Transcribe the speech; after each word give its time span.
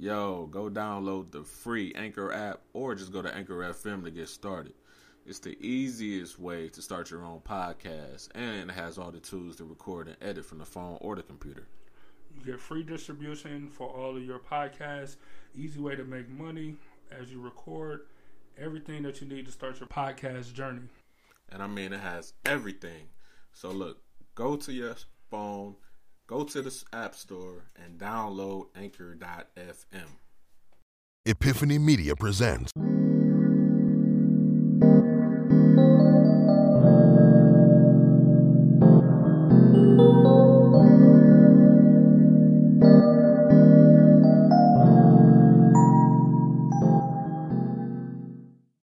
yo, 0.00 0.46
go 0.46 0.70
download 0.70 1.30
the 1.30 1.44
free 1.44 1.92
Anchor 1.94 2.32
app 2.32 2.60
or 2.72 2.94
just 2.94 3.12
go 3.12 3.20
to 3.20 3.34
Anchor 3.34 3.58
FM 3.58 4.02
to 4.04 4.10
get 4.10 4.28
started. 4.30 4.72
It's 5.26 5.40
the 5.40 5.58
easiest 5.60 6.38
way 6.38 6.70
to 6.70 6.80
start 6.80 7.10
your 7.10 7.22
own 7.22 7.40
podcast 7.40 8.28
and 8.34 8.70
it 8.70 8.72
has 8.72 8.96
all 8.96 9.10
the 9.10 9.20
tools 9.20 9.56
to 9.56 9.64
record 9.64 10.08
and 10.08 10.16
edit 10.22 10.46
from 10.46 10.58
the 10.58 10.64
phone 10.64 10.96
or 11.02 11.16
the 11.16 11.22
computer. 11.22 11.66
You 12.34 12.52
get 12.52 12.60
free 12.60 12.82
distribution 12.82 13.68
for 13.68 13.88
all 13.88 14.16
of 14.16 14.24
your 14.24 14.38
podcasts. 14.38 15.16
Easy 15.54 15.78
way 15.78 15.96
to 15.96 16.04
make 16.04 16.30
money 16.30 16.76
as 17.10 17.30
you 17.30 17.38
record. 17.38 18.06
Everything 18.58 19.02
that 19.02 19.20
you 19.20 19.28
need 19.28 19.44
to 19.44 19.52
start 19.52 19.80
your 19.80 19.88
podcast 19.88 20.54
journey. 20.54 20.88
And 21.50 21.62
I 21.62 21.66
mean, 21.66 21.92
it 21.92 22.00
has 22.00 22.32
everything. 22.46 23.08
So 23.52 23.70
look, 23.70 23.98
go 24.34 24.56
to 24.56 24.72
your 24.72 24.94
phone, 25.30 25.74
go 26.30 26.44
to 26.44 26.62
the 26.62 26.84
App 26.92 27.16
Store, 27.16 27.64
and 27.74 27.98
download 27.98 28.66
Anchor.fm. 28.76 30.06
Epiphany 31.26 31.76
Media 31.76 32.14
presents. 32.14 32.70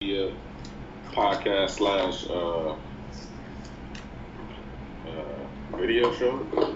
media 0.00 0.32
podcast 1.12 1.70
slash 1.70 2.26
uh, 2.30 2.74
uh, 5.06 5.76
video 5.76 6.10
show. 6.14 6.74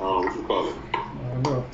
Um, 0.00 0.24
what 0.24 0.34
you 0.34 0.42
call 0.44 0.68
it? 0.68 0.74
I 0.94 1.34
don't 1.34 1.42
know. 1.42 1.64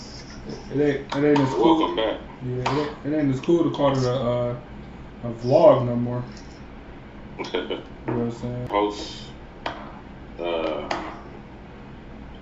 It 0.77 0.83
ain't, 0.83 1.17
it 1.17 1.25
ain't 1.27 1.39
as 1.41 1.55
cool. 1.55 1.79
Welcome 1.79 1.97
back. 1.97 2.21
Yeah, 2.43 2.59
it 2.59 2.69
ain't, 2.69 3.15
it 3.15 3.19
ain't 3.19 3.35
as 3.35 3.41
cool 3.41 3.65
to 3.65 3.71
call 3.71 3.97
it 3.97 4.05
a, 4.05 4.13
uh, 4.13 4.61
a 5.23 5.33
vlog 5.33 5.87
no 5.87 5.97
more. 5.97 6.27
You 8.07 8.13
know 8.13 8.19
what 8.19 8.25
I'm 8.25 8.31
saying? 8.33 8.67
Host 8.69 9.33
uh, 10.39 10.89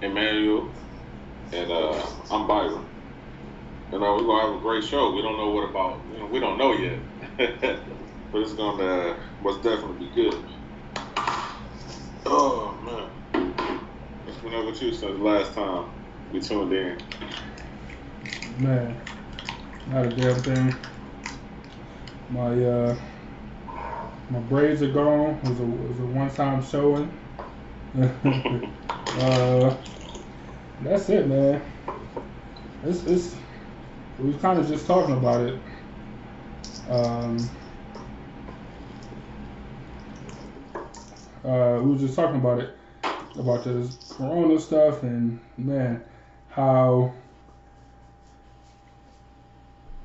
Emmanuel 0.02 0.74
and 1.52 1.70
uh, 1.70 2.06
I'm 2.32 2.48
Byron. 2.48 2.86
And 3.92 4.02
uh, 4.02 4.16
we're 4.18 4.26
gonna 4.26 4.46
have 4.48 4.56
a 4.58 4.62
great 4.62 4.82
show. 4.84 5.14
We 5.14 5.22
don't 5.22 5.36
know 5.38 5.50
what 5.50 5.70
about. 5.70 6.04
You 6.10 6.18
know, 6.18 6.26
we 6.26 6.40
don't 6.40 6.58
know 6.58 6.72
yet, 6.72 7.00
but 7.38 8.40
it's 8.40 8.54
gonna 8.54 9.16
most 9.40 9.62
definitely 9.62 10.08
be 10.08 10.12
good. 10.14 10.44
Oh 12.26 12.80
man, 12.82 13.54
it's 14.26 14.38
been 14.38 14.54
over 14.54 14.72
two 14.72 14.92
since 14.92 15.18
last 15.20 15.54
time 15.54 15.86
we 16.30 16.40
tuned 16.40 16.72
in. 16.72 16.98
Man, 18.56 18.96
not 19.88 20.06
a 20.06 20.10
damn 20.10 20.42
thing. 20.42 20.76
My 22.30 22.64
uh, 22.64 22.96
my 24.30 24.38
braids 24.38 24.80
are 24.80 24.92
gone. 24.92 25.40
It 25.42 25.44
was 25.44 25.58
a 25.58 25.62
it 25.62 25.88
was 25.88 25.98
a 25.98 26.06
one 26.06 26.30
time 26.30 26.62
showing. 26.62 27.12
uh, 29.18 29.76
that's 30.80 31.08
it, 31.08 31.26
man. 31.26 31.62
It's 32.84 33.04
it's 33.04 33.34
we 34.18 34.26
was 34.26 34.40
kind 34.40 34.60
of 34.60 34.68
just 34.68 34.86
talking 34.86 35.16
about 35.16 35.40
it. 35.48 35.62
Um, 36.88 37.50
uh, 41.44 41.80
we 41.82 41.90
were 41.90 41.98
just 41.98 42.14
talking 42.14 42.36
about 42.40 42.60
it 42.60 42.78
about 43.36 43.64
this 43.64 43.96
Corona 44.10 44.60
stuff 44.60 45.02
and 45.02 45.40
man, 45.58 46.04
how 46.50 47.12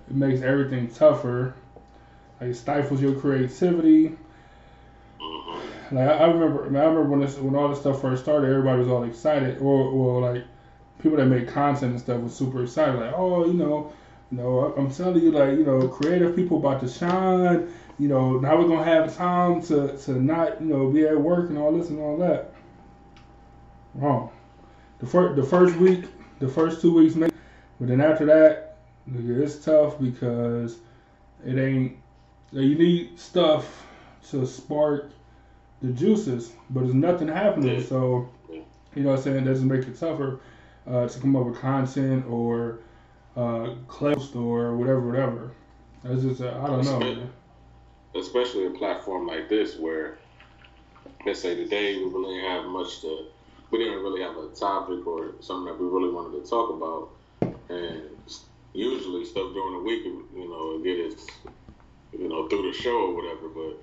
it 0.10 0.16
makes 0.16 0.42
everything 0.42 0.88
tougher. 0.88 1.54
Like 2.42 2.52
it 2.52 2.56
stifles 2.56 3.02
your 3.02 3.20
creativity. 3.20 4.18
Like 5.92 6.08
I, 6.08 6.14
I 6.14 6.28
remember, 6.28 6.64
I, 6.64 6.68
remember 6.68 7.04
when 7.04 7.20
this, 7.20 7.38
when 7.38 7.56
all 7.56 7.70
this 7.70 7.80
stuff 7.80 8.02
first 8.02 8.24
started, 8.24 8.50
everybody 8.50 8.80
was 8.80 8.88
all 8.88 9.04
excited, 9.04 9.60
or, 9.60 9.82
or 9.82 10.22
like 10.22 10.44
people 11.02 11.18
that 11.18 11.26
make 11.26 11.48
content 11.48 11.92
and 11.92 12.00
stuff 12.00 12.22
was 12.22 12.36
super 12.36 12.64
excited. 12.64 12.96
Like, 12.96 13.14
oh, 13.16 13.46
you 13.46 13.54
know, 13.54 13.94
you 14.32 14.38
know, 14.38 14.74
I'm 14.78 14.92
telling 14.92 15.22
you, 15.22 15.32
like, 15.32 15.52
you 15.52 15.64
know, 15.64 15.88
creative 15.88 16.36
people 16.36 16.58
about 16.58 16.82
to 16.82 16.88
shine. 16.88 17.72
You 17.98 18.08
know, 18.08 18.40
now 18.40 18.58
we're 18.58 18.68
gonna 18.68 18.84
have 18.84 19.16
time 19.16 19.62
to 19.64 19.98
to 19.98 20.12
not, 20.12 20.62
you 20.62 20.68
know, 20.68 20.90
be 20.90 21.06
at 21.06 21.20
work 21.20 21.50
and 21.50 21.58
all 21.58 21.78
this 21.78 21.90
and 21.90 22.00
all 22.00 22.18
that. 22.18 22.54
Wrong. 23.96 24.32
The 25.00 25.08
first 25.08 25.36
the 25.36 25.44
first 25.44 25.76
week, 25.78 26.06
the 26.40 26.48
first 26.48 26.82
two 26.82 26.94
weeks, 26.94 27.16
but 27.16 27.32
then 27.88 28.00
after 28.00 28.26
that, 28.28 28.69
nigga, 29.12 29.42
it's 29.42 29.64
tough 29.64 30.00
because 30.00 30.78
it 31.46 31.58
ain't. 31.58 31.98
You 32.52 32.76
need 32.76 33.20
stuff 33.20 33.86
to 34.32 34.46
spark 34.46 35.12
the 35.82 35.90
juices, 35.90 36.52
but 36.70 36.82
there's 36.82 36.94
nothing 36.94 37.28
happening. 37.28 37.82
So, 37.84 38.30
you 38.50 39.04
know 39.04 39.12
what 39.12 39.18
I'm 39.18 39.24
saying? 39.24 39.38
It 39.38 39.46
doesn't 39.46 39.68
make 39.68 39.88
it 39.88 39.98
tougher 40.00 40.40
uh, 40.88 41.08
to 41.08 41.20
come 41.20 41.36
up 41.36 41.46
with 41.46 41.60
content 41.60 42.26
or 42.28 42.80
uh, 43.36 43.76
close 43.88 44.36
or 44.36 44.76
whatever, 44.76 45.02
whatever. 45.02 45.52
That's 46.04 46.24
just, 46.24 46.42
I 46.42 46.68
don't 46.68 46.86
know. 46.86 47.00
Man. 47.00 47.30
especially 48.16 48.66
a 48.66 48.72
platform 48.72 49.28
like 49.28 49.50
this 49.50 49.78
where 49.78 50.18
let's 51.26 51.42
say 51.42 51.56
today 51.56 51.98
we 51.98 52.06
really 52.06 52.36
didn't 52.36 52.50
have 52.50 52.66
much 52.66 53.02
to 53.02 53.26
we 53.72 53.78
didn't 53.78 54.02
really 54.02 54.22
have 54.22 54.36
a 54.38 54.48
topic 54.50 55.06
or 55.06 55.34
something 55.42 55.66
that 55.66 55.80
we 55.80 55.88
really 55.88 56.12
wanted 56.12 56.44
to 56.44 56.50
talk 56.50 56.70
about 56.72 57.10
and 57.70 58.10
usually 58.74 59.26
stuff 59.26 59.54
during 59.54 59.74
the 59.78 59.84
week 59.84 60.04
you 60.06 60.48
know 60.50 60.80
get 60.84 61.12
us 61.12 61.26
you 62.14 62.28
know 62.30 62.48
through 62.48 62.72
the 62.72 62.78
show 62.78 62.96
or 63.10 63.16
whatever 63.16 63.50
but 63.50 63.78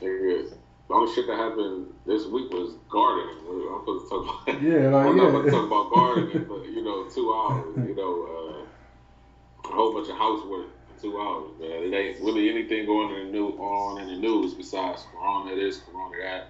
the 0.00 0.94
only 0.94 1.14
shit 1.14 1.26
that 1.26 1.36
happened 1.36 1.86
this 2.06 2.26
week 2.26 2.50
was 2.50 2.74
gardening. 2.90 3.38
I'm 3.48 3.80
supposed 3.80 4.04
to 4.04 4.10
talk 4.10 4.46
about 4.46 4.62
Yeah, 4.62 4.90
like, 4.90 5.06
I'm 5.06 5.16
not 5.16 5.24
yeah. 5.24 5.30
supposed 5.30 5.44
to 5.46 5.50
talk 5.52 5.66
about 5.66 5.92
gardening, 5.92 6.44
but 6.48 6.64
you 6.66 6.84
know, 6.84 7.08
two 7.08 7.32
hours, 7.32 7.76
you 7.88 7.94
know, 7.94 8.12
uh, 8.28 9.68
a 9.70 9.72
whole 9.72 9.94
bunch 9.94 10.08
of 10.10 10.16
housework 10.16 10.66
in 10.90 11.00
two 11.00 11.16
hours, 11.18 11.50
man. 11.60 11.84
It 11.88 11.94
ain't 11.94 12.20
really 12.20 12.50
anything 12.50 12.86
going 12.86 13.14
in 13.16 13.26
the 13.26 13.32
new 13.32 13.48
on 13.56 14.00
in 14.02 14.08
the 14.08 14.16
news 14.16 14.54
besides 14.54 15.06
Corona 15.12 15.54
this, 15.54 15.78
Corona 15.78 16.16
that. 16.22 16.48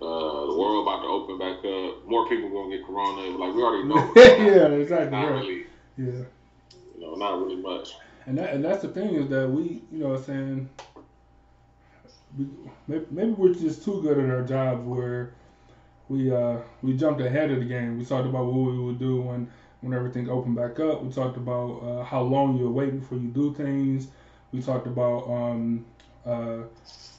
Uh, 0.00 0.46
the 0.50 0.56
world 0.58 0.86
about 0.86 1.02
to 1.02 1.08
open 1.08 1.38
back 1.38 1.58
up. 1.64 2.06
More 2.06 2.28
people 2.28 2.50
gonna 2.50 2.76
get 2.76 2.84
Corona. 2.84 3.22
Like 3.38 3.54
we 3.54 3.62
already 3.62 3.88
know. 3.88 4.12
yeah, 4.16 4.74
exactly. 4.76 5.10
Not 5.10 5.30
right. 5.30 5.40
really, 5.40 5.62
Yeah. 5.96 6.24
You 6.94 7.00
know, 7.00 7.14
not 7.14 7.40
really 7.40 7.56
much. 7.56 7.94
And 8.26 8.38
that 8.38 8.54
and 8.54 8.64
that's 8.64 8.82
the 8.82 8.88
thing 8.88 9.14
is 9.14 9.28
that 9.28 9.48
we, 9.48 9.82
you 9.92 9.98
know, 9.98 10.08
what 10.10 10.20
I'm 10.20 10.24
saying, 10.24 10.68
we, 12.38 12.46
maybe, 12.88 13.06
maybe 13.10 13.30
we're 13.32 13.54
just 13.54 13.84
too 13.84 14.00
good 14.02 14.18
at 14.18 14.30
our 14.30 14.42
jobs 14.42 14.82
where 14.86 15.32
we 16.08 16.32
uh 16.32 16.58
we 16.82 16.94
jumped 16.96 17.20
ahead 17.20 17.50
of 17.50 17.58
the 17.58 17.64
game. 17.66 17.98
We 17.98 18.04
talked 18.04 18.26
about 18.26 18.46
what 18.46 18.72
we 18.72 18.78
would 18.78 18.98
do 18.98 19.20
when 19.20 19.50
when 19.80 19.92
everything 19.92 20.28
opened 20.30 20.56
back 20.56 20.80
up. 20.80 21.02
We 21.02 21.12
talked 21.12 21.36
about 21.36 21.82
uh, 21.82 22.04
how 22.04 22.22
long 22.22 22.56
you 22.56 22.70
wait 22.70 22.98
before 22.98 23.18
you 23.18 23.28
do 23.28 23.54
things. 23.54 24.08
We 24.52 24.62
talked 24.62 24.86
about 24.86 25.28
um 25.30 25.84
uh. 26.26 26.62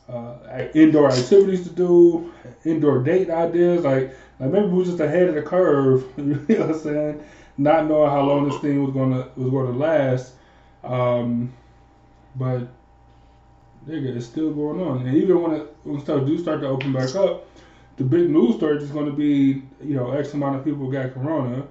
Uh, 0.07 0.67
indoor 0.75 1.09
activities 1.11 1.63
to 1.63 1.71
do, 1.71 2.31
indoor 2.63 3.01
date 3.01 3.27
ideas, 3.31 3.83
like 3.83 4.15
like 4.39 4.51
maybe 4.51 4.67
we're 4.67 4.85
just 4.85 4.99
ahead 4.99 5.23
of 5.27 5.33
the 5.33 5.41
curve. 5.41 6.05
You 6.17 6.23
know 6.25 6.67
what 6.67 6.75
I'm 6.75 6.79
saying? 6.79 7.23
Not 7.57 7.87
knowing 7.87 8.09
how 8.09 8.21
long 8.21 8.49
this 8.49 8.59
thing 8.59 8.83
was 8.83 8.93
gonna 8.93 9.29
was 9.35 9.49
gonna 9.49 9.77
last, 9.77 10.33
um, 10.83 11.53
but 12.35 12.67
nigga, 13.87 14.15
it's 14.15 14.25
still 14.25 14.51
going 14.51 14.81
on. 14.81 15.05
And 15.05 15.15
even 15.17 15.41
when 15.41 15.51
it, 15.53 15.75
when 15.83 15.99
stuff 16.01 16.25
do 16.25 16.37
start 16.37 16.61
to 16.61 16.67
open 16.67 16.93
back 16.93 17.15
up, 17.15 17.47
the 17.97 18.03
big 18.03 18.29
news 18.29 18.55
story 18.55 18.77
is 18.77 18.91
going 18.91 19.05
to 19.05 19.11
be, 19.11 19.63
you 19.83 19.95
know, 19.95 20.11
X 20.11 20.33
amount 20.33 20.57
of 20.57 20.65
people 20.65 20.89
got 20.89 21.13
corona. 21.13 21.65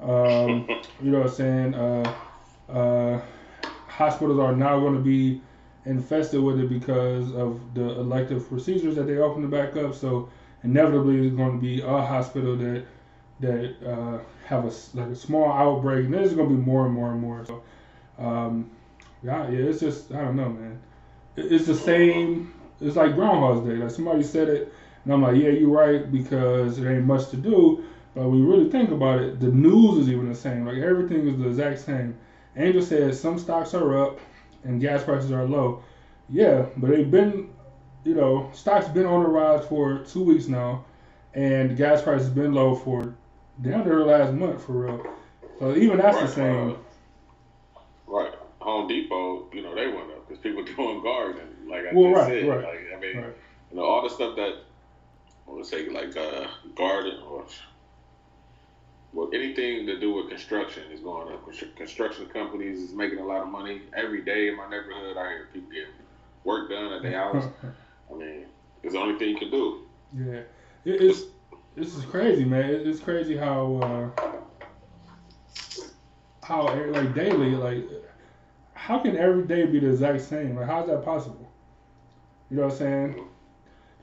Um, 0.00 0.68
you 1.02 1.10
know 1.10 1.20
what 1.20 1.28
I'm 1.28 1.34
saying? 1.34 1.74
Uh, 1.74 2.14
uh, 2.68 3.20
hospitals 3.86 4.38
are 4.38 4.54
now 4.54 4.78
going 4.78 4.94
to 4.94 5.00
be 5.00 5.40
infested 5.86 6.42
with 6.42 6.60
it 6.60 6.68
because 6.68 7.32
of 7.34 7.60
the 7.74 7.98
elective 8.00 8.48
procedures 8.48 8.96
that 8.96 9.06
they 9.06 9.18
opened 9.18 9.50
back 9.50 9.76
up. 9.76 9.94
So 9.94 10.28
inevitably, 10.62 11.26
it's 11.26 11.36
going 11.36 11.52
to 11.52 11.60
be 11.60 11.80
a 11.80 12.02
hospital 12.02 12.56
that 12.56 12.84
that 13.40 13.74
uh, 13.86 14.18
have 14.46 14.64
a 14.64 14.72
like 14.98 15.08
a 15.08 15.16
small 15.16 15.50
outbreak, 15.52 16.06
and 16.06 16.14
there's 16.14 16.30
to 16.30 16.36
be 16.44 16.54
more 16.54 16.86
and 16.86 16.94
more 16.94 17.12
and 17.12 17.20
more. 17.20 17.44
So, 17.44 17.62
um, 18.18 18.70
yeah, 19.22 19.48
yeah, 19.50 19.58
it's 19.58 19.80
just 19.80 20.12
I 20.12 20.22
don't 20.22 20.36
know, 20.36 20.48
man. 20.48 20.78
It- 21.36 21.52
It's 21.52 21.66
the 21.66 21.74
same. 21.74 22.52
It's 22.80 22.96
like 22.96 23.14
Groundhog's 23.14 23.66
Day. 23.66 23.76
Like 23.76 23.90
somebody 23.90 24.22
said 24.22 24.48
it, 24.48 24.72
and 25.04 25.12
I'm 25.12 25.22
like, 25.22 25.36
yeah, 25.36 25.50
you're 25.50 25.70
right 25.70 26.10
because 26.10 26.78
there 26.78 26.94
ain't 26.94 27.04
much 27.06 27.28
to 27.30 27.36
do. 27.36 27.84
But 28.14 28.22
you 28.30 28.50
really 28.50 28.70
think 28.70 28.90
about 28.90 29.20
it, 29.20 29.40
the 29.40 29.48
news 29.52 29.98
is 29.98 30.08
even 30.08 30.28
the 30.28 30.34
same. 30.34 30.66
Like 30.66 30.78
everything 30.78 31.26
is 31.28 31.38
the 31.38 31.48
exact 31.48 31.80
same. 31.80 32.16
Angel 32.56 32.82
said 32.82 33.14
some 33.14 33.38
stocks 33.38 33.74
are 33.74 33.96
up 34.04 34.18
and 34.64 34.80
gas 34.80 35.04
prices 35.04 35.32
are 35.32 35.44
low. 35.44 35.82
Yeah, 36.30 36.66
but 36.78 36.90
they've 36.90 37.10
been, 37.10 37.50
you 38.04 38.14
know, 38.14 38.50
stocks 38.54 38.88
been 38.88 39.06
on 39.06 39.22
the 39.22 39.28
rise 39.28 39.64
for 39.66 39.98
two 39.98 40.24
weeks 40.24 40.48
now, 40.48 40.84
and 41.34 41.76
gas 41.76 42.02
prices 42.02 42.30
been 42.30 42.54
low 42.54 42.74
for 42.74 43.14
down 43.62 43.84
to 43.84 43.90
the 43.90 44.04
last 44.04 44.32
month 44.32 44.64
for 44.64 44.72
real. 44.72 45.06
So 45.58 45.74
even 45.76 45.98
that's 45.98 46.20
the 46.20 46.28
same. 46.28 46.70
uh, 46.70 46.76
Right. 48.06 48.32
Home 48.60 48.88
Depot, 48.88 49.48
you 49.52 49.62
know, 49.62 49.74
they 49.74 49.86
went 49.88 50.10
up 50.10 50.26
because 50.26 50.42
people 50.42 50.64
doing 50.76 51.02
gardening. 51.02 51.68
Like 51.68 51.86
I 51.86 51.92
Well, 51.92 52.10
just 52.14 52.26
right, 52.28 52.28
said, 52.28 52.46
right, 52.46 52.62
like 52.62 52.80
I 52.96 53.00
mean, 53.00 53.16
right. 53.16 53.34
you 53.70 53.76
know, 53.76 53.84
all 53.84 54.02
the 54.02 54.10
stuff 54.10 54.36
that 54.36 54.54
I 55.48 55.50
would 55.50 55.66
say 55.66 55.88
like 55.88 56.16
uh, 56.16 56.46
garden 56.74 57.20
or 57.22 57.44
well, 59.12 59.28
anything 59.32 59.86
to 59.86 59.98
do 59.98 60.12
with 60.12 60.28
construction 60.28 60.90
is 60.92 61.00
going 61.00 61.32
up. 61.32 61.44
Construction 61.76 62.26
companies 62.26 62.80
is 62.80 62.92
making 62.92 63.18
a 63.18 63.24
lot 63.24 63.42
of 63.42 63.48
money 63.48 63.82
every 63.94 64.22
day 64.22 64.48
in 64.48 64.56
my 64.56 64.68
neighborhood. 64.68 65.16
I 65.16 65.28
hear 65.28 65.48
people 65.52 65.70
getting 65.70 65.94
work 66.44 66.68
done 66.70 66.92
at 66.92 67.02
their 67.02 67.12
house. 67.18 67.44
I 68.10 68.14
mean, 68.14 68.46
it's 68.82 68.92
the 68.94 69.00
only 69.00 69.18
thing 69.18 69.30
you 69.30 69.38
can 69.38 69.50
do. 69.50 69.80
Yeah, 70.16 70.40
it, 70.84 71.00
it's 71.02 71.22
this 71.76 71.94
is 71.94 72.04
crazy, 72.06 72.44
man. 72.44 72.70
It's 72.70 73.00
crazy 73.00 73.36
how 73.36 74.12
uh, 74.18 74.22
how 76.42 76.62
like 76.90 77.14
daily, 77.14 77.50
like 77.50 77.84
how 78.74 78.98
can 79.00 79.16
every 79.16 79.44
day 79.44 79.66
be 79.66 79.80
the 79.80 79.90
exact 79.90 80.22
same? 80.22 80.56
Like, 80.56 80.66
how's 80.66 80.86
that 80.88 81.04
possible? 81.04 81.50
You 82.50 82.58
know 82.58 82.64
what 82.64 82.72
I'm 82.72 82.78
saying? 82.78 83.28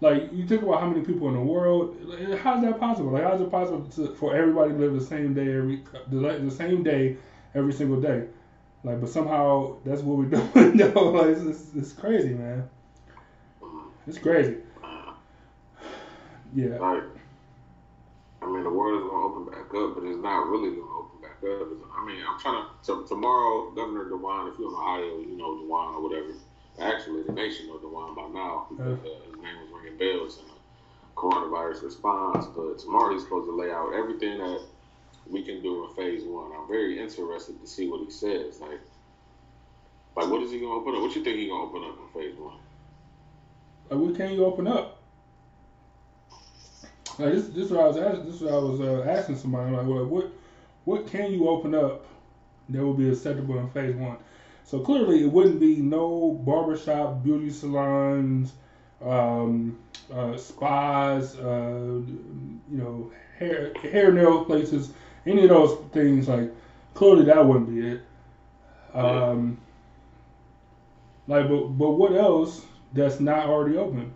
Like, 0.01 0.33
you 0.33 0.45
think 0.45 0.61
about 0.61 0.81
how 0.81 0.87
many 0.87 1.05
people 1.05 1.29
in 1.29 1.35
the 1.35 1.39
world. 1.39 1.95
Like, 2.03 2.37
how's 2.39 2.61
that 2.63 2.79
possible? 2.79 3.11
Like, 3.11 3.23
how's 3.23 3.39
it 3.39 3.49
possible 3.49 3.85
to, 3.95 4.13
for 4.15 4.35
everybody 4.35 4.71
to 4.71 4.77
live 4.77 4.93
the 4.93 5.05
same 5.05 5.33
day 5.33 5.55
every 5.55 5.83
the, 6.09 6.39
the 6.43 6.51
same 6.51 6.83
day 6.83 7.15
every 7.55 7.71
single 7.73 8.01
day? 8.01 8.25
Like, 8.83 8.99
but 8.99 9.09
somehow 9.09 9.77
that's 9.85 10.01
what 10.01 10.17
we're 10.17 10.25
doing. 10.53 10.75
no, 10.75 10.99
like, 11.11 11.27
it's, 11.27 11.41
it's, 11.41 11.75
it's 11.75 11.93
crazy, 11.93 12.33
man. 12.33 12.69
It's 14.05 14.17
crazy. 14.17 14.57
Yeah. 16.55 17.01
I 18.43 18.51
mean, 18.51 18.63
the 18.63 18.69
world 18.69 18.99
is 18.99 19.07
gonna 19.07 19.23
open 19.23 19.45
back 19.47 19.71
up, 19.73 19.95
but 19.95 20.03
it's 20.03 20.19
not 20.19 20.47
really 20.51 20.75
gonna 20.75 20.99
open 20.99 21.21
back 21.23 21.39
up. 21.39 21.67
I 21.95 22.05
mean, 22.05 22.19
I'm 22.27 22.39
trying 22.39 22.59
to. 22.59 22.69
So 22.81 23.03
tomorrow, 23.03 23.71
Governor 23.71 24.05
DeWine, 24.05 24.51
if 24.51 24.59
you're 24.59 24.67
in 24.67 24.75
Ohio, 24.75 25.19
you 25.23 25.37
know 25.37 25.63
DeWine 25.63 25.95
or 25.95 26.01
whatever. 26.03 26.35
Actually, 26.79 27.23
the 27.23 27.31
nation 27.31 27.67
knows 27.67 27.81
DeWine 27.81 28.15
by 28.15 28.27
now 28.29 28.67
because 28.69 28.99
uh, 28.99 29.31
his 29.31 29.39
name 29.39 29.55
was 29.63 29.69
ringing 29.71 29.97
bells 29.97 30.39
in 30.39 30.45
the 30.47 30.59
coronavirus 31.15 31.83
response. 31.83 32.45
But 32.47 32.79
tomorrow, 32.79 33.13
he's 33.13 33.23
supposed 33.23 33.47
to 33.47 33.55
lay 33.55 33.71
out 33.71 33.93
everything 33.93 34.39
that 34.39 34.61
we 35.29 35.43
can 35.43 35.61
do 35.61 35.87
in 35.87 35.95
phase 35.95 36.23
one. 36.25 36.51
I'm 36.51 36.67
very 36.67 36.99
interested 36.99 37.61
to 37.61 37.67
see 37.67 37.87
what 37.87 38.01
he 38.03 38.11
says. 38.11 38.59
Like, 38.59 38.81
like 40.17 40.29
what 40.29 40.43
is 40.43 40.51
he 40.51 40.59
gonna 40.59 40.73
open 40.73 40.95
up? 40.95 41.01
What 41.01 41.15
you 41.15 41.23
think 41.23 41.37
he 41.37 41.47
gonna 41.47 41.63
open 41.63 41.83
up 41.83 41.97
in 41.97 42.21
phase 42.21 42.37
one? 42.37 42.57
Like, 43.89 43.99
what 43.99 44.15
can 44.15 44.33
you 44.33 44.45
open 44.45 44.67
up? 44.67 45.02
Like 47.19 47.33
this, 47.33 47.47
this 47.47 47.65
is 47.65 47.71
what 47.71 47.81
I 47.81 47.87
was 47.87 47.97
asking. 47.97 48.25
This 48.25 48.35
is 48.35 48.41
what 48.41 48.53
I 48.53 48.57
was 48.57 48.81
uh, 48.81 49.05
asking 49.07 49.37
somebody. 49.37 49.75
Like, 49.75 49.85
what, 49.85 50.07
what, 50.07 50.31
what 50.85 51.07
can 51.07 51.31
you 51.31 51.47
open 51.47 51.75
up 51.75 52.05
that 52.69 52.85
would 52.85 52.97
be 52.97 53.09
acceptable 53.09 53.59
in 53.59 53.69
phase 53.69 53.95
one? 53.95 54.17
So 54.65 54.79
clearly, 54.79 55.23
it 55.23 55.31
wouldn't 55.31 55.59
be 55.59 55.75
no 55.77 56.41
barbershop, 56.43 57.23
beauty 57.23 57.51
salons, 57.51 58.53
um, 59.03 59.77
uh, 60.11 60.37
spas, 60.37 61.37
uh, 61.37 62.01
you 62.01 62.61
know, 62.69 63.11
hair, 63.37 63.73
hair 63.81 64.11
nail 64.11 64.45
places, 64.45 64.93
any 65.25 65.43
of 65.43 65.49
those 65.49 65.77
things. 65.91 66.27
Like, 66.27 66.51
clearly, 66.93 67.25
that 67.25 67.45
wouldn't 67.45 67.69
be 67.69 67.87
it. 67.89 68.01
Um, 68.93 69.57
like, 71.27 71.47
but 71.47 71.67
but 71.67 71.91
what 71.91 72.13
else 72.13 72.65
that's 72.93 73.19
not 73.19 73.47
already 73.47 73.77
open? 73.77 74.13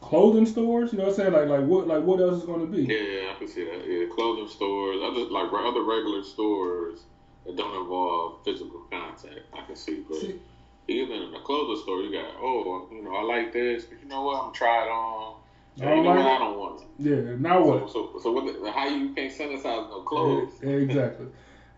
Clothing 0.00 0.46
stores, 0.46 0.92
you 0.92 0.98
know 0.98 1.04
what 1.04 1.10
I'm 1.10 1.16
saying? 1.16 1.32
Like 1.32 1.48
like 1.48 1.64
what 1.66 1.86
like 1.86 2.02
what 2.02 2.20
else 2.20 2.38
is 2.38 2.44
going 2.44 2.60
to 2.60 2.66
be? 2.66 2.82
Yeah, 2.82 3.32
I 3.32 3.38
can 3.38 3.48
see 3.48 3.64
that. 3.64 3.86
Yeah, 3.86 4.06
clothing 4.14 4.48
stores, 4.48 4.98
other 5.02 5.30
like 5.30 5.52
other 5.52 5.82
regular 5.82 6.22
stores 6.22 7.00
that 7.46 7.56
don't 7.56 7.82
involve 7.82 8.42
physical 8.44 8.80
contact. 8.90 9.40
I 9.52 9.62
can 9.66 9.76
see, 9.76 10.02
but 10.08 10.18
See- 10.18 10.40
even 10.88 11.22
in 11.22 11.34
a 11.34 11.40
clothing 11.42 11.80
store, 11.82 12.00
you 12.00 12.10
got 12.12 12.34
oh, 12.40 12.88
you 12.90 13.02
know, 13.02 13.14
I 13.14 13.22
like 13.22 13.52
this, 13.52 13.84
but 13.84 14.02
you 14.02 14.08
know 14.08 14.22
what? 14.24 14.36
I'm 14.36 14.42
gonna 14.46 14.54
try 14.54 14.84
it 14.86 14.88
on. 14.88 15.36
I 15.80 15.84
don't 15.84 15.96
you 15.98 16.02
know 16.02 16.10
like. 16.10 16.18
I 16.26 16.38
don't 16.38 16.58
want 16.58 16.80
it. 16.80 16.86
Yeah. 16.98 17.36
Now 17.38 17.62
what? 17.64 17.92
so, 17.92 18.18
so 18.22 18.32
what? 18.32 18.46
The, 18.62 18.72
how 18.72 18.88
you 18.88 19.14
can't 19.14 19.32
sanitize 19.32 19.88
no 19.90 20.00
clothes? 20.02 20.52
Exactly. 20.62 21.26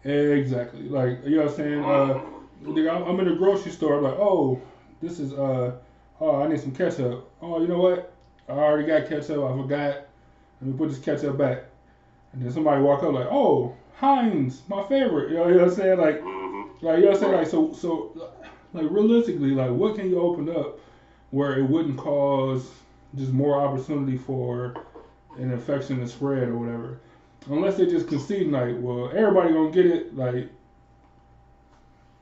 Exactly. 0.05 0.83
Like 0.89 1.19
you 1.25 1.37
know 1.37 1.43
what 1.43 1.51
I'm 1.51 1.57
saying? 1.57 1.85
Uh, 1.85 2.89
I'm- 2.91 3.03
I'm 3.05 3.21
in 3.21 3.29
the 3.29 3.35
grocery 3.35 3.73
store. 3.73 3.99
I'm 3.99 4.05
like, 4.05 4.15
oh, 4.19 4.61
this 5.03 5.19
is 5.19 5.33
uh, 5.33 5.73
oh, 6.21 6.41
I 6.43 6.47
need 6.49 6.61
some 6.61 6.73
ketchup. 6.73 7.29
Oh, 7.43 7.61
you 7.61 7.67
know 7.69 7.79
what? 7.81 8.12
I 8.49 8.53
already 8.53 8.87
got 8.87 9.09
ketchup. 9.09 9.45
I 9.45 9.57
forgot. 9.57 10.07
Let 10.61 10.71
me 10.71 10.73
put 10.77 10.91
this 10.91 10.99
ketchup 10.99 11.39
back. 11.39 11.65
And 12.33 12.43
then 12.43 12.53
somebody 12.53 12.83
walk 12.83 13.03
up 13.03 13.13
like, 13.13 13.29
oh, 13.31 13.75
Heinz, 13.97 14.63
my 14.69 14.83
favorite. 14.85 15.31
You 15.31 15.37
know, 15.39 15.49
you 15.49 15.55
know 15.55 15.61
what 15.65 15.69
I'm 15.71 15.75
saying? 15.75 15.99
Like, 15.99 16.21
hmm 16.21 16.63
like 16.83 16.99
you 16.99 17.05
know 17.05 17.11
what 17.11 17.17
I'm 17.17 17.21
saying? 17.21 17.33
Like, 17.33 17.47
so, 17.47 17.73
so, 17.73 18.31
like 18.73 18.91
realistically, 18.91 19.51
like, 19.51 19.71
what 19.71 19.95
can 19.95 20.09
you 20.11 20.21
open 20.21 20.49
up 20.49 20.81
where 21.31 21.59
it 21.59 21.63
wouldn't 21.63 21.97
cause 21.97 22.71
just 23.15 23.33
more 23.33 23.61
opportunity 23.61 24.17
for 24.17 24.75
an 25.39 25.53
infection 25.53 26.01
to 26.01 26.09
spread 26.09 26.49
or 26.49 26.59
whatever? 26.59 26.99
Unless 27.49 27.77
they 27.77 27.87
just 27.87 28.09
concede, 28.09 28.49
like, 28.49 28.75
well, 28.79 29.11
everybody 29.15 29.53
gonna 29.53 29.71
get 29.71 29.87
it, 29.87 30.17
like, 30.17 30.49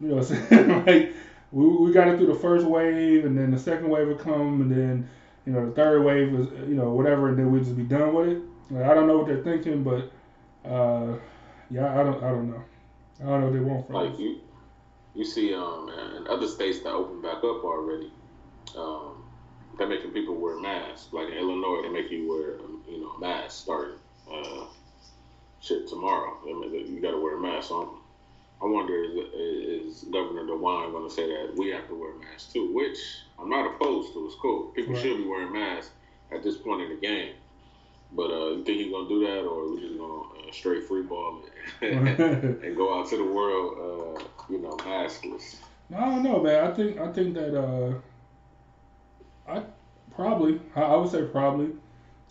you 0.00 0.08
know 0.08 0.16
what 0.16 0.30
I'm 0.30 0.48
saying? 0.48 0.86
like, 0.86 1.12
we, 1.52 1.66
we 1.66 1.92
got 1.92 2.08
it 2.08 2.16
through 2.18 2.26
the 2.26 2.34
first 2.34 2.66
wave, 2.66 3.24
and 3.24 3.36
then 3.36 3.50
the 3.50 3.58
second 3.58 3.88
wave 3.88 4.08
will 4.08 4.14
come, 4.16 4.62
and 4.62 4.70
then, 4.70 5.08
you 5.46 5.52
know, 5.52 5.66
the 5.66 5.72
third 5.72 6.02
wave 6.02 6.34
is, 6.34 6.46
you 6.68 6.74
know, 6.74 6.90
whatever, 6.90 7.28
and 7.28 7.38
then 7.38 7.50
we 7.50 7.60
just 7.60 7.76
be 7.76 7.82
done 7.82 8.14
with 8.14 8.28
it. 8.28 8.42
Like, 8.70 8.84
I 8.84 8.94
don't 8.94 9.06
know 9.06 9.18
what 9.18 9.26
they're 9.26 9.42
thinking, 9.42 9.82
but, 9.82 10.10
uh, 10.68 11.16
yeah, 11.70 11.98
I 11.98 12.02
don't, 12.04 12.22
I 12.22 12.28
don't 12.30 12.50
know. 12.50 12.64
I 13.20 13.24
don't 13.24 13.40
know 13.40 13.46
what 13.46 13.52
they 13.54 13.60
want 13.60 13.86
from 13.86 13.94
Like 13.96 14.12
us. 14.12 14.18
you, 14.18 14.40
you 15.14 15.24
see, 15.24 15.54
um, 15.54 15.90
in 16.16 16.26
other 16.28 16.46
states 16.48 16.80
that 16.80 16.90
open 16.92 17.20
back 17.20 17.38
up 17.38 17.64
already, 17.64 18.10
um, 18.76 19.24
they're 19.78 19.88
making 19.88 20.10
people 20.12 20.34
wear 20.34 20.58
masks. 20.58 21.08
Like 21.12 21.28
in 21.28 21.34
Illinois, 21.38 21.82
they 21.82 21.88
make 21.88 22.10
you 22.10 22.28
wear, 22.28 22.60
um, 22.60 22.82
you 22.88 23.00
know, 23.00 23.10
a 23.10 23.20
mask 23.20 23.62
starting, 23.62 23.96
uh, 24.32 24.66
shit 25.60 25.88
tomorrow. 25.88 26.36
I 26.42 26.46
mean, 26.46 26.94
you 26.94 27.00
got 27.00 27.12
to 27.12 27.20
wear 27.20 27.36
a 27.36 27.40
mask. 27.40 27.70
I'm, 27.70 27.88
I 28.62 28.66
wonder 28.66 28.94
is, 29.02 29.96
is 29.96 30.04
Governor 30.04 30.44
DeWine 30.44 30.92
going 30.92 31.08
to 31.08 31.14
say 31.14 31.26
that 31.26 31.54
we 31.56 31.68
have 31.70 31.88
to 31.88 31.94
wear 31.94 32.14
masks 32.14 32.52
too? 32.52 32.72
Which 32.74 32.98
I'm 33.40 33.48
not 33.48 33.74
opposed 33.74 34.12
to. 34.12 34.26
It's 34.26 34.34
cool. 34.36 34.64
People 34.74 34.94
Right. 34.94 35.02
should 35.02 35.18
be 35.18 35.26
wearing 35.26 35.52
masks 35.52 35.90
at 36.30 36.42
this 36.42 36.56
point 36.56 36.82
in 36.82 36.88
the 36.90 36.96
game. 36.96 37.34
But 38.12 38.30
uh, 38.30 38.48
you 38.50 38.64
think 38.64 38.78
he's 38.78 38.90
gonna 38.92 39.08
do 39.08 39.20
that, 39.20 39.40
or 39.44 39.70
we 39.70 39.80
just 39.80 39.96
gonna 39.96 40.22
uh, 40.22 40.52
straight 40.52 40.84
free 40.84 41.02
ball 41.02 41.42
it 41.80 41.92
and 42.64 42.76
go 42.76 42.98
out 42.98 43.08
to 43.10 43.16
the 43.16 43.24
world, 43.24 44.18
uh, 44.18 44.52
you 44.52 44.58
know, 44.58 44.70
maskless? 44.78 45.56
No, 45.88 45.98
I 45.98 46.04
don't 46.06 46.22
know, 46.24 46.40
man. 46.42 46.66
I 46.66 46.74
think 46.74 46.98
I 46.98 47.12
think 47.12 47.34
that 47.34 47.56
uh, 47.56 47.94
I 49.48 49.62
probably 50.14 50.60
I, 50.74 50.94
would 50.96 51.10
say 51.10 51.22
probably 51.24 51.70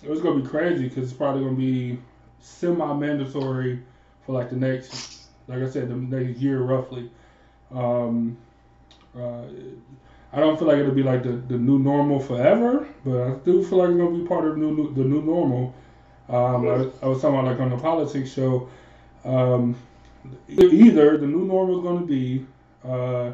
it 0.04 0.10
was 0.10 0.22
gonna 0.22 0.42
be 0.42 0.48
crazy 0.48 0.90
because 0.90 1.06
it's 1.06 1.14
probably 1.18 1.44
gonna 1.44 1.56
be 1.56 2.00
semi-mandatory 2.42 3.82
for 4.26 4.34
like 4.34 4.50
the 4.50 4.56
next, 4.56 5.28
like 5.48 5.62
I 5.62 5.70
said, 5.70 5.90
the 5.90 5.96
next 5.96 6.40
year 6.40 6.62
roughly. 6.62 7.10
Um, 7.72 8.38
uh, 9.18 9.44
I 10.32 10.40
don't 10.40 10.58
feel 10.58 10.68
like 10.68 10.78
it'll 10.78 10.94
be 10.94 11.04
like 11.04 11.24
the, 11.24 11.32
the 11.32 11.58
new 11.58 11.80
normal 11.80 12.20
forever, 12.20 12.88
but 13.04 13.22
I 13.22 13.32
do 13.46 13.64
feel 13.64 13.80
like 13.80 13.90
it's 13.90 13.98
gonna 13.98 14.18
be 14.18 14.28
part 14.28 14.46
of 14.46 14.56
the 14.56 14.60
new, 14.60 14.76
new 14.76 14.94
the 14.94 15.04
new 15.04 15.22
normal. 15.22 15.74
Um, 16.28 16.68
I, 16.68 17.06
I 17.06 17.08
was 17.08 17.22
talking 17.22 17.40
about 17.40 17.46
like 17.46 17.60
on 17.60 17.72
the 17.72 17.78
politics 17.78 18.32
show. 18.32 18.70
Um, 19.26 19.76
either 20.48 21.18
the 21.18 21.26
new 21.26 21.46
normal 21.46 21.80
is 21.80 21.84
to 22.02 22.06
be 22.06 22.46
uh, 22.86 23.32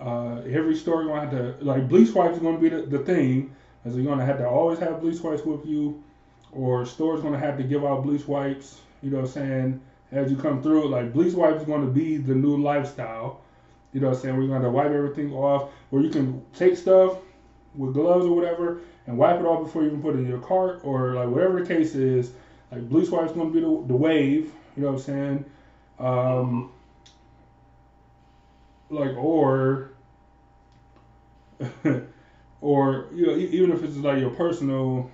uh, 0.00 0.40
every 0.48 0.76
store 0.76 1.04
going 1.04 1.30
to 1.30 1.36
have 1.38 1.58
to 1.58 1.64
like 1.64 1.88
bleach 1.88 2.14
wipes 2.14 2.36
is 2.36 2.42
to 2.56 2.60
be 2.60 2.68
the, 2.68 2.82
the 2.82 2.98
thing, 3.00 3.54
as 3.84 3.94
you're 3.94 4.04
to 4.18 4.24
have 4.24 4.38
to 4.38 4.48
always 4.48 4.78
have 4.78 5.00
bleach 5.00 5.20
wipes 5.20 5.44
with 5.44 5.64
you, 5.66 6.02
or 6.52 6.84
stores 6.84 7.22
to 7.34 7.38
have 7.38 7.56
to 7.56 7.62
give 7.62 7.84
out 7.84 8.02
bleach 8.02 8.26
wipes. 8.26 8.80
You 9.02 9.10
know 9.10 9.18
what 9.18 9.26
I'm 9.26 9.32
saying? 9.32 9.80
As 10.10 10.30
you 10.30 10.36
come 10.36 10.62
through, 10.62 10.88
like 10.88 11.12
bleach 11.12 11.34
wipes 11.34 11.60
is 11.60 11.66
to 11.82 11.86
be 11.86 12.16
the 12.16 12.34
new 12.34 12.60
lifestyle. 12.62 13.40
You 13.92 14.00
know 14.00 14.08
what 14.08 14.16
I'm 14.16 14.22
saying? 14.22 14.36
We're 14.36 14.46
going 14.46 14.62
to 14.62 14.70
wipe 14.70 14.90
everything 14.90 15.32
off, 15.32 15.70
or 15.90 16.00
you 16.00 16.10
can 16.10 16.44
take 16.54 16.76
stuff 16.76 17.18
with 17.74 17.94
gloves 17.94 18.26
or 18.26 18.34
whatever 18.34 18.80
and 19.06 19.18
wipe 19.18 19.40
it 19.40 19.44
off 19.44 19.64
before 19.64 19.82
you 19.82 19.88
even 19.88 20.02
put 20.02 20.14
it 20.14 20.20
in 20.20 20.26
your 20.26 20.40
cart, 20.40 20.80
or 20.84 21.14
like 21.14 21.28
whatever 21.28 21.60
the 21.60 21.66
case 21.66 21.94
is. 21.94 22.32
Like 22.70 22.88
bleach 22.88 23.10
wipes 23.10 23.32
going 23.32 23.52
to 23.52 23.54
be 23.54 23.60
the, 23.60 23.88
the 23.88 23.96
wave. 23.96 24.52
You 24.76 24.82
know 24.82 24.92
what 24.92 24.94
I'm 24.94 25.00
saying? 25.00 25.44
Um, 25.98 26.72
like 28.88 29.16
or 29.16 29.92
or 32.60 33.08
you 33.12 33.26
know 33.26 33.36
even 33.36 33.72
if 33.72 33.82
it's 33.82 33.96
like 33.96 34.18
your 34.18 34.30
personal 34.30 35.10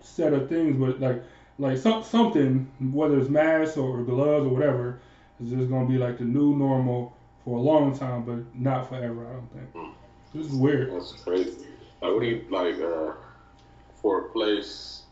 set 0.00 0.32
of 0.32 0.48
things, 0.48 0.76
but 0.78 1.00
like 1.00 1.22
like 1.58 1.78
some 1.78 2.02
something 2.02 2.70
whether 2.92 3.18
it's 3.18 3.28
masks 3.28 3.76
or 3.76 4.02
gloves 4.02 4.46
or 4.46 4.50
whatever 4.50 5.00
is 5.42 5.50
just 5.50 5.70
gonna 5.70 5.88
be 5.88 5.98
like 5.98 6.18
the 6.18 6.24
new 6.24 6.56
normal 6.56 7.14
for 7.44 7.58
a 7.58 7.60
long 7.60 7.96
time, 7.96 8.24
but 8.24 8.54
not 8.58 8.88
forever. 8.88 9.26
I 9.26 9.32
don't 9.32 9.52
think. 9.52 9.94
This 10.34 10.46
is 10.46 10.52
weird. 10.52 10.92
That's 10.92 11.12
crazy. 11.12 11.66
Like, 12.00 12.12
what 12.12 12.20
do 12.20 12.26
you 12.26 12.44
like 12.50 12.80
uh, 12.80 13.12
for 14.00 14.26
a 14.26 14.28
place? 14.30 15.02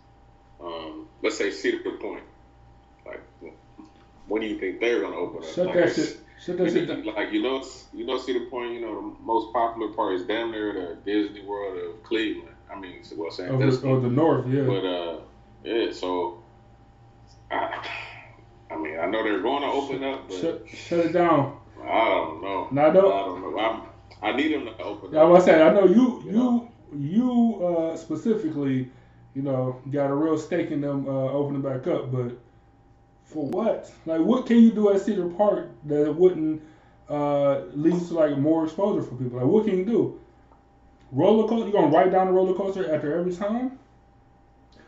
Um, 0.63 1.09
let's 1.23 1.39
say 1.39 1.51
Cedar 1.51 1.99
Point. 1.99 2.25
Like, 3.07 3.23
when 4.29 4.43
do 4.43 4.49
you 4.49 4.59
think 4.59 4.81
they're 4.81 5.01
gonna 5.01 5.17
open 5.17 5.43
up? 5.43 5.55
Shut 5.55 5.67
like, 5.67 5.75
that 5.75 5.95
shit. 5.95 6.21
Shut 6.41 6.57
that 6.59 6.73
shit 6.73 6.89
down. 6.89 7.05
Like 7.05 7.33
you 7.33 7.43
know, 7.43 7.65
you 7.93 8.07
know, 8.07 8.19
Cedar 8.19 8.47
Point. 8.47 8.73
You 8.73 8.81
know, 8.81 8.95
the 8.95 9.25
most 9.25 9.53
popular 9.53 9.93
part 9.93 10.15
is 10.15 10.27
damn 10.27 10.51
near 10.51 10.73
the 10.73 10.97
Disney 11.05 11.43
World 11.45 11.79
of 11.79 12.03
Cleveland. 12.03 12.55
I 12.73 12.79
mean, 12.79 13.03
well, 13.17 13.31
San 13.31 13.49
Francisco. 13.49 14.01
the 14.01 14.09
north, 14.09 14.47
yeah. 14.49 14.63
But 14.63 14.85
uh, 14.85 15.21
yeah. 15.65 15.93
So, 15.93 16.43
I, 17.51 17.87
I 18.71 18.77
mean, 18.77 18.99
I 18.99 19.07
know 19.07 19.23
they're 19.23 19.43
going 19.43 19.63
to 19.63 19.69
open 19.69 20.05
up, 20.05 20.29
but 20.29 20.41
shut, 20.41 20.69
shut 20.69 21.07
it 21.07 21.13
down. 21.13 21.60
I 21.83 22.05
don't 22.09 22.43
know. 22.43 22.71
No, 22.71 22.83
I 22.87 22.91
don't. 22.91 23.13
I 23.13 23.21
don't 23.27 23.41
know. 23.43 23.59
I'm, 23.59 23.83
I 24.23 24.37
need 24.37 24.53
them 24.53 24.67
to 24.67 24.79
open 24.83 25.13
Yeah, 25.13 25.21
I 25.21 25.25
up. 25.25 25.27
was 25.27 25.45
saying, 25.45 25.63
I 25.63 25.73
know 25.73 25.87
you, 25.87 26.25
You 26.25 26.31
you, 26.31 26.69
you 26.97 27.67
uh, 27.67 27.97
specifically, 27.97 28.91
you 29.35 29.43
know, 29.43 29.81
got 29.91 30.11
a 30.11 30.15
real 30.15 30.39
stake 30.39 30.71
in 30.71 30.81
them 30.81 31.09
uh, 31.09 31.33
opening 31.33 31.63
back 31.63 31.87
up. 31.87 32.13
But 32.13 32.39
for 33.25 33.47
what? 33.49 33.93
Like, 34.07 34.21
what 34.21 34.47
can 34.47 34.59
you 34.59 34.73
do 34.73 34.91
at 34.93 35.01
Cedar 35.01 35.29
Park 35.29 35.71
that 35.87 36.15
wouldn't 36.15 36.63
uh, 37.09 37.63
lead 37.75 38.07
to 38.09 38.15
like 38.15 38.39
more 38.39 38.65
exposure 38.65 39.03
for 39.03 39.17
people? 39.17 39.39
Like, 39.39 39.49
what 39.49 39.65
can 39.67 39.79
you 39.79 39.85
do? 39.85 40.21
Roller 41.13 41.49
coaster? 41.49 41.67
You 41.67 41.73
gonna 41.73 41.89
ride 41.89 42.13
down 42.13 42.29
the 42.29 42.33
roller 42.33 42.55
coaster 42.55 42.95
after 42.95 43.19
every 43.19 43.35
time? 43.35 43.79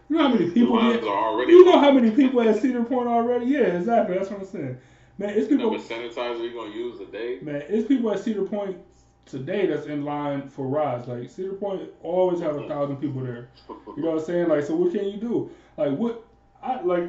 You 0.09 0.17
know 0.19 0.29
how 0.29 0.35
many 0.35 0.51
people 0.51 0.81
get? 0.81 1.03
You 1.03 1.65
know 1.65 1.81
how 1.81 1.93
many 1.93 2.11
people 2.13 2.41
at 2.43 2.61
Cedar 2.61 2.85
Point 2.85 3.09
already? 3.09 3.47
Yeah, 3.47 3.61
exactly. 3.79 4.17
That's 4.19 4.31
what 4.31 4.41
I'm 4.41 4.47
saying. 4.47 4.79
Man, 5.23 5.39
it's 5.39 5.47
people. 5.47 5.71
what 5.71 5.81
sanitizer 5.81 6.41
you 6.41 6.53
gonna 6.53 6.75
use 6.75 6.99
today? 6.99 7.39
Man, 7.43 7.63
it's 7.69 7.87
people 7.87 8.11
at 8.11 8.19
Cedar 8.19 8.43
Point 8.43 8.77
today 9.25 9.67
that's 9.67 9.87
in 9.87 10.05
line 10.05 10.49
for 10.49 10.67
rides. 10.67 11.07
Like 11.07 11.31
Cedar 11.31 11.53
Point 11.53 11.91
always 12.03 12.41
have 12.41 12.57
a 12.57 12.59
mm-hmm. 12.59 12.69
thousand 12.69 12.97
people 12.97 13.23
there. 13.23 13.49
You 13.97 14.03
know 14.03 14.13
what 14.13 14.21
I'm 14.21 14.25
saying? 14.25 14.49
Like, 14.49 14.65
so 14.65 14.75
what 14.75 14.93
can 14.93 15.05
you 15.05 15.19
do? 15.19 15.51
Like, 15.77 15.93
what? 15.93 16.25
I 16.63 16.81
like, 16.81 17.05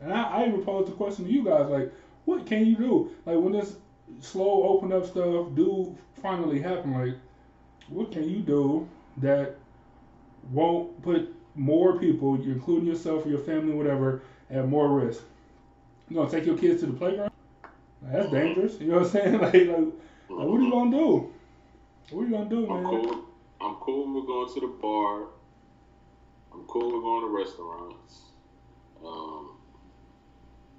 and 0.00 0.12
I, 0.12 0.22
I 0.22 0.48
even 0.48 0.64
posed 0.64 0.88
the 0.88 0.96
question 0.96 1.26
to 1.26 1.30
you 1.30 1.44
guys. 1.44 1.68
Like, 1.68 1.92
what 2.24 2.46
can 2.46 2.66
you 2.66 2.74
do? 2.74 3.10
Like, 3.26 3.38
when 3.38 3.52
this 3.52 3.76
slow 4.20 4.64
open 4.64 4.92
up 4.92 5.04
stuff 5.04 5.54
do 5.54 5.96
finally 6.22 6.58
happen, 6.58 6.94
like, 6.94 7.16
what 7.88 8.10
can 8.10 8.28
you 8.28 8.38
do 8.38 8.88
that 9.18 9.56
won't 10.50 11.00
put 11.02 11.32
more 11.54 11.98
people, 11.98 12.34
including 12.36 12.88
yourself 12.88 13.26
or 13.26 13.28
your 13.28 13.40
family, 13.40 13.74
whatever, 13.74 14.22
at 14.50 14.66
more 14.66 14.88
risk? 14.88 15.22
You 16.08 16.16
gonna 16.16 16.30
take 16.30 16.46
your 16.46 16.56
kids 16.56 16.80
to 16.80 16.86
the 16.86 16.94
playground? 16.94 17.30
That's 18.02 18.30
dangerous. 18.30 18.78
You 18.80 18.88
know 18.88 18.98
what 18.98 19.06
I'm 19.06 19.10
saying? 19.12 19.38
Like, 19.40 19.54
like, 19.54 19.68
like 19.68 20.48
what 20.48 20.60
are 20.60 20.62
you 20.62 20.70
gonna 20.70 20.90
do? 20.90 21.32
What 22.10 22.22
are 22.22 22.26
you 22.26 22.30
gonna 22.32 22.50
do, 22.50 22.70
I'm 22.70 22.82
man? 22.82 22.90
cool. 22.90 23.24
I'm 23.60 23.74
cool 23.76 24.14
with 24.14 24.26
going 24.26 24.52
to 24.54 24.60
the 24.60 24.66
bar. 24.80 25.26
I'm 26.52 26.64
cool 26.64 26.92
with 26.92 27.02
going 27.02 27.22
to 27.22 27.28
restaurants. 27.28 28.20
Um, 29.04 29.50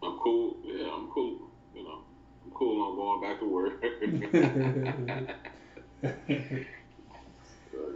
I'm 0.04 0.18
cool. 0.20 0.58
Yeah, 0.64 0.94
I'm 0.94 1.08
cool. 1.10 1.50
You 1.76 1.84
know, 1.84 2.04
I'm 2.46 2.52
cool 2.52 2.82
on 2.84 2.96
going 2.96 3.22
back 3.22 3.40
to 3.40 3.46
work. 3.46 3.84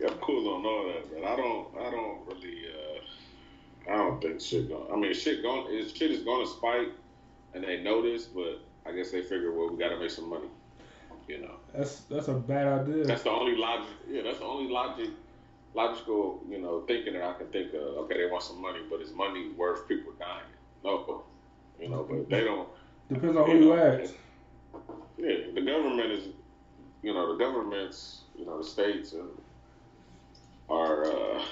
I'm 0.08 0.18
cool 0.20 0.54
on 0.54 0.66
all 0.66 0.88
that, 0.88 1.10
but 1.13 1.24
I 1.25 1.36
don't. 1.36 1.68
I 1.78 1.92
don't 1.92 2.20
really. 2.28 2.62
Uh, 2.70 3.92
I 3.92 3.96
don't 3.98 4.22
think 4.22 4.42
shit 4.42 4.70
going. 4.70 4.92
I 4.92 4.96
mean, 4.96 5.13
shit 5.13 5.42
going. 5.42 5.68
Shit 5.88 6.12
is 6.12 6.24
going 6.24 6.46
to 6.46 6.51
spike, 6.51 6.90
and 7.54 7.63
they 7.63 7.82
know 7.82 8.01
this, 8.01 8.25
but 8.25 8.62
I 8.86 8.92
guess 8.92 9.12
they 9.12 9.22
figure, 9.22 9.52
well, 9.52 9.70
we 9.70 9.78
got 9.78 9.90
to 9.90 10.00
make 10.00 10.12
some 10.12 10.30
money. 10.30 10.48
You 11.28 11.42
know. 11.42 11.56
That's 11.74 12.02
that's 12.02 12.28
a 12.28 12.34
bad 12.34 12.68
idea. 12.68 13.06
That's 13.06 13.24
the 13.24 13.30
only 13.30 13.56
logic. 13.56 13.94
Yeah, 14.10 14.24
that's 14.24 14.40
the 14.40 14.46
only 14.46 14.72
logic, 14.72 15.10
logical, 15.74 16.44
you 16.50 16.60
know, 16.60 16.84
thinking 16.88 17.14
that 17.14 17.24
I 17.24 17.34
can 17.34 17.48
think 17.48 17.74
of. 17.74 17.82
Okay, 17.82 18.18
they 18.18 18.30
want 18.30 18.44
some 18.44 18.62
money, 18.62 18.80
but 18.90 19.02
is 19.02 19.14
money 19.14 19.52
worth 19.56 19.88
people 19.88 20.12
dying? 20.20 20.44
No, 20.84 21.24
you 21.80 21.90
know, 21.90 22.06
but 22.10 22.30
they 22.30 22.44
don't. 22.44 22.68
Depends 23.12 23.38
on 23.38 23.50
who 23.50 23.58
you 23.58 23.74
ask. 23.74 24.14
Yeah, 25.18 25.36
the 25.54 25.62
government 25.62 26.12
is, 26.12 26.28
you 27.04 27.14
know, 27.14 27.32
the 27.32 27.44
governments, 27.44 28.22
you 28.38 28.46
know, 28.46 28.58
the 28.58 28.64
states 28.64 29.14
and 29.14 29.30
are 30.70 31.06
uh, 31.06 31.44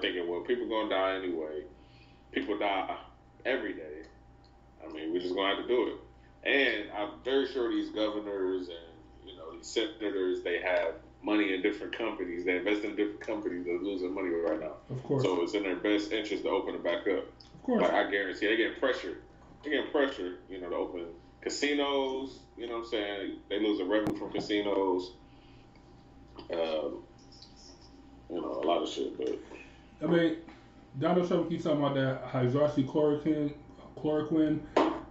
thinking, 0.00 0.28
well, 0.28 0.40
people 0.40 0.68
gonna 0.68 0.90
die 0.90 1.16
anyway. 1.16 1.62
People 2.32 2.58
die 2.58 2.96
every 3.44 3.72
day. 3.72 3.93
I 4.88 4.92
mean, 4.92 5.12
we're 5.12 5.20
just 5.20 5.34
gonna 5.34 5.54
have 5.54 5.66
to 5.66 5.68
do 5.68 5.88
it. 5.88 5.96
And 6.48 6.90
I'm 6.92 7.10
very 7.24 7.46
sure 7.46 7.70
these 7.70 7.90
governors 7.90 8.68
and 8.68 9.28
you 9.28 9.36
know 9.36 9.52
these 9.56 9.66
senators, 9.66 10.42
they 10.42 10.60
have 10.60 10.94
money 11.22 11.54
in 11.54 11.62
different 11.62 11.96
companies. 11.96 12.44
They 12.44 12.56
invest 12.56 12.84
in 12.84 12.96
different 12.96 13.20
companies 13.20 13.64
that 13.64 13.72
are 13.72 13.82
losing 13.82 14.14
money 14.14 14.28
right 14.28 14.60
now. 14.60 14.74
Of 14.90 15.02
course, 15.04 15.22
So 15.22 15.42
it's 15.42 15.54
in 15.54 15.62
their 15.62 15.76
best 15.76 16.12
interest 16.12 16.42
to 16.44 16.50
open 16.50 16.74
it 16.74 16.84
back 16.84 17.06
up. 17.08 17.24
of 17.24 17.62
course. 17.62 17.82
Like 17.82 17.92
I 17.92 18.10
guarantee 18.10 18.46
they 18.46 18.56
get 18.56 18.78
pressure. 18.78 19.18
They 19.64 19.70
get 19.70 19.90
pressure, 19.90 20.38
you 20.50 20.60
know, 20.60 20.68
to 20.68 20.76
open 20.76 21.06
casinos, 21.40 22.40
you 22.56 22.66
know 22.66 22.74
what 22.78 22.84
I'm 22.84 22.90
saying? 22.90 23.36
They 23.48 23.60
lose 23.60 23.78
the 23.78 23.84
revenue 23.84 24.18
from 24.18 24.32
casinos. 24.32 25.12
Um, 26.52 27.02
you 28.28 28.40
know, 28.40 28.60
a 28.62 28.66
lot 28.66 28.82
of 28.82 28.88
shit, 28.88 29.16
but 29.16 29.38
I 30.02 30.06
mean, 30.10 30.36
Donald 30.98 31.28
Trump 31.28 31.48
keeps 31.48 31.64
talking 31.64 31.78
about 31.78 31.94
that 31.94 32.26
hydroxychloroquine, 32.26 33.52
chloroquine, 33.96 34.60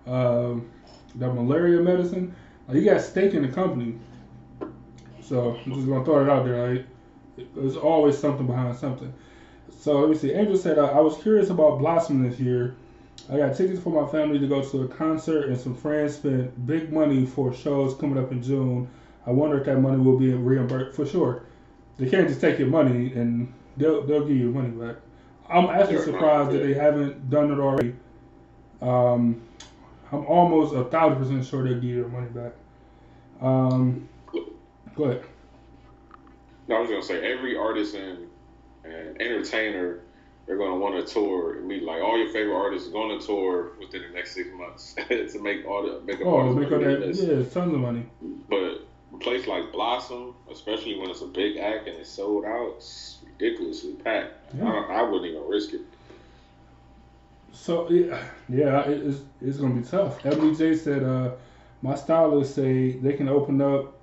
um, 0.07 0.69
that 1.15 1.33
malaria 1.33 1.79
medicine. 1.79 2.33
Like, 2.67 2.77
he 2.77 2.83
got 2.83 3.01
stake 3.01 3.33
in 3.33 3.41
the 3.43 3.49
company. 3.49 3.95
So 5.21 5.57
I'm 5.65 5.73
just 5.73 5.87
gonna 5.87 6.03
throw 6.05 6.23
it 6.23 6.29
out 6.29 6.45
there. 6.45 6.69
Like, 6.75 6.85
there's 7.55 7.77
always 7.77 8.17
something 8.17 8.45
behind 8.45 8.75
something. 8.77 9.13
So 9.79 9.99
let 9.99 10.09
me 10.09 10.15
see. 10.15 10.31
Angel 10.31 10.57
said, 10.57 10.77
uh, 10.77 10.85
I 10.85 10.99
was 10.99 11.17
curious 11.17 11.49
about 11.49 11.79
Blossom 11.79 12.27
this 12.27 12.39
year. 12.39 12.75
I 13.31 13.37
got 13.37 13.55
tickets 13.55 13.79
for 13.81 13.89
my 13.89 14.09
family 14.11 14.37
to 14.39 14.47
go 14.47 14.61
to 14.61 14.83
a 14.83 14.87
concert, 14.87 15.47
and 15.47 15.57
some 15.57 15.75
friends 15.75 16.15
spent 16.15 16.65
big 16.67 16.91
money 16.91 17.25
for 17.25 17.53
shows 17.53 17.95
coming 17.95 18.17
up 18.17 18.31
in 18.31 18.41
June. 18.41 18.87
I 19.25 19.31
wonder 19.31 19.57
if 19.59 19.65
that 19.65 19.79
money 19.79 19.97
will 19.97 20.17
be 20.17 20.33
reimbursed 20.33 20.95
for 20.95 21.05
sure. 21.05 21.43
They 21.97 22.09
can't 22.09 22.27
just 22.27 22.41
take 22.41 22.59
your 22.59 22.67
money 22.67 23.13
and 23.13 23.53
they'll 23.77 24.05
they'll 24.05 24.25
give 24.25 24.35
you 24.35 24.51
money 24.51 24.69
back. 24.69 24.97
I'm 25.49 25.65
actually 25.67 25.95
Yeah, 25.97 26.05
surprised 26.05 26.51
that 26.51 26.59
they 26.59 26.73
haven't 26.73 27.29
done 27.29 27.51
it 27.51 27.59
already. 27.59 27.95
Um, 28.83 29.41
I'm 30.11 30.25
almost 30.25 30.75
a 30.75 30.83
thousand 30.85 31.17
percent 31.17 31.45
sure 31.45 31.63
they'll 31.63 31.75
give 31.75 31.85
you 31.85 31.95
your 31.97 32.09
money 32.09 32.27
back. 32.27 32.51
Um, 33.41 34.07
go 34.95 35.03
ahead. 35.05 35.23
no, 36.67 36.75
I 36.75 36.79
was 36.79 36.89
gonna 36.89 37.01
say 37.01 37.31
every 37.31 37.57
artist 37.57 37.95
and, 37.95 38.27
and 38.83 39.21
entertainer 39.21 39.99
they're 40.45 40.57
gonna 40.57 40.75
want 40.75 41.05
to 41.05 41.13
tour 41.13 41.59
meet 41.61 41.83
like 41.83 42.01
all 42.01 42.17
your 42.17 42.31
favorite 42.31 42.55
artists 42.55 42.89
going 42.89 43.17
to 43.17 43.25
tour 43.25 43.71
within 43.79 44.01
the 44.03 44.09
next 44.09 44.35
six 44.35 44.49
months 44.53 44.93
to 45.07 45.41
make 45.41 45.65
all 45.65 45.83
the 45.83 46.01
make 46.01 46.19
up 46.21 46.27
all 46.27 46.41
Oh, 46.41 46.53
make 46.53 46.71
up 46.71 46.81
that 46.81 47.15
yeah, 47.15 47.49
tons 47.49 47.73
of 47.73 47.79
money. 47.79 48.05
But 48.49 48.85
a 49.13 49.17
place 49.19 49.47
like 49.47 49.71
Blossom, 49.71 50.35
especially 50.51 50.97
when 50.99 51.09
it's 51.09 51.21
a 51.21 51.27
big 51.27 51.57
act 51.57 51.87
and 51.87 51.97
it's 51.97 52.09
sold 52.09 52.45
out, 52.45 52.73
it's 52.77 53.19
ridiculously 53.25 53.93
packed. 53.93 54.33
Yeah. 54.57 54.65
I, 54.69 54.99
I 54.99 55.01
wouldn't 55.03 55.31
even 55.31 55.47
risk 55.47 55.73
it. 55.73 55.81
So 57.53 57.89
yeah, 57.89 58.21
yeah, 58.49 58.81
it, 58.81 59.05
it's 59.05 59.21
it's 59.39 59.57
gonna 59.57 59.75
be 59.75 59.85
tough. 59.85 60.25
Ebony 60.25 60.55
J 60.55 60.75
said, 60.75 61.03
uh, 61.03 61.31
my 61.81 61.95
stylists 61.95 62.55
say 62.55 62.93
they 62.93 63.13
can 63.13 63.29
open 63.29 63.61
up, 63.61 63.99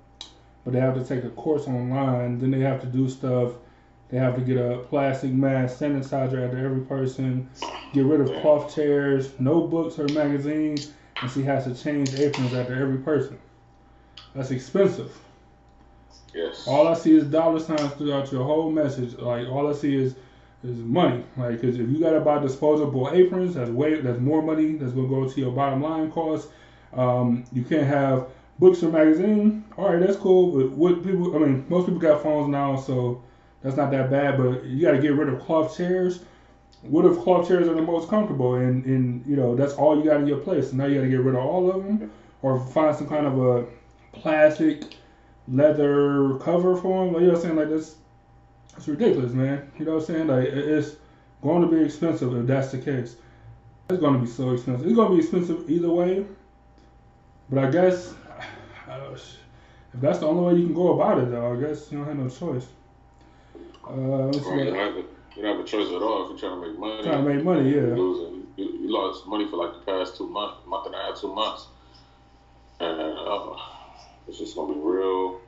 but 0.63 0.73
they 0.73 0.79
have 0.79 0.95
to 0.95 1.03
take 1.03 1.25
a 1.25 1.29
course 1.29 1.67
online. 1.67 2.39
Then 2.39 2.49
they 2.51 2.61
have 2.61 2.79
to 2.81 2.87
do 2.87 3.09
stuff. 3.09 3.51
They 4.09 4.17
have 4.17 4.35
to 4.35 4.41
get 4.41 4.57
a 4.57 4.79
plastic 4.89 5.31
mask, 5.31 5.79
sanitizer 5.79 6.45
after 6.45 6.57
every 6.57 6.81
person, 6.81 7.49
get 7.93 8.05
rid 8.05 8.19
of 8.19 8.41
cloth 8.41 8.75
chairs, 8.75 9.31
no 9.39 9.67
books 9.67 9.97
or 9.99 10.07
magazines, 10.09 10.91
and 11.21 11.31
she 11.31 11.43
has 11.43 11.63
to 11.63 11.75
change 11.75 12.13
aprons 12.19 12.53
after 12.53 12.75
every 12.75 12.97
person. 12.97 13.39
That's 14.35 14.51
expensive. 14.51 15.17
Yes. 16.33 16.67
All 16.67 16.87
I 16.87 16.93
see 16.93 17.15
is 17.15 17.25
dollar 17.25 17.59
signs 17.59 17.93
throughout 17.93 18.31
your 18.31 18.43
whole 18.43 18.69
message. 18.69 19.17
Like 19.17 19.47
all 19.47 19.69
I 19.69 19.73
see 19.73 19.95
is 19.95 20.15
is 20.63 20.77
money. 20.77 21.23
Like, 21.37 21.61
cause 21.61 21.79
if 21.79 21.89
you 21.89 21.99
gotta 21.99 22.19
buy 22.19 22.39
disposable 22.39 23.09
aprons, 23.11 23.55
that's 23.55 23.69
way 23.69 23.99
that's 24.01 24.19
more 24.19 24.41
money. 24.41 24.73
That's 24.73 24.93
gonna 24.93 25.07
go 25.07 25.29
to 25.29 25.39
your 25.39 25.51
bottom 25.51 25.81
line 25.81 26.11
cost. 26.11 26.49
Um, 26.93 27.45
you 27.51 27.63
can't 27.63 27.87
have 27.87 28.27
books 28.59 28.83
or 28.83 28.91
magazine. 28.91 29.65
All 29.77 29.89
right, 29.89 29.99
that's 29.99 30.17
cool. 30.17 30.57
But 30.57 30.71
what 30.71 31.03
people? 31.03 31.35
I 31.35 31.39
mean, 31.39 31.65
most 31.69 31.85
people 31.85 31.99
got 31.99 32.21
phones 32.21 32.49
now, 32.49 32.75
so 32.75 33.23
that's 33.63 33.75
not 33.75 33.91
that 33.91 34.11
bad. 34.11 34.37
But 34.37 34.65
you 34.65 34.85
gotta 34.85 34.99
get 34.99 35.13
rid 35.13 35.29
of 35.29 35.39
cloth 35.41 35.75
chairs. 35.75 36.23
What 36.83 37.05
if 37.05 37.19
cloth 37.19 37.47
chairs 37.47 37.67
are 37.67 37.75
the 37.75 37.81
most 37.81 38.09
comfortable 38.09 38.55
and, 38.55 38.83
and 38.85 39.25
you 39.27 39.35
know 39.35 39.55
that's 39.55 39.73
all 39.73 39.97
you 39.97 40.05
got 40.05 40.21
in 40.21 40.27
your 40.27 40.39
place? 40.39 40.73
Now 40.73 40.85
you 40.85 40.95
gotta 40.95 41.09
get 41.09 41.21
rid 41.21 41.35
of 41.35 41.41
all 41.41 41.69
of 41.69 41.83
them, 41.83 42.11
or 42.41 42.59
find 42.59 42.95
some 42.95 43.07
kind 43.07 43.25
of 43.25 43.39
a 43.39 43.65
plastic 44.13 44.95
leather 45.47 46.37
cover 46.39 46.75
for 46.75 47.05
them. 47.05 47.13
What 47.13 47.23
I'm 47.23 47.41
saying? 47.41 47.55
Like 47.55 47.69
this, 47.69 47.95
it's 48.81 48.87
ridiculous, 48.87 49.31
man. 49.31 49.71
You 49.77 49.85
know 49.85 49.93
what 49.93 49.99
I'm 49.99 50.05
saying? 50.07 50.27
Like 50.27 50.47
it's 50.47 50.95
going 51.43 51.61
to 51.61 51.67
be 51.67 51.83
expensive 51.83 52.35
if 52.35 52.47
that's 52.47 52.71
the 52.71 52.79
case. 52.79 53.15
It's 53.91 53.99
going 53.99 54.15
to 54.15 54.19
be 54.19 54.25
so 54.25 54.49
expensive. 54.51 54.87
It's 54.87 54.95
going 54.95 55.09
to 55.11 55.15
be 55.17 55.21
expensive 55.21 55.69
either 55.69 55.89
way. 55.91 56.25
But 57.51 57.65
I 57.65 57.69
guess 57.69 58.15
I 58.87 58.97
don't- 58.97 59.13
if 59.93 59.99
that's 59.99 60.19
the 60.19 60.25
only 60.25 60.43
way 60.45 60.59
you 60.61 60.67
can 60.67 60.73
go 60.73 60.93
about 60.93 61.19
it, 61.19 61.29
though, 61.29 61.53
I 61.53 61.59
guess 61.59 61.91
you 61.91 61.97
don't 61.97 62.07
have 62.07 62.17
no 62.17 62.29
choice. 62.29 62.65
Uh, 63.85 63.91
let 63.93 64.27
me 64.35 64.39
see 64.39 64.49
you 64.49 64.63
don't 64.63 64.75
have 64.75 64.95
a, 64.95 64.99
you 65.35 65.41
don't 65.41 65.57
have 65.57 65.59
a 65.59 65.67
choice 65.67 65.87
at 65.89 66.01
all 66.01 66.23
if 66.23 66.41
you're 66.41 66.49
trying 66.49 66.61
to 66.61 66.67
make 66.69 66.79
money. 66.79 67.03
Trying 67.03 67.25
to 67.25 67.33
make 67.35 67.43
money, 67.43 67.75
yeah. 67.75 67.93
Losing. 67.93 68.47
You, 68.55 68.65
you 68.65 68.89
lost 68.91 69.27
money 69.27 69.49
for 69.49 69.57
like 69.57 69.73
the 69.73 69.91
past 69.91 70.15
two 70.15 70.29
months, 70.29 70.65
month 70.65 70.85
and 70.85 70.95
a 70.95 70.97
half, 70.97 71.19
two 71.19 71.33
months. 71.35 71.67
And 72.79 73.01
it's 74.29 74.39
just 74.39 74.55
gonna 74.55 74.73
be 74.73 74.79
real 74.79 75.40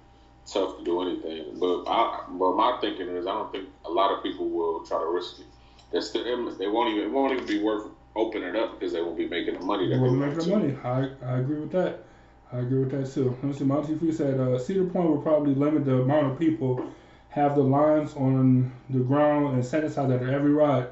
tough 0.45 0.77
to 0.77 0.83
do 0.83 1.01
anything. 1.01 1.59
But 1.59 1.83
I, 1.87 2.25
but 2.29 2.53
my 2.53 2.77
thinking 2.81 3.07
is, 3.09 3.25
I 3.25 3.33
don't 3.33 3.51
think 3.51 3.69
a 3.85 3.91
lot 3.91 4.15
of 4.15 4.23
people 4.23 4.49
will 4.49 4.85
try 4.85 4.99
to 4.99 5.07
risk 5.07 5.39
it. 5.39 5.45
They're 5.91 6.01
still, 6.01 6.23
they 6.23 6.67
won't 6.67 6.93
even 6.93 7.09
it 7.09 7.11
won't 7.11 7.33
even 7.33 7.45
be 7.45 7.61
worth 7.61 7.87
opening 8.15 8.49
it 8.49 8.55
up 8.55 8.79
because 8.79 8.93
they 8.93 9.01
won't 9.01 9.17
be 9.17 9.27
making 9.27 9.55
the 9.55 9.65
money 9.65 9.89
that 9.89 9.99
We're 9.99 10.11
make 10.11 10.35
the 10.35 10.47
money. 10.47 10.75
I, 10.83 11.09
I 11.25 11.39
agree 11.39 11.59
with 11.59 11.71
that. 11.71 12.03
I 12.51 12.59
agree 12.59 12.79
with 12.79 12.91
that 12.91 13.11
too. 13.11 13.29
Let 13.29 13.43
me 13.43 13.53
see. 13.53 13.63
Monty 13.63 13.95
Fee 13.95 14.11
said 14.11 14.39
uh, 14.39 14.59
Cedar 14.59 14.85
Point 14.85 15.09
will 15.09 15.21
probably 15.21 15.55
limit 15.55 15.85
the 15.85 16.01
amount 16.01 16.31
of 16.31 16.39
people 16.39 16.87
have 17.29 17.55
the 17.55 17.63
lines 17.63 18.13
on 18.15 18.71
the 18.91 18.99
ground 18.99 19.55
and 19.55 19.63
sanitize 19.63 20.13
at 20.13 20.29
every 20.29 20.51
ride. 20.51 20.87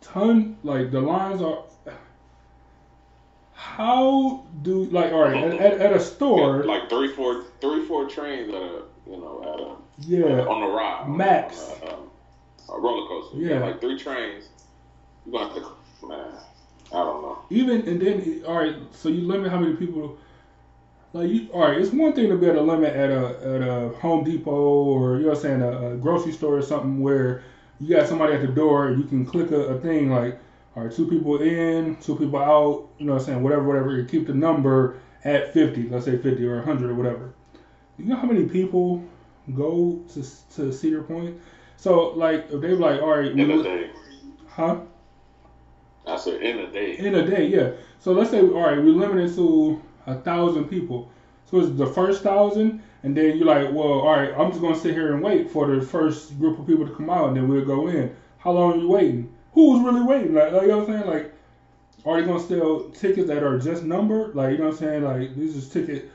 Ton 0.00 0.56
like 0.62 0.90
the 0.90 1.00
lines 1.00 1.40
are. 1.40 1.64
How 3.76 4.44
do 4.62 4.84
like 4.84 5.12
all 5.12 5.22
right 5.22 5.44
at, 5.44 5.54
at, 5.60 5.80
at 5.80 5.92
a 5.94 6.00
store? 6.00 6.62
like 6.64 6.90
three, 6.90 7.08
four, 7.14 7.44
three, 7.62 7.86
four 7.86 8.06
trains 8.06 8.50
at 8.50 8.54
a 8.54 8.82
you 9.06 9.16
know 9.16 9.40
at 9.42 9.60
a 9.60 9.76
Yeah, 10.06 10.44
on 10.46 10.60
the 10.60 10.66
ride 10.66 11.04
on 11.04 11.14
a- 11.14 11.16
Max. 11.16 11.70
on 11.82 11.88
a, 11.88 11.92
um, 11.94 12.10
a 12.68 12.78
roller 12.78 13.08
coaster. 13.08 13.38
You 13.38 13.48
Yeah. 13.48 13.60
like 13.60 13.80
three 13.80 13.98
trains. 13.98 14.44
You 15.24 15.32
gonna 15.32 15.46
have 15.46 15.54
to 15.54 16.06
man. 16.06 16.34
I 16.92 16.96
don't 16.96 17.22
know. 17.22 17.38
even 17.48 17.88
and 17.88 17.98
then 18.02 18.42
all 18.46 18.56
right. 18.56 18.76
So 18.92 19.08
you 19.08 19.22
limit 19.22 19.50
how 19.50 19.58
many 19.58 19.74
people. 19.76 20.18
Like 21.14 21.30
you, 21.30 21.48
all 21.52 21.62
right, 21.68 21.78
it's 21.78 21.92
one 21.92 22.12
thing 22.14 22.28
to 22.28 22.36
be 22.36 22.48
at 22.48 22.56
a 22.56 22.60
limit 22.60 22.94
at 22.94 23.10
a 23.10 23.26
at 23.54 23.62
a 23.68 23.88
Home 24.00 24.22
Depot 24.24 24.50
or 24.50 25.16
you 25.16 25.22
know 25.22 25.28
what 25.30 25.36
I'm 25.38 25.42
saying 25.42 25.62
a, 25.62 25.92
a 25.92 25.96
grocery 25.96 26.32
store 26.32 26.58
or 26.58 26.62
something 26.62 27.00
where 27.00 27.42
you 27.80 27.96
got 27.96 28.06
somebody 28.06 28.34
at 28.34 28.42
the 28.42 28.48
door 28.48 28.88
and 28.88 28.98
you 28.98 29.04
can 29.04 29.24
click 29.24 29.50
a, 29.50 29.60
a 29.76 29.80
thing 29.80 30.10
like 30.10 30.38
all 30.76 30.84
right 30.84 30.92
two 30.92 31.06
people 31.06 31.40
in 31.40 31.96
two 31.96 32.16
people 32.16 32.38
out 32.38 32.88
you 32.98 33.06
know 33.06 33.12
what 33.14 33.20
I'm 33.22 33.26
saying 33.26 33.42
whatever 33.42 33.62
whatever 33.64 33.96
you 33.96 34.04
keep 34.04 34.26
the 34.26 34.34
number 34.34 34.98
at 35.24 35.52
50 35.52 35.88
let's 35.88 36.04
say 36.04 36.16
50 36.18 36.44
or 36.46 36.56
100 36.56 36.90
or 36.90 36.94
whatever 36.94 37.34
you 37.98 38.06
know 38.06 38.16
how 38.16 38.26
many 38.26 38.46
people 38.46 39.02
go 39.54 40.02
to 40.14 40.24
to 40.56 40.72
Cedar 40.72 41.02
Point 41.02 41.38
so 41.76 42.10
like 42.10 42.46
if 42.50 42.60
they're 42.60 42.76
like 42.76 43.00
all 43.02 43.18
right 43.18 43.32
In 43.32 43.50
a 43.50 43.62
day. 43.62 43.90
huh 44.48 44.80
I 46.06 46.16
said 46.16 46.42
in 46.42 46.58
a 46.58 46.70
day. 46.70 46.98
in 46.98 47.14
a 47.14 47.24
day, 47.24 47.46
yeah. 47.46 47.70
So 48.00 48.12
let's 48.12 48.30
say, 48.30 48.40
all 48.40 48.60
right, 48.66 48.76
we 48.76 48.90
limit 48.90 49.18
it 49.30 49.34
to 49.36 49.80
a 50.06 50.16
thousand 50.16 50.64
people. 50.64 51.08
So 51.48 51.60
it's 51.60 51.70
the 51.78 51.86
first 51.86 52.22
thousand, 52.24 52.82
and 53.04 53.16
then 53.16 53.36
you're 53.36 53.46
like, 53.46 53.72
well, 53.72 54.00
all 54.00 54.16
right, 54.16 54.32
I'm 54.36 54.50
just 54.50 54.60
gonna 54.60 54.74
sit 54.74 54.94
here 54.94 55.12
and 55.14 55.22
wait 55.22 55.50
for 55.50 55.72
the 55.72 55.80
first 55.80 56.36
group 56.40 56.58
of 56.58 56.66
people 56.66 56.86
to 56.88 56.94
come 56.94 57.08
out, 57.08 57.28
and 57.28 57.36
then 57.36 57.46
we'll 57.46 57.64
go 57.64 57.86
in. 57.86 58.14
How 58.38 58.50
long 58.50 58.72
are 58.72 58.76
you 58.78 58.88
waiting? 58.88 59.31
Who's 59.52 59.82
really 59.84 60.02
waiting? 60.02 60.34
Like, 60.34 60.52
like 60.52 60.62
you 60.62 60.68
know 60.68 60.78
what 60.78 60.88
I'm 60.88 60.94
saying? 61.02 61.10
Like, 61.10 61.32
are 62.04 62.20
you 62.20 62.26
gonna 62.26 62.40
sell 62.40 62.88
tickets 62.90 63.28
that 63.28 63.42
are 63.42 63.58
just 63.58 63.84
numbered? 63.84 64.34
Like, 64.34 64.52
you 64.52 64.58
know 64.58 64.64
what 64.64 64.72
I'm 64.74 64.78
saying? 64.78 65.02
Like, 65.04 65.36
this 65.36 65.54
is 65.54 65.68
ticket 65.68 66.10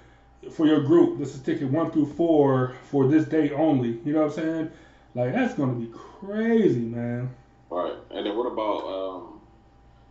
for 0.51 0.65
your 0.65 0.81
group. 0.81 1.19
This 1.19 1.35
is 1.35 1.41
ticket 1.41 1.69
one 1.69 1.91
through 1.91 2.07
four 2.13 2.73
for 2.89 3.07
this 3.07 3.25
day 3.25 3.51
only. 3.51 3.99
You 4.03 4.13
know 4.13 4.21
what 4.25 4.37
I'm 4.37 4.43
saying? 4.43 4.71
Like, 5.15 5.33
that's 5.33 5.53
gonna 5.53 5.73
be 5.73 5.91
crazy, 5.93 6.79
man. 6.79 7.29
Right. 7.69 7.93
And 8.11 8.25
then 8.25 8.35
what 8.37 8.45
about 8.51 8.83
um 8.87 9.39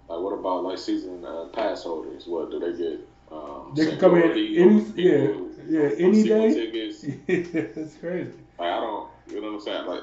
like 0.09 0.21
what 0.21 0.33
about 0.33 0.64
like 0.64 0.78
season 0.78 1.25
uh, 1.25 1.47
pass 1.52 1.83
holders? 1.83 2.26
What 2.26 2.50
do 2.50 2.61
they 2.61 2.76
get? 2.76 3.00
Um, 3.33 3.73
They 3.75 3.87
can 3.87 3.99
come 3.99 4.14
in 4.16 4.23
any- 4.23 4.85
yeah, 4.95 5.33
yeah, 5.66 5.90
any 5.99 6.23
day. 6.23 6.54
Tickets? 6.54 7.00
that's 7.75 7.97
crazy. 7.97 8.33
Like 8.59 8.73
I 8.73 8.80
don't, 8.80 9.09
you 9.28 9.40
know 9.40 9.49
what 9.49 9.54
I'm 9.54 9.61
saying? 9.61 9.87
Like 9.87 10.02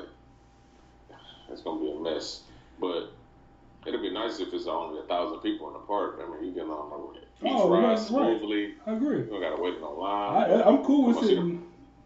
it's 1.49 1.61
gonna 1.61 1.79
be 1.79 1.91
a 1.91 1.99
mess, 1.99 2.41
but 2.79 3.11
it'd 3.85 4.01
be 4.01 4.11
nice 4.11 4.39
if 4.39 4.53
it's 4.53 4.67
only 4.67 4.99
a 4.99 5.03
thousand 5.03 5.39
people 5.39 5.67
in 5.67 5.73
the 5.73 5.79
park. 5.79 6.19
I 6.21 6.29
mean, 6.29 6.45
you 6.45 6.53
get 6.53 6.63
on 6.63 7.13
the 7.13 7.19
each 7.45 7.51
Oh, 7.51 7.69
ride 7.69 7.83
right. 7.89 7.99
smoothly. 7.99 8.75
I 8.87 8.93
agree. 8.93 9.19
You 9.19 9.25
don't 9.25 9.41
gotta 9.41 9.61
wait 9.61 9.75
in 9.75 9.83
a 9.83 9.89
line. 9.89 10.51
I, 10.51 10.63
I'm 10.63 10.83
cool 10.83 11.07
with 11.07 11.15
Come 11.17 11.23
on, 11.25 11.29
the- 11.29 11.35
sitting 11.35 11.65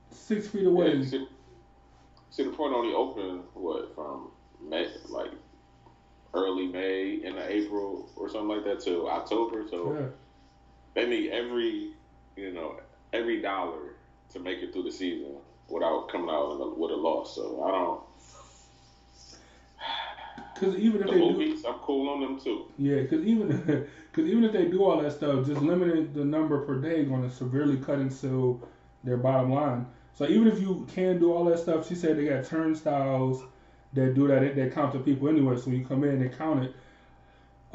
six 0.09 0.47
feet 0.47 0.65
away. 0.65 0.95
Yeah, 0.95 1.05
see, 1.05 1.27
Cedar 2.31 2.51
Point 2.51 2.73
only 2.73 2.93
open 2.95 3.43
what 3.53 3.93
from 3.95 4.29
May, 4.61 4.87
like 5.09 5.31
early 6.33 6.67
May 6.67 7.19
into 7.23 7.43
April 7.51 8.09
or 8.15 8.29
something 8.29 8.49
like 8.49 8.63
that 8.65 8.79
to 8.85 9.07
October. 9.09 9.65
So 9.69 9.93
Yeah. 9.93 10.07
they 10.95 11.07
need 11.07 11.29
every, 11.31 11.93
you 12.35 12.51
know, 12.51 12.79
every 13.13 13.41
dollar 13.41 13.95
to 14.33 14.39
make 14.39 14.59
it 14.59 14.73
through 14.73 14.83
the 14.83 14.91
season 14.91 15.35
without 15.69 16.09
coming 16.09 16.29
out 16.29 16.77
with 16.77 16.91
a 16.91 16.95
loss. 16.95 17.35
So 17.35 17.63
I 17.63 17.71
don't. 17.71 18.01
Because 20.53 20.75
even 20.77 21.01
if 21.01 21.07
The 21.07 21.13
they 21.13 21.19
do, 21.19 21.31
movies, 21.31 21.65
I'm 21.65 21.75
cool 21.75 22.09
on 22.09 22.19
them 22.21 22.39
too. 22.39 22.65
yeah, 22.77 23.01
because 23.01 23.25
even 23.25 23.47
because 24.11 24.29
even 24.29 24.43
if 24.43 24.51
they 24.53 24.65
do 24.65 24.83
all 24.83 25.01
that 25.01 25.11
stuff, 25.11 25.45
just 25.45 25.61
limiting 25.61 26.11
the 26.13 26.25
number 26.25 26.59
per 26.65 26.75
day 26.81 27.05
going 27.05 27.21
to 27.27 27.29
severely 27.33 27.77
cut 27.77 27.99
into 27.99 28.59
their 29.03 29.17
bottom 29.17 29.51
line. 29.53 29.85
So 30.13 30.25
even 30.27 30.47
if 30.47 30.59
you 30.59 30.87
can 30.93 31.19
do 31.19 31.31
all 31.31 31.45
that 31.45 31.59
stuff, 31.59 31.87
she 31.87 31.93
said 31.95 32.17
they 32.17 32.25
got 32.25 32.43
turnstiles 32.43 33.43
that 33.93 34.15
do 34.15 34.27
that. 34.27 34.55
They 34.55 34.69
count 34.69 34.93
the 34.93 34.99
people 34.99 35.29
anyway. 35.29 35.57
So 35.57 35.67
when 35.69 35.79
you 35.79 35.85
come 35.85 36.03
in, 36.03 36.19
they 36.19 36.29
count 36.29 36.63
it. 36.63 36.75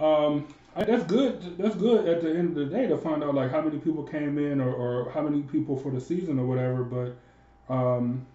Um, 0.02 0.48
I- 0.74 0.84
that's 0.84 1.04
good. 1.04 1.56
That's 1.58 1.76
good 1.76 2.08
at 2.08 2.22
the 2.22 2.30
end 2.30 2.48
of 2.48 2.54
the 2.56 2.64
day 2.64 2.86
to 2.88 2.96
find 2.96 3.22
out 3.22 3.34
like 3.34 3.50
how 3.50 3.60
many 3.60 3.78
people 3.78 4.02
came 4.02 4.38
in 4.38 4.60
or, 4.60 4.72
or 4.72 5.10
how 5.12 5.22
many 5.22 5.42
people 5.42 5.76
for 5.76 5.90
the 5.92 6.00
season 6.00 6.38
or 6.40 6.46
whatever. 6.46 6.82
But 6.82 7.72
um, 7.72 8.26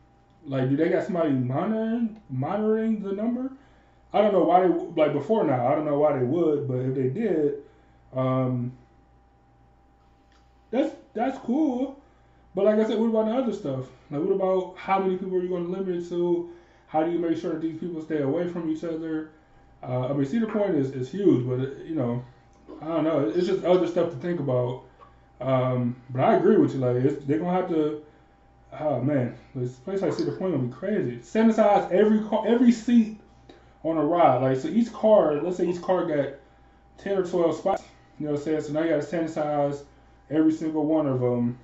like, 0.45 0.69
do 0.69 0.77
they 0.77 0.89
got 0.89 1.03
somebody 1.03 1.31
monitoring 1.31 2.21
monitoring 2.29 3.01
the 3.01 3.11
number? 3.11 3.51
I 4.13 4.21
don't 4.21 4.33
know 4.33 4.43
why 4.43 4.61
they 4.61 4.67
like 4.67 5.13
before 5.13 5.43
now. 5.43 5.67
I 5.67 5.75
don't 5.75 5.85
know 5.85 5.99
why 5.99 6.17
they 6.17 6.25
would, 6.25 6.67
but 6.67 6.77
if 6.77 6.95
they 6.95 7.09
did, 7.09 7.55
um, 8.15 8.71
that's 10.71 10.95
that's 11.13 11.37
cool. 11.39 11.99
But 12.55 12.65
like 12.65 12.79
I 12.79 12.87
said, 12.87 12.99
what 12.99 13.07
about 13.09 13.25
the 13.25 13.35
other 13.35 13.53
stuff? 13.53 13.85
Like, 14.09 14.21
what 14.21 14.33
about 14.33 14.75
how 14.77 14.99
many 14.99 15.17
people 15.17 15.37
are 15.37 15.43
you 15.43 15.49
going 15.49 15.65
to 15.65 15.71
limit 15.71 16.03
it 16.03 16.09
to? 16.09 16.49
How 16.87 17.03
do 17.03 17.11
you 17.11 17.19
make 17.19 17.37
sure 17.37 17.53
that 17.53 17.61
these 17.61 17.79
people 17.79 18.01
stay 18.01 18.21
away 18.21 18.47
from 18.47 18.69
each 18.69 18.83
other? 18.83 19.29
Uh, 19.83 20.07
I 20.07 20.13
mean, 20.13 20.25
Cedar 20.25 20.47
Point 20.47 20.75
is, 20.75 20.91
is 20.91 21.11
huge, 21.11 21.47
but 21.47 21.85
you 21.85 21.95
know, 21.95 22.23
I 22.81 22.85
don't 22.87 23.03
know. 23.03 23.29
It's 23.29 23.45
just 23.45 23.63
other 23.63 23.85
stuff 23.87 24.09
to 24.09 24.15
think 24.17 24.39
about. 24.39 24.83
Um, 25.39 25.95
but 26.09 26.23
I 26.23 26.35
agree 26.35 26.57
with 26.57 26.73
you. 26.73 26.79
Like, 26.79 27.27
they're 27.27 27.37
gonna 27.37 27.51
have 27.51 27.69
to. 27.69 28.03
Oh 28.79 29.01
man, 29.01 29.35
this 29.53 29.73
place 29.73 30.01
like 30.01 30.13
Cedar 30.13 30.31
Point 30.31 30.53
gonna 30.53 30.67
be 30.67 30.73
crazy. 30.73 31.17
Sanitize 31.17 31.91
every 31.91 32.21
every 32.47 32.71
seat 32.71 33.16
on 33.83 33.97
a 33.97 34.03
ride. 34.03 34.41
Like, 34.41 34.57
so 34.57 34.67
each 34.67 34.91
car, 34.93 35.41
let's 35.41 35.57
say 35.57 35.67
each 35.67 35.81
car 35.81 36.05
got 36.05 36.33
ten 36.97 37.17
or 37.17 37.23
twelve 37.25 37.55
spots. 37.55 37.83
You 38.19 38.25
know 38.25 38.31
what 38.33 38.39
I'm 38.39 38.45
saying? 38.45 38.61
So 38.61 38.73
now 38.73 38.81
you 38.83 38.89
got 38.89 39.01
to 39.01 39.07
sanitize 39.15 39.83
every 40.29 40.51
single 40.51 40.85
one 40.85 41.07
of 41.07 41.19
them 41.19 41.57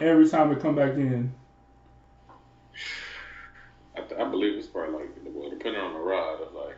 every 0.00 0.28
time 0.28 0.52
they 0.54 0.60
come 0.60 0.74
back 0.76 0.92
in. 0.94 1.32
I, 3.96 4.00
th- 4.02 4.20
I 4.20 4.28
believe 4.28 4.58
it's 4.58 4.66
probably 4.66 5.00
like 5.00 5.10
well, 5.32 5.50
depending 5.50 5.80
on 5.80 5.94
the 5.94 5.98
ride, 5.98 6.38
it's 6.42 6.54
like 6.54 6.76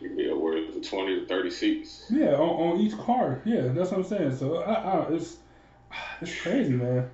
you 0.00 0.16
be 0.16 0.32
where 0.32 0.56
it's 0.56 0.88
twenty 0.88 1.20
to 1.20 1.26
thirty 1.26 1.50
seats. 1.50 2.06
Yeah, 2.10 2.34
on, 2.34 2.72
on 2.74 2.80
each 2.80 2.96
car. 2.98 3.40
Yeah, 3.44 3.68
that's 3.68 3.90
what 3.90 3.98
I'm 3.98 4.04
saying. 4.04 4.36
So 4.36 4.56
I, 4.62 4.72
I, 4.72 5.08
it's 5.12 5.36
it's 6.22 6.40
crazy, 6.40 6.72
man. 6.72 7.10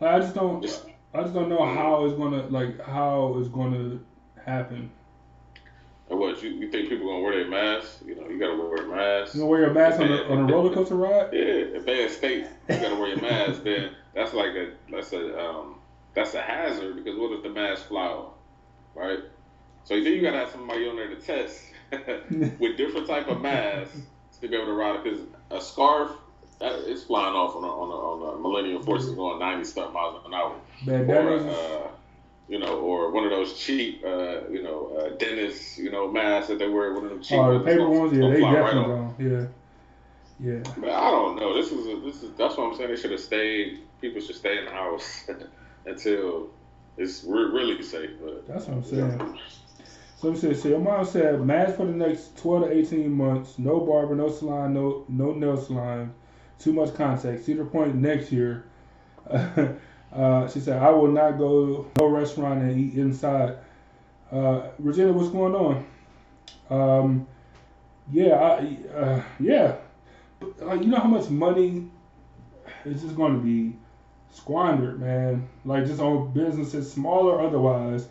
Like 0.00 0.14
I 0.14 0.20
just 0.20 0.34
don't, 0.34 0.62
Just- 0.62 0.84
I 1.14 1.22
just 1.22 1.34
don't 1.34 1.48
know 1.48 1.64
how 1.64 2.04
it's 2.04 2.14
gonna 2.14 2.46
like 2.48 2.80
how 2.84 3.36
it's 3.38 3.48
gonna 3.48 3.98
happen. 4.44 4.90
And 6.10 6.18
what 6.18 6.42
you, 6.42 6.50
you 6.50 6.70
think 6.70 6.88
people 6.88 7.06
gonna 7.06 7.22
wear 7.22 7.36
their 7.36 7.48
masks? 7.48 8.02
You 8.04 8.16
know, 8.16 8.28
you 8.28 8.38
gotta 8.38 8.56
wear 8.56 8.76
a 8.84 8.88
mask. 8.88 9.34
You 9.34 9.40
gonna 9.40 9.50
wear 9.50 9.70
a 9.70 9.74
mask 9.74 10.00
on 10.00 10.10
a, 10.10 10.22
on 10.24 10.38
a 10.50 10.52
roller 10.52 10.74
coaster 10.74 10.96
ride? 10.96 11.28
Yeah, 11.32 11.78
if 11.78 11.86
they 11.86 12.02
in 12.02 12.10
state, 12.10 12.46
you 12.68 12.76
gotta 12.76 12.96
wear 12.96 13.08
your 13.08 13.20
mask. 13.20 13.62
then 13.62 13.92
that's 14.14 14.34
like 14.34 14.54
a 14.56 14.72
that's 14.90 15.12
a 15.12 15.38
um 15.40 15.76
that's 16.14 16.34
a 16.34 16.42
hazard 16.42 16.96
because 16.96 17.16
what 17.18 17.32
if 17.32 17.42
the 17.44 17.48
mask 17.50 17.86
fly 17.86 18.06
off, 18.06 18.32
right? 18.94 19.20
So 19.84 19.94
then 19.94 20.12
you 20.12 20.20
gotta 20.22 20.38
have 20.38 20.50
somebody 20.50 20.88
on 20.88 20.96
there 20.96 21.08
to 21.08 21.16
test 21.16 21.62
with 22.58 22.76
different 22.76 23.06
type 23.06 23.28
of 23.28 23.40
masks 23.40 24.00
to 24.40 24.48
be 24.48 24.56
able 24.56 24.66
to 24.66 24.72
ride 24.72 24.96
it. 24.96 25.04
Because 25.04 25.20
a 25.50 25.60
scarf, 25.60 26.10
that, 26.58 26.72
it's 26.90 27.04
flying 27.04 27.34
off 27.34 27.54
on 27.54 27.62
a, 27.62 27.66
on 27.66 27.88
a, 27.88 27.92
on 28.32 28.38
a 28.38 28.40
Millennium 28.40 28.82
Force 28.82 29.04
is 29.04 29.14
going 29.14 29.38
ninety 29.38 29.64
something 29.64 29.92
miles 29.92 30.22
an 30.26 30.34
hour. 30.34 30.54
Or, 30.54 30.60
Bandanas. 30.86 31.42
uh, 31.46 31.88
you 32.50 32.58
know, 32.58 32.78
or 32.80 33.12
one 33.12 33.24
of 33.24 33.30
those 33.30 33.54
cheap, 33.54 34.02
uh, 34.04 34.48
you 34.50 34.62
know, 34.62 34.88
uh, 34.98 35.16
dentist, 35.16 35.78
you 35.78 35.90
know, 35.90 36.10
masks 36.10 36.48
that 36.48 36.58
they 36.58 36.68
wear. 36.68 36.92
One 36.92 37.04
of 37.04 37.10
them 37.10 37.22
cheap 37.22 37.38
Oh, 37.38 37.58
the 37.58 37.64
paper 37.64 37.88
ones, 37.88 38.12
yeah, 38.12 38.28
they 38.28 38.42
right 38.42 38.54
definitely 38.64 38.94
don't. 38.94 39.20
Yeah, 39.20 39.46
yeah. 40.40 40.72
But 40.76 40.90
I 40.90 41.10
don't 41.10 41.36
know. 41.36 41.54
This 41.54 41.70
is 41.70 41.86
a, 41.86 42.00
this 42.00 42.22
is 42.24 42.34
that's 42.36 42.56
what 42.56 42.64
I'm 42.64 42.76
saying. 42.76 42.90
They 42.90 42.96
should 42.96 43.12
have 43.12 43.20
stayed. 43.20 43.80
People 44.00 44.20
should 44.20 44.34
stay 44.34 44.58
in 44.58 44.64
the 44.64 44.72
house 44.72 45.30
until 45.86 46.50
it's 46.96 47.22
re- 47.24 47.44
really 47.44 47.80
safe. 47.82 48.10
But 48.20 48.48
That's 48.48 48.66
what 48.66 48.78
I'm 48.78 48.84
saying. 48.84 49.38
So 50.16 50.28
let 50.28 50.34
me 50.34 50.40
say, 50.40 50.54
so 50.54 50.68
your 50.68 50.80
mom 50.80 51.04
said 51.04 51.40
mask 51.40 51.76
for 51.76 51.86
the 51.86 51.92
next 51.92 52.36
12 52.38 52.64
to 52.64 52.72
18 52.72 53.10
months, 53.12 53.58
no 53.58 53.80
barber, 53.80 54.14
no 54.16 54.28
salon, 54.28 54.74
no 54.74 55.04
no 55.08 55.32
nail 55.32 55.56
salon, 55.56 56.12
too 56.58 56.72
much 56.72 56.94
contact. 56.94 57.44
Cedar 57.44 57.64
Point 57.64 57.94
next 57.94 58.32
year. 58.32 58.64
uh, 60.12 60.48
she 60.48 60.60
said, 60.60 60.82
I 60.82 60.90
will 60.90 61.10
not 61.10 61.38
go 61.38 61.66
to 61.66 61.90
no 61.98 62.06
restaurant 62.06 62.62
and 62.62 62.78
eat 62.78 62.94
inside. 62.94 63.56
Uh, 64.30 64.68
Regina, 64.78 65.12
what's 65.12 65.30
going 65.30 65.54
on? 65.54 65.86
Um, 66.70 67.26
yeah, 68.12 68.34
I, 68.34 68.96
uh, 68.96 69.22
yeah. 69.38 69.76
But, 70.40 70.54
uh, 70.62 70.74
you 70.74 70.86
know 70.86 70.98
how 70.98 71.08
much 71.08 71.28
money 71.28 71.88
it's 72.84 73.02
just 73.02 73.16
going 73.16 73.34
to 73.34 73.40
be 73.40 73.76
squandered, 74.32 75.00
man. 75.00 75.48
Like 75.64 75.86
just 75.86 76.00
on 76.00 76.32
businesses, 76.32 76.92
small 76.92 77.28
or 77.28 77.40
otherwise. 77.40 78.08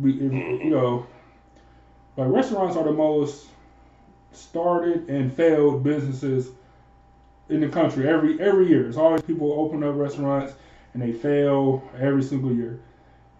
We, 0.00 0.12
you 0.12 0.70
know, 0.70 1.06
like 2.16 2.28
restaurants 2.28 2.76
are 2.76 2.84
the 2.84 2.92
most 2.92 3.46
started 4.32 5.08
and 5.08 5.32
failed 5.32 5.84
businesses 5.84 6.50
in 7.48 7.60
the 7.60 7.68
country 7.68 8.08
every 8.08 8.40
every 8.40 8.68
year. 8.68 8.88
It's 8.88 8.96
always 8.96 9.22
people 9.22 9.52
open 9.52 9.84
up 9.84 9.94
restaurants 9.96 10.54
and 10.94 11.02
they 11.02 11.12
fail 11.12 11.82
every 12.00 12.22
single 12.22 12.52
year. 12.52 12.80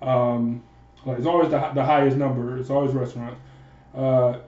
Um, 0.03 0.63
like 1.07 1.19
it's 1.19 1.27
always 1.27 1.51
the, 1.51 1.71
the 1.75 1.85
highest 1.85 2.17
number. 2.17 2.59
It's 2.59 2.71
always 2.71 2.93
restaurants. 2.93 3.41
Uh, 3.95 4.39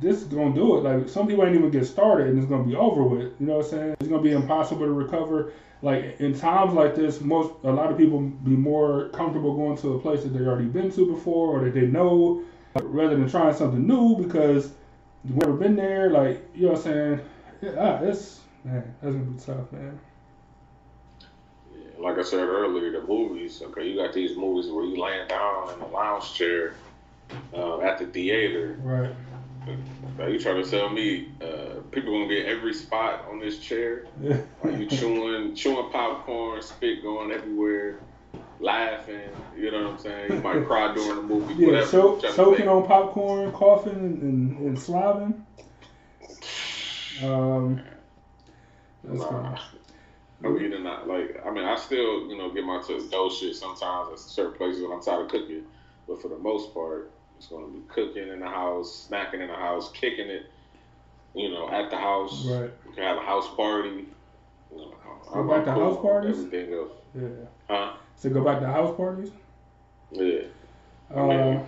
this 0.00 0.18
is 0.18 0.24
gonna 0.24 0.54
do 0.54 0.78
it. 0.78 0.80
Like 0.82 1.08
some 1.08 1.26
people 1.26 1.44
ain't 1.44 1.56
even 1.56 1.70
get 1.70 1.86
started 1.86 2.28
and 2.28 2.38
it's 2.38 2.48
gonna 2.48 2.64
be 2.64 2.76
over 2.76 3.02
with. 3.02 3.32
You 3.40 3.46
know 3.46 3.56
what 3.56 3.64
I'm 3.66 3.70
saying? 3.70 3.96
It's 4.00 4.08
gonna 4.08 4.22
be 4.22 4.32
impossible 4.32 4.86
to 4.86 4.92
recover. 4.92 5.52
Like 5.82 6.20
in 6.20 6.38
times 6.38 6.74
like 6.74 6.94
this, 6.94 7.20
most 7.20 7.52
a 7.64 7.70
lot 7.70 7.90
of 7.90 7.98
people 7.98 8.20
be 8.20 8.50
more 8.50 9.08
comfortable 9.10 9.54
going 9.54 9.76
to 9.78 9.94
a 9.94 9.98
place 9.98 10.22
that 10.22 10.30
they 10.30 10.44
already 10.44 10.66
been 10.66 10.90
to 10.92 11.06
before 11.06 11.58
or 11.58 11.64
that 11.64 11.74
they 11.74 11.86
know, 11.86 12.42
rather 12.74 13.16
than 13.16 13.28
trying 13.28 13.54
something 13.54 13.86
new 13.86 14.16
because 14.16 14.72
you've 15.24 15.36
never 15.36 15.54
been 15.54 15.76
there. 15.76 16.10
Like 16.10 16.46
you 16.54 16.66
know 16.66 16.72
what 16.72 16.78
I'm 16.78 16.84
saying? 16.84 17.20
Yeah, 17.62 17.70
ah, 17.78 18.04
it's 18.04 18.40
man, 18.64 18.94
that's 19.02 19.14
gonna 19.14 19.26
be 19.26 19.38
tough, 19.38 19.72
man. 19.72 19.98
Like 21.98 22.18
I 22.18 22.22
said 22.22 22.40
earlier, 22.40 22.90
the 22.92 23.06
movies. 23.06 23.62
Okay, 23.62 23.88
you 23.88 23.96
got 23.96 24.12
these 24.12 24.36
movies 24.36 24.70
where 24.70 24.84
you 24.84 25.00
laying 25.00 25.28
down 25.28 25.72
in 25.74 25.80
a 25.80 25.88
lounge 25.88 26.34
chair 26.34 26.74
uh, 27.54 27.80
at 27.80 27.98
the 27.98 28.06
theater. 28.06 28.78
Right. 28.82 29.14
Are 30.18 30.28
you 30.28 30.38
trying 30.38 30.62
to 30.62 30.70
tell 30.70 30.90
me 30.90 31.28
uh, 31.40 31.80
people 31.90 32.12
gonna 32.12 32.28
get 32.28 32.46
every 32.46 32.74
spot 32.74 33.24
on 33.30 33.38
this 33.40 33.58
chair? 33.58 34.06
Yeah. 34.20 34.38
Are 34.62 34.70
you 34.70 34.86
chewing 34.86 35.54
chewing 35.54 35.90
popcorn, 35.90 36.60
spit 36.62 37.02
going 37.02 37.32
everywhere, 37.32 38.00
laughing? 38.60 39.20
You 39.56 39.70
know 39.70 39.84
what 39.84 39.92
I'm 39.92 39.98
saying? 39.98 40.32
You 40.32 40.40
might 40.40 40.66
cry 40.66 40.92
during 40.94 41.16
the 41.16 41.22
movie. 41.22 41.54
Yeah, 41.54 41.66
whatever. 41.68 41.90
cho- 41.90 42.14
I'm 42.14 42.20
trying 42.20 42.32
to 42.32 42.36
choking 42.36 42.68
on 42.68 42.86
popcorn, 42.86 43.52
coughing, 43.52 43.92
and, 43.94 44.58
and, 44.58 44.76
slobbing. 44.76 45.34
Um, 47.22 47.80
that's 49.04 49.20
Nah. 49.20 49.56
Mean, 50.42 50.72
and 50.72 50.84
not 50.84 51.08
like 51.08 51.40
I 51.44 51.50
mean, 51.50 51.64
I 51.64 51.76
still 51.76 52.28
you 52.28 52.36
know 52.36 52.50
get 52.52 52.64
my 52.64 52.80
to 52.82 53.08
go 53.10 53.30
shit 53.30 53.56
sometimes 53.56 54.12
at 54.12 54.18
certain 54.18 54.54
places 54.54 54.82
when 54.82 54.92
I'm 54.92 55.02
tired 55.02 55.22
of 55.26 55.28
cooking, 55.30 55.62
but 56.08 56.20
for 56.20 56.28
the 56.28 56.38
most 56.38 56.74
part, 56.74 57.10
it's 57.36 57.46
gonna 57.46 57.66
be 57.68 57.80
cooking 57.88 58.28
in 58.28 58.40
the 58.40 58.48
house, 58.48 59.08
snacking 59.10 59.40
in 59.40 59.48
the 59.48 59.54
house, 59.54 59.90
kicking 59.92 60.28
it, 60.28 60.46
you 61.34 61.50
know, 61.50 61.70
at 61.70 61.90
the 61.90 61.96
house. 61.96 62.46
Right. 62.46 62.70
We 62.86 62.94
can 62.94 63.04
have 63.04 63.16
a 63.16 63.20
house 63.22 63.48
party. 63.54 64.06
You 64.70 64.78
know, 64.78 64.94
Go 65.32 65.48
back 65.48 65.64
to 65.64 65.72
house 65.72 66.00
parties? 66.00 66.38
Everything 66.38 66.74
else, 66.74 66.92
Yeah. 67.14 67.28
huh? 67.68 67.92
So 68.16 68.30
go 68.30 68.44
back 68.44 68.60
to 68.60 68.66
house 68.66 68.96
parties. 68.96 69.30
Yeah, 70.10 70.42
I 71.10 71.14
Uh, 71.18 71.62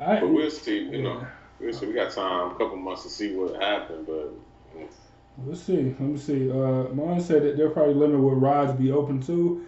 I, 0.00 0.20
but 0.20 0.28
we'll 0.28 0.50
see. 0.50 0.80
You 0.80 1.02
know, 1.02 1.26
we'll 1.60 1.72
see. 1.72 1.86
We 1.86 1.92
got 1.92 2.12
time, 2.12 2.50
a 2.50 2.54
couple 2.54 2.76
months 2.76 3.04
to 3.04 3.08
see 3.08 3.34
what 3.36 3.60
happened, 3.62 4.06
but. 4.06 4.32
Let's 5.42 5.62
see. 5.62 5.76
Let 5.76 6.00
me 6.00 6.18
see. 6.18 6.50
Uh, 6.50 6.88
Mon 6.94 7.20
said 7.20 7.42
that 7.42 7.56
they'll 7.56 7.70
probably 7.70 7.94
limit 7.94 8.20
what 8.20 8.40
rides 8.40 8.72
be 8.78 8.92
open 8.92 9.20
to. 9.22 9.66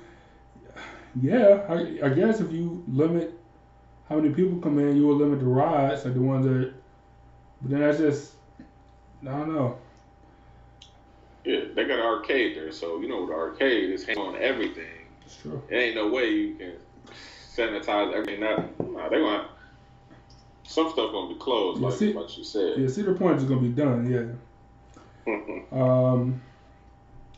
Yeah, 1.21 1.65
I, 1.69 2.07
I 2.07 2.09
guess 2.11 2.41
if 2.41 2.53
you 2.53 2.85
limit 2.89 3.39
how 4.09 4.17
many 4.17 4.33
people 4.33 4.59
come 4.59 4.79
in, 4.79 4.97
you 4.97 5.07
will 5.07 5.17
limit 5.17 5.41
the 5.41 5.47
rides, 5.47 6.05
like 6.05 6.15
the 6.15 6.21
ones 6.21 6.45
that. 6.45 6.73
But 7.63 7.71
then 7.71 7.81
that's 7.81 7.99
just, 7.99 8.33
I 9.23 9.25
don't 9.25 9.55
know. 9.55 9.79
Yeah, 11.45 11.61
they 11.75 11.85
got 11.85 11.99
an 11.99 12.07
arcade 12.07 12.57
there, 12.57 12.71
so 12.71 13.01
you 13.01 13.09
know 13.09 13.27
the 13.27 13.33
arcade 13.33 13.91
is 13.91 14.05
hang 14.05 14.19
on 14.19 14.37
everything. 14.37 15.07
It's 15.25 15.37
true. 15.37 15.63
It 15.71 15.77
ain't 15.77 15.95
no 15.95 16.09
way 16.09 16.31
you 16.31 16.55
can 16.57 16.73
sanitize 17.55 18.13
everything. 18.13 18.41
That 18.41 18.79
nah, 18.81 19.09
they 19.09 19.19
gonna 19.19 19.49
some 20.65 20.91
stuff 20.91 21.13
gonna 21.13 21.33
be 21.33 21.39
closed, 21.41 21.81
Yeah, 21.81 21.89
like 21.89 21.97
see- 21.99 22.13
like 22.13 22.37
you 22.37 22.45
said. 22.45 22.79
Yeah, 22.79 22.89
Cedar 22.89 23.15
Point 23.15 23.39
is 23.39 23.45
gonna 23.45 23.61
be 23.61 23.69
done. 23.69 24.11
Yeah. 24.11 24.25
Um, 25.73 26.41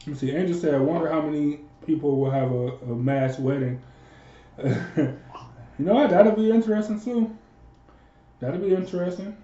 let 0.00 0.06
me 0.06 0.14
see. 0.14 0.30
Angel 0.30 0.56
said, 0.56 0.74
"I 0.74 0.78
wonder 0.78 1.10
how 1.10 1.22
many 1.22 1.60
people 1.86 2.18
will 2.20 2.30
have 2.30 2.52
a, 2.52 2.66
a 2.92 2.94
mass 2.94 3.38
wedding." 3.38 3.80
you 4.64 5.18
know 5.78 5.94
what? 5.94 6.10
That'll 6.10 6.32
be 6.32 6.50
interesting 6.50 7.00
too. 7.00 7.36
That'll 8.40 8.60
be 8.60 8.74
interesting. 8.74 9.36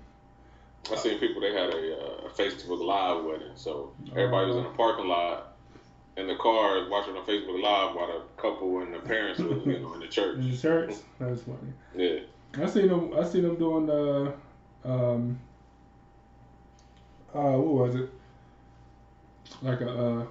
I 0.92 0.96
seen 0.96 1.18
people 1.18 1.40
they 1.40 1.52
had 1.52 1.70
a, 1.70 1.98
uh, 1.98 2.28
Facebook 2.30 2.84
Live 2.84 3.24
wedding, 3.24 3.52
so 3.54 3.92
everybody 4.10 4.48
was 4.48 4.56
in 4.56 4.64
the 4.64 4.70
parking 4.70 5.08
lot 5.08 5.54
in 6.16 6.26
the 6.28 6.36
car 6.36 6.88
watching 6.88 7.16
on 7.16 7.24
Facebook 7.24 7.60
Live 7.60 7.96
while 7.96 8.06
the 8.06 8.22
couple 8.40 8.80
and 8.80 8.94
the 8.94 9.00
parents 9.00 9.40
were 9.40 9.56
you 9.70 9.80
know 9.80 9.94
in 9.94 10.00
the 10.00 10.08
church. 10.08 10.36
In 10.36 10.50
the 10.50 10.56
church. 10.56 10.94
That's 11.18 11.42
funny. 11.42 11.72
Yeah, 11.96 12.20
I 12.62 12.66
seen 12.66 12.88
them. 12.88 13.12
I 13.18 13.24
seen 13.24 13.42
them 13.42 13.56
doing 13.56 13.86
the. 13.86 14.34
Um, 14.84 15.40
uh, 17.34 17.58
what 17.58 17.88
was 17.88 17.94
it? 17.96 18.10
Like 19.64 19.80
a 19.80 19.90
uh, 19.90 20.26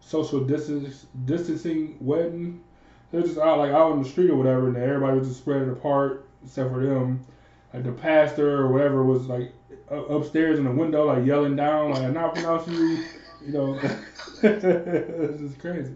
social 0.00 0.40
distance 0.44 1.06
distancing 1.24 1.96
wedding. 2.00 2.62
They're 3.10 3.22
just 3.22 3.38
out 3.38 3.58
like 3.58 3.70
out 3.70 3.92
on 3.92 4.02
the 4.02 4.08
street 4.08 4.30
or 4.30 4.36
whatever, 4.36 4.68
and 4.68 4.76
everybody 4.76 5.18
was 5.18 5.28
just 5.28 5.40
spread 5.40 5.68
apart 5.68 6.26
except 6.44 6.72
for 6.72 6.84
them. 6.84 7.24
Like 7.72 7.84
the 7.84 7.92
pastor 7.92 8.60
or 8.60 8.72
whatever 8.72 9.04
was 9.04 9.26
like 9.26 9.52
upstairs 9.88 10.58
in 10.58 10.64
the 10.64 10.70
window, 10.70 11.06
like 11.06 11.24
yelling 11.24 11.56
down, 11.56 11.92
like 11.92 12.02
"I 12.02 12.10
now 12.10 12.28
pronounce 12.30 12.66
you," 12.68 13.04
you 13.46 13.52
know. 13.52 13.78
it's 14.42 15.40
just 15.40 15.58
crazy. 15.60 15.94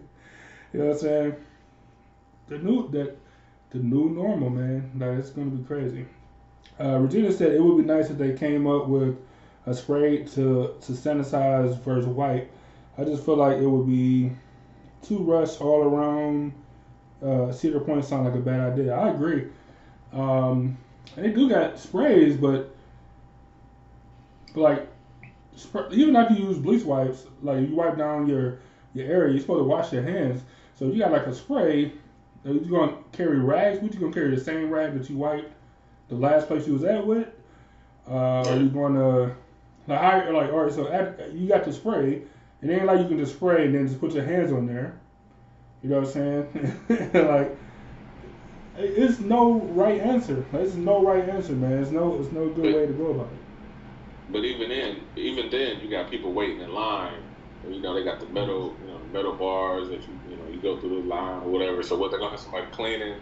You 0.73 0.79
know 0.79 0.85
what 0.85 0.93
I'm 0.93 0.99
saying? 0.99 1.35
The 2.47 2.57
new 2.59 2.89
that 2.91 3.17
the 3.71 3.79
new 3.79 4.09
normal, 4.09 4.49
man. 4.49 4.91
Like 4.97 5.19
it's 5.19 5.31
gonna 5.31 5.49
be 5.49 5.63
crazy. 5.65 6.05
Uh, 6.79 6.99
Regina 6.99 7.31
said 7.31 7.53
it 7.53 7.61
would 7.61 7.77
be 7.77 7.83
nice 7.83 8.09
if 8.09 8.17
they 8.17 8.33
came 8.33 8.67
up 8.67 8.87
with 8.87 9.17
a 9.65 9.73
spray 9.73 10.23
to 10.23 10.75
to 10.81 10.91
sanitize 10.91 11.77
versus 11.81 12.05
wipe. 12.07 12.51
I 12.97 13.03
just 13.03 13.23
feel 13.25 13.35
like 13.35 13.57
it 13.57 13.67
would 13.67 13.87
be 13.87 14.31
too 15.01 15.19
rushed 15.19 15.61
all 15.61 15.83
around. 15.83 16.53
Uh, 17.23 17.51
Cedar 17.51 17.79
Point 17.79 18.05
sound 18.05 18.25
like 18.25 18.35
a 18.35 18.39
bad 18.39 18.59
idea. 18.59 18.93
I 18.93 19.09
agree. 19.09 19.47
Um, 20.13 20.77
they 21.15 21.29
do 21.31 21.49
got 21.49 21.79
sprays, 21.79 22.37
but 22.37 22.75
like 24.55 24.87
spray, 25.55 25.83
even 25.91 26.15
if 26.15 26.31
you 26.31 26.47
use 26.47 26.57
bleach 26.57 26.83
wipes, 26.83 27.25
like 27.41 27.67
you 27.67 27.75
wipe 27.75 27.97
down 27.97 28.27
your 28.27 28.59
your 28.93 29.07
area, 29.07 29.31
you're 29.31 29.41
supposed 29.41 29.61
to 29.61 29.63
wash 29.63 29.93
your 29.93 30.03
hands. 30.03 30.41
So 30.75 30.85
you 30.85 30.99
got 30.99 31.11
like 31.11 31.27
a 31.27 31.33
spray, 31.33 31.91
are 32.45 32.51
you 32.51 32.59
gonna 32.61 32.97
carry 33.11 33.39
rags? 33.39 33.81
Would 33.81 33.93
you 33.93 33.99
gonna 33.99 34.13
carry 34.13 34.35
the 34.35 34.41
same 34.41 34.69
rag 34.69 34.97
that 34.97 35.09
you 35.09 35.17
wiped 35.17 35.51
the 36.09 36.15
last 36.15 36.47
place 36.47 36.67
you 36.67 36.73
was 36.73 36.83
at 36.83 37.05
with? 37.05 37.27
Uh, 38.07 38.43
are 38.47 38.57
you 38.57 38.69
gonna 38.69 39.35
like 39.87 40.29
like 40.29 40.51
all 40.51 40.63
right? 40.63 40.71
So 40.71 40.87
at, 40.87 41.33
you 41.33 41.47
got 41.47 41.65
the 41.65 41.73
spray. 41.73 42.23
It 42.61 42.69
ain't 42.69 42.85
like 42.85 42.99
you 42.99 43.07
can 43.07 43.17
just 43.19 43.35
spray 43.35 43.65
and 43.65 43.75
then 43.75 43.87
just 43.87 43.99
put 43.99 44.13
your 44.13 44.23
hands 44.25 44.51
on 44.51 44.65
there. 44.67 44.99
You 45.81 45.89
know 45.89 46.01
what 46.01 46.07
I'm 46.07 46.11
saying? 46.13 46.79
like 47.13 47.57
it's 48.77 49.19
no 49.19 49.61
right 49.61 49.99
answer. 49.99 50.47
There's 50.51 50.75
no 50.75 51.03
right 51.03 51.27
answer, 51.29 51.53
man. 51.53 51.79
It's 51.79 51.91
no 51.91 52.19
it's 52.19 52.31
no 52.31 52.49
good 52.49 52.69
way 52.69 52.85
to 52.87 52.93
go 52.93 53.07
about 53.11 53.33
it. 53.33 53.39
but 54.29 54.43
even 54.45 54.69
then, 54.69 55.01
even 55.15 55.49
then, 55.49 55.79
you 55.79 55.89
got 55.89 56.09
people 56.09 56.33
waiting 56.33 56.61
in 56.61 56.71
line. 56.73 57.23
You 57.63 57.81
know, 57.81 57.93
they 57.93 58.03
got 58.03 58.19
the 58.19 58.27
metal, 58.27 58.77
you 58.81 58.87
know, 58.87 58.99
metal 59.11 59.35
bars 59.35 59.89
that 59.89 60.07
you, 60.07 60.19
you 60.27 60.37
know, 60.37 60.47
you 60.47 60.61
go 60.61 60.79
through 60.79 61.01
the 61.01 61.07
line 61.07 61.41
or 61.43 61.49
whatever. 61.51 61.81
So 61.83 61.97
what 61.97 62.11
they're 62.11 62.19
gonna 62.19 62.31
have 62.31 62.39
somebody 62.39 62.67
cleaning, 62.71 63.21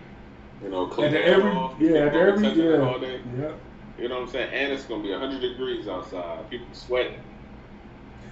you 0.61 0.69
know, 0.69 0.87
clean 0.87 1.13
And 1.13 1.15
that 1.15 1.23
every 1.25 1.51
off. 1.51 1.75
yeah, 1.79 2.09
every 2.13 2.47
it 2.49 2.79
all 2.79 2.99
yeah, 3.01 3.07
day. 3.07 3.21
yeah. 3.25 3.51
You 3.97 4.09
know 4.09 4.15
what 4.15 4.21
I'm 4.23 4.27
saying? 4.27 4.49
And 4.53 4.73
it's 4.73 4.85
gonna 4.85 5.03
be 5.03 5.11
100 5.11 5.41
degrees 5.41 5.87
outside. 5.87 6.49
People 6.49 6.73
sweating. 6.73 7.21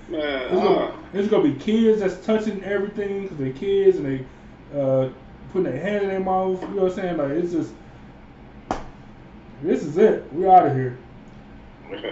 Man, 0.10 0.22
It's 0.22 0.54
uh, 0.54 0.64
gonna, 0.64 0.94
it's 1.14 1.28
gonna 1.30 1.44
be 1.44 1.60
kids 1.60 2.02
that's 2.02 2.26
touching 2.26 2.64
everything 2.64 3.24
because 3.24 3.38
they're 3.38 3.54
kids 3.54 3.98
and 3.98 4.06
they 4.06 4.80
uh, 4.80 5.10
putting 5.52 5.72
their 5.72 5.82
hand 5.82 6.04
in 6.04 6.10
their 6.10 6.20
mouth. 6.20 6.62
You 6.62 6.68
know 6.70 6.84
what 6.84 6.92
I'm 6.92 6.96
saying? 6.98 7.18
Like 7.18 7.32
it's 7.32 7.52
just 7.52 7.74
this 9.62 9.84
is 9.84 9.98
it. 9.98 10.32
We're 10.34 10.54
out 10.54 10.68
of 10.68 10.76
here. 10.76 10.98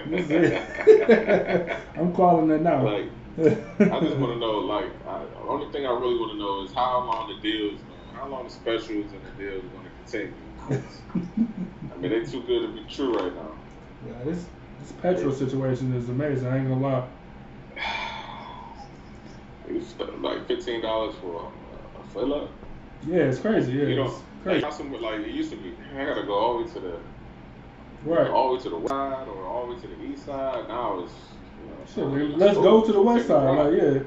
This 0.06 0.24
is 0.24 0.30
it. 0.30 1.76
I'm 1.96 2.14
calling 2.14 2.50
it 2.50 2.62
now. 2.62 2.82
like, 2.82 3.10
I 3.38 4.00
just 4.00 4.16
want 4.16 4.32
to 4.32 4.38
know, 4.38 4.58
like, 4.60 4.86
I, 5.06 5.24
the 5.24 5.38
only 5.48 5.70
thing 5.72 5.86
I 5.86 5.90
really 5.90 6.18
want 6.18 6.32
to 6.32 6.38
know 6.38 6.64
is 6.64 6.72
how 6.72 7.04
long 7.04 7.34
the 7.34 7.40
deals, 7.40 7.80
how 8.14 8.28
long 8.28 8.44
the 8.44 8.50
specials 8.50 9.12
and 9.12 9.20
the 9.24 9.42
deals 9.42 9.64
are 9.64 9.68
going 9.68 9.84
to 9.84 9.90
continue. 10.02 10.34
I 11.94 11.98
mean, 11.98 12.10
they 12.10 12.24
too 12.24 12.42
good 12.42 12.66
to 12.66 12.72
be 12.72 12.88
true 12.88 13.14
right 13.18 13.34
now. 13.34 13.52
yeah, 14.06 14.24
this 14.24 14.46
this 14.80 14.92
petrol 15.00 15.32
situation 15.32 15.94
is 15.94 16.08
amazing. 16.08 16.48
I 16.48 16.58
ain't 16.58 16.68
gonna 16.68 16.80
lie. 16.80 17.06
It's 19.68 19.94
like 20.20 20.46
fifteen 20.46 20.82
dollars 20.82 21.14
for 21.20 21.50
a, 22.00 22.08
fill 22.12 22.34
up. 22.34 22.50
Yeah, 23.06 23.16
it's 23.24 23.38
crazy. 23.38 23.72
Yeah, 23.72 23.84
You 23.84 23.96
know, 23.96 24.04
it's 24.04 24.14
like, 24.44 24.60
crazy. 24.62 24.76
some- 24.76 24.92
like 25.00 25.20
it 25.20 25.28
used 25.28 25.50
to 25.50 25.56
be. 25.56 25.74
I 25.98 26.04
gotta 26.04 26.22
go 26.24 26.34
all 26.34 26.58
the 26.58 26.64
way 26.64 26.70
to 26.72 26.80
the 26.80 26.96
Right. 28.04 28.28
all 28.30 28.48
the 28.50 28.54
way 28.56 28.62
to 28.62 28.70
the 28.70 28.76
west 28.76 28.88
side 28.90 29.28
or 29.28 29.44
all 29.46 29.66
the 29.68 29.74
way 29.74 29.80
to 29.80 29.86
the 29.86 30.02
east 30.04 30.26
side. 30.26 30.68
Now 30.68 31.00
it's 31.04 31.12
you 31.96 32.02
know, 32.04 32.16
Shit, 32.18 32.38
let's 32.38 32.56
go 32.58 32.84
to 32.84 32.92
the 32.92 33.00
west 33.02 33.28
side. 33.28 33.56
Like, 33.72 33.80
yeah. 33.80 34.00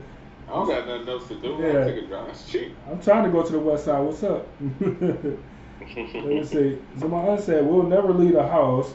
I 0.48 0.54
don't 0.54 0.68
got 0.68 0.88
nothing 0.88 1.10
else 1.10 1.28
to 1.30 1.36
do, 1.36 1.58
Yeah. 1.60 1.80
I'll 1.80 1.86
take 1.86 2.04
a 2.04 2.08
drive. 2.08 2.30
It's 2.30 2.52
cheap. 2.52 2.76
I'm 2.92 3.02
trying 3.02 3.24
to 3.24 3.30
go 3.32 3.42
to 3.44 3.52
the 3.52 3.60
west 3.60 3.86
side. 3.86 4.00
What's 4.00 4.22
up? 4.24 4.46
Let 4.62 6.26
me 6.26 6.44
see. 6.46 6.78
So 7.00 7.08
my 7.08 7.18
aunt 7.20 7.42
said, 7.42 7.66
"We'll 7.66 7.84
never 7.84 8.14
leave 8.14 8.34
the 8.34 8.48
house. 8.48 8.94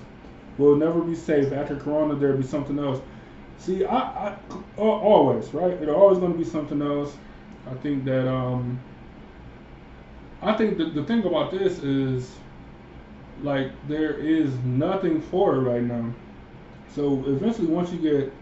We'll 0.59 0.77
never 0.77 1.01
be 1.01 1.15
safe. 1.15 1.53
After 1.53 1.77
Corona, 1.77 2.15
there'll 2.15 2.37
be 2.37 2.43
something 2.47 2.79
else." 2.79 3.01
See, 3.61 3.85
I, 3.85 4.31
I 4.31 4.37
always 4.79 5.53
right. 5.53 5.73
It's 5.73 5.91
always 5.91 6.19
going 6.19 6.33
to 6.33 6.39
be 6.39 6.45
something 6.45 6.81
else. 6.81 7.15
I 7.71 7.75
think 7.75 8.07
that 8.07 8.27
um, 8.27 8.81
I 10.41 10.55
think 10.55 10.79
the 10.79 10.87
the 10.87 11.05
thing 11.05 11.25
about 11.25 11.51
this 11.51 11.81
is, 11.81 12.37
like, 13.43 13.71
there 13.87 14.15
is 14.15 14.51
nothing 14.65 15.21
for 15.21 15.57
it 15.57 15.61
right 15.61 15.83
now. 15.83 16.13
So 16.95 17.23
eventually, 17.27 17.69
once 17.69 17.93
you 17.93 17.99
get 17.99 18.33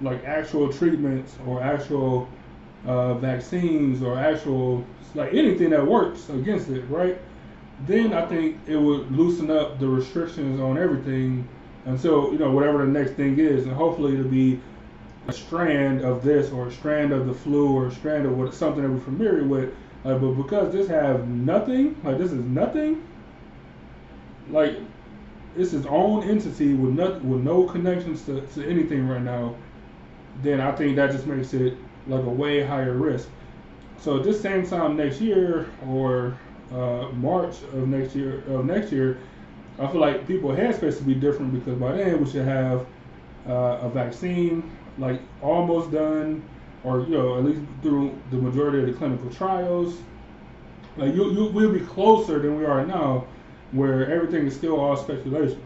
like 0.00 0.24
actual 0.24 0.72
treatments 0.72 1.36
or 1.44 1.60
actual 1.60 2.28
uh, 2.86 3.14
vaccines 3.14 4.00
or 4.00 4.16
actual 4.16 4.84
like 5.16 5.34
anything 5.34 5.70
that 5.70 5.84
works 5.84 6.28
against 6.28 6.68
it, 6.70 6.82
right? 6.88 7.18
Then 7.86 8.12
I 8.12 8.26
think 8.26 8.58
it 8.68 8.76
would 8.76 9.10
loosen 9.10 9.50
up 9.50 9.80
the 9.80 9.88
restrictions 9.88 10.60
on 10.60 10.78
everything 10.78 11.48
until 11.84 12.32
you 12.32 12.38
know 12.38 12.50
whatever 12.50 12.78
the 12.78 12.86
next 12.86 13.12
thing 13.12 13.38
is, 13.38 13.64
and 13.64 13.72
hopefully 13.72 14.14
it'll 14.14 14.30
be 14.30 14.60
a 15.28 15.32
strand 15.32 16.02
of 16.02 16.24
this 16.24 16.50
or 16.50 16.68
a 16.68 16.72
strand 16.72 17.12
of 17.12 17.26
the 17.26 17.34
flu 17.34 17.72
or 17.72 17.86
a 17.86 17.92
strand 17.92 18.26
of 18.26 18.36
what 18.36 18.52
something 18.54 18.82
that 18.82 18.90
we're 18.90 19.00
familiar 19.00 19.44
with. 19.44 19.72
Like, 20.04 20.20
but 20.20 20.32
because 20.32 20.72
this 20.72 20.88
have 20.88 21.28
nothing, 21.28 22.00
like 22.02 22.18
this 22.18 22.32
is 22.32 22.44
nothing, 22.44 23.02
like 24.50 24.76
it's 25.56 25.72
its 25.72 25.86
own 25.86 26.28
entity 26.28 26.74
with 26.74 26.94
no 26.94 27.12
with 27.18 27.42
no 27.42 27.64
connections 27.64 28.22
to, 28.26 28.40
to 28.54 28.68
anything 28.68 29.06
right 29.06 29.22
now, 29.22 29.54
then 30.42 30.60
I 30.60 30.72
think 30.72 30.96
that 30.96 31.12
just 31.12 31.26
makes 31.26 31.52
it 31.54 31.76
like 32.06 32.24
a 32.24 32.28
way 32.28 32.62
higher 32.62 32.94
risk. 32.94 33.28
So 33.98 34.18
at 34.18 34.24
this 34.24 34.40
same 34.40 34.66
time 34.66 34.96
next 34.96 35.20
year 35.20 35.70
or 35.86 36.36
uh, 36.72 37.08
March 37.12 37.62
of 37.62 37.86
next 37.86 38.16
year 38.16 38.42
of 38.48 38.64
next 38.64 38.90
year, 38.90 39.18
I 39.82 39.90
feel 39.90 40.00
like 40.00 40.26
people 40.26 40.50
headspace 40.50 40.98
will 40.98 41.06
be 41.06 41.14
different 41.14 41.52
because 41.52 41.78
by 41.78 41.92
then 41.96 42.24
we 42.24 42.30
should 42.30 42.46
have 42.46 42.86
uh, 43.48 43.80
a 43.82 43.90
vaccine 43.90 44.70
like 44.98 45.20
almost 45.42 45.90
done, 45.90 46.42
or 46.84 47.00
you 47.00 47.16
know 47.16 47.38
at 47.38 47.44
least 47.44 47.60
through 47.82 48.16
the 48.30 48.36
majority 48.36 48.78
of 48.80 48.86
the 48.86 48.92
clinical 48.92 49.28
trials. 49.30 49.96
Like 50.96 51.14
you, 51.14 51.32
you 51.32 51.46
we'll 51.46 51.72
be 51.72 51.80
closer 51.80 52.38
than 52.38 52.58
we 52.58 52.64
are 52.64 52.86
now, 52.86 53.26
where 53.72 54.10
everything 54.10 54.46
is 54.46 54.54
still 54.54 54.78
all 54.78 54.96
speculation. 54.96 55.60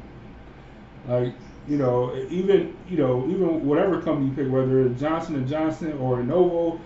Like 1.07 1.35
you 1.69 1.77
know, 1.77 2.17
even 2.31 2.77
you 2.89 2.97
know, 2.97 3.29
even 3.29 3.67
whatever 3.67 4.01
company 4.01 4.31
you 4.31 4.35
pick, 4.35 4.51
whether 4.51 4.87
it's 4.87 5.01
Johnson 5.01 5.35
and 5.35 5.49
Johnson 5.49 5.93
or 5.99 6.23
Novo, 6.23 6.81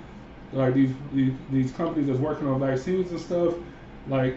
like 0.53 0.75
these, 0.75 0.91
these 1.13 1.35
these 1.53 1.73
companies 1.73 2.09
that's 2.09 2.19
working 2.19 2.49
on 2.49 2.59
vaccines 2.59 3.11
and 3.11 3.21
stuff, 3.21 3.55
like 4.09 4.37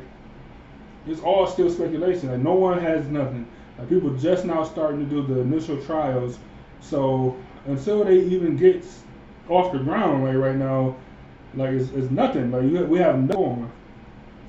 it's 1.07 1.21
all 1.21 1.47
still 1.47 1.69
speculation. 1.69 2.29
Like 2.29 2.39
no 2.39 2.53
one 2.53 2.79
has 2.79 3.05
nothing. 3.07 3.47
Like 3.77 3.89
people 3.89 4.15
just 4.15 4.45
now 4.45 4.63
starting 4.63 4.99
to 4.99 5.05
do 5.05 5.25
the 5.25 5.41
initial 5.41 5.83
trials, 5.83 6.37
so 6.81 7.37
until 7.65 8.03
they 8.03 8.19
even 8.19 8.55
get 8.55 8.85
off 9.49 9.71
the 9.71 9.79
ground, 9.79 10.23
like 10.23 10.35
right 10.35 10.55
now, 10.55 10.95
like 11.55 11.71
it's, 11.71 11.89
it's 11.91 12.11
nothing. 12.11 12.51
Like 12.51 12.63
we 12.89 12.99
have 12.99 13.19
no 13.19 13.39
one. 13.39 13.71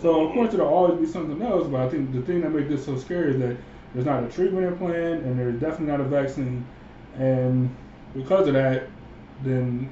So 0.01 0.27
of 0.27 0.33
course 0.33 0.53
there'll 0.53 0.69
always 0.69 1.01
be 1.01 1.07
something 1.07 1.41
else, 1.43 1.67
but 1.69 1.81
I 1.81 1.89
think 1.89 2.13
the 2.13 2.23
thing 2.23 2.43
that 2.43 2.51
makes 2.51 2.69
this 2.69 2.85
so 2.85 2.99
scary 2.99 3.33
is 3.35 3.41
that 3.41 3.57
there's 3.95 4.07
not 4.07 4.25
a 4.25 4.29
treatment 4.29 4.79
plan 4.79 5.13
and 5.13 5.39
there's 5.39 5.61
definitely 5.61 5.87
not 5.87 6.01
a 6.01 6.05
vaccine, 6.05 6.67
and 7.17 7.75
because 8.15 8.47
of 8.49 8.55
that, 8.55 8.89
then 9.43 9.89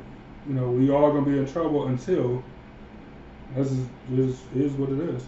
you 0.47 0.55
know 0.55 0.69
we 0.69 0.91
all 0.91 1.13
gonna 1.13 1.25
be 1.25 1.39
in 1.39 1.47
trouble 1.47 1.87
until 1.87 2.43
this 3.55 3.71
is 3.71 3.87
is, 4.13 4.41
is 4.55 4.73
what 4.73 4.91
it 4.91 5.01
is. 5.01 5.23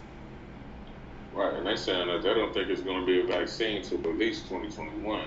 Right, 1.34 1.54
and 1.54 1.66
they're 1.66 1.76
saying 1.76 2.06
that 2.06 2.22
they 2.22 2.32
don't 2.32 2.54
think 2.54 2.68
it's 2.70 2.80
going 2.82 3.00
to 3.00 3.06
be 3.06 3.20
a 3.20 3.26
vaccine 3.26 3.82
till 3.82 3.98
at 3.98 4.16
least 4.18 4.48
2021. 4.48 5.24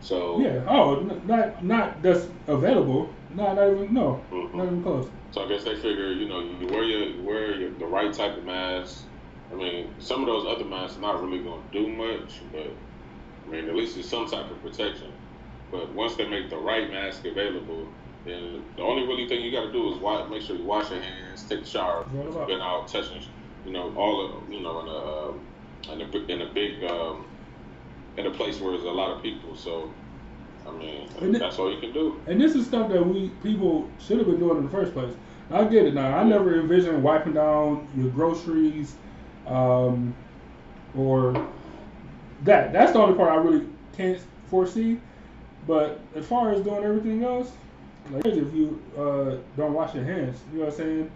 So 0.00 0.40
Yeah. 0.40 0.62
Oh, 0.68 0.96
not 1.24 1.64
not 1.64 2.02
that's 2.02 2.28
available. 2.46 3.08
Not 3.34 3.56
not 3.56 3.70
even 3.70 3.94
no, 3.94 4.20
Mhm. 4.30 4.54
not 4.54 4.66
even 4.66 4.82
close. 4.82 5.08
So 5.30 5.44
I 5.44 5.48
guess 5.48 5.64
they 5.64 5.74
figure, 5.76 6.12
you 6.12 6.28
know, 6.28 6.40
you 6.40 6.66
wear 6.66 6.82
your 6.84 7.00
you 7.08 7.22
wear 7.22 7.54
your, 7.56 7.70
the 7.70 7.86
right 7.86 8.12
type 8.12 8.36
of 8.36 8.44
mask. 8.44 9.04
I 9.50 9.54
mean, 9.54 9.88
some 9.98 10.20
of 10.20 10.26
those 10.26 10.46
other 10.46 10.64
masks 10.66 10.98
are 10.98 11.00
not 11.00 11.22
really 11.22 11.42
going 11.42 11.62
to 11.62 11.78
do 11.78 11.88
much, 11.88 12.42
but 12.52 12.66
I 13.46 13.50
mean, 13.50 13.68
at 13.68 13.74
least 13.74 13.96
it's 13.96 14.08
some 14.08 14.26
type 14.26 14.50
of 14.50 14.60
protection. 14.62 15.12
But 15.70 15.94
once 15.94 16.16
they 16.16 16.28
make 16.28 16.50
the 16.50 16.58
right 16.58 16.90
mask 16.90 17.24
available, 17.24 17.86
then 18.26 18.62
the 18.76 18.82
only 18.82 19.06
really 19.06 19.26
thing 19.28 19.42
you 19.42 19.50
got 19.50 19.64
to 19.66 19.72
do 19.72 19.90
is 19.92 19.98
wa 19.98 20.26
make 20.28 20.42
sure 20.42 20.56
you 20.56 20.64
wash 20.64 20.90
your 20.90 21.00
hands, 21.00 21.42
take 21.48 21.60
a 21.62 21.64
shower, 21.66 22.02
about- 22.02 22.46
been 22.48 22.60
out 22.60 22.88
touching, 22.88 23.22
you 23.64 23.72
know, 23.72 23.94
all 23.96 24.24
of, 24.24 24.52
you 24.52 24.60
know, 24.60 24.80
in 24.80 24.88
a 24.88 25.98
um, 25.98 26.00
in 26.00 26.00
a 26.00 26.32
in 26.32 26.42
a 26.42 26.52
big 26.52 26.84
um, 26.84 27.24
in 28.16 28.26
a 28.26 28.30
place 28.30 28.60
where 28.60 28.72
there's 28.72 28.84
a 28.84 28.90
lot 28.90 29.10
of 29.10 29.22
people. 29.22 29.56
So, 29.56 29.90
I 30.66 30.70
mean, 30.72 31.08
And 31.20 31.34
that's 31.34 31.58
all 31.58 31.72
you 31.72 31.80
can 31.80 31.92
do. 31.92 32.20
And 32.26 32.40
this 32.40 32.54
is 32.54 32.66
stuff 32.66 32.90
that 32.90 33.04
we 33.04 33.28
people 33.42 33.88
should 33.98 34.18
have 34.18 34.26
been 34.26 34.38
doing 34.38 34.58
in 34.58 34.64
the 34.64 34.70
first 34.70 34.92
place. 34.92 35.14
I 35.50 35.64
get 35.64 35.86
it 35.86 35.94
now. 35.94 36.16
I 36.16 36.24
never 36.24 36.58
envisioned 36.58 37.02
wiping 37.02 37.34
down 37.34 37.86
your 37.96 38.08
groceries, 38.10 38.94
um, 39.46 40.14
or 40.96 41.32
that. 42.44 42.72
That's 42.72 42.92
the 42.92 42.98
only 42.98 43.16
part 43.16 43.30
I 43.32 43.36
really 43.36 43.66
can't 43.96 44.20
foresee. 44.48 45.00
But 45.66 46.00
as 46.14 46.26
far 46.26 46.52
as 46.52 46.60
doing 46.62 46.84
everything 46.84 47.24
else, 47.24 47.52
like 48.10 48.26
if 48.26 48.54
you 48.54 48.82
uh, 48.96 49.36
don't 49.56 49.72
wash 49.72 49.94
your 49.94 50.04
hands, 50.04 50.38
you 50.52 50.58
know 50.58 50.66
what 50.66 50.74
I'm 50.74 50.78
saying? 50.78 51.10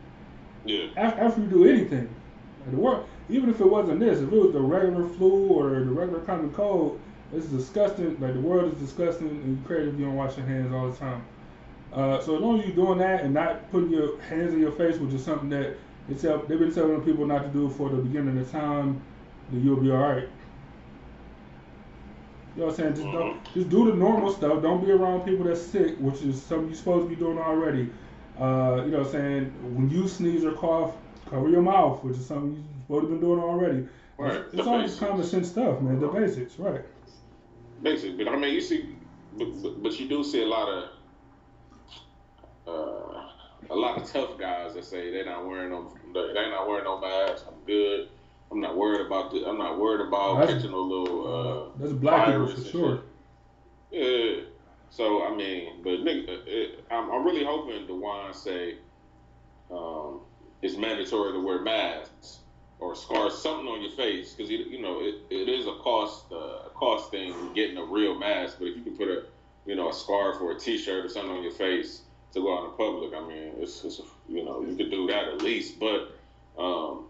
Yeah. 0.65 0.87
after, 0.97 1.21
after 1.21 1.41
you 1.41 1.47
do 1.47 1.65
anything, 1.67 2.09
like 2.69 2.77
the 2.77 2.83
world, 2.83 3.09
even 3.31 3.49
if 3.51 3.61
it 3.61 3.67
wasn't 3.67 4.01
this, 4.01 4.21
if 4.21 4.31
it 4.31 4.39
was 4.39 4.53
the 4.53 4.61
regular 4.61 5.09
flu 5.09 5.49
or 5.49 5.71
the 5.71 5.91
regular 5.91 6.21
common 6.21 6.53
cold, 6.53 7.01
it's 7.33 7.47
disgusting. 7.47 8.19
Like 8.21 8.35
the 8.35 8.41
world 8.41 8.73
is 8.73 8.79
disgusting 8.79 9.29
and 9.29 9.67
crazy 9.67 9.91
if 9.91 9.99
you 9.99 10.05
don't 10.07 10.17
wash 10.17 10.37
your 10.37 10.47
hands 10.47 10.73
all 10.73 10.91
the 10.91 10.97
time. 10.97 11.25
Uh, 11.93 12.21
so 12.21 12.37
as 12.37 12.43
long 12.43 12.61
as 12.61 12.67
you're 12.67 12.77
doing 12.77 12.99
that 12.99 13.23
and 13.23 13.33
not 13.33 13.71
putting 13.71 13.91
your 13.91 14.21
hands 14.23 14.53
in 14.53 14.61
your 14.61 14.73
face, 14.73 14.97
which 14.99 15.15
is 15.15 15.25
something 15.25 15.49
that 15.49 15.77
they 16.09 16.15
tell, 16.15 16.39
they've 16.41 16.59
been 16.59 16.75
telling 16.75 17.01
people 17.03 17.27
not 17.27 17.43
to 17.43 17.49
do 17.49 17.71
for 17.71 17.89
the 17.89 17.97
beginning 17.97 18.39
of 18.39 18.47
the 18.47 18.59
time, 18.59 19.01
then 19.51 19.65
you'll 19.65 19.81
be 19.81 19.91
all 19.91 19.97
right. 19.97 20.29
You 22.55 22.65
know 22.65 22.67
what 22.67 22.81
I'm 22.81 22.95
saying? 22.95 22.95
Just 22.95 23.13
don't, 23.13 23.55
just 23.55 23.69
do 23.69 23.91
the 23.91 23.97
normal 23.97 24.33
stuff. 24.33 24.63
Don't 24.63 24.85
be 24.85 24.91
around 24.91 25.25
people 25.25 25.45
that's 25.45 25.63
sick, 25.63 25.97
which 25.99 26.23
is 26.23 26.43
something 26.43 26.69
you're 26.69 26.77
supposed 26.77 27.09
to 27.09 27.09
be 27.09 27.17
doing 27.17 27.39
already. 27.39 27.91
Uh, 28.39 28.83
you 28.85 28.91
know 28.91 28.99
what 28.99 29.07
I'm 29.07 29.13
saying? 29.13 29.45
When 29.75 29.89
you 29.91 30.09
sneeze 30.09 30.45
or 30.45 30.53
cough, 30.53 30.95
cover 31.31 31.49
your 31.49 31.63
mouth, 31.63 32.03
which 32.05 32.17
is 32.17 32.27
something 32.27 32.55
you're 32.89 33.01
supposed 33.01 33.07
to 33.07 33.15
be 33.15 33.21
doing 33.21 33.41
already. 33.41 33.87
Right, 34.19 34.35
It's, 34.35 34.55
it's 34.55 34.67
all 34.67 34.81
just 34.83 34.99
common 34.99 35.25
sense 35.25 35.49
stuff, 35.49 35.81
man. 35.81 36.01
The 36.01 36.09
basics, 36.09 36.59
right? 36.59 36.83
Basic, 37.83 38.17
but 38.19 38.29
I 38.29 38.37
mean, 38.37 38.55
you 38.55 38.61
see, 38.61 38.97
but, 39.37 39.63
but, 39.63 39.83
but 39.83 40.01
you 40.01 40.09
do 40.09 40.25
see 40.25 40.43
a 40.43 40.47
lot 40.47 40.69
of 40.69 40.91
uh, 42.67 43.29
a 43.71 43.75
lot 43.75 43.97
of 44.01 44.11
tough 44.11 44.39
guys 44.39 44.75
that 44.75 44.85
say 44.85 45.11
they're 45.11 45.25
not 45.25 45.47
wearing 45.47 45.71
no, 45.71 45.93
they're 46.13 46.51
not 46.51 46.69
wearing 46.69 46.85
no 46.85 47.01
mask. 47.01 47.45
I'm 47.49 47.55
good. 47.67 48.09
I'm 48.51 48.61
not 48.61 48.77
worried 48.77 49.07
about 49.07 49.31
the. 49.31 49.47
I'm 49.47 49.59
not 49.59 49.79
worried 49.79 50.07
about 50.07 50.41
That's- 50.41 50.57
catching 50.63 50.73
a 50.73 50.77
little. 50.77 51.73
Uh, 51.77 51.79
That's 51.79 51.93
black 51.93 52.27
people 52.27 52.47
for 52.49 52.65
sure. 52.65 52.97
shit. 52.97 53.05
Yeah. 54.03 54.45
So 54.91 55.25
I 55.27 55.35
mean, 55.37 55.83
but 55.85 56.01
nigga, 56.01 56.41
it, 56.47 56.85
I'm, 56.91 57.11
I'm 57.11 57.25
really 57.25 57.45
hoping 57.45 57.87
DeWine 57.87 58.35
say 58.35 58.77
um, 59.71 60.21
it's 60.63 60.77
mandatory 60.77 61.33
to 61.33 61.41
wear 61.41 61.61
masks 61.61 62.39
or 62.81 62.95
scar 62.95 63.31
something 63.31 63.67
on 63.67 63.83
your 63.83 63.93
face 63.93 64.35
because 64.35 64.51
you, 64.51 64.59
you 64.59 64.81
know 64.81 65.01
it, 65.01 65.17
it 65.31 65.49
is 65.49 65.67
a 65.67 65.75
cost 65.83 66.27
uh, 66.33 66.69
cost 66.75 67.11
thing 67.11 67.35
getting 67.55 67.77
a 67.77 67.85
real 67.85 68.19
mask. 68.19 68.57
But 68.59 68.69
if 68.69 68.77
you 68.77 68.83
can 68.83 68.97
put 68.97 69.09
a 69.09 69.25
you 69.67 69.75
know 69.75 69.91
a 69.91 69.93
scarf 69.93 70.41
or 70.41 70.53
a 70.53 70.59
T-shirt 70.59 71.05
or 71.05 71.09
something 71.09 71.31
on 71.31 71.43
your 71.43 71.53
face 71.53 72.03
to 72.33 72.41
go 72.41 72.57
out 72.57 72.71
in 72.71 72.77
public, 72.77 73.15
I 73.15 73.27
mean, 73.27 73.53
it's, 73.59 73.85
it's 73.85 74.01
you 74.29 74.45
know 74.45 74.63
you 74.63 74.77
could 74.77 74.91
do 74.91 75.07
that 75.09 75.25
at 75.29 75.43
least. 75.43 75.79
But 75.81 76.13
um, 76.59 77.07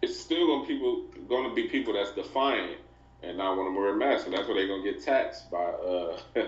it's 0.00 0.18
still 0.18 0.46
gonna 0.46 0.66
people 0.66 1.06
to 1.28 1.54
be 1.54 1.68
people 1.68 1.94
that's 1.94 2.12
defiant 2.12 2.78
and 3.22 3.38
not 3.38 3.56
want 3.56 3.72
to 3.72 3.78
wear 3.78 3.94
a 3.94 3.96
mask, 3.96 4.26
and 4.26 4.34
that's 4.34 4.46
where 4.46 4.56
they're 4.56 4.66
gonna 4.68 4.82
get 4.82 5.02
taxed 5.02 5.50
by 5.50 5.58
uh 5.58 6.18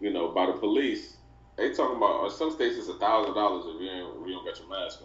you 0.00 0.12
know 0.12 0.28
by 0.28 0.46
the 0.46 0.52
police. 0.52 1.15
They 1.56 1.72
talking 1.72 1.96
about 1.96 2.24
uh, 2.24 2.30
some 2.30 2.50
states 2.50 2.76
it's 2.76 2.88
a 2.88 2.94
thousand 2.94 3.34
dollars 3.34 3.64
if 3.66 3.80
you 3.80 3.88
ain't 3.90 4.08
if 4.20 4.28
you 4.28 4.34
don't 4.34 4.44
got 4.44 4.58
your 4.58 4.68
mask 4.68 5.00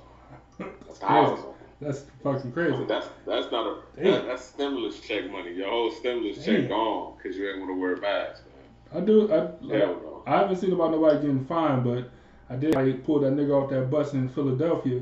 on. 0.60 0.68
A 0.68 0.72
That's 0.88 1.00
thousand. 1.00 1.46
That's 1.80 2.06
fucking 2.24 2.52
crazy. 2.52 2.84
That's 2.86 3.08
that's 3.26 3.52
not 3.52 3.66
a 3.66 4.02
that, 4.04 4.28
that's 4.28 4.46
stimulus 4.46 5.00
check 5.00 5.32
money. 5.32 5.54
Your 5.54 5.70
whole 5.70 5.92
stimulus 5.92 6.38
Damn. 6.38 6.62
check 6.62 6.70
gone 6.70 7.16
because 7.18 7.38
you 7.38 7.50
ain't 7.50 7.60
want 7.60 7.72
to 7.72 7.80
wear 7.80 7.94
a 7.96 8.02
mask. 8.02 8.44
Man. 8.46 9.02
I 9.02 9.06
do. 9.06 9.32
I, 9.32 9.38
like, 9.38 9.62
no. 9.62 10.24
I 10.28 10.40
haven't 10.40 10.58
seen 10.58 10.74
about 10.74 10.92
nobody 10.92 11.22
getting 11.22 11.46
fined, 11.46 11.84
but 11.84 12.12
I 12.50 12.58
did. 12.58 12.76
I 12.76 12.92
pulled 12.92 13.24
that 13.24 13.34
nigga 13.34 13.64
off 13.64 13.70
that 13.72 13.90
bus 13.90 14.14
in 14.14 14.30
Philadelphia. 14.30 15.02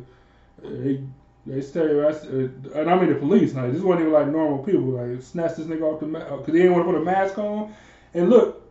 Uh, 0.64 0.70
They 0.70 1.04
they 1.46 1.80
arrested, 1.82 2.72
uh, 2.76 2.82
and 2.82 2.90
I 2.90 3.00
mean 3.00 3.10
the 3.10 3.16
police. 3.16 3.56
Like 3.56 3.74
this 3.74 3.82
wasn't 3.82 4.02
even 4.02 4.14
like 4.14 4.28
normal 4.28 4.64
people. 4.64 4.84
Like 4.92 5.22
snatched 5.22 5.58
this 5.58 5.66
nigga 5.66 5.82
off 5.82 6.00
the 6.00 6.06
because 6.06 6.54
he 6.54 6.62
didn't 6.62 6.74
want 6.74 6.86
to 6.86 6.94
put 6.94 7.02
a 7.02 7.04
mask 7.04 7.38
on. 7.40 7.74
And 8.14 8.30
look, 8.30 8.62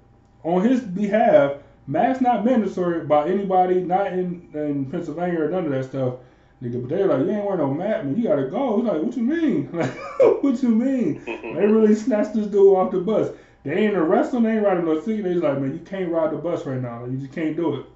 on 0.45 0.63
his 0.63 0.81
behalf, 0.81 1.55
mask 1.89 2.21
not 2.21 2.45
mandatory 2.45 3.05
by 3.05 3.29
anybody, 3.29 3.81
not 3.81 4.13
in, 4.13 4.49
in 4.55 4.89
Pennsylvania 4.91 5.43
or 5.43 5.51
none 5.51 5.65
of 5.65 5.73
that 5.73 5.85
stuff. 5.85 6.15
Nigga, 6.63 6.81
but 6.83 6.91
they 6.91 7.05
like, 7.05 7.21
you 7.21 7.31
ain't 7.31 7.45
wearing 7.45 7.61
no 7.61 7.73
mask, 7.73 8.05
man. 8.05 8.17
You 8.17 8.29
gotta 8.29 8.49
go. 8.49 8.77
He's 8.77 8.87
like, 8.87 9.03
what 9.03 9.17
you 9.17 9.23
mean? 9.23 9.69
Like, 9.73 9.91
what 10.43 10.63
you 10.63 10.69
mean? 10.71 11.25
they 11.27 11.67
really 11.67 11.95
snatched 11.95 12.35
this 12.35 12.47
dude 12.47 12.77
off 12.77 12.93
the 12.93 13.01
bus. 13.01 13.31
They 13.65 13.87
ain't 13.87 13.97
arrest 13.97 14.35
him. 14.35 14.43
They 14.43 14.53
ain't 14.53 14.65
riding 14.65 14.85
no 14.85 15.01
ticket. 15.01 15.25
They 15.25 15.33
just 15.33 15.45
like, 15.45 15.61
man, 15.61 15.73
you 15.73 15.81
can't 15.81 16.11
ride 16.11 16.33
the 16.33 16.37
bus 16.37 16.67
right 16.67 16.81
now. 16.81 17.03
Like, 17.03 17.13
you 17.13 17.19
just 17.19 17.33
can't 17.33 17.57
do 17.57 17.81
it. 17.81 17.87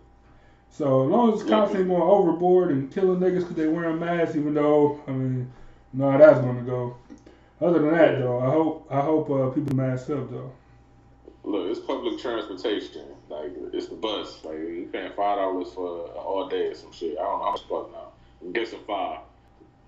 So 0.70 1.04
as 1.04 1.10
long 1.10 1.34
as 1.34 1.42
cops 1.42 1.74
ain't 1.74 1.88
going 1.88 2.02
overboard 2.02 2.70
and 2.70 2.90
killing 2.90 3.20
niggas 3.20 3.40
because 3.40 3.56
they 3.56 3.68
wearing 3.68 3.98
masks, 3.98 4.36
even 4.36 4.54
though 4.54 5.00
I 5.06 5.10
mean, 5.10 5.52
how 5.98 6.16
that's 6.16 6.38
gonna 6.40 6.62
go. 6.62 6.96
Other 7.60 7.80
than 7.80 7.92
that, 7.92 8.18
though, 8.18 8.40
I 8.40 8.50
hope 8.50 8.86
I 8.90 9.00
hope 9.00 9.30
uh, 9.30 9.50
people 9.50 9.76
mask 9.76 10.08
up 10.10 10.30
though. 10.30 10.52
Look, 11.44 11.70
it's 11.70 11.80
public 11.80 12.20
transportation. 12.20 13.06
Like 13.28 13.52
it's 13.72 13.88
the 13.88 13.96
bus. 13.96 14.44
Like 14.44 14.58
you 14.58 14.88
paying 14.92 15.12
five 15.16 15.38
dollars 15.38 15.72
for 15.72 16.06
all 16.10 16.48
day 16.48 16.68
or 16.68 16.74
some 16.74 16.92
shit. 16.92 17.18
I 17.18 17.22
don't 17.22 17.38
know 17.38 17.44
how 17.44 17.50
much 17.52 17.62
fuck 17.68 17.92
now. 17.92 18.12
I'm 18.40 18.52
guessing 18.52 18.78
five. 18.86 19.20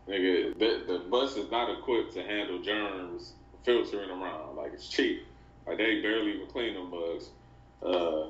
Nigga, 0.08 0.58
the, 0.58 0.92
the 0.92 0.98
bus 1.10 1.36
is 1.36 1.50
not 1.50 1.70
equipped 1.70 2.12
to 2.14 2.22
handle 2.22 2.60
germs 2.60 3.32
filtering 3.64 4.10
around. 4.10 4.56
Like 4.56 4.72
it's 4.72 4.88
cheap. 4.88 5.26
Like 5.66 5.78
they 5.78 6.02
barely 6.02 6.32
even 6.32 6.46
clean 6.48 6.74
them 6.74 6.90
bugs. 6.90 7.28
Uh, 7.82 8.28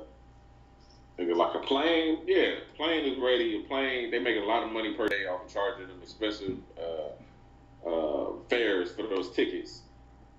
nigga, 1.19 1.35
like 1.35 1.55
a 1.55 1.59
plane, 1.59 2.19
yeah, 2.27 2.55
plane 2.75 3.05
is 3.05 3.19
ready. 3.19 3.57
A 3.57 3.67
plane, 3.67 4.11
they 4.11 4.19
make 4.19 4.37
a 4.37 4.45
lot 4.45 4.63
of 4.63 4.71
money 4.71 4.93
per 4.93 5.07
day 5.07 5.25
off 5.25 5.45
of 5.45 5.53
charging 5.53 5.87
them 5.87 5.99
expensive 6.01 6.57
uh, 6.77 7.89
uh, 7.89 8.33
fares 8.49 8.91
for 8.91 9.03
those 9.03 9.31
tickets. 9.31 9.81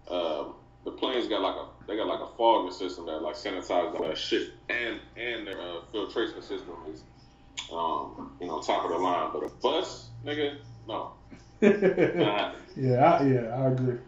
Um, 0.09 0.55
the 0.87 0.93
planes 0.93 1.27
got 1.27 1.43
like 1.43 1.57
a 1.57 1.67
they 1.87 1.97
got 1.97 2.07
like 2.07 2.21
a 2.21 2.29
fogging 2.39 2.73
system 2.73 3.07
that 3.07 3.21
like 3.21 3.35
sanitizes 3.35 4.01
that 4.01 4.17
shit, 4.17 4.53
and 4.71 5.01
and 5.17 5.47
their 5.47 5.61
uh, 5.61 5.81
filtration 5.93 6.41
system 6.41 6.77
is 6.91 7.03
um, 7.73 8.33
you 8.41 8.47
know 8.47 8.63
top 8.63 8.85
of 8.85 8.91
the 8.93 8.97
line. 8.97 9.31
But 9.33 9.43
a 9.43 9.49
bus, 9.49 10.09
nigga, 10.25 10.57
no. 10.89 11.13
Nah. 11.61 12.55
Yeah, 12.77 13.15
I, 13.15 13.27
yeah, 13.27 13.41
I 13.57 13.69
agree. 13.69 13.99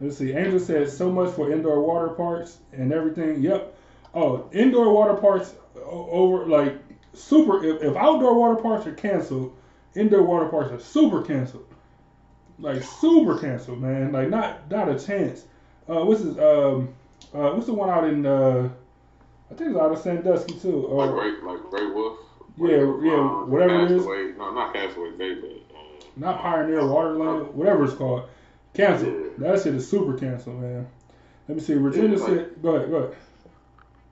Let's 0.00 0.18
see. 0.18 0.32
Angel 0.32 0.58
said 0.58 0.90
so 0.90 1.10
much 1.10 1.32
for 1.34 1.52
indoor 1.52 1.80
water 1.80 2.08
parks 2.08 2.58
and 2.72 2.92
everything. 2.92 3.40
Yep. 3.42 3.74
Oh, 4.14 4.50
indoor 4.52 4.92
water 4.92 5.14
parks 5.14 5.54
over 5.76 6.46
like 6.46 6.76
super. 7.14 7.64
If, 7.64 7.82
if 7.82 7.96
outdoor 7.96 8.34
water 8.34 8.60
parks 8.60 8.86
are 8.86 8.92
canceled, 8.92 9.56
indoor 9.94 10.22
water 10.22 10.48
parks 10.48 10.70
are 10.72 10.80
super 10.80 11.22
canceled. 11.22 11.66
Like 12.58 12.82
super 12.82 13.38
canceled, 13.38 13.80
man. 13.80 14.12
Like 14.12 14.28
not 14.28 14.70
not 14.70 14.88
a 14.90 14.98
chance. 14.98 15.44
Uh, 15.90 16.04
what's 16.04 16.22
this? 16.22 16.38
Um, 16.38 16.94
uh, 17.34 17.50
what's 17.50 17.66
the 17.66 17.74
one 17.74 17.90
out 17.90 18.04
in? 18.04 18.24
Uh, 18.24 18.68
I 19.50 19.54
think 19.54 19.70
it's 19.70 19.78
out 19.80 19.90
of 19.90 19.98
Sandusky 19.98 20.54
too. 20.60 20.86
Uh, 20.88 21.06
like 21.06 21.10
Ray, 21.10 21.30
like 21.42 21.62
Great 21.70 21.92
Wolf. 21.92 22.18
Yeah, 22.56 22.76
yeah, 23.02 23.44
whatever 23.44 23.84
it 23.86 23.90
is. 23.90 24.02
Castaway, 24.02 24.32
no, 24.38 24.52
not 24.52 24.72
Castaway 24.72 25.10
Bay, 25.12 25.34
but 25.34 25.50
uh, 25.50 26.04
not 26.16 26.40
Pioneer 26.40 26.80
Waterland, 26.82 27.52
whatever 27.52 27.84
it's 27.84 27.94
called. 27.94 28.28
Canceled. 28.74 29.36
That 29.38 29.60
shit 29.60 29.74
is 29.74 29.88
super 29.88 30.16
canceled, 30.16 30.60
man. 30.60 30.86
Let 31.48 31.56
me 31.56 31.62
see. 31.62 31.74
Virginia 31.74 32.18
Yeah, 32.18 32.24
said, 32.24 32.62
go 32.62 32.76
ahead, 32.76 32.90
go 32.90 32.96
ahead. 32.96 33.16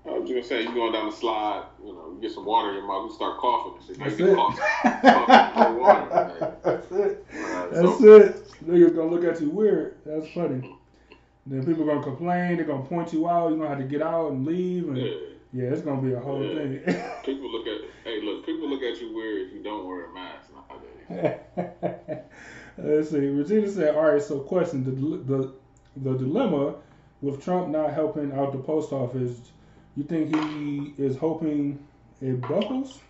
I 0.05 0.11
was 0.19 0.29
just 0.29 0.51
gonna 0.51 0.63
say, 0.63 0.69
you 0.69 0.75
going 0.75 0.93
down 0.93 1.07
the 1.07 1.13
slide, 1.17 1.65
you 1.85 1.93
know, 1.93 2.13
you 2.15 2.19
get 2.21 2.33
some 2.33 2.45
water 2.47 2.71
in 2.71 2.77
your 2.77 2.89
mouth, 2.89 3.11
you 3.11 3.15
start 3.15 3.39
coughing 3.39 3.87
shit. 3.87 3.99
That's 4.01 4.15
it. 4.15 4.19
get 4.19 4.35
coughing, 4.35 4.65
coughing 5.03 5.79
water. 5.79 6.57
That's 6.65 6.91
it. 6.93 7.27
That's 7.31 7.99
so- 7.99 8.17
it. 8.17 8.45
Niggas 8.67 8.97
gonna 8.97 9.11
look 9.11 9.25
at 9.25 9.41
you 9.41 9.51
weird. 9.51 9.99
That's 10.05 10.27
funny. 10.33 10.78
Then 11.49 11.65
people 11.65 11.83
are 11.85 11.87
gonna 11.95 12.03
complain. 12.03 12.57
They're 12.57 12.67
gonna 12.67 12.85
point 12.85 13.13
you 13.13 13.29
out. 13.29 13.49
You're 13.49 13.59
gonna 13.59 13.71
have 13.71 13.79
to 13.79 13.85
get 13.85 14.03
out 14.03 14.33
and 14.33 14.45
leave. 14.47 14.87
And 14.89 14.99
Yeah. 14.99 15.13
yeah, 15.53 15.65
it's 15.71 15.81
gonna 15.81 16.03
be 16.03 16.13
a 16.13 16.21
whole 16.21 16.43
Yeah. 16.45 16.55
thing. 16.55 16.81
People 17.25 17.51
look 17.51 17.67
at, 17.67 17.81
hey, 18.05 18.21
look, 18.23 18.45
people 18.45 18.69
look 18.69 18.83
at 18.83 19.01
you 19.01 19.15
weird 19.15 19.49
if 19.49 19.55
you 19.55 19.63
don't 19.63 19.87
wear 19.87 20.05
a 20.07 20.13
mask 20.13 20.51
nowadays. 21.11 21.39
Let's 22.79 23.11
see. 23.11 23.27
Regina 23.29 23.69
said, 23.69 23.95
"All 23.97 24.13
right. 24.13 24.23
So, 24.23 24.41
question: 24.41 24.85
the 24.85 24.91
the 25.35 25.53
the 25.97 26.17
dilemma 26.19 26.75
with 27.23 27.43
Trump 27.43 27.69
not 27.69 27.93
helping 27.93 28.31
out 28.33 28.53
the 28.53 28.59
post 28.59 28.93
office. 28.93 29.41
You 29.97 30.05
think 30.05 30.35
he 30.35 30.95
is 31.03 31.17
hoping 31.17 31.85
it 32.21 32.41
buckles? 32.43 33.01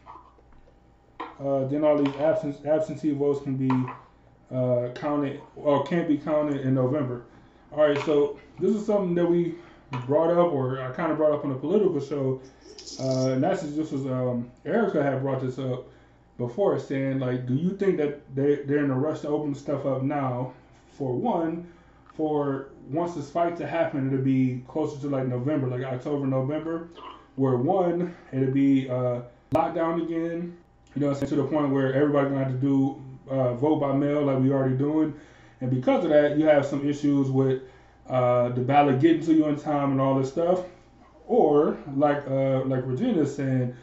Uh, 1.38 1.66
then 1.66 1.84
all 1.84 2.02
these 2.02 2.14
absence, 2.16 2.64
absentee 2.64 3.12
votes 3.12 3.42
can 3.42 3.56
be 3.56 3.70
uh, 4.54 4.88
counted 4.94 5.40
or 5.54 5.84
can't 5.84 6.08
be 6.08 6.16
counted 6.16 6.62
in 6.62 6.74
November. 6.74 7.24
All 7.72 7.88
right. 7.88 8.04
So 8.04 8.38
this 8.58 8.74
is 8.74 8.86
something 8.86 9.14
that 9.14 9.26
we 9.26 9.54
brought 10.06 10.30
up, 10.30 10.52
or 10.52 10.80
I 10.80 10.90
kind 10.92 11.12
of 11.12 11.18
brought 11.18 11.32
up 11.32 11.44
on 11.44 11.52
a 11.52 11.56
political 11.56 12.00
show. 12.00 12.40
Uh, 13.00 13.32
and 13.32 13.42
that's 13.42 13.62
this 13.62 13.92
was 13.92 14.06
um, 14.06 14.50
Erica 14.64 15.02
had 15.02 15.20
brought 15.22 15.40
this 15.40 15.58
up 15.58 15.86
before 16.38 16.78
saying 16.78 17.18
like, 17.18 17.46
do 17.46 17.54
you 17.54 17.76
think 17.76 17.98
that 17.98 18.34
they 18.34 18.56
they're 18.56 18.84
in 18.84 18.90
a 18.90 18.98
rush 18.98 19.20
to 19.20 19.28
open 19.28 19.54
stuff 19.54 19.84
up 19.86 20.02
now? 20.02 20.52
For 20.96 21.14
one, 21.14 21.68
for 22.16 22.70
once 22.90 23.14
this 23.14 23.30
fight 23.30 23.56
to 23.58 23.66
happen, 23.66 24.08
it'll 24.08 24.24
be 24.24 24.64
closer 24.66 25.00
to 25.02 25.08
like 25.08 25.28
November, 25.28 25.68
like 25.68 25.84
October, 25.84 26.26
November, 26.26 26.88
where 27.36 27.56
one 27.56 28.16
it'll 28.32 28.52
be 28.52 28.88
uh, 28.88 29.20
lockdown 29.52 30.02
again. 30.04 30.56
You 30.94 31.02
know, 31.02 31.14
to 31.14 31.26
the 31.26 31.44
point 31.44 31.70
where 31.70 31.94
everybody's 31.94 32.30
gonna 32.30 32.44
have 32.44 32.52
to 32.52 32.58
do 32.58 33.00
uh, 33.28 33.54
vote 33.54 33.76
by 33.76 33.92
mail 33.92 34.22
like 34.22 34.38
we 34.40 34.50
already 34.50 34.76
doing, 34.76 35.14
and 35.60 35.70
because 35.70 36.04
of 36.04 36.10
that, 36.10 36.38
you 36.38 36.46
have 36.46 36.64
some 36.64 36.88
issues 36.88 37.30
with 37.30 37.62
uh, 38.08 38.50
the 38.50 38.60
ballot 38.60 39.00
getting 39.00 39.22
to 39.22 39.34
you 39.34 39.46
in 39.46 39.56
time 39.56 39.92
and 39.92 40.00
all 40.00 40.18
this 40.18 40.30
stuff, 40.30 40.60
or 41.26 41.76
like 41.96 42.26
uh, 42.28 42.62
like 42.64 42.84
Virginia's 42.84 43.34
saying 43.34 43.74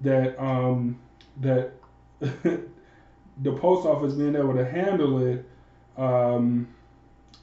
that 0.00 0.40
um, 0.42 0.98
that 1.40 1.72
the 2.20 3.52
post 3.56 3.86
office 3.86 4.14
being 4.14 4.34
able 4.34 4.54
to 4.54 4.64
handle 4.64 5.24
it, 5.26 5.44
um, 5.96 6.66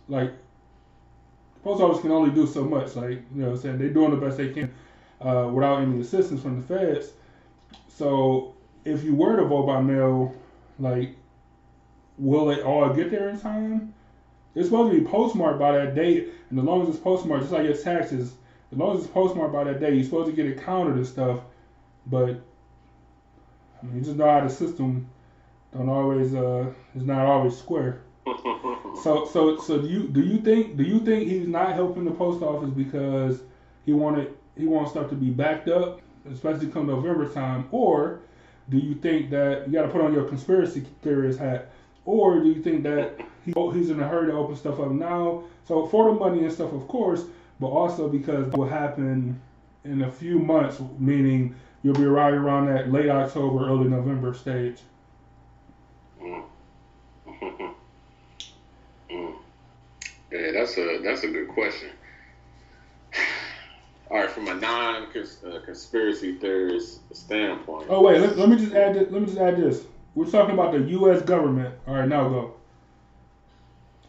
like 0.07 0.33
the 1.53 1.59
post 1.61 1.81
office 1.81 2.01
can 2.01 2.11
only 2.11 2.31
do 2.31 2.47
so 2.47 2.63
much. 2.63 2.95
Like 2.95 3.23
you 3.33 3.43
know, 3.43 3.55
saying 3.55 3.77
they're 3.77 3.89
doing 3.89 4.11
the 4.11 4.17
best 4.17 4.37
they 4.37 4.49
can 4.49 4.73
uh, 5.21 5.49
without 5.51 5.81
any 5.81 6.01
assistance 6.01 6.41
from 6.41 6.61
the 6.61 6.67
feds. 6.67 7.11
So 7.87 8.55
if 8.83 9.03
you 9.03 9.15
were 9.15 9.37
to 9.37 9.45
vote 9.45 9.67
by 9.67 9.81
mail, 9.81 10.35
like 10.79 11.15
will 12.17 12.49
it 12.51 12.63
all 12.63 12.89
get 12.93 13.11
there 13.11 13.29
in 13.29 13.39
time? 13.39 13.93
It's 14.53 14.69
supposed 14.69 14.93
to 14.93 14.99
be 14.99 15.05
postmarked 15.05 15.59
by 15.59 15.73
that 15.73 15.95
date, 15.95 16.29
and 16.49 16.57
as 16.57 16.65
long 16.65 16.83
as 16.83 16.89
it's 16.89 16.97
postmarked, 16.97 17.43
just 17.43 17.53
like 17.53 17.65
your 17.65 17.75
taxes, 17.75 18.35
as 18.71 18.77
long 18.77 18.95
as 18.95 19.03
it's 19.03 19.13
postmarked 19.13 19.53
by 19.53 19.65
that 19.65 19.79
day, 19.79 19.93
you're 19.93 20.03
supposed 20.03 20.29
to 20.29 20.35
get 20.35 20.45
it 20.45 20.63
counted 20.63 20.95
and 20.95 21.05
stuff. 21.05 21.41
But 22.07 22.41
I 23.81 23.85
mean, 23.85 23.97
you 23.97 24.01
just 24.01 24.15
know 24.15 24.29
how 24.29 24.41
the 24.41 24.49
system 24.49 25.09
don't 25.73 25.89
always 25.89 26.33
uh 26.33 26.71
is 26.95 27.03
not 27.03 27.25
always 27.25 27.57
square. 27.57 28.01
So 29.03 29.25
so 29.25 29.57
so 29.57 29.81
do 29.81 29.87
you 29.89 30.07
do 30.07 30.21
you 30.21 30.39
think 30.39 30.77
do 30.77 30.83
you 30.83 30.99
think 30.99 31.27
he's 31.27 31.49
not 31.49 31.73
helping 31.73 32.05
the 32.05 32.11
post 32.11 32.41
office 32.41 32.69
because 32.69 33.41
he 33.85 33.91
wanted 33.91 34.33
he 34.57 34.65
wants 34.67 34.91
stuff 34.91 35.09
to 35.09 35.15
be 35.15 35.29
backed 35.29 35.67
up, 35.67 35.99
especially 36.31 36.67
come 36.67 36.87
November 36.87 37.27
time, 37.27 37.67
or 37.71 38.21
do 38.69 38.77
you 38.77 38.95
think 38.95 39.29
that 39.31 39.67
you 39.67 39.73
got 39.73 39.83
to 39.83 39.89
put 39.89 40.01
on 40.01 40.13
your 40.13 40.23
conspiracy 40.23 40.85
theorist 41.01 41.39
hat, 41.39 41.71
or 42.05 42.39
do 42.39 42.49
you 42.49 42.61
think 42.61 42.83
that 42.83 43.19
he, 43.43 43.53
oh, 43.55 43.71
he's 43.71 43.89
in 43.89 43.99
a 43.99 44.07
hurry 44.07 44.27
to 44.27 44.33
open 44.33 44.55
stuff 44.55 44.79
up 44.79 44.91
now? 44.91 45.43
So 45.67 45.87
for 45.87 46.13
the 46.13 46.19
money 46.19 46.43
and 46.43 46.51
stuff, 46.51 46.71
of 46.71 46.87
course, 46.87 47.23
but 47.59 47.67
also 47.67 48.07
because 48.07 48.47
it 48.47 48.53
will 48.55 48.67
happen 48.67 49.41
in 49.83 50.01
a 50.03 50.11
few 50.11 50.39
months, 50.39 50.79
meaning 50.99 51.55
you'll 51.83 51.95
be 51.95 52.05
right 52.05 52.33
around 52.33 52.67
that 52.67 52.91
late 52.91 53.09
October, 53.09 53.67
early 53.67 53.87
November 53.87 54.33
stage. 54.33 54.79
Mm. 56.21 56.43
Mm. 59.07 59.35
Yeah, 60.31 60.51
that's 60.51 60.75
a 60.79 60.99
that's 61.03 61.23
a 61.23 61.27
good 61.27 61.47
question. 61.49 61.91
All 64.09 64.17
right, 64.17 64.31
from 64.31 64.47
a 64.47 64.55
non-conspiracy 64.55 66.35
uh, 66.35 66.39
theorist 66.41 67.01
standpoint. 67.15 67.85
Oh 67.87 68.01
wait, 68.01 68.19
let, 68.19 68.35
let 68.35 68.49
me 68.49 68.57
just 68.57 68.73
add 68.73 68.95
this, 68.95 69.11
let 69.11 69.21
me 69.21 69.27
just 69.27 69.37
add 69.37 69.57
this. 69.57 69.85
We're 70.15 70.25
talking 70.31 70.53
about 70.53 70.71
the 70.71 70.79
U.S. 70.79 71.21
government. 71.21 71.75
All 71.87 71.95
right, 71.95 72.07
now 72.07 72.29
go. 72.29 72.53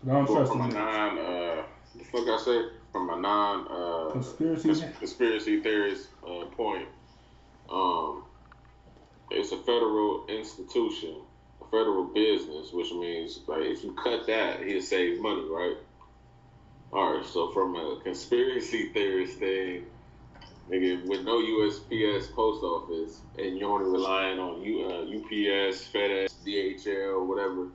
I 0.05 0.13
don't 0.13 0.27
From, 0.27 0.37
trust 0.37 0.53
from 0.53 0.61
a 0.61 0.69
non, 0.69 1.19
uh, 1.19 1.63
the 1.97 2.05
fuck 2.05 2.29
I 2.29 2.39
say? 2.45 2.63
From 2.93 3.11
a 3.11 3.17
non, 3.21 3.67
uh, 3.69 4.13
Conspiracy? 4.13 4.69
cons- 4.69 4.85
conspiracy 4.99 5.61
theorist 5.61 6.09
uh, 6.23 6.45
point, 6.57 6.87
um, 7.69 8.23
it's 9.33 9.51
a 9.51 9.57
federal 9.59 10.25
institution, 10.29 11.17
a 11.61 11.65
federal 11.65 12.05
business, 12.05 12.73
which 12.73 12.93
means 12.93 13.41
like 13.49 13.63
if 13.63 13.83
you 13.83 13.93
cut 13.95 14.27
that, 14.29 14.63
he'll 14.65 14.81
save 14.81 15.21
money, 15.21 15.43
right? 15.51 15.77
All 16.93 17.17
right, 17.17 17.27
so 17.27 17.51
from 17.51 17.75
a 17.75 17.99
conspiracy 18.05 18.91
theorist 18.93 19.39
thing, 19.39 19.87
nigga, 20.71 21.07
with 21.07 21.23
no 21.23 21.39
USPS 21.39 22.33
post 22.35 22.63
office 22.63 23.21
and 23.39 23.59
you're 23.59 23.71
only 23.71 23.91
relying 23.91 24.39
on 24.39 24.63
U, 24.63 24.85
uh, 24.85 25.03
UPS, 25.03 25.89
FedEx, 25.93 26.35
DHL, 26.45 27.27
whatever, 27.27 27.69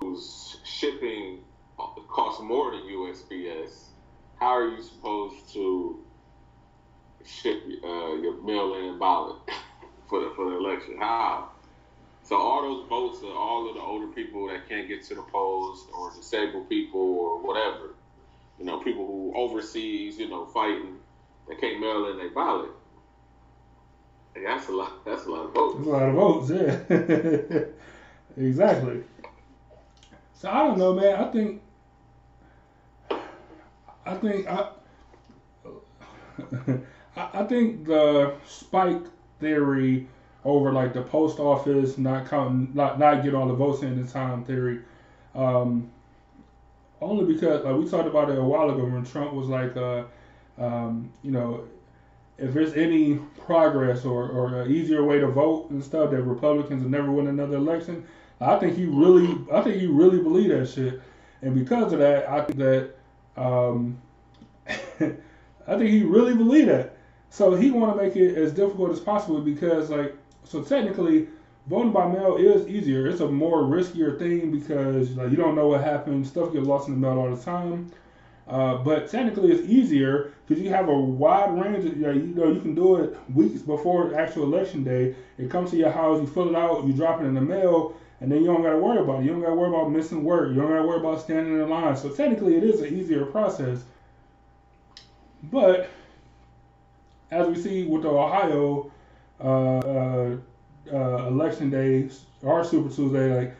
whose 0.00 0.58
shipping 0.64 1.40
costs 2.08 2.42
more 2.42 2.70
than 2.70 2.82
USPS, 2.82 3.86
how 4.38 4.56
are 4.56 4.68
you 4.68 4.82
supposed 4.82 5.52
to 5.52 6.04
ship 7.24 7.62
uh, 7.84 8.14
your 8.16 8.42
mail-in 8.42 8.98
ballot 8.98 9.36
for 10.08 10.20
the 10.20 10.32
for 10.34 10.50
the 10.50 10.56
election. 10.56 10.96
How? 10.98 11.50
So 12.24 12.36
all 12.36 12.62
those 12.62 12.88
votes 12.88 13.18
are 13.24 13.36
all 13.36 13.68
of 13.68 13.74
the 13.74 13.80
older 13.80 14.06
people 14.08 14.48
that 14.48 14.68
can't 14.68 14.88
get 14.88 15.02
to 15.04 15.14
the 15.14 15.22
polls, 15.22 15.86
or 15.92 16.12
disabled 16.14 16.68
people, 16.68 17.00
or 17.00 17.42
whatever. 17.42 17.94
You 18.58 18.64
know, 18.64 18.78
people 18.78 19.06
who 19.06 19.32
overseas, 19.34 20.18
you 20.18 20.28
know, 20.28 20.46
fighting, 20.46 20.96
they 21.48 21.56
can't 21.56 21.80
mail 21.80 22.08
in 22.08 22.16
their 22.18 22.30
ballot. 22.30 22.70
Hey, 24.34 24.44
that's 24.44 24.68
a 24.68 24.72
lot. 24.72 25.04
That's 25.04 25.26
a 25.26 25.30
lot 25.30 25.46
of 25.46 25.52
votes. 25.52 25.76
That's 25.76 25.86
a 25.86 25.90
lot 25.90 26.08
of 26.08 26.14
votes, 26.14 26.50
yeah. 26.50 28.44
exactly. 28.44 29.02
So 30.34 30.50
I 30.50 30.66
don't 30.66 30.78
know, 30.78 30.94
man. 30.94 31.14
I 31.16 31.30
think, 31.30 31.62
I 34.04 34.14
think 34.16 34.48
I, 37.16 37.30
I 37.34 37.44
think 37.44 37.84
the 37.84 38.34
spike 38.46 39.02
theory 39.38 40.08
over 40.44 40.72
like 40.72 40.92
the 40.92 41.02
post 41.02 41.38
office 41.38 41.98
not 41.98 42.28
counting, 42.28 42.70
not 42.74 42.98
not 42.98 43.22
get 43.22 43.34
all 43.34 43.46
the 43.46 43.54
votes 43.54 43.82
in 43.82 43.98
in 43.98 44.06
time 44.06 44.44
theory. 44.44 44.80
Um, 45.34 45.90
only 47.00 47.32
because 47.32 47.64
like 47.64 47.76
we 47.76 47.88
talked 47.88 48.08
about 48.08 48.30
it 48.30 48.38
a 48.38 48.42
while 48.42 48.70
ago 48.70 48.84
when 48.84 49.04
Trump 49.04 49.32
was 49.32 49.48
like, 49.48 49.76
uh, 49.76 50.04
um, 50.62 51.12
you 51.22 51.30
know, 51.30 51.64
if 52.38 52.54
there's 52.54 52.74
any 52.74 53.16
progress 53.44 54.04
or, 54.04 54.28
or 54.28 54.62
an 54.62 54.70
easier 54.70 55.04
way 55.04 55.18
to 55.18 55.26
vote 55.26 55.70
and 55.70 55.82
stuff 55.82 56.10
that 56.10 56.22
Republicans 56.22 56.82
will 56.82 56.90
never 56.90 57.10
win 57.10 57.26
another 57.26 57.56
election, 57.56 58.06
I 58.40 58.58
think 58.58 58.76
he 58.76 58.86
really, 58.86 59.38
I 59.52 59.60
think 59.60 59.76
he 59.76 59.86
really 59.86 60.18
believe 60.18 60.50
that 60.50 60.68
shit, 60.68 61.00
and 61.42 61.54
because 61.54 61.92
of 61.92 61.98
that, 61.98 62.28
I 62.28 62.42
think 62.42 62.58
that, 62.58 62.94
um, 63.36 64.00
I 64.68 65.76
think 65.78 65.90
he 65.90 66.02
really 66.02 66.34
believe 66.34 66.66
that. 66.66 66.96
So 67.30 67.54
he 67.54 67.70
want 67.70 67.96
to 67.96 68.02
make 68.02 68.16
it 68.16 68.36
as 68.36 68.52
difficult 68.52 68.90
as 68.90 69.00
possible 69.00 69.40
because 69.40 69.90
like, 69.90 70.16
so 70.44 70.62
technically, 70.62 71.28
voting 71.66 71.92
by 71.92 72.06
mail 72.06 72.36
is 72.36 72.66
easier. 72.68 73.06
It's 73.06 73.20
a 73.20 73.28
more 73.28 73.62
riskier 73.62 74.18
thing 74.18 74.50
because 74.50 75.10
like 75.12 75.30
you 75.30 75.36
don't 75.36 75.54
know 75.54 75.68
what 75.68 75.82
happens. 75.82 76.28
Stuff 76.28 76.52
gets 76.52 76.66
lost 76.66 76.88
in 76.88 76.94
the 76.94 77.00
mail 77.00 77.18
all 77.18 77.34
the 77.34 77.42
time. 77.42 77.90
Uh, 78.48 78.76
but 78.78 79.10
technically, 79.10 79.52
it's 79.52 79.68
easier 79.68 80.32
because 80.46 80.62
you 80.62 80.70
have 80.70 80.88
a 80.88 80.98
wide 80.98 81.58
range. 81.58 81.84
Of, 81.84 81.96
you, 81.96 82.34
know, 82.34 82.50
you 82.52 82.60
can 82.60 82.74
do 82.74 82.96
it 82.96 83.16
weeks 83.34 83.62
before 83.62 84.14
actual 84.14 84.44
election 84.44 84.82
day. 84.82 85.14
It 85.38 85.50
comes 85.50 85.70
to 85.70 85.76
your 85.76 85.90
house, 85.90 86.20
you 86.20 86.26
fill 86.26 86.48
it 86.48 86.56
out, 86.56 86.84
you 86.86 86.92
drop 86.92 87.20
it 87.20 87.24
in 87.24 87.34
the 87.34 87.40
mail, 87.40 87.94
and 88.20 88.30
then 88.30 88.40
you 88.40 88.46
don't 88.46 88.62
got 88.62 88.72
to 88.72 88.78
worry 88.78 88.98
about 88.98 89.20
it. 89.20 89.24
You 89.24 89.32
don't 89.32 89.42
got 89.42 89.50
to 89.50 89.54
worry 89.54 89.68
about 89.68 89.90
missing 89.90 90.24
work. 90.24 90.50
You 90.50 90.56
don't 90.56 90.68
got 90.68 90.80
to 90.80 90.86
worry 90.86 91.00
about 91.00 91.20
standing 91.20 91.60
in 91.60 91.68
line. 91.68 91.96
So 91.96 92.08
technically, 92.10 92.56
it 92.56 92.64
is 92.64 92.80
an 92.80 92.98
easier 92.98 93.24
process. 93.26 93.84
But 95.44 95.88
as 97.30 97.48
we 97.48 97.60
see 97.60 97.84
with 97.84 98.02
the 98.02 98.10
Ohio 98.10 98.92
uh, 99.40 99.78
uh, 99.78 100.36
uh, 100.92 101.26
election 101.26 101.70
day 101.70 102.08
or 102.42 102.64
Super 102.64 102.94
Tuesday, 102.94 103.34
like 103.34 103.56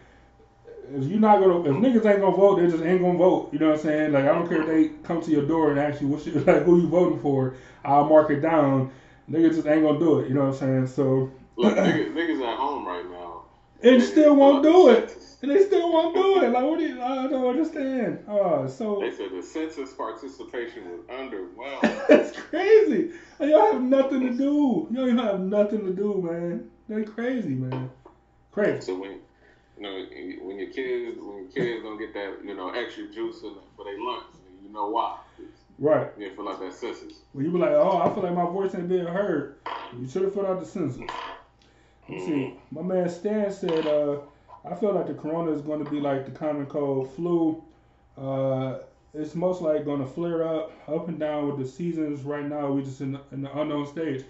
if 0.95 1.05
you're 1.05 1.21
not 1.21 1.41
gonna, 1.41 1.59
if 1.61 1.77
niggas 1.77 2.11
ain't 2.11 2.21
gonna 2.21 2.37
vote, 2.37 2.57
they 2.61 2.67
just 2.69 2.83
ain't 2.83 3.01
gonna 3.01 3.19
vote. 3.19 3.53
You 3.53 3.59
know 3.59 3.71
what 3.71 3.77
I'm 3.77 3.83
saying? 3.83 4.13
Like 4.13 4.25
I 4.25 4.35
don't 4.35 4.49
care 4.49 4.61
if 4.61 4.67
they 4.67 4.91
come 5.03 5.21
to 5.23 5.31
your 5.31 5.47
door 5.47 5.71
and 5.71 5.79
ask 5.79 6.01
you 6.01 6.09
what 6.09 6.27
you, 6.27 6.33
like 6.47 6.63
who 6.63 6.81
you 6.81 6.89
voting 6.89 7.19
for. 7.21 7.55
I'll 7.85 8.05
mark 8.05 8.31
it 8.31 8.41
down. 8.41 8.91
Niggas 9.31 9.55
just 9.55 9.67
ain't 9.67 9.83
gonna 9.83 9.99
do 9.99 10.21
it. 10.21 10.29
You 10.29 10.35
know 10.35 10.47
what 10.49 10.63
I'm 10.63 10.87
saying? 10.87 10.87
So 10.87 11.31
Look, 11.57 11.77
niggas, 11.77 12.13
niggas 12.13 12.43
at 12.43 12.57
home 12.57 12.87
right 12.87 13.09
now. 13.09 13.43
and 13.83 14.03
still 14.03 14.37
won't 14.37 14.63
do 14.63 14.89
it. 14.89 15.17
And 15.43 15.51
they 15.51 15.61
still 15.61 15.91
won't 15.93 16.15
do 16.15 16.43
it. 16.43 16.51
Like 16.51 16.65
what 16.65 16.79
do 16.79 16.87
you? 16.87 17.01
I 17.03 17.27
don't 17.27 17.47
understand. 17.49 18.21
Uh, 18.29 18.69
so 18.69 19.01
They 19.01 19.11
said 19.11 19.33
the 19.33 19.43
census 19.43 19.93
participation 19.93 20.85
was 20.91 21.01
underwhelming. 21.09 21.95
That's 22.09 22.31
crazy. 22.33 23.11
Like, 23.39 23.51
y'all 23.51 23.73
have 23.73 23.83
nothing 23.83 24.21
to 24.21 24.31
do. 24.31 24.87
Y'all 24.91 25.05
even 25.05 25.19
have 25.19 25.41
nothing 25.41 25.85
to 25.85 25.93
do, 25.93 26.21
man. 26.21 26.65
They 26.89 27.05
crazy, 27.05 27.55
man. 27.55 27.89
Crazy. 28.53 28.81
So 28.83 28.95
when 28.95 29.19
you 29.83 30.39
know 30.39 30.47
when 30.47 30.59
your 30.59 30.71
kids 30.71 31.19
when 31.21 31.37
your 31.39 31.49
kids 31.49 31.83
don't 31.83 31.99
get 31.99 32.15
that 32.15 32.39
you 32.45 32.55
know 32.55 32.71
extra 32.71 33.09
juice 33.09 33.41
for 33.41 33.85
their 33.85 33.99
lunch, 34.01 34.25
you 34.63 34.73
know 34.73 34.89
why? 34.89 35.19
Right. 35.79 36.09
You 36.19 36.33
feel 36.35 36.45
like 36.45 36.61
that 36.61 36.73
census. 36.73 37.15
Well, 37.35 37.45
you 37.45 37.51
be 37.51 37.59
like, 37.59 37.71
oh, 37.71 37.99
I 37.99 38.15
feel 38.15 38.23
like 38.23 38.35
my 38.35 38.45
voice 38.45 38.75
ain't 38.75 38.89
being 38.89 39.07
heard. 39.07 39.57
You 39.99 40.07
should 40.07 40.23
have 40.23 40.35
filled 40.35 40.47
out 40.47 40.61
the 40.61 40.67
census. 40.67 41.01
Let 42.09 42.11
me 42.19 42.27
see. 42.27 42.55
My 42.71 42.83
man 42.83 43.09
Stan 43.09 43.53
said, 43.53 43.87
uh, 43.87 44.19
I 44.65 44.75
feel 44.75 44.93
like 44.93 45.07
the 45.07 45.15
corona 45.15 45.51
is 45.53 45.61
going 45.61 45.85
to 45.85 45.91
be 45.91 45.99
like 45.99 46.25
the 46.25 46.31
common 46.31 46.67
cold 46.67 47.13
flu. 47.15 47.63
Uh, 48.17 48.79
it's 49.15 49.35
most 49.35 49.61
like 49.61 49.85
going 49.85 50.01
to 50.01 50.07
flare 50.07 50.47
up, 50.47 50.73
up 50.87 51.09
and 51.09 51.19
down 51.19 51.49
with 51.49 51.59
the 51.59 51.67
seasons. 51.67 52.23
Right 52.23 52.47
now, 52.47 52.71
we're 52.71 52.83
just 52.83 53.01
in 53.01 53.13
the, 53.13 53.21
in 53.33 53.43
the 53.43 53.59
unknown 53.59 53.87
stage. 53.87 54.25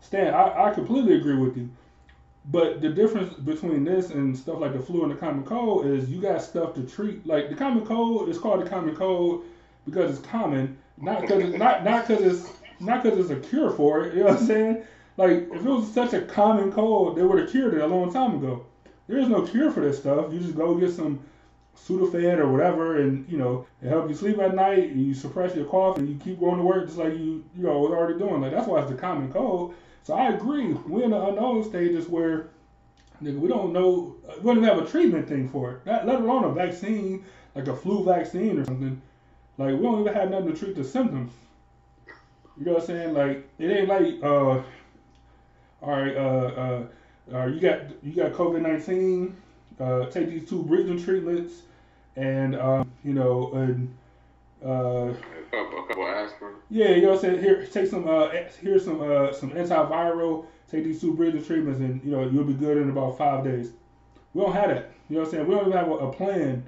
Stan, 0.00 0.34
I, 0.34 0.66
I 0.66 0.70
completely 0.72 1.14
agree 1.14 1.36
with 1.36 1.56
you. 1.56 1.70
But 2.48 2.80
the 2.80 2.88
difference 2.88 3.34
between 3.34 3.84
this 3.84 4.10
and 4.10 4.36
stuff 4.36 4.60
like 4.60 4.72
the 4.72 4.80
flu 4.80 5.02
and 5.02 5.10
the 5.10 5.16
common 5.16 5.44
cold 5.44 5.86
is 5.86 6.08
you 6.08 6.20
got 6.20 6.40
stuff 6.42 6.74
to 6.74 6.82
treat. 6.82 7.26
Like 7.26 7.48
the 7.48 7.56
common 7.56 7.84
cold 7.84 8.28
is 8.28 8.38
called 8.38 8.64
the 8.64 8.70
common 8.70 8.94
cold 8.94 9.44
because 9.84 10.18
it's 10.18 10.26
common, 10.26 10.78
not 10.96 11.22
because 11.22 11.44
it's 11.44 11.58
not 11.58 11.84
not 11.84 12.06
because 12.06 12.22
it's 12.22 12.52
not 12.78 13.02
because 13.02 13.18
it's 13.18 13.30
a 13.30 13.48
cure 13.48 13.70
for 13.70 14.04
it. 14.04 14.14
You 14.14 14.20
know 14.20 14.26
what 14.26 14.38
I'm 14.38 14.46
saying? 14.46 14.82
Like 15.16 15.30
if 15.30 15.54
it 15.54 15.62
was 15.64 15.92
such 15.92 16.12
a 16.12 16.22
common 16.22 16.70
cold, 16.70 17.16
they 17.16 17.22
would 17.22 17.40
have 17.40 17.50
cured 17.50 17.74
it 17.74 17.80
a 17.80 17.86
long 17.86 18.12
time 18.12 18.36
ago. 18.36 18.64
There 19.08 19.18
is 19.18 19.28
no 19.28 19.42
cure 19.42 19.70
for 19.70 19.80
this 19.80 19.98
stuff. 19.98 20.32
You 20.32 20.38
just 20.38 20.56
go 20.56 20.74
get 20.74 20.92
some 20.92 21.20
Sudafed 21.76 22.38
or 22.38 22.50
whatever, 22.50 23.00
and 23.00 23.28
you 23.30 23.38
know 23.38 23.66
it 23.82 23.88
helps 23.88 24.08
you 24.08 24.14
sleep 24.16 24.38
at 24.38 24.54
night, 24.54 24.90
and 24.90 25.04
you 25.04 25.14
suppress 25.14 25.54
your 25.54 25.66
cough, 25.66 25.98
and 25.98 26.08
you 26.08 26.16
keep 26.16 26.40
going 26.40 26.56
to 26.56 26.62
work 26.62 26.86
just 26.86 26.98
like 26.98 27.12
you 27.12 27.44
you 27.56 27.64
know 27.64 27.78
was 27.80 27.92
already 27.92 28.18
doing. 28.18 28.40
Like 28.40 28.52
that's 28.52 28.66
why 28.66 28.80
it's 28.80 28.90
the 28.90 28.96
common 28.96 29.32
cold. 29.32 29.74
So 30.06 30.14
I 30.14 30.28
agree. 30.28 30.72
We're 30.86 31.02
in 31.02 31.10
the 31.10 31.20
unknown 31.20 31.64
stages 31.64 32.06
where 32.06 32.50
nigga, 33.20 33.40
we 33.40 33.48
don't 33.48 33.72
know. 33.72 34.14
We 34.38 34.44
don't 34.44 34.58
even 34.58 34.68
have 34.68 34.78
a 34.78 34.86
treatment 34.86 35.28
thing 35.28 35.48
for 35.48 35.72
it. 35.72 35.84
Not, 35.84 36.06
let 36.06 36.20
alone 36.20 36.44
a 36.44 36.52
vaccine, 36.52 37.24
like 37.56 37.66
a 37.66 37.74
flu 37.74 38.04
vaccine 38.04 38.56
or 38.60 38.64
something. 38.64 39.02
Like 39.58 39.74
we 39.74 39.82
don't 39.82 40.02
even 40.02 40.14
have 40.14 40.30
nothing 40.30 40.52
to 40.52 40.56
treat 40.56 40.76
the 40.76 40.84
symptoms. 40.84 41.32
You 42.56 42.66
know 42.66 42.74
what 42.74 42.82
I'm 42.82 42.86
saying? 42.86 43.14
Like 43.14 43.48
it 43.58 43.66
ain't 43.66 43.88
like 43.88 44.22
uh, 44.22 44.62
all 45.82 46.00
right, 46.00 46.16
uh, 46.16 46.20
uh, 46.20 46.86
uh 47.36 47.46
you 47.46 47.58
got 47.58 47.80
you 48.04 48.12
got 48.12 48.30
COVID 48.30 48.62
nineteen. 48.62 49.36
Uh, 49.80 50.06
take 50.06 50.28
these 50.28 50.48
two 50.48 50.62
breathing 50.62 51.02
treatments, 51.02 51.62
and 52.14 52.54
um, 52.54 52.88
you 53.02 53.12
know, 53.12 53.50
and 53.54 53.92
uh, 54.66 55.12
A 55.12 55.14
couple, 55.50 55.84
a 55.84 55.86
couple 55.86 56.06
aspirin. 56.06 56.54
yeah, 56.70 56.90
you 56.90 57.02
know 57.02 57.08
what 57.10 57.14
I'm 57.16 57.20
saying? 57.22 57.40
Here, 57.42 57.66
take 57.66 57.86
some, 57.88 58.08
uh, 58.08 58.28
here's 58.60 58.84
some, 58.84 59.00
uh, 59.00 59.32
some 59.32 59.50
antiviral. 59.52 60.46
Take 60.70 60.84
these 60.84 61.00
two 61.00 61.14
breathing 61.14 61.44
treatments, 61.44 61.80
and 61.80 62.02
you 62.04 62.10
know 62.10 62.28
you'll 62.28 62.44
be 62.44 62.52
good 62.54 62.76
in 62.78 62.90
about 62.90 63.16
five 63.16 63.44
days. 63.44 63.70
We 64.34 64.42
don't 64.42 64.52
have 64.52 64.68
that. 64.70 64.90
You 65.08 65.16
know 65.16 65.20
what 65.20 65.28
I'm 65.28 65.34
saying? 65.34 65.46
We 65.46 65.54
don't 65.54 65.68
even 65.68 65.78
have 65.78 65.88
a, 65.88 65.94
a 65.94 66.12
plan. 66.12 66.64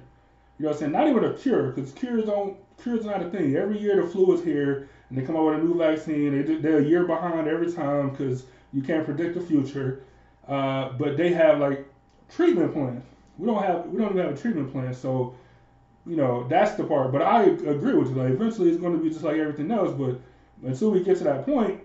You 0.57 0.63
know 0.63 0.69
what 0.69 0.73
I'm 0.75 0.79
saying? 0.79 0.91
Not 0.93 1.07
even 1.09 1.23
a 1.25 1.33
cure, 1.33 1.71
because 1.71 1.91
cures 1.91 2.25
don't, 2.25 2.57
cures 2.81 3.05
not 3.05 3.21
a 3.21 3.29
thing. 3.29 3.55
Every 3.57 3.77
year 3.79 4.01
the 4.01 4.07
flu 4.09 4.33
is 4.33 4.43
here, 4.43 4.87
and 5.09 5.17
they 5.17 5.23
come 5.23 5.35
out 5.35 5.45
with 5.45 5.55
a 5.59 5.63
new 5.63 5.77
vaccine. 5.77 6.45
They, 6.45 6.55
they're 6.55 6.79
a 6.79 6.83
year 6.85 7.05
behind 7.05 7.47
every 7.47 7.71
time 7.71 8.11
because 8.11 8.45
you 8.71 8.81
can't 8.81 9.03
predict 9.05 9.35
the 9.35 9.41
future. 9.41 10.03
Uh, 10.47 10.93
but 10.93 11.17
they 11.17 11.33
have 11.33 11.59
like 11.59 11.85
treatment 12.33 12.73
plans. 12.73 13.03
We 13.37 13.47
don't 13.47 13.61
have, 13.61 13.85
we 13.87 13.99
don't 13.99 14.11
even 14.11 14.25
have 14.25 14.33
a 14.37 14.41
treatment 14.41 14.71
plan. 14.71 14.93
So 14.93 15.35
you 16.09 16.15
know, 16.15 16.47
that's 16.47 16.71
the 16.75 16.83
part. 16.83 17.11
But 17.11 17.21
I 17.21 17.43
agree 17.43 17.93
with 17.93 18.09
you. 18.09 18.15
Like, 18.15 18.31
eventually, 18.31 18.69
it's 18.69 18.81
going 18.81 18.97
to 18.97 19.03
be 19.03 19.09
just 19.09 19.23
like 19.23 19.37
everything 19.37 19.69
else. 19.71 19.91
But 19.91 20.19
until 20.67 20.89
we 20.89 21.03
get 21.03 21.19
to 21.19 21.23
that 21.25 21.45
point, 21.45 21.79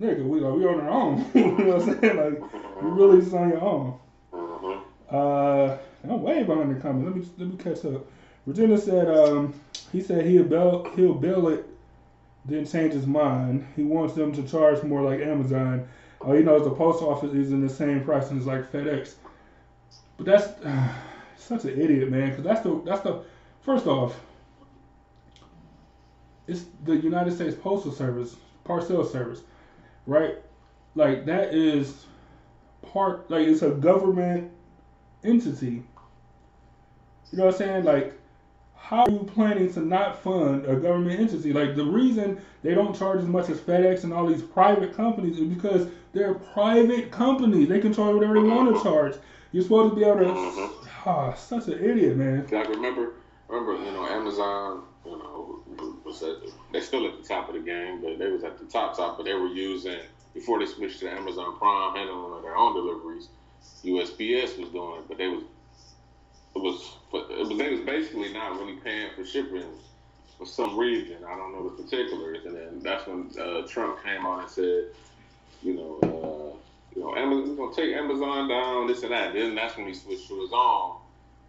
nigga, 0.00 0.24
we 0.24 0.40
like, 0.40 0.54
we 0.54 0.66
on 0.66 0.80
our 0.80 0.90
own. 0.90 1.26
you 1.34 1.44
know 1.44 1.76
what 1.76 1.88
I'm 1.88 2.00
saying? 2.00 2.16
Like, 2.16 2.52
you 2.82 2.88
really 2.88 3.20
just 3.20 3.34
on 3.34 3.50
your 3.50 3.60
own. 3.60 3.98
Mhm. 4.32 4.80
Uh, 5.10 5.76
I'm 6.04 6.22
way 6.22 6.42
behind 6.42 6.74
the 6.74 6.80
comments. 6.80 7.04
Let 7.04 7.16
me 7.16 7.28
let 7.38 7.48
me 7.48 7.62
catch 7.62 7.84
up. 7.84 8.06
Virginia 8.46 8.78
said, 8.78 9.08
um, 9.08 9.54
he 9.92 10.00
said 10.00 10.24
he'll 10.24 10.44
bill 10.44 10.90
he'll 10.96 11.14
bill 11.14 11.48
it, 11.48 11.66
then 12.46 12.64
change 12.66 12.94
his 12.94 13.06
mind. 13.06 13.66
He 13.76 13.82
wants 13.82 14.14
them 14.14 14.32
to 14.32 14.42
charge 14.42 14.82
more 14.84 15.02
like 15.02 15.20
Amazon. 15.20 15.86
All 16.20 16.32
he 16.32 16.42
knows 16.42 16.64
the 16.64 16.70
post 16.70 17.02
office 17.02 17.34
is 17.34 17.52
in 17.52 17.60
the 17.60 17.68
same 17.68 18.04
price 18.04 18.32
as 18.32 18.46
like 18.46 18.72
FedEx. 18.72 19.14
But 20.16 20.26
that's 20.26 20.48
such 21.36 21.64
an 21.64 21.80
idiot, 21.80 22.10
man. 22.10 22.30
Because 22.30 22.44
that's 22.44 22.60
the 22.62 22.80
that's 22.84 23.02
the 23.02 23.22
first 23.66 23.86
off. 23.86 24.18
It's 26.46 26.64
the 26.84 26.96
United 26.96 27.34
States 27.34 27.56
Postal 27.60 27.90
Service, 27.90 28.36
parcel 28.62 29.04
service, 29.04 29.42
right? 30.06 30.36
Like 30.94 31.26
that 31.26 31.52
is 31.52 32.06
part 32.80 33.28
like 33.30 33.46
it's 33.46 33.62
a 33.62 33.70
government 33.70 34.52
entity. 35.24 35.82
You 37.32 37.38
know 37.38 37.46
what 37.46 37.54
I'm 37.54 37.58
saying? 37.58 37.84
Like, 37.84 38.14
how 38.76 39.04
are 39.04 39.10
you 39.10 39.28
planning 39.34 39.72
to 39.72 39.80
not 39.80 40.22
fund 40.22 40.64
a 40.64 40.76
government 40.76 41.18
entity? 41.18 41.52
Like, 41.52 41.74
the 41.74 41.84
reason 41.84 42.40
they 42.62 42.72
don't 42.72 42.96
charge 42.96 43.18
as 43.18 43.26
much 43.26 43.48
as 43.50 43.58
FedEx 43.58 44.04
and 44.04 44.12
all 44.12 44.26
these 44.26 44.42
private 44.42 44.96
companies 44.96 45.40
is 45.40 45.48
because 45.48 45.88
they're 46.12 46.34
private 46.34 47.10
companies. 47.10 47.68
They 47.68 47.80
can 47.80 47.92
charge 47.92 48.14
whatever 48.14 48.34
they 48.34 48.48
want 48.48 48.76
to 48.76 48.82
charge. 48.84 49.16
You're 49.50 49.64
supposed 49.64 49.94
to 49.94 50.00
be 50.00 50.04
able 50.04 50.20
to. 50.20 50.70
Ah, 51.08 51.34
such 51.34 51.68
an 51.68 51.74
idiot, 51.74 52.16
man. 52.16 52.48
Like 52.50 52.68
remember, 52.68 53.12
remember, 53.48 53.84
you 53.84 53.92
know, 53.92 54.06
Amazon, 54.06 54.84
you 55.04 55.12
know, 55.12 55.60
was 56.04 56.22
at, 56.22 56.36
they're 56.72 56.82
still 56.82 57.06
at 57.06 57.20
the 57.20 57.26
top 57.26 57.48
of 57.48 57.54
the 57.54 57.60
game, 57.60 58.00
but 58.02 58.18
they 58.18 58.30
was 58.30 58.44
at 58.44 58.58
the 58.58 58.64
top 58.66 58.96
top, 58.96 59.16
but 59.16 59.24
they 59.24 59.34
were 59.34 59.48
using 59.48 60.00
before 60.34 60.58
they 60.58 60.66
switched 60.66 61.00
to 61.00 61.10
Amazon 61.10 61.56
Prime 61.58 61.96
handling 61.96 62.42
their 62.42 62.56
own 62.56 62.74
deliveries. 62.74 63.28
USPS 63.84 64.58
was 64.58 64.70
doing 64.70 65.00
it, 65.00 65.08
but 65.08 65.18
they 65.18 65.28
was 65.28 65.44
it 66.54 66.62
was 66.62 66.96
it 67.12 67.48
was 67.48 67.58
they 67.58 67.70
was 67.70 67.80
basically 67.80 68.32
not 68.32 68.58
really 68.58 68.76
paying 68.76 69.10
for 69.14 69.24
shipping 69.24 69.64
for 70.38 70.46
some 70.46 70.76
reason. 70.78 71.18
I 71.24 71.36
don't 71.36 71.52
know 71.52 71.68
the 71.68 71.82
particulars, 71.82 72.44
and 72.44 72.56
then 72.56 72.80
that's 72.80 73.06
when 73.06 73.30
uh, 73.38 73.66
Trump 73.66 74.02
came 74.02 74.26
on 74.26 74.40
and 74.40 74.50
said, 74.50 74.84
you 75.62 75.74
know, 75.74 75.98
uh, 76.02 76.56
you 76.94 77.02
know, 77.02 77.14
Amazon, 77.16 77.56
we're 77.56 77.66
gonna 77.68 77.76
take 77.76 77.94
Amazon 77.94 78.48
down, 78.48 78.86
this 78.86 79.02
and 79.02 79.12
that. 79.12 79.34
Then 79.34 79.54
that's 79.54 79.76
when 79.76 79.86
he 79.86 79.94
switched 79.94 80.28
to 80.28 80.40
his 80.40 80.50
own. 80.52 80.96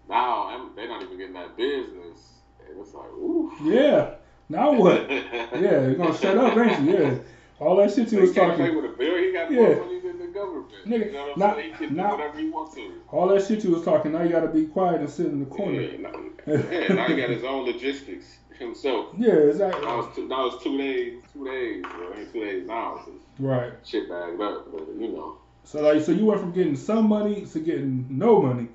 Now 0.09 0.69
they're 0.75 0.87
not 0.87 1.03
even 1.03 1.17
getting 1.17 1.33
that 1.33 1.57
business, 1.57 2.39
and 2.67 2.79
it's 2.79 2.93
like, 2.93 3.09
ooh. 3.09 3.51
Yeah. 3.63 4.15
Now 4.49 4.71
what? 4.79 5.09
yeah, 5.09 5.51
you're 5.81 5.95
gonna 5.95 6.17
shut 6.17 6.37
up, 6.37 6.57
ain't 6.57 6.81
you? 6.87 6.93
Yeah. 6.97 7.15
All 7.59 7.75
that 7.77 7.91
shit 7.91 8.11
you 8.11 8.21
was 8.21 8.31
can't 8.33 8.51
talking. 8.51 8.65
play 8.67 8.75
with 8.75 8.85
a 8.91 8.95
bill. 8.95 9.17
He 9.17 9.31
got 9.33 9.51
Yeah. 9.51 9.61
more 9.75 9.85
money 9.85 9.99
than 9.99 10.19
the 10.19 10.27
government. 10.27 10.71
Nigga, 10.85 11.05
you 11.07 11.11
know 11.11 11.21
what 11.23 11.33
I'm 11.33 11.39
not- 11.39 11.55
saying? 11.57 11.73
He 11.73 11.87
can 11.87 11.95
not- 11.95 12.11
do 12.11 12.17
whatever 12.17 12.39
he 12.39 12.49
wants 12.49 12.75
to. 12.75 12.91
All 13.11 13.27
that 13.29 13.43
shit 13.45 13.63
you 13.63 13.71
was 13.71 13.83
talking. 13.83 14.11
Now 14.11 14.21
you 14.21 14.29
gotta 14.29 14.47
be 14.47 14.65
quiet 14.67 15.01
and 15.01 15.09
sit 15.09 15.25
in 15.25 15.39
the 15.39 15.45
corner. 15.47 15.81
Yeah, 15.81 15.97
now, 15.97 16.11
yeah, 16.45 16.93
now 16.93 17.07
he 17.07 17.15
got 17.15 17.29
his 17.29 17.43
own 17.43 17.65
logistics 17.65 18.37
himself. 18.59 19.07
Yeah, 19.17 19.33
exactly. 19.33 19.81
Now 19.85 19.99
it's 20.01 20.15
two, 20.15 20.27
now 20.27 20.47
it's 20.47 20.63
two 20.63 20.77
days, 20.77 21.13
two 21.33 21.45
days, 21.45 21.83
well, 21.83 22.13
ain't 22.17 22.31
two 22.31 22.39
days 22.39 22.67
now. 22.67 23.01
It's 23.07 23.09
Right. 23.39 23.71
shit 23.83 24.07
bagged 24.07 24.39
up, 24.39 24.71
but 24.71 24.87
you 24.97 25.09
know. 25.09 25.37
So 25.63 25.81
like, 25.81 26.01
so 26.01 26.11
you 26.11 26.25
went 26.25 26.39
from 26.39 26.51
getting 26.53 26.75
some 26.75 27.09
money 27.09 27.45
to 27.45 27.59
getting 27.59 28.05
no 28.09 28.41
money. 28.41 28.67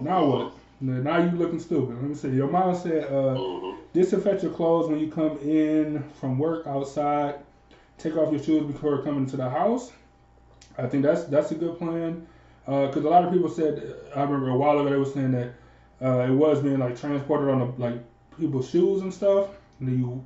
Now 0.00 0.24
what? 0.26 0.52
Now 0.80 1.18
you 1.18 1.30
looking 1.30 1.60
stupid. 1.60 1.96
Let 1.96 2.02
me 2.02 2.14
see. 2.14 2.30
Your 2.30 2.48
mom 2.48 2.74
said, 2.74 3.04
uh, 3.04 3.36
mhm. 3.36 3.76
disinfect 3.92 4.42
your 4.42 4.52
clothes 4.52 4.90
when 4.90 4.98
you 4.98 5.10
come 5.10 5.38
in 5.38 6.04
from 6.20 6.38
work 6.38 6.66
outside. 6.66 7.36
Take 7.96 8.16
off 8.16 8.32
your 8.32 8.42
shoes 8.42 8.66
before 8.70 9.02
coming 9.02 9.26
to 9.26 9.36
the 9.36 9.48
house. 9.48 9.92
I 10.76 10.86
think 10.88 11.04
that's 11.04 11.24
that's 11.24 11.52
a 11.52 11.54
good 11.54 11.78
plan. 11.78 12.26
Because 12.66 13.04
a 13.04 13.08
lot 13.08 13.24
of 13.24 13.32
people 13.32 13.48
said, 13.48 13.94
I 14.16 14.22
remember 14.22 14.50
a 14.50 14.56
while 14.56 14.78
ago 14.80 14.90
they 14.90 14.96
were 14.96 15.04
saying 15.04 15.32
that 15.32 15.52
uh, 16.02 16.26
it 16.26 16.34
was 16.34 16.60
being 16.60 16.78
like 16.78 16.98
transported 16.98 17.48
on 17.48 17.60
the, 17.60 17.66
like 17.80 18.02
people's 18.38 18.68
shoes 18.68 19.02
and 19.02 19.12
stuff. 19.12 19.50
And 19.78 19.88
then 19.88 19.98
you, 19.98 20.24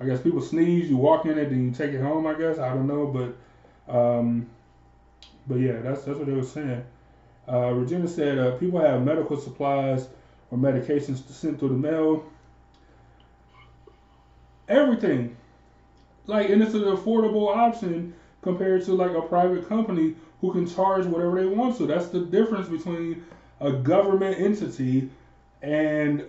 I 0.00 0.04
guess 0.06 0.20
people 0.20 0.40
sneeze, 0.40 0.88
you 0.88 0.96
walk 0.96 1.26
in 1.26 1.38
it, 1.38 1.50
then 1.50 1.64
you 1.64 1.70
take 1.72 1.92
it 1.92 2.00
home. 2.00 2.26
I 2.26 2.34
guess 2.34 2.58
I 2.58 2.70
don't 2.70 2.86
know, 2.86 3.06
but 3.06 3.94
um, 3.94 4.48
but 5.46 5.56
yeah, 5.56 5.80
that's 5.80 6.04
that's 6.04 6.18
what 6.18 6.26
they 6.26 6.32
were 6.32 6.42
saying. 6.44 6.84
Uh, 7.50 7.72
Regina 7.72 8.08
said 8.08 8.38
uh, 8.38 8.52
people 8.52 8.80
have 8.80 9.02
medical 9.02 9.38
supplies 9.38 10.08
or 10.50 10.58
medications 10.58 11.26
sent 11.28 11.58
through 11.58 11.68
the 11.68 11.74
mail. 11.74 12.24
Everything, 14.68 15.36
like, 16.26 16.50
and 16.50 16.62
it's 16.62 16.74
an 16.74 16.82
affordable 16.82 17.54
option 17.54 18.14
compared 18.42 18.84
to 18.84 18.92
like 18.92 19.12
a 19.12 19.22
private 19.22 19.68
company 19.68 20.14
who 20.40 20.52
can 20.52 20.66
charge 20.66 21.06
whatever 21.06 21.40
they 21.40 21.46
want 21.46 21.76
to. 21.78 21.86
That's 21.86 22.08
the 22.08 22.20
difference 22.20 22.68
between 22.68 23.24
a 23.60 23.72
government 23.72 24.38
entity 24.38 25.10
and 25.62 26.24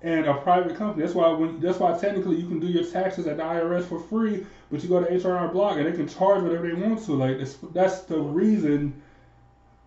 and 0.00 0.26
a 0.26 0.34
private 0.34 0.76
company. 0.76 1.02
That's 1.02 1.14
why 1.14 1.28
when 1.32 1.60
that's 1.60 1.78
why 1.78 1.98
technically 1.98 2.36
you 2.36 2.46
can 2.46 2.60
do 2.60 2.66
your 2.66 2.84
taxes 2.84 3.26
at 3.26 3.38
the 3.38 3.42
IRS 3.42 3.84
for 3.84 3.98
free, 3.98 4.46
but 4.70 4.82
you 4.82 4.88
go 4.88 5.02
to 5.02 5.12
H&R 5.12 5.48
Block 5.48 5.76
and 5.76 5.86
they 5.86 5.92
can 5.92 6.08
charge 6.08 6.42
whatever 6.42 6.68
they 6.68 6.74
want 6.74 7.04
to. 7.06 7.12
Like 7.12 7.38
that's, 7.38 7.54
that's 7.72 8.00
the 8.02 8.18
reason 8.18 9.02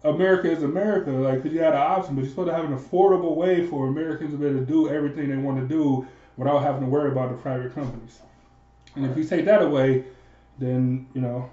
America 0.03 0.49
is 0.49 0.63
America. 0.63 1.11
Like, 1.11 1.43
'cause 1.43 1.51
you 1.51 1.59
had 1.59 1.73
an 1.73 1.79
option, 1.81 2.15
but 2.15 2.21
you're 2.21 2.29
supposed 2.29 2.49
to 2.49 2.55
have 2.55 2.65
an 2.65 2.77
affordable 2.77 3.35
way 3.35 3.65
for 3.65 3.87
Americans 3.87 4.31
to 4.31 4.37
be 4.37 4.47
able 4.47 4.59
to 4.59 4.65
do 4.65 4.89
everything 4.89 5.29
they 5.29 5.37
want 5.37 5.59
to 5.59 5.67
do 5.67 6.05
without 6.37 6.59
having 6.59 6.81
to 6.81 6.87
worry 6.87 7.11
about 7.11 7.29
the 7.29 7.37
private 7.37 7.73
companies. 7.75 8.21
And 8.95 9.05
if 9.05 9.15
you 9.17 9.23
take 9.23 9.45
that 9.45 9.61
away, 9.61 10.05
then 10.57 11.07
you 11.13 11.21
know, 11.21 11.49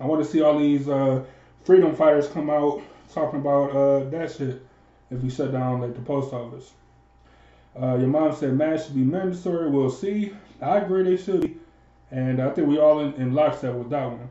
I 0.00 0.06
want 0.06 0.22
to 0.22 0.30
see 0.30 0.42
all 0.42 0.58
these 0.58 0.88
uh, 0.88 1.24
freedom 1.64 1.94
fighters 1.94 2.28
come 2.28 2.50
out 2.50 2.82
talking 3.12 3.40
about 3.40 3.70
uh, 3.70 4.04
that 4.10 4.30
shit. 4.32 4.62
If 5.10 5.22
you 5.22 5.30
shut 5.30 5.52
down 5.52 5.80
like 5.80 5.94
the 5.94 6.00
post 6.00 6.34
office. 6.34 6.72
Uh, 7.80 7.96
your 7.96 8.08
mom 8.08 8.34
said 8.34 8.54
masks 8.54 8.86
should 8.86 8.96
be 8.96 9.04
mandatory. 9.04 9.70
We'll 9.70 9.88
see. 9.90 10.32
I 10.60 10.78
agree 10.78 11.04
they 11.04 11.16
should 11.16 11.42
be. 11.42 11.56
And 12.10 12.42
I 12.42 12.50
think 12.50 12.66
we 12.66 12.78
all 12.78 13.00
in, 13.00 13.12
in 13.14 13.32
lockstep 13.32 13.74
with 13.74 13.90
that 13.90 14.06
one. 14.10 14.28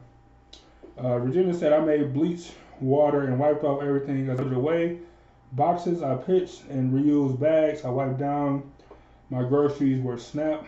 Uh, 0.97 1.20
Virginia 1.20 1.53
said 1.53 1.72
I 1.72 1.80
made 1.80 2.13
bleach 2.13 2.51
water 2.80 3.23
and 3.23 3.39
wiped 3.39 3.63
off 3.63 3.82
everything 3.82 4.30
I 4.30 4.36
put 4.36 4.53
away. 4.53 4.99
Boxes 5.53 6.01
I 6.03 6.15
pitched 6.15 6.63
and 6.69 6.91
reused 6.93 7.39
bags 7.39 7.86
I 7.86 7.89
wiped 7.89 8.19
down. 8.19 8.71
My 9.30 9.43
groceries 9.43 10.01
were 10.01 10.17
snap. 10.17 10.65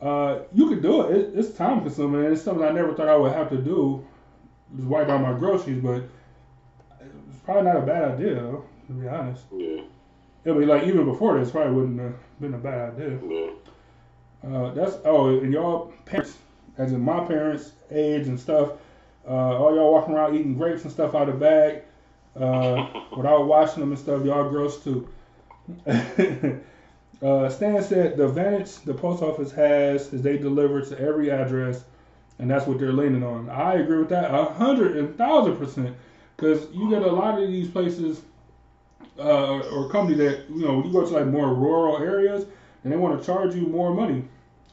Uh, 0.00 0.40
you 0.52 0.68
could 0.68 0.82
do 0.82 1.02
it. 1.08 1.16
it. 1.16 1.32
It's 1.34 1.56
time 1.56 1.80
consuming 1.82 2.24
and 2.24 2.32
it's 2.32 2.42
something 2.42 2.64
I 2.64 2.70
never 2.70 2.94
thought 2.94 3.08
I 3.08 3.16
would 3.16 3.32
have 3.32 3.50
to 3.50 3.58
do. 3.58 4.06
Just 4.76 4.86
wipe 4.86 5.08
out 5.08 5.20
my 5.22 5.32
groceries, 5.38 5.82
but 5.82 6.02
it's 7.00 7.38
probably 7.44 7.64
not 7.64 7.76
a 7.76 7.82
bad 7.86 8.12
idea 8.12 8.34
though, 8.34 8.64
to 8.86 8.92
be 8.92 9.08
honest. 9.08 9.44
Yeah, 9.52 9.82
It'd 10.44 10.58
be 10.58 10.66
like 10.66 10.84
even 10.84 11.04
before 11.04 11.38
this, 11.38 11.50
probably 11.50 11.72
wouldn't 11.72 12.00
have 12.00 12.14
been 12.40 12.54
a 12.54 12.58
bad 12.58 12.94
idea. 12.94 13.18
yeah. 13.28 13.50
Uh, 14.46 14.72
that's 14.72 14.98
oh, 15.04 15.30
and 15.40 15.52
y'all 15.52 15.92
parents, 16.04 16.36
as 16.76 16.92
in 16.92 17.00
my 17.00 17.24
parents' 17.24 17.72
age 17.90 18.28
and 18.28 18.38
stuff, 18.38 18.72
uh, 19.26 19.58
all 19.58 19.74
y'all 19.74 19.92
walking 19.92 20.14
around 20.14 20.34
eating 20.34 20.54
grapes 20.54 20.82
and 20.82 20.92
stuff 20.92 21.14
out 21.14 21.28
of 21.28 21.38
the 21.38 21.40
bag, 21.40 21.82
uh, 22.38 22.86
without 23.16 23.46
washing 23.46 23.80
them 23.80 23.90
and 23.90 23.98
stuff. 23.98 24.24
Y'all 24.24 24.48
gross 24.48 24.82
too. 24.82 25.08
uh, 27.22 27.48
Stan 27.48 27.82
said 27.82 28.16
the 28.16 28.26
advantage 28.26 28.76
the 28.80 28.94
post 28.94 29.22
office 29.22 29.52
has 29.52 30.12
is 30.12 30.22
they 30.22 30.38
deliver 30.38 30.82
to 30.82 30.98
every 30.98 31.30
address, 31.30 31.84
and 32.38 32.50
that's 32.50 32.66
what 32.66 32.78
they're 32.78 32.92
leaning 32.92 33.22
on. 33.22 33.50
I 33.50 33.74
agree 33.74 33.98
with 33.98 34.08
that 34.10 34.34
a 34.34 34.44
hundred 34.44 34.96
and 34.96 35.16
thousand 35.16 35.56
percent, 35.56 35.94
because 36.36 36.66
you 36.72 36.88
get 36.90 37.02
a 37.02 37.12
lot 37.12 37.40
of 37.40 37.48
these 37.48 37.68
places 37.68 38.22
uh, 39.18 39.58
or 39.58 39.90
company 39.90 40.16
that 40.18 40.48
you 40.48 40.66
know 40.66 40.76
when 40.76 40.86
you 40.86 40.92
go 40.92 41.04
to 41.04 41.12
like 41.12 41.26
more 41.26 41.54
rural 41.54 41.98
areas 41.98 42.46
and 42.84 42.92
they 42.92 42.96
want 42.96 43.18
to 43.18 43.26
charge 43.26 43.54
you 43.54 43.66
more 43.66 43.92
money. 43.92 44.24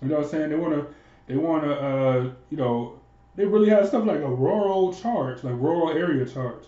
You 0.01 0.09
know 0.09 0.17
what 0.17 0.25
I'm 0.25 0.29
saying? 0.29 0.49
They 0.49 0.55
want 0.55 0.73
to, 0.73 0.87
they 1.27 1.35
want 1.35 1.63
to, 1.63 1.73
uh, 1.73 2.29
you 2.49 2.57
know, 2.57 2.99
they 3.35 3.45
really 3.45 3.69
have 3.69 3.87
stuff 3.87 4.05
like 4.05 4.19
a 4.21 4.29
rural 4.29 4.93
charge, 4.93 5.43
like 5.43 5.53
rural 5.55 5.89
area 5.89 6.25
charge. 6.25 6.63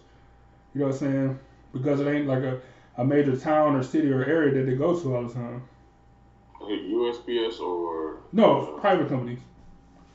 You 0.74 0.82
know 0.82 0.88
what 0.88 0.94
I'm 0.96 1.00
saying? 1.00 1.40
Because 1.74 2.00
it 2.00 2.08
ain't 2.08 2.28
like 2.28 2.44
a, 2.44 2.60
a 2.98 3.06
major 3.06 3.36
town 3.38 3.76
or 3.76 3.84
city 3.84 4.12
or 4.12 4.24
area 4.24 4.54
that 4.56 4.70
they 4.70 4.76
go 4.76 5.00
to 5.00 5.16
all 5.16 5.28
the 5.28 5.34
time. 5.34 5.64
USPS 6.62 7.60
or 7.60 8.18
No, 8.34 8.78
private 8.82 9.08
companies. 9.10 9.40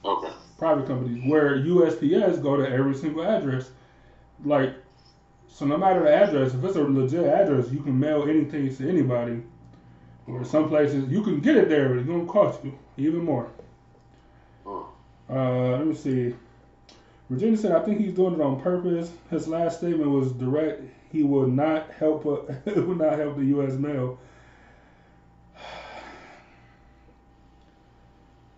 okay. 0.05 0.33
Private 0.59 0.87
companies 0.87 1.23
where 1.29 1.57
USPS 1.59 2.43
go 2.43 2.57
to 2.57 2.69
every 2.69 2.95
single 2.95 3.25
address. 3.25 3.71
Like, 4.45 4.75
so 5.49 5.65
no 5.67 5.77
matter 5.79 6.01
the 6.03 6.13
address, 6.15 6.55
if 6.55 6.63
it's 6.65 6.77
a 6.77 6.83
legit 6.83 7.25
address, 7.25 7.71
you 7.71 7.81
can 7.81 7.99
mail 7.99 8.25
anything 8.29 8.75
to 8.77 8.89
anybody. 8.89 9.43
Or 10.27 10.45
some 10.45 10.69
places 10.69 11.11
you 11.11 11.23
can 11.23 11.41
get 11.41 11.57
it 11.57 11.69
there, 11.69 11.89
but 11.89 11.99
it's 11.99 12.07
gonna 12.07 12.27
cost 12.27 12.65
you 12.65 12.79
even 12.97 13.25
more. 13.25 13.51
Uh, 15.33 15.79
let 15.79 15.87
me 15.87 15.95
see. 15.95 16.35
Virginia 17.31 17.57
said, 17.57 17.73
"I 17.73 17.81
think 17.81 18.01
he's 18.01 18.13
doing 18.13 18.35
it 18.35 18.41
on 18.41 18.61
purpose." 18.61 19.11
His 19.31 19.49
last 19.49 19.79
statement 19.79 20.11
was 20.11 20.33
direct. 20.33 20.83
He 21.11 21.23
will 21.23 21.47
not 21.47 21.91
help. 21.91 22.27
Uh, 22.27 22.43
will 22.81 22.97
not 22.97 23.19
help 23.19 23.37
the 23.37 23.47
U.S. 23.47 23.73
mail. 23.75 24.19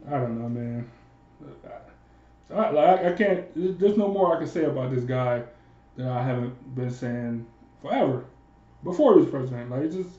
I 0.08 0.10
don't 0.10 0.40
know, 0.40 0.48
man. 0.48 0.90
I, 2.52 2.70
like, 2.70 3.04
I 3.04 3.12
can't. 3.12 3.78
There's 3.78 3.96
no 3.96 4.08
more 4.08 4.34
I 4.34 4.38
can 4.38 4.48
say 4.48 4.64
about 4.64 4.90
this 4.90 5.04
guy 5.04 5.42
that 5.96 6.08
I 6.08 6.22
haven't 6.22 6.74
been 6.74 6.90
saying 6.90 7.46
forever. 7.82 8.24
Before 8.82 9.14
he 9.14 9.20
was 9.20 9.30
president, 9.30 9.70
like 9.70 9.82
it's 9.82 9.94
just 9.94 10.10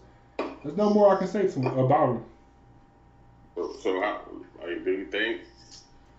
there's 0.63 0.77
no 0.77 0.89
more 0.89 1.13
I 1.13 1.19
can 1.19 1.27
say 1.27 1.47
to 1.47 1.59
him 1.59 1.67
about 1.67 2.15
him. 2.15 2.23
so, 3.55 3.75
so 3.81 4.01
how, 4.01 4.21
like, 4.59 4.83
do 4.83 4.91
you 4.91 5.05
think 5.05 5.41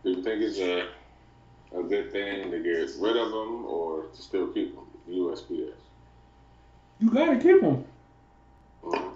do 0.06 0.12
you 0.12 0.22
think 0.22 0.40
it's 0.40 0.58
a 0.58 0.88
a 1.76 1.82
good 1.82 2.12
thing 2.12 2.50
to 2.52 2.60
get 2.60 2.90
rid 3.00 3.16
of 3.16 3.28
them 3.32 3.66
or 3.66 4.04
to 4.14 4.22
still 4.22 4.46
keep 4.48 4.74
them? 4.74 4.84
USPS. 5.08 5.74
You 7.00 7.10
gotta 7.10 7.36
keep 7.36 7.60
him. 7.60 7.84
Mhm. 8.84 9.10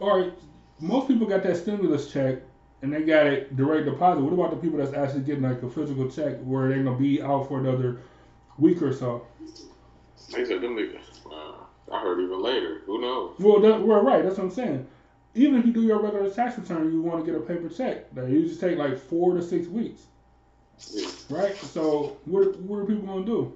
all 0.00 0.18
right, 0.18 0.32
most 0.80 1.06
people 1.06 1.26
got 1.26 1.42
that 1.42 1.58
stimulus 1.58 2.10
check 2.10 2.38
and 2.80 2.90
they 2.92 3.02
got 3.02 3.26
it 3.26 3.54
direct 3.56 3.84
deposit. 3.84 4.22
What 4.22 4.32
about 4.32 4.50
the 4.50 4.56
people 4.56 4.78
that's 4.78 4.94
actually 4.94 5.20
getting 5.20 5.42
like 5.42 5.62
a 5.62 5.68
physical 5.68 6.08
check 6.08 6.38
where 6.40 6.68
they're 6.70 6.82
gonna 6.82 6.96
be 6.96 7.20
out 7.20 7.48
for 7.48 7.58
another 7.58 7.98
week 8.58 8.80
or 8.80 8.94
so? 8.94 9.26
They 10.32 10.46
said 10.46 10.62
them 10.62 10.76
niggas. 10.76 11.26
Uh, 11.30 11.92
I 11.92 12.00
heard 12.00 12.20
even 12.20 12.42
later. 12.42 12.80
Who 12.86 13.02
knows? 13.02 13.34
Well, 13.38 13.60
that, 13.60 13.82
well, 13.82 14.02
right. 14.02 14.22
That's 14.22 14.38
what 14.38 14.44
I'm 14.44 14.50
saying. 14.50 14.86
Even 15.34 15.60
if 15.60 15.66
you 15.66 15.72
do 15.72 15.82
your 15.82 16.00
regular 16.00 16.28
tax 16.30 16.58
return, 16.58 16.92
you 16.92 17.00
want 17.02 17.24
to 17.24 17.30
get 17.30 17.40
a 17.40 17.44
paper 17.44 17.68
check. 17.68 18.12
That 18.14 18.28
usually 18.28 18.56
take 18.56 18.78
like 18.78 18.98
four 18.98 19.34
to 19.34 19.42
six 19.42 19.68
weeks, 19.68 20.02
Yeah. 20.92 21.08
right? 21.28 21.56
So 21.56 22.16
what 22.24 22.58
what 22.60 22.78
are 22.78 22.84
people 22.84 23.06
gonna 23.06 23.24
do? 23.24 23.52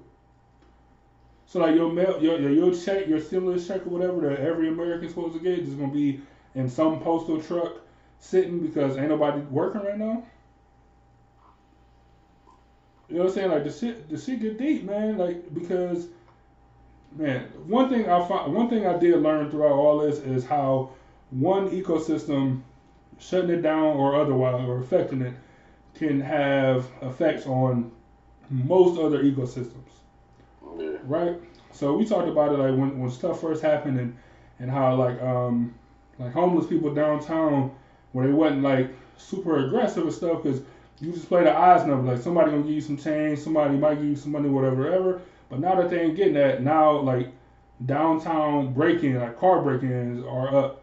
So 1.47 1.59
like 1.59 1.75
your 1.75 1.91
mail, 1.91 2.21
your 2.21 2.39
your, 2.39 2.51
your 2.51 2.73
check, 2.73 3.07
your 3.07 3.19
stimulus 3.19 3.67
check 3.67 3.85
or 3.85 3.89
whatever 3.89 4.21
that 4.21 4.39
every 4.39 4.69
American's 4.69 5.13
supposed 5.13 5.33
to 5.33 5.39
get 5.39 5.59
is 5.59 5.73
gonna 5.73 5.91
be 5.91 6.21
in 6.55 6.69
some 6.69 7.01
postal 7.01 7.41
truck 7.41 7.73
sitting 8.19 8.59
because 8.59 8.97
ain't 8.97 9.09
nobody 9.09 9.41
working 9.41 9.81
right 9.81 9.97
now. 9.97 10.23
You 13.09 13.17
know 13.17 13.23
what 13.23 13.29
I'm 13.29 13.35
saying? 13.35 13.51
Like 13.51 13.63
the 13.63 13.71
shit, 13.71 14.09
the 14.09 14.17
shit 14.17 14.41
get 14.41 14.57
deep, 14.57 14.83
man. 14.83 15.17
Like 15.17 15.53
because, 15.53 16.07
man, 17.15 17.43
one 17.67 17.89
thing 17.89 18.09
I 18.09 18.25
find, 18.27 18.53
one 18.53 18.69
thing 18.69 18.87
I 18.87 18.97
did 18.97 19.21
learn 19.21 19.51
throughout 19.51 19.73
all 19.73 19.99
this 19.99 20.19
is 20.19 20.45
how 20.45 20.89
one 21.39 21.69
ecosystem 21.69 22.61
shutting 23.19 23.49
it 23.49 23.61
down 23.61 23.97
or 23.97 24.15
otherwise 24.15 24.67
or 24.67 24.79
affecting 24.79 25.21
it 25.21 25.33
can 25.93 26.19
have 26.19 26.87
effects 27.01 27.45
on 27.45 27.91
most 28.49 28.99
other 28.99 29.23
ecosystems, 29.23 29.91
Yeah. 30.77 30.97
right? 31.03 31.35
So 31.71 31.95
we 31.95 32.05
talked 32.05 32.27
about 32.29 32.53
it 32.53 32.57
like 32.57 32.77
when, 32.77 32.99
when 32.99 33.09
stuff 33.09 33.41
first 33.41 33.61
happened 33.61 33.99
and 33.99 34.15
and 34.59 34.71
how 34.71 34.95
like 34.95 35.21
um 35.21 35.73
like 36.19 36.31
homeless 36.31 36.67
people 36.67 36.93
downtown 36.93 37.71
where 38.13 38.25
they 38.27 38.33
wasn't 38.33 38.61
like 38.61 38.89
super 39.17 39.65
aggressive 39.65 40.03
and 40.03 40.13
stuff 40.13 40.43
because 40.43 40.61
you 41.01 41.11
just 41.11 41.27
play 41.27 41.43
the 41.43 41.53
odds 41.53 41.85
number 41.85 42.13
like 42.13 42.21
somebody 42.21 42.51
gonna 42.51 42.63
give 42.63 42.71
you 42.71 42.81
some 42.81 42.97
change, 42.97 43.39
somebody 43.39 43.75
might 43.75 43.95
give 43.95 44.05
you 44.05 44.15
some 44.15 44.31
money, 44.31 44.47
whatever, 44.47 44.83
whatever. 44.83 45.21
But 45.49 45.59
now 45.59 45.75
that 45.75 45.89
they 45.89 46.01
ain't 46.01 46.15
getting 46.15 46.33
that, 46.35 46.63
now 46.63 46.97
like 46.99 47.29
downtown 47.85 48.73
breaking 48.73 49.19
like 49.19 49.37
car 49.37 49.61
break-ins 49.61 50.23
are 50.25 50.55
up. 50.55 50.81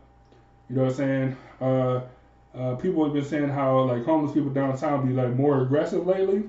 You 0.72 0.78
know 0.78 0.84
what 0.84 0.90
I'm 0.92 0.96
saying? 0.96 1.36
Uh, 1.60 2.00
uh, 2.54 2.76
people 2.76 3.04
have 3.04 3.12
been 3.12 3.26
saying 3.26 3.50
how 3.50 3.82
like 3.82 4.06
homeless 4.06 4.32
people 4.32 4.48
downtown 4.48 5.06
be 5.06 5.12
like 5.12 5.34
more 5.34 5.60
aggressive 5.60 6.06
lately 6.06 6.44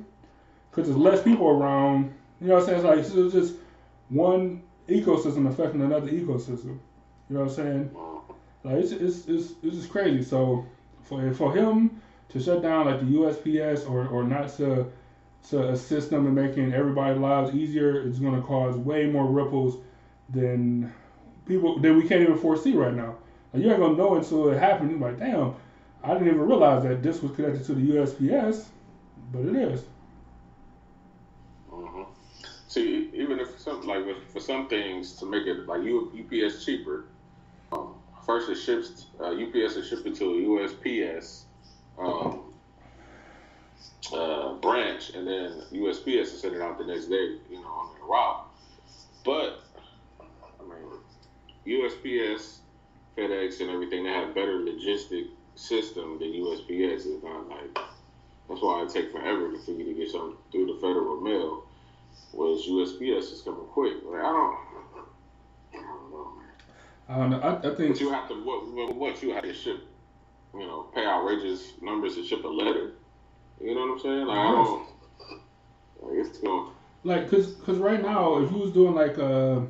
because 0.71 0.87
there's 0.87 0.97
less 0.97 1.21
people 1.21 1.49
around. 1.49 2.13
You 2.39 2.47
know 2.47 2.53
what 2.53 2.61
I'm 2.61 2.81
saying? 2.83 3.03
It's 3.03 3.13
like 3.13 3.23
it's 3.23 3.33
just 3.33 3.55
one 4.07 4.63
ecosystem 4.87 5.49
affecting 5.49 5.81
another 5.81 6.07
ecosystem. 6.07 6.77
You 7.29 7.35
know 7.35 7.41
what 7.41 7.49
I'm 7.49 7.55
saying? 7.55 7.95
Like 8.63 8.75
it's 8.77 8.93
it's 8.93 9.27
it's, 9.27 9.53
it's 9.61 9.75
just 9.75 9.89
crazy. 9.89 10.23
So 10.23 10.65
for 11.01 11.33
for 11.33 11.53
him 11.53 12.01
to 12.29 12.39
shut 12.39 12.61
down 12.61 12.85
like 12.85 13.01
the 13.01 13.07
USPS 13.07 13.89
or 13.89 14.07
or 14.07 14.23
not 14.23 14.55
to 14.55 14.89
to 15.49 15.69
assist 15.71 16.11
them 16.11 16.27
in 16.27 16.33
making 16.33 16.71
everybody's 16.71 17.19
lives 17.19 17.53
easier, 17.53 18.07
it's 18.07 18.19
going 18.19 18.35
to 18.35 18.47
cause 18.47 18.77
way 18.77 19.05
more 19.05 19.25
ripples 19.25 19.83
than 20.29 20.93
people 21.45 21.77
that 21.79 21.93
we 21.93 22.07
can't 22.07 22.21
even 22.21 22.37
foresee 22.37 22.73
right 22.73 22.93
now. 22.93 23.15
You 23.53 23.69
ain't 23.71 23.79
gonna 23.79 23.95
know 23.95 24.15
until 24.15 24.49
it 24.49 24.59
happens. 24.59 24.91
You're 24.91 24.99
like, 24.99 25.19
damn, 25.19 25.55
I 26.03 26.13
didn't 26.13 26.27
even 26.27 26.41
realize 26.41 26.83
that 26.83 27.03
this 27.03 27.21
was 27.21 27.31
connected 27.31 27.65
to 27.65 27.75
the 27.75 27.89
USPS, 27.91 28.69
but 29.31 29.45
it 29.45 29.55
is. 29.55 29.85
hmm 31.69 32.03
See, 32.67 33.09
even 33.13 33.39
if 33.39 33.59
some 33.59 33.81
like 33.85 34.03
for 34.31 34.39
some 34.39 34.67
things 34.67 35.13
to 35.17 35.25
make 35.25 35.45
it 35.47 35.67
like 35.67 35.81
UPS 35.81 36.65
cheaper, 36.65 37.05
um, 37.71 37.95
first 38.25 38.49
it 38.49 38.55
ships 38.55 39.07
uh, 39.19 39.31
UPS 39.31 39.75
is 39.75 39.87
shipping 39.87 40.13
to 40.15 40.25
a 40.25 40.41
USPS 40.67 41.43
um, 41.97 42.53
uh, 44.13 44.53
branch, 44.55 45.11
and 45.11 45.27
then 45.27 45.63
USPS 45.71 46.33
is 46.33 46.41
sending 46.41 46.61
out 46.61 46.77
the 46.77 46.85
next 46.85 47.05
day, 47.07 47.37
you 47.49 47.61
know, 47.61 47.67
on 47.67 47.93
their 47.95 48.05
route. 48.05 48.45
But 49.23 49.63
I 50.59 50.63
mean, 50.63 50.99
USPS, 51.65 52.59
FedEx, 53.17 53.59
and 53.61 53.69
everything 53.69 54.03
they 54.03 54.11
have 54.11 54.33
better 54.33 54.59
logistic 54.59 55.27
system 55.55 56.19
than 56.19 56.29
USPS. 56.29 57.05
It's 57.05 57.23
not 57.23 57.47
like 57.49 57.77
that's 58.49 58.61
why 58.61 58.83
it 58.83 58.89
take 58.89 59.11
forever 59.11 59.51
for 59.65 59.71
you 59.71 59.85
to 59.85 59.93
get 59.93 60.09
something 60.11 60.37
through 60.51 60.67
the 60.67 60.79
federal 60.81 61.21
mail. 61.21 61.65
Whereas 62.31 62.61
USPS 62.67 63.31
is 63.31 63.41
coming 63.43 63.65
quick. 63.67 63.93
Like, 64.05 64.21
I 64.21 64.23
don't. 64.23 64.57
I 65.73 65.77
don't 65.77 66.11
know, 66.11 66.33
man. 66.35 66.49
I 67.09 67.17
don't 67.17 67.29
know. 67.29 67.39
I, 67.41 67.71
I 67.71 67.75
think 67.75 67.91
But 67.93 68.01
you 68.01 68.11
have 68.11 68.27
to 68.29 68.35
what 68.43 68.67
what, 68.71 68.95
what 68.95 69.23
you 69.23 69.33
have 69.33 69.43
to 69.43 69.53
ship, 69.53 69.79
you 70.53 70.59
know, 70.61 70.89
pay 70.93 71.05
outrageous 71.05 71.73
numbers 71.81 72.15
to 72.15 72.23
ship 72.25 72.43
a 72.43 72.47
letter. 72.47 72.93
You 73.61 73.75
know 73.75 73.81
what 73.81 73.91
I'm 73.93 73.99
saying? 73.99 74.25
Like 74.27 74.37
I 74.37 74.51
don't. 74.51 74.87
Like, 76.01 76.25
it's 76.27 76.37
going. 76.39 76.71
like 77.03 77.29
cause 77.29 77.55
cause 77.65 77.77
right 77.77 78.01
now 78.01 78.43
if 78.43 78.51
you 78.51 78.57
was 78.57 78.71
doing 78.71 78.93
like 78.93 79.17
uh 79.17 79.61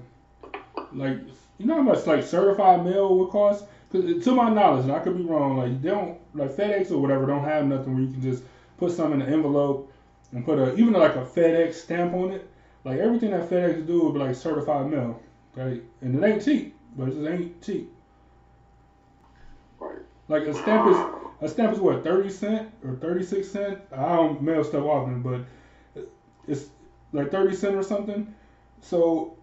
like 0.94 1.18
you 1.58 1.66
know 1.66 1.76
how 1.76 1.82
much 1.82 2.06
like 2.06 2.24
certified 2.24 2.84
mail 2.84 3.18
would 3.18 3.30
cost? 3.30 3.66
Cause 3.91 4.24
to 4.24 4.32
my 4.32 4.49
knowledge, 4.49 4.84
and 4.84 4.91
I 4.91 4.99
could 4.99 5.18
be 5.18 5.24
wrong, 5.24 5.58
like 5.58 5.82
they 5.82 5.89
don't 5.89 6.18
like 6.34 6.51
FedEx 6.51 6.91
or 6.91 6.97
whatever 6.97 7.26
don't 7.26 7.43
have 7.43 7.66
nothing 7.66 7.93
where 7.93 8.04
you 8.04 8.12
can 8.12 8.22
just 8.22 8.43
put 8.78 8.91
something 8.91 9.22
in 9.22 9.28
an 9.28 9.34
envelope 9.34 9.91
and 10.32 10.43
put 10.43 10.58
a 10.58 10.74
even 10.76 10.93
like 10.93 11.16
a 11.16 11.26
FedEx 11.26 11.76
stamp 11.76 12.14
on 12.14 12.32
it. 12.32 12.49
Like 12.84 12.99
everything 12.99 13.32
that 13.32 13.49
FedEx 13.49 13.86
do 13.86 14.04
would 14.04 14.14
be 14.14 14.20
like 14.20 14.36
certified 14.36 14.89
mail, 14.89 15.22
right? 15.56 15.82
And 16.01 16.16
it 16.16 16.28
ain't 16.28 16.43
cheap, 16.43 16.76
but 16.97 17.10
it 17.10 17.12
just 17.12 17.28
ain't 17.28 17.62
cheap. 17.62 17.93
Right. 19.80 19.99
Like 20.28 20.43
a 20.43 20.54
stamp 20.54 20.89
is 20.89 20.97
a 21.41 21.47
stamp 21.47 21.74
is 21.74 21.80
what 21.80 22.04
thirty 22.04 22.30
cent 22.30 22.72
or 22.84 22.95
thirty 22.95 23.24
six 23.24 23.49
cent. 23.49 23.80
I 23.91 24.16
don't 24.16 24.41
mail 24.41 24.64
stuff 24.64 24.86
often, 24.86 25.22
but 25.22 25.41
it's 26.47 26.66
like 27.12 27.32
thirty 27.32 27.56
cent 27.56 27.76
or 27.76 27.84
something. 27.84 28.34
So 28.82 29.38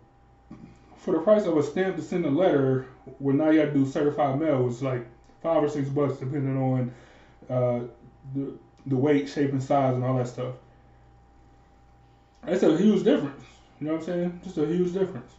for 1.01 1.13
the 1.13 1.21
price 1.21 1.47
of 1.47 1.57
a 1.57 1.63
stamp 1.63 1.97
to 1.97 2.03
send 2.03 2.25
a 2.27 2.31
letter, 2.31 2.87
well 3.19 3.35
now 3.35 3.51
you 3.51 3.61
have 3.61 3.73
to 3.73 3.79
do 3.81 3.87
certified 3.87 4.39
mail, 4.39 4.69
it's 4.69 4.83
like 4.83 5.07
five 5.43 5.63
or 5.63 5.69
six 5.69 5.89
bucks 5.89 6.19
depending 6.19 6.57
on 6.57 6.93
uh, 7.49 7.81
the 8.35 8.53
the 8.87 8.97
weight, 8.97 9.29
shape, 9.29 9.53
and 9.53 9.63
size, 9.63 9.95
and 9.95 10.05
all 10.05 10.17
that 10.17 10.29
stuff. 10.29 10.55
That's 12.45 12.63
a 12.63 12.77
huge 12.77 13.05
difference. 13.05 13.45
You 13.79 13.87
know 13.87 13.95
what 13.95 14.01
I'm 14.01 14.07
saying? 14.07 14.41
Just 14.45 14.59
a 14.59 14.67
huge 14.67 14.93
difference. 14.93 15.33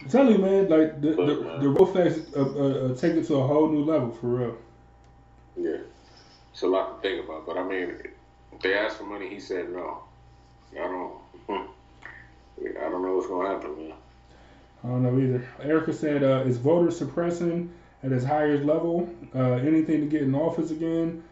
I'm 0.00 0.08
telling 0.10 0.32
you, 0.32 0.38
man, 0.38 0.68
like 0.68 1.00
the 1.00 1.10
the, 1.10 1.58
the 1.60 1.68
real 1.68 1.86
facts 1.86 2.20
uh, 2.36 2.40
uh, 2.40 2.42
uh, 2.44 2.94
take 2.94 3.14
it 3.14 3.26
to 3.26 3.36
a 3.36 3.46
whole 3.46 3.68
new 3.70 3.84
level 3.84 4.10
for 4.10 4.26
real. 4.26 4.56
Yeah. 5.56 5.78
It's 6.52 6.62
a 6.62 6.66
lot 6.66 7.02
to 7.02 7.08
think 7.08 7.24
about. 7.24 7.46
But 7.46 7.56
I 7.56 7.62
mean, 7.62 7.96
if 8.52 8.60
they 8.60 8.74
asked 8.74 8.98
for 8.98 9.04
money, 9.04 9.28
he 9.28 9.40
said 9.40 9.70
no. 9.70 10.02
I 10.72 10.84
don't. 10.84 11.14
I 12.62 12.88
don't 12.90 13.02
know 13.02 13.16
what's 13.16 13.28
gonna 13.28 13.48
happen, 13.48 13.76
man. 13.88 13.92
I 14.84 14.88
don't 14.88 15.02
know 15.02 15.18
either. 15.18 15.46
Erica 15.62 15.92
said, 15.92 16.22
uh, 16.22 16.42
"Is 16.46 16.58
voter 16.58 16.90
suppression 16.90 17.70
at 18.02 18.12
its 18.12 18.24
highest 18.24 18.64
level? 18.64 19.08
Uh, 19.34 19.54
anything 19.54 20.00
to 20.00 20.06
get 20.06 20.22
in 20.22 20.34
office 20.34 20.70
again?" 20.70 21.22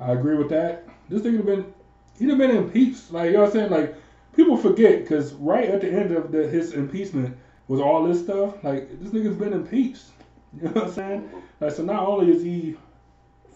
I 0.00 0.12
agree 0.12 0.36
with 0.36 0.50
that. 0.50 0.84
This 1.08 1.22
nigga 1.22 1.38
have 1.38 1.46
been, 1.46 1.74
he'd 2.18 2.28
have 2.28 2.38
been 2.38 2.50
impeached. 2.56 3.12
Like 3.12 3.26
you 3.26 3.32
know 3.34 3.40
what 3.40 3.46
I'm 3.48 3.52
saying? 3.52 3.70
Like 3.70 3.96
people 4.34 4.56
forget 4.56 5.00
because 5.00 5.32
right 5.34 5.68
at 5.68 5.80
the 5.80 5.90
end 5.90 6.12
of 6.12 6.32
the, 6.32 6.46
his 6.48 6.72
impeachment 6.74 7.36
was 7.68 7.80
all 7.80 8.06
this 8.06 8.22
stuff. 8.22 8.62
Like 8.62 8.88
this 9.00 9.12
nigga's 9.12 9.36
been 9.36 9.52
impeached. 9.52 10.04
You 10.56 10.62
know 10.62 10.70
what 10.70 10.84
I'm 10.84 10.92
saying? 10.92 11.30
Like 11.60 11.72
so, 11.72 11.82
not 11.82 12.06
only 12.06 12.32
is 12.32 12.42
he 12.42 12.76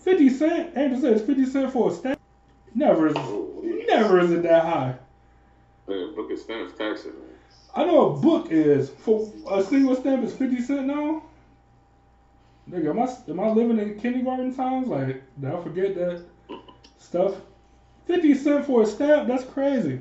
50 0.01 0.29
cent, 0.29 0.77
Andrew 0.77 1.01
said 1.01 1.15
it's 1.15 1.25
50 1.25 1.47
cent 1.47 1.73
for 1.73 1.91
a 1.91 1.95
stamp. 1.95 2.21
Never 2.75 3.07
is, 3.07 3.15
Oh, 3.17 3.63
never 3.89 4.21
is 4.21 4.31
it 4.33 4.43
that 4.43 4.65
high. 4.65 4.97
Man, 5.91 6.15
book 6.15 6.31
of 6.31 6.39
stamps 6.39 6.73
taxes, 6.79 7.07
man. 7.07 7.37
I 7.75 7.85
know 7.85 8.13
a 8.13 8.21
book 8.21 8.53
is 8.53 8.91
for 8.91 9.29
a 9.51 9.61
single 9.65 9.97
stamp 9.97 10.23
is 10.23 10.33
fifty 10.33 10.63
cent 10.63 10.87
now. 10.87 11.25
Nigga, 12.71 12.91
am 12.91 13.01
I 13.01 13.17
am 13.29 13.41
I 13.41 13.49
living 13.49 13.81
in 13.81 13.99
kindergarten 13.99 14.55
times? 14.55 14.87
Like, 14.87 15.21
did 15.41 15.53
I 15.53 15.61
forget 15.61 15.97
that 15.97 16.23
stuff? 16.99 17.35
Fifty 18.07 18.35
cent 18.35 18.67
for 18.67 18.83
a 18.83 18.87
stamp? 18.87 19.27
That's 19.27 19.43
crazy. 19.43 20.01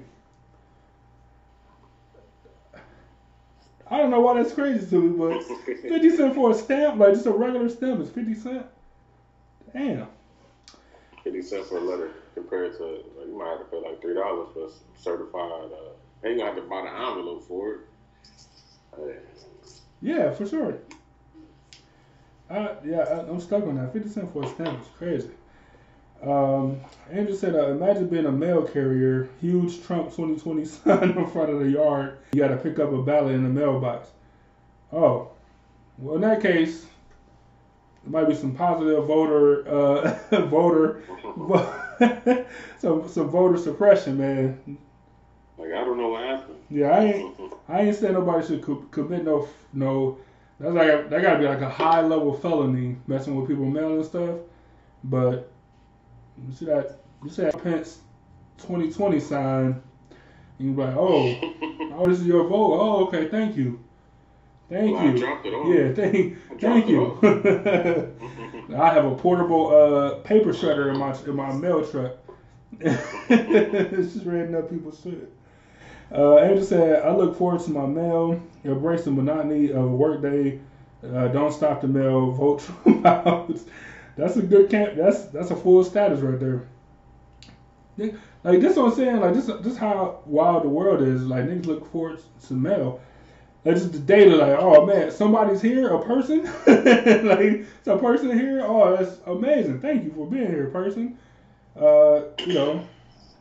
I 3.89 3.97
don't 3.97 4.11
know 4.11 4.19
why 4.19 4.35
that's 4.35 4.53
crazy 4.53 4.87
to 4.91 5.01
me, 5.01 5.17
but 5.17 5.43
fifty 5.65 6.15
cent 6.15 6.35
for 6.35 6.51
a 6.51 6.53
stamp, 6.53 6.99
like 6.99 7.15
just 7.15 7.25
a 7.25 7.31
regular 7.31 7.67
stamp, 7.67 7.99
is 8.01 8.11
fifty 8.11 8.35
cent. 8.35 8.63
Damn. 9.73 10.07
Fifty 11.23 11.41
cents 11.41 11.67
for 11.67 11.79
a 11.79 11.81
letter 11.81 12.11
compared 12.33 12.77
to 12.77 12.83
like, 13.17 13.27
you 13.27 13.37
might 13.37 13.49
have 13.49 13.59
to 13.59 13.65
pay 13.65 13.77
like 13.77 14.01
three 14.01 14.13
dollars 14.13 14.49
for 14.53 14.65
a 14.65 14.69
certified. 14.99 15.71
Uh, 15.71 15.93
and 16.23 16.33
you 16.33 16.39
gonna 16.39 16.53
have 16.53 16.61
to 16.63 16.69
buy 16.69 16.81
the 16.81 16.89
envelope 16.89 17.47
for 17.47 17.71
it. 17.73 17.79
Hey, 18.95 19.15
Yeah, 20.01 20.31
for 20.31 20.45
sure. 20.45 20.77
I, 22.49 22.71
yeah, 22.83 23.01
I, 23.01 23.19
I'm 23.29 23.39
stuck 23.39 23.63
on 23.63 23.75
that. 23.75 23.93
50 23.93 24.09
cent 24.09 24.33
for 24.33 24.43
a 24.43 24.47
stamp 24.47 24.81
is 24.81 24.87
crazy. 24.97 25.29
Um, 26.23 26.81
Andrew 27.09 27.35
said, 27.35 27.55
uh, 27.55 27.67
imagine 27.69 28.07
being 28.09 28.25
a 28.25 28.31
mail 28.31 28.63
carrier, 28.63 29.29
huge 29.39 29.81
Trump 29.83 30.07
2020 30.07 30.65
sign 30.65 31.03
in 31.17 31.27
front 31.27 31.51
of 31.51 31.59
the 31.59 31.69
yard. 31.69 32.17
You 32.33 32.41
got 32.41 32.49
to 32.49 32.57
pick 32.57 32.79
up 32.79 32.91
a 32.91 33.01
ballot 33.01 33.35
in 33.35 33.43
the 33.43 33.49
mailbox. 33.49 34.09
Oh, 34.91 35.29
well, 35.97 36.15
in 36.15 36.21
that 36.21 36.41
case, 36.41 36.85
there 38.03 38.21
might 38.21 38.27
be 38.27 38.35
some 38.35 38.53
positive 38.55 39.05
voter, 39.05 39.67
uh, 39.69 40.41
voter, 40.47 41.03
some 42.79 43.07
some 43.07 43.29
voter 43.29 43.57
suppression, 43.57 44.17
man. 44.17 44.77
like 45.57 45.71
I 45.71 45.83
don't 45.83 45.97
know 45.97 46.09
what 46.09 46.23
happened. 46.23 46.57
Yeah, 46.69 46.89
I 46.91 47.03
ain't. 47.05 47.35
I 47.67 47.81
ain't 47.81 47.95
saying 47.95 48.13
nobody 48.13 48.45
should 48.47 48.61
co- 48.63 48.85
commit 48.91 49.23
no 49.25 49.47
no. 49.73 50.17
That's 50.59 50.73
like 50.73 51.09
that 51.09 51.21
gotta 51.21 51.39
be 51.39 51.45
like 51.45 51.61
a 51.61 51.69
high 51.69 52.01
level 52.01 52.33
felony 52.33 52.97
messing 53.07 53.35
with 53.35 53.47
people 53.47 53.65
mail 53.65 53.95
and 53.95 54.05
stuff. 54.05 54.35
But 55.03 55.51
you 56.47 56.53
see 56.53 56.65
that 56.65 56.99
you 57.23 57.29
see 57.29 57.43
that 57.43 57.61
Pence 57.63 57.99
2020 58.59 59.19
sign, 59.19 59.81
and 60.59 60.75
you're 60.77 60.85
like, 60.87 60.95
oh, 60.97 61.35
oh, 61.93 62.05
this 62.07 62.19
is 62.19 62.27
your 62.27 62.47
vote. 62.47 62.73
Oh, 62.79 63.07
okay, 63.07 63.27
thank 63.29 63.55
you, 63.57 63.79
Thank 64.69 64.91
Well, 64.93 65.01
I 65.01 65.05
you. 65.11 65.17
dropped 65.17 65.45
it 65.45 65.53
off. 65.53 65.67
Yeah, 65.67 65.93
thank, 65.95 66.59
thank 66.61 66.87
you. 66.89 67.17
I 68.75 68.93
have 68.93 69.05
a 69.05 69.15
portable 69.15 69.75
uh, 69.75 70.15
paper 70.19 70.53
shredder 70.53 70.93
in 70.93 70.99
my 70.99 71.15
in 71.25 71.35
my 71.35 71.51
mail 71.53 71.85
truck. 71.85 72.17
it's 72.79 74.13
just 74.13 74.25
reading 74.25 74.55
up 74.55 74.69
people's 74.69 75.01
shit. 75.01 75.31
Uh, 76.11 76.39
Angel 76.39 76.65
said, 76.65 77.03
"I 77.03 77.15
look 77.15 77.37
forward 77.37 77.61
to 77.61 77.71
my 77.71 77.85
mail. 77.85 78.41
Embrace 78.63 79.05
the 79.05 79.11
monotony 79.11 79.71
of 79.71 79.83
a 79.83 79.87
workday. 79.87 80.59
Uh, 81.03 81.29
don't 81.29 81.51
stop 81.51 81.81
the 81.81 81.87
mail. 81.87 82.31
Vote 82.31 82.59
Trump 82.83 83.05
out. 83.05 83.59
That's 84.17 84.35
a 84.35 84.41
good 84.41 84.69
camp. 84.69 84.95
That's 84.95 85.25
that's 85.25 85.51
a 85.51 85.55
full 85.55 85.83
status 85.83 86.19
right 86.19 86.39
there. 86.39 86.67
Like 88.43 88.61
this, 88.61 88.77
what 88.77 88.91
I'm 88.91 88.95
saying. 88.95 89.19
Like 89.19 89.33
this, 89.33 89.49
this 89.61 89.77
how 89.77 90.19
wild 90.25 90.63
the 90.63 90.69
world 90.69 91.01
is. 91.01 91.23
Like 91.23 91.45
niggas 91.45 91.65
look 91.65 91.91
forward 91.91 92.19
to 92.47 92.53
mail. 92.53 93.01
Like 93.65 93.75
just 93.75 93.91
the 93.93 93.99
data. 93.99 94.35
Like 94.35 94.57
oh 94.59 94.85
man, 94.85 95.11
somebody's 95.11 95.61
here. 95.61 95.89
A 95.89 96.03
person. 96.03 96.43
like 96.67 97.65
it's 97.79 97.87
a 97.87 97.97
person 97.97 98.37
here. 98.37 98.61
Oh, 98.65 98.95
that's 98.95 99.19
amazing. 99.25 99.79
Thank 99.81 100.03
you 100.03 100.11
for 100.11 100.27
being 100.29 100.47
here, 100.47 100.67
person. 100.69 101.17
Uh, 101.75 102.21
you 102.45 102.53
know, 102.53 102.87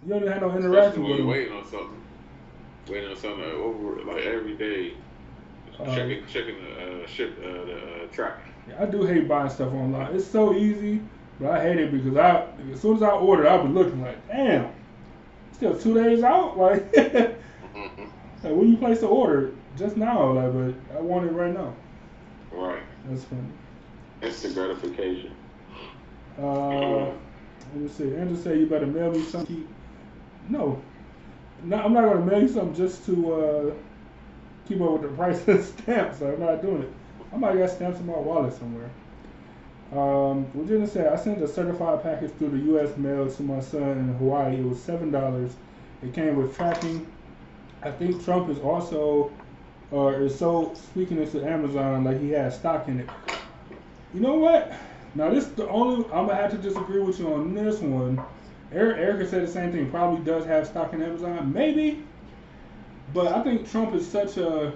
you 0.03 0.09
don't 0.09 0.27
have 0.27 0.41
no 0.43 0.57
interaction 0.57 1.05
with 1.07 1.19
them. 1.19 1.27
waiting 1.27 1.53
on 1.53 1.65
something. 1.65 2.03
Waiting 2.87 3.11
on 3.11 3.17
something 3.17 3.45
like, 3.45 3.53
over 3.53 4.03
like 4.05 4.25
every 4.25 4.57
day. 4.57 4.95
Uh, 5.79 5.85
checking 5.95 6.27
checking 6.27 6.57
the 6.63 7.03
uh, 7.03 7.07
ship 7.07 7.39
uh, 7.39 7.65
the 7.65 7.77
uh, 7.77 8.07
tracking. 8.13 8.53
I 8.79 8.87
do 8.87 9.05
hate 9.05 9.29
buying 9.29 9.51
stuff 9.51 9.73
online. 9.73 10.15
It's 10.15 10.27
so 10.27 10.55
easy, 10.55 11.03
but 11.39 11.51
I 11.53 11.63
hate 11.63 11.79
it 11.79 11.93
because 11.93 12.17
I 12.17 12.47
as 12.73 12.81
soon 12.81 12.97
as 12.97 13.03
I 13.03 13.11
order, 13.11 13.49
I'll 13.49 13.67
be 13.67 13.73
looking 13.73 14.01
like, 14.03 14.27
damn, 14.29 14.73
still 15.53 15.79
two 15.79 15.95
days 15.95 16.23
out. 16.23 16.57
Like, 16.59 16.95
like 16.97 17.39
Mm-hmm. 17.75 18.05
when 18.43 18.69
you 18.71 18.77
place 18.77 19.01
the 19.01 19.07
order 19.09 19.53
just 19.79 19.97
now, 19.97 20.33
like, 20.33 20.53
but 20.53 20.97
I 20.97 21.01
want 21.01 21.27
it 21.27 21.33
right 21.33 21.53
now. 21.53 21.75
Right. 22.53 22.83
That's 23.09 23.25
funny. 23.25 23.43
Instant 24.23 24.55
gratification. 24.55 25.33
Uh, 26.39 27.07
let 27.07 27.75
me 27.75 27.89
see. 27.89 28.15
Andrew 28.15 28.37
said 28.37 28.59
you 28.59 28.67
better 28.67 28.87
mail 28.87 29.13
me 29.13 29.23
something. 29.25 29.69
No, 30.49 30.81
no, 31.63 31.77
I'm 31.77 31.93
not 31.93 32.05
gonna 32.05 32.25
mail 32.25 32.43
you 32.43 32.49
something 32.49 32.75
just 32.75 33.05
to 33.07 33.35
uh, 33.35 33.75
keep 34.67 34.81
up 34.81 34.93
with 34.93 35.03
the 35.03 35.09
price 35.17 35.47
of 35.49 35.65
stamps. 35.65 36.21
I'm 36.23 36.41
not 36.41 36.63
doing 36.63 36.83
it. 36.83 36.93
I 37.33 37.37
might 37.37 37.57
got 37.59 37.71
stamps 37.71 38.01
in 38.01 38.07
my 38.07 38.19
wallet 38.19 38.55
somewhere. 38.55 38.91
Um, 39.93 40.47
Virginia 40.55 40.87
said 40.87 41.13
I 41.13 41.17
sent 41.17 41.43
a 41.43 41.49
certified 41.49 42.03
package 42.03 42.33
through 42.39 42.51
the 42.51 42.65
U.S. 42.73 42.97
mail 42.97 43.31
to 43.31 43.43
my 43.43 43.61
son 43.61 43.83
in 43.83 44.15
Hawaii. 44.15 44.57
It 44.57 44.65
was 44.65 44.81
seven 44.81 45.11
dollars. 45.11 45.53
It 46.03 46.13
came 46.15 46.37
with 46.37 46.55
tracking. 46.57 47.07
I 47.83 47.91
think 47.91 48.25
Trump 48.25 48.51
is 48.51 48.59
also, 48.59 49.31
or 49.91 50.23
is 50.23 50.39
so 50.39 50.75
speaking 50.75 51.19
into 51.19 51.45
Amazon 51.45 52.05
like 52.05 52.21
he 52.21 52.31
has 52.31 52.57
stock 52.57 52.89
in 52.89 53.01
it. 53.01 53.09
You 54.13 54.21
know 54.21 54.35
what? 54.35 54.73
Now 55.15 55.31
this 55.31 55.47
the 55.47 55.69
only 55.69 56.05
I'm 56.07 56.27
gonna 56.27 56.35
have 56.35 56.51
to 56.51 56.59
disagree 56.59 57.01
with 57.01 57.19
you 57.19 57.33
on 57.33 57.55
this 57.55 57.81
one. 57.81 58.23
Eric, 58.73 58.99
Erica 58.99 59.29
said 59.29 59.43
the 59.43 59.51
same 59.51 59.73
thing. 59.73 59.91
Probably 59.91 60.23
does 60.25 60.45
have 60.45 60.67
stock 60.67 60.93
in 60.93 61.03
Amazon, 61.03 61.53
maybe. 61.53 62.05
But 63.15 63.29
I 63.29 63.43
think 63.43 63.71
Trump 63.71 63.95
is 63.95 64.07
such 64.07 64.37
a 64.37 64.75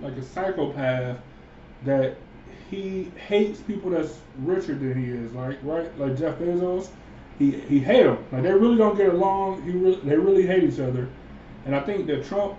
like 0.00 0.12
a 0.14 0.22
psychopath 0.22 1.18
that 1.84 2.16
he 2.70 3.10
hates 3.26 3.60
people 3.60 3.90
that's 3.90 4.18
richer 4.38 4.74
than 4.74 5.02
he 5.02 5.10
is. 5.10 5.32
Like 5.32 5.58
right, 5.62 5.98
like 5.98 6.18
Jeff 6.18 6.38
Bezos, 6.38 6.88
he 7.38 7.50
he 7.52 7.80
hate 7.80 8.06
him. 8.06 8.18
Like 8.32 8.42
they 8.42 8.52
really 8.52 8.76
don't 8.76 8.96
get 8.96 9.08
along. 9.12 9.62
He 9.62 9.70
really, 9.72 10.00
they 10.02 10.16
really 10.16 10.46
hate 10.46 10.64
each 10.64 10.80
other. 10.80 11.08
And 11.64 11.74
I 11.74 11.80
think 11.80 12.06
that 12.06 12.24
Trump, 12.24 12.56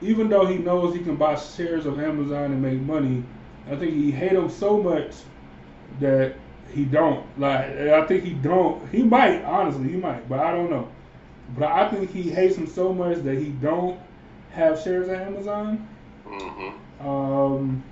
even 0.00 0.28
though 0.28 0.46
he 0.46 0.58
knows 0.58 0.94
he 0.94 1.00
can 1.02 1.16
buy 1.16 1.34
shares 1.36 1.86
of 1.86 1.98
Amazon 2.00 2.52
and 2.52 2.62
make 2.62 2.80
money, 2.80 3.24
I 3.70 3.76
think 3.76 3.92
he 3.94 4.10
hate 4.10 4.32
him 4.32 4.48
so 4.50 4.82
much 4.82 5.14
that 6.00 6.34
he 6.72 6.84
don't. 6.84 7.24
Like 7.38 7.66
I 7.66 8.06
think 8.06 8.24
he 8.24 8.34
don't. 8.34 8.88
He 8.90 9.02
might 9.02 9.42
honestly, 9.44 9.88
he 9.88 9.96
might, 9.96 10.28
but 10.28 10.40
I 10.40 10.52
don't 10.52 10.70
know. 10.70 10.88
But 11.56 11.70
I 11.72 11.88
think 11.90 12.10
he 12.10 12.30
hates 12.30 12.56
him 12.56 12.66
so 12.66 12.92
much 12.92 13.18
that 13.18 13.38
he 13.38 13.50
don't 13.50 14.00
have 14.50 14.80
shares 14.80 15.08
of 15.08 15.14
Amazon. 15.14 15.88
Mm-hmm. 16.26 17.06
Um, 17.06 17.82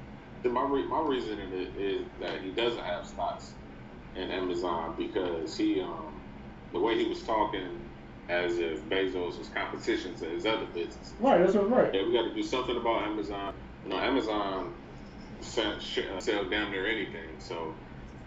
My 0.45 0.63
re- 0.63 0.87
my 0.87 1.01
reasoning 1.01 1.53
is, 1.53 1.69
is 1.77 2.07
that 2.21 2.41
he 2.41 2.51
doesn't 2.51 2.83
have 2.85 3.07
stocks 3.07 3.55
in 4.15 4.31
Amazon 4.31 4.95
because 4.97 5.57
he 5.57 5.81
um 5.81 6.20
the 6.73 6.81
way 6.81 6.97
he 6.97 7.09
was 7.09 7.23
talking 7.23 7.81
as 8.29 8.59
if 8.59 8.81
Bezos 8.89 9.39
was 9.39 9.49
competition 9.49 10.15
to 10.17 10.27
his 10.27 10.47
other 10.47 10.67
businesses. 10.67 11.15
right, 11.19 11.39
that's 11.39 11.55
what's 11.55 11.69
right. 11.69 11.93
Yeah, 11.93 12.07
we 12.07 12.13
got 12.13 12.23
to 12.23 12.35
do 12.35 12.43
something 12.43 12.77
about 12.77 13.03
Amazon. 13.03 13.55
You 13.85 13.91
know, 13.91 13.99
Amazon 13.99 14.73
sell, 15.41 15.73
uh, 15.73 16.21
sell 16.21 16.49
damn 16.49 16.71
near 16.71 16.87
anything. 16.87 17.39
So 17.39 17.75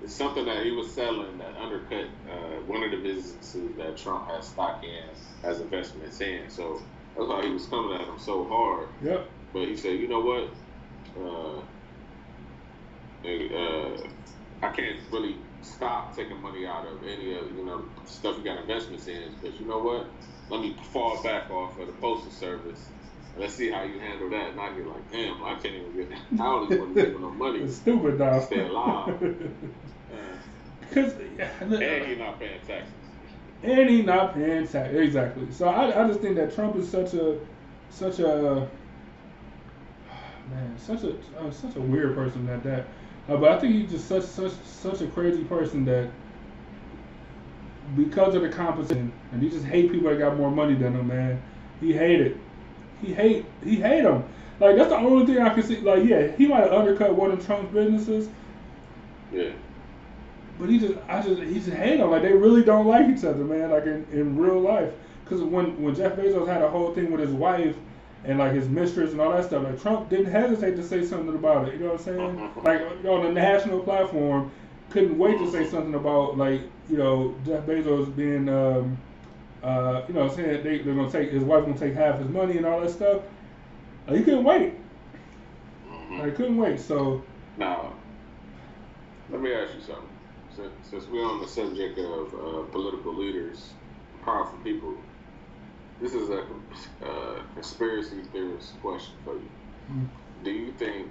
it's 0.01 0.13
something 0.13 0.45
that 0.45 0.65
he 0.65 0.71
was 0.71 0.93
selling 0.93 1.37
that 1.37 1.55
undercut 1.55 2.07
uh, 2.29 2.61
one 2.67 2.83
of 2.83 2.91
the 2.91 2.97
businesses 2.97 3.75
that 3.77 3.95
Trump 3.95 4.29
has 4.29 4.47
stock 4.47 4.83
in, 4.83 5.47
has 5.47 5.61
investments 5.61 6.19
in. 6.19 6.49
So 6.49 6.81
that's 7.15 7.27
why 7.27 7.45
he 7.45 7.51
was 7.51 7.65
coming 7.67 7.93
at 7.99 8.07
him 8.07 8.19
so 8.19 8.45
hard. 8.47 8.89
Yep. 9.01 9.29
But 9.53 9.67
he 9.67 9.77
said, 9.77 9.99
you 9.99 10.09
know 10.09 10.19
what? 10.19 10.49
Uh, 11.17 11.59
uh, 13.25 13.97
I 14.61 14.71
can't 14.71 14.99
really 15.11 15.37
stop 15.63 16.15
taking 16.15 16.41
money 16.41 16.65
out 16.65 16.85
of 16.87 17.03
any 17.03 17.33
of 17.33 17.51
you 17.55 17.65
know 17.65 17.85
stuff 18.05 18.37
you 18.37 18.43
got 18.43 18.59
investments 18.59 19.07
in 19.07 19.35
because 19.41 19.59
you 19.59 19.65
know 19.65 19.79
what? 19.79 20.07
Let 20.49 20.61
me 20.61 20.75
fall 20.91 21.21
back 21.23 21.49
off 21.49 21.77
of 21.79 21.87
the 21.87 21.93
postal 21.93 22.31
service. 22.31 22.89
Let's 23.35 23.55
see 23.55 23.71
how 23.71 23.83
you 23.83 23.99
handle 23.99 24.29
that. 24.29 24.51
And 24.51 24.59
I 24.59 24.73
get 24.75 24.85
like, 24.85 25.09
damn, 25.11 25.43
I 25.43 25.55
can't 25.55 25.73
even 25.75 25.93
get. 25.95 26.11
I 26.33 26.37
don't 26.37 26.65
even 26.65 26.79
want 26.79 26.95
to 26.95 27.05
give 27.05 27.19
no 27.19 27.31
money. 27.31 27.59
It's 27.61 27.77
stupid, 27.77 28.19
dog. 28.19 28.43
Stay 28.43 28.61
alive. 28.61 29.19
Uh, 30.11 30.37
Because 30.79 31.13
and 31.13 32.05
he's 32.05 32.19
not 32.19 32.37
paying 32.39 32.59
taxes. 32.67 32.93
and 33.63 33.89
he 33.89 34.03
not 34.03 34.35
paying 34.35 34.67
tax 34.67 34.93
exactly. 34.93 35.51
So 35.51 35.67
I, 35.67 36.03
I 36.03 36.07
just 36.07 36.19
think 36.19 36.35
that 36.35 36.53
Trump 36.53 36.75
is 36.75 36.87
such 36.87 37.13
a 37.15 37.39
such 37.89 38.19
a 38.19 38.69
man 40.51 40.77
such 40.77 41.03
a 41.03 41.15
uh, 41.39 41.49
such 41.51 41.75
a 41.77 41.81
weird 41.81 42.13
person 42.15 42.47
at 42.49 42.63
that. 42.63 42.85
Uh, 43.29 43.37
but 43.37 43.51
I 43.51 43.59
think 43.59 43.73
he's 43.75 43.91
just 43.91 44.07
such 44.07 44.23
such 44.23 44.51
such 44.63 45.01
a 45.01 45.07
crazy 45.07 45.43
person 45.45 45.85
that 45.85 46.09
because 47.95 48.35
of 48.35 48.41
the 48.41 48.49
competition 48.49 49.11
and 49.31 49.41
he 49.41 49.49
just 49.49 49.65
hate 49.65 49.91
people 49.91 50.09
that 50.09 50.17
got 50.19 50.37
more 50.37 50.51
money 50.51 50.73
than 50.75 50.93
him, 50.95 51.07
man. 51.07 51.41
He 51.79 51.93
hate 51.93 52.21
it. 52.21 52.37
He 53.01 53.13
hate 53.13 53.45
he 53.63 53.75
hate 53.77 54.03
him. 54.03 54.23
Like 54.59 54.75
that's 54.75 54.89
the 54.89 54.97
only 54.97 55.25
thing 55.25 55.41
I 55.41 55.49
can 55.53 55.63
see. 55.63 55.77
Like 55.77 56.03
yeah, 56.05 56.27
he 56.37 56.47
might 56.47 56.61
have 56.61 56.73
undercut 56.73 57.15
one 57.15 57.31
of 57.31 57.45
Trump's 57.45 57.73
businesses, 57.73 58.29
Yeah. 59.31 59.51
but 60.59 60.69
he 60.69 60.79
just, 60.79 60.93
I 61.09 61.21
just, 61.21 61.41
he 61.41 61.55
just 61.55 61.69
hate 61.69 61.97
them. 61.97 62.11
Like 62.11 62.21
they 62.21 62.33
really 62.33 62.63
don't 62.63 62.87
like 62.87 63.09
each 63.09 63.23
other, 63.25 63.43
man. 63.43 63.71
Like 63.71 63.85
in, 63.85 64.05
in 64.11 64.37
real 64.37 64.59
life. 64.59 64.91
Because 65.23 65.41
when 65.41 65.81
when 65.81 65.95
Jeff 65.95 66.13
Bezos 66.15 66.47
had 66.47 66.61
a 66.61 66.69
whole 66.69 66.93
thing 66.93 67.11
with 67.11 67.21
his 67.21 67.31
wife 67.31 67.75
and 68.25 68.39
like 68.39 68.53
his 68.53 68.69
mistress 68.69 69.11
and 69.11 69.19
all 69.21 69.31
that 69.31 69.45
stuff, 69.45 69.63
like 69.63 69.81
Trump 69.81 70.09
didn't 70.09 70.31
hesitate 70.31 70.75
to 70.77 70.83
say 70.83 71.05
something 71.05 71.35
about 71.35 71.67
it. 71.67 71.73
You 71.75 71.81
know 71.81 71.91
what 71.93 71.99
I'm 71.99 72.05
saying? 72.05 72.51
Like 72.63 72.81
on 73.05 73.25
a 73.25 73.31
national 73.31 73.81
platform, 73.81 74.51
couldn't 74.89 75.17
wait 75.17 75.37
to 75.39 75.51
say 75.51 75.67
something 75.69 75.95
about 75.95 76.37
like 76.37 76.61
you 76.89 76.97
know 76.97 77.35
Jeff 77.45 77.65
Bezos 77.65 78.15
being, 78.15 78.47
um, 78.49 78.97
uh, 79.63 80.03
you 80.07 80.13
know, 80.13 80.29
saying 80.29 80.63
they, 80.63 80.79
they're 80.79 80.93
gonna 80.95 81.09
take 81.11 81.31
his 81.31 81.43
wife 81.43 81.65
gonna 81.65 81.77
take 81.77 81.93
half 81.95 82.19
his 82.19 82.29
money 82.29 82.57
and 82.57 82.65
all 82.65 82.79
that 82.81 82.89
stuff. 82.91 83.21
Like, 84.07 84.17
he 84.17 84.23
couldn't 84.23 84.43
wait. 84.43 84.73
Mhm. 85.89 86.19
Like, 86.19 86.35
couldn't 86.35 86.57
wait. 86.57 86.79
So 86.79 87.23
Now, 87.57 87.93
let 89.29 89.41
me 89.41 89.53
ask 89.53 89.73
you 89.75 89.81
something. 89.81 90.09
Since, 90.55 90.71
since 90.83 91.07
we're 91.07 91.25
on 91.25 91.41
the 91.41 91.47
subject 91.47 91.97
of 91.97 92.33
uh, 92.33 92.61
political 92.71 93.13
leaders, 93.15 93.71
powerful 94.23 94.59
people, 94.63 94.95
this 96.03 96.13
is 96.13 96.29
a 96.29 96.43
uh, 97.05 97.41
conspiracy 97.53 98.23
theorist 98.33 98.73
question 98.81 99.15
for 99.23 99.35
you. 99.35 99.49
Mm. 99.89 100.07
Do 100.43 100.51
you 100.51 100.73
think 100.73 101.07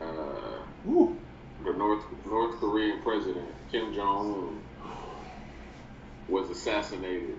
uh, 0.00 0.62
the 0.84 1.72
North 1.72 2.04
North 2.24 2.60
Korean 2.60 3.02
president 3.02 3.48
Kim 3.72 3.92
Jong 3.92 4.32
Un 4.34 4.62
was 6.28 6.48
assassinated? 6.48 7.38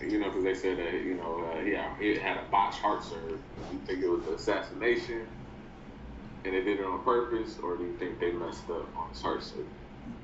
You 0.00 0.20
know, 0.20 0.30
because 0.30 0.44
they 0.44 0.54
said 0.54 0.78
that 0.78 0.94
you 0.94 1.16
know 1.16 1.44
uh, 1.52 1.62
he, 1.62 1.72
had, 1.72 1.90
he 2.00 2.18
had 2.18 2.38
a 2.38 2.44
botched 2.50 2.78
heart 2.78 3.04
surgery. 3.04 3.40
Do 3.68 3.74
you 3.74 3.82
think 3.86 4.02
it 4.02 4.08
was 4.08 4.26
an 4.26 4.34
assassination, 4.34 5.26
and 6.46 6.54
they 6.54 6.62
did 6.62 6.80
it 6.80 6.86
on 6.86 7.04
purpose, 7.04 7.58
or 7.62 7.76
do 7.76 7.84
you 7.84 7.98
think 7.98 8.20
they 8.20 8.32
messed 8.32 8.70
up 8.70 8.88
on 8.96 9.10
his 9.10 9.20
heart 9.20 9.42
surgery, 9.42 9.66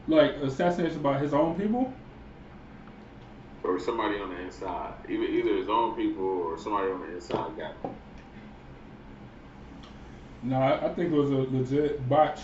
like 0.06 0.36
assassination 0.36 1.02
by 1.02 1.18
his 1.18 1.34
own 1.34 1.54
people. 1.60 1.92
Or 3.64 3.80
somebody 3.80 4.18
on 4.20 4.28
the 4.28 4.40
inside, 4.40 4.92
either 5.08 5.24
either 5.24 5.56
his 5.56 5.68
own 5.68 5.96
people 5.96 6.24
or 6.24 6.58
somebody 6.58 6.92
on 6.92 7.00
the 7.00 7.14
inside 7.14 7.56
got 7.56 7.72
him? 7.82 7.94
No, 10.42 10.60
I, 10.60 10.92
think 10.92 11.12
it 11.12 11.16
was 11.16 11.30
a 11.30 11.36
legit 11.36 12.06
botch. 12.06 12.40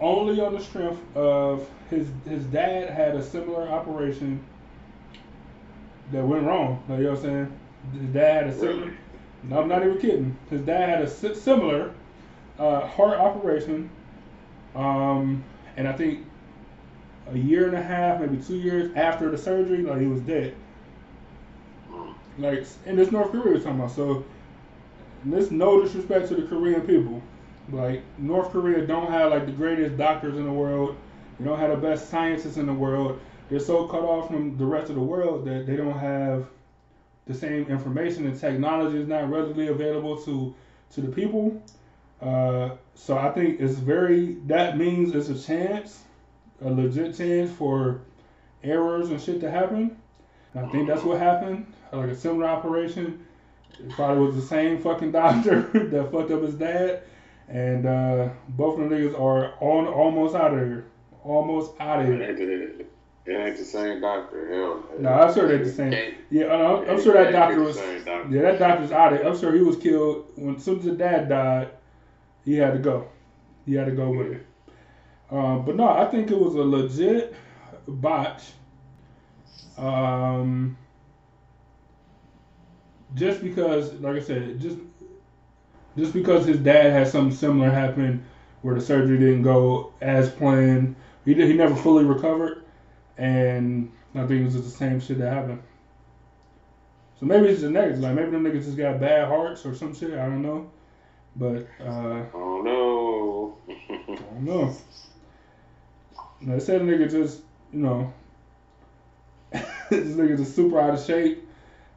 Only 0.00 0.40
on 0.40 0.54
the 0.54 0.60
strength 0.60 1.00
of 1.16 1.68
his 1.90 2.06
his 2.28 2.44
dad 2.44 2.90
had 2.90 3.16
a 3.16 3.22
similar 3.22 3.68
operation 3.68 4.42
that 6.12 6.24
went 6.24 6.44
wrong. 6.44 6.82
Like, 6.88 6.98
you 6.98 7.04
know 7.04 7.10
what 7.10 7.18
I'm 7.18 7.24
saying? 7.24 7.58
His 8.00 8.12
dad 8.12 8.44
had 8.44 8.54
a 8.54 8.58
similar. 8.58 8.84
Really? 8.84 8.96
No, 9.44 9.60
I'm 9.60 9.68
not 9.68 9.84
even 9.84 9.98
kidding. 9.98 10.36
His 10.50 10.60
dad 10.60 10.88
had 10.88 11.02
a 11.02 11.34
similar 11.34 11.92
uh, 12.58 12.86
heart 12.86 13.18
operation, 13.18 13.90
um, 14.76 15.42
and 15.76 15.88
I 15.88 15.92
think 15.92 16.24
a 17.30 17.38
year 17.38 17.66
and 17.66 17.76
a 17.76 17.82
half, 17.82 18.20
maybe 18.20 18.36
two 18.38 18.56
years 18.56 18.94
after 18.96 19.30
the 19.30 19.38
surgery, 19.38 19.82
like 19.82 20.00
he 20.00 20.06
was 20.06 20.20
dead. 20.20 20.54
Like, 22.38 22.64
and 22.86 22.98
this 22.98 23.12
North 23.12 23.30
Korea 23.30 23.54
was 23.54 23.64
talking 23.64 23.78
about. 23.78 23.92
So, 23.92 24.24
this 25.24 25.50
no 25.50 25.82
disrespect 25.82 26.28
to 26.28 26.34
the 26.34 26.42
Korean 26.42 26.80
people. 26.82 27.22
Like, 27.70 28.02
North 28.18 28.50
Korea 28.50 28.86
don't 28.86 29.10
have 29.10 29.30
like 29.30 29.46
the 29.46 29.52
greatest 29.52 29.96
doctors 29.96 30.36
in 30.36 30.44
the 30.44 30.52
world. 30.52 30.96
They 31.38 31.44
don't 31.44 31.58
have 31.58 31.70
the 31.70 31.76
best 31.76 32.10
scientists 32.10 32.56
in 32.56 32.66
the 32.66 32.72
world. 32.72 33.20
They're 33.48 33.60
so 33.60 33.86
cut 33.86 34.02
off 34.02 34.28
from 34.28 34.56
the 34.56 34.64
rest 34.64 34.88
of 34.88 34.96
the 34.96 35.02
world 35.02 35.44
that 35.44 35.66
they 35.66 35.76
don't 35.76 35.98
have 35.98 36.46
the 37.26 37.34
same 37.34 37.66
information 37.68 38.26
and 38.26 38.38
technology 38.38 38.98
is 38.98 39.06
not 39.06 39.30
readily 39.30 39.68
available 39.68 40.20
to 40.24 40.54
to 40.94 41.00
the 41.00 41.08
people. 41.08 41.62
Uh, 42.20 42.70
so 42.94 43.16
I 43.16 43.30
think 43.30 43.60
it's 43.60 43.74
very 43.74 44.34
that 44.46 44.76
means 44.76 45.14
it's 45.14 45.28
a 45.28 45.46
chance, 45.46 46.04
a 46.64 46.70
legit 46.70 47.16
chance 47.16 47.50
for 47.50 48.02
errors 48.62 49.10
and 49.10 49.20
shit 49.20 49.40
to 49.40 49.50
happen. 49.50 49.96
And 50.54 50.66
I 50.66 50.68
think 50.68 50.88
that's 50.88 51.02
what 51.02 51.18
happened. 51.18 51.72
Like 51.92 52.10
a 52.10 52.16
similar 52.16 52.46
operation. 52.46 53.26
It 53.78 53.90
probably 53.90 54.26
was 54.26 54.36
the 54.36 54.42
same 54.42 54.80
fucking 54.80 55.12
doctor 55.22 55.62
that 55.62 56.12
fucked 56.12 56.30
up 56.30 56.42
his 56.42 56.54
dad. 56.54 57.02
And 57.48 57.86
uh, 57.86 58.30
both 58.50 58.78
of 58.78 58.88
the 58.88 58.96
niggas 58.96 59.18
are 59.18 59.54
on 59.60 59.86
almost 59.86 60.34
out 60.34 60.54
of 60.54 60.60
here. 60.60 60.86
Almost 61.24 61.72
out 61.80 62.00
of 62.00 62.06
here. 62.06 62.22
it 62.22 62.88
ain't 63.30 63.56
the 63.56 63.64
same 63.64 64.00
doctor. 64.00 64.48
Hell 64.52 64.84
no. 64.98 65.10
No, 65.10 65.10
I'm 65.10 65.34
sure 65.34 65.46
they're 65.46 65.64
the 65.64 65.70
same. 65.70 66.14
Yeah, 66.30 66.46
I'm, 66.46 66.88
I'm 66.88 67.02
sure 67.02 67.12
that 67.14 67.30
doctor 67.30 67.60
was. 67.60 67.76
doctor. 67.76 68.26
Yeah, 68.30 68.42
that 68.42 68.58
doctor's 68.58 68.90
out 68.90 69.12
of 69.12 69.20
it. 69.20 69.26
I'm 69.26 69.38
sure 69.38 69.52
he 69.52 69.60
was 69.60 69.76
killed 69.76 70.26
when 70.34 70.56
as 70.56 70.64
soon 70.64 70.78
as 70.78 70.84
the 70.84 70.92
dad 70.92 71.28
died. 71.28 71.70
He 72.44 72.56
had 72.56 72.72
to 72.72 72.78
go. 72.78 73.08
He 73.66 73.74
had 73.74 73.86
to 73.86 73.92
go 73.92 74.10
with 74.10 74.32
it. 74.32 74.46
Um, 75.32 75.64
but 75.64 75.76
no, 75.76 75.88
I 75.88 76.04
think 76.04 76.30
it 76.30 76.38
was 76.38 76.54
a 76.54 76.62
legit 76.62 77.34
botch. 77.88 78.42
Um, 79.78 80.76
just 83.14 83.42
because, 83.42 83.94
like 83.94 84.16
I 84.16 84.20
said, 84.20 84.60
just 84.60 84.76
just 85.96 86.12
because 86.12 86.46
his 86.46 86.58
dad 86.58 86.92
had 86.92 87.08
something 87.08 87.34
similar 87.34 87.70
happen 87.70 88.24
where 88.60 88.74
the 88.74 88.80
surgery 88.80 89.18
didn't 89.18 89.42
go 89.42 89.92
as 90.02 90.30
planned. 90.30 90.94
He 91.24 91.32
did, 91.32 91.48
he 91.48 91.54
never 91.54 91.74
fully 91.74 92.04
recovered, 92.04 92.64
and 93.16 93.90
I 94.14 94.26
think 94.26 94.42
it 94.42 94.44
was 94.44 94.54
just 94.54 94.64
the 94.64 94.70
same 94.70 95.00
shit 95.00 95.18
that 95.18 95.32
happened. 95.32 95.62
So 97.18 97.24
maybe 97.26 97.48
it's 97.48 97.62
genetics. 97.62 98.00
Like 98.00 98.14
maybe 98.14 98.32
them 98.32 98.44
niggas 98.44 98.64
just 98.64 98.76
got 98.76 99.00
bad 99.00 99.28
hearts 99.28 99.64
or 99.64 99.74
some 99.74 99.94
shit. 99.94 100.12
I 100.12 100.26
don't 100.26 100.42
know. 100.42 100.70
But 101.36 101.66
uh, 101.80 102.26
Oh 102.34 102.60
no. 102.62 103.56
I 103.88 104.14
don't 104.14 104.44
know. 104.44 104.76
They 106.44 106.58
said 106.60 106.82
nigga 106.82 107.10
just, 107.10 107.42
you 107.72 107.80
know, 107.80 108.12
this 109.52 110.16
nigga 110.16 110.36
just 110.36 110.56
super 110.56 110.80
out 110.80 110.94
of 110.94 111.00
shape. 111.00 111.46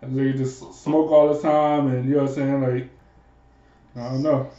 This 0.02 0.10
nigga 0.12 0.38
just 0.38 0.84
smoke 0.84 1.10
all 1.12 1.34
the 1.34 1.42
time, 1.42 1.88
and 1.88 2.06
you 2.06 2.16
know 2.16 2.24
what 2.24 2.30
I'm 2.30 2.36
saying? 2.36 2.62
Like, 2.62 2.90
I 3.96 4.10
don't 4.10 4.24
know. 4.24 4.50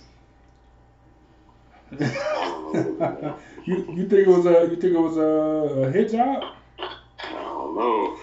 I 1.93 2.63
don't 2.73 2.99
know. 2.99 3.39
you 3.65 3.77
you 3.95 4.09
think 4.09 4.27
it 4.27 4.29
was 4.29 4.47
a 4.47 4.69
you 4.69 4.77
think 4.77 4.95
it 4.95 4.99
was 4.99 5.17
a, 5.17 5.83
a 5.83 5.91
hit 5.93 6.11
job? 6.11 6.43
I 6.79 7.33
don't 7.33 7.77
know. 7.77 8.19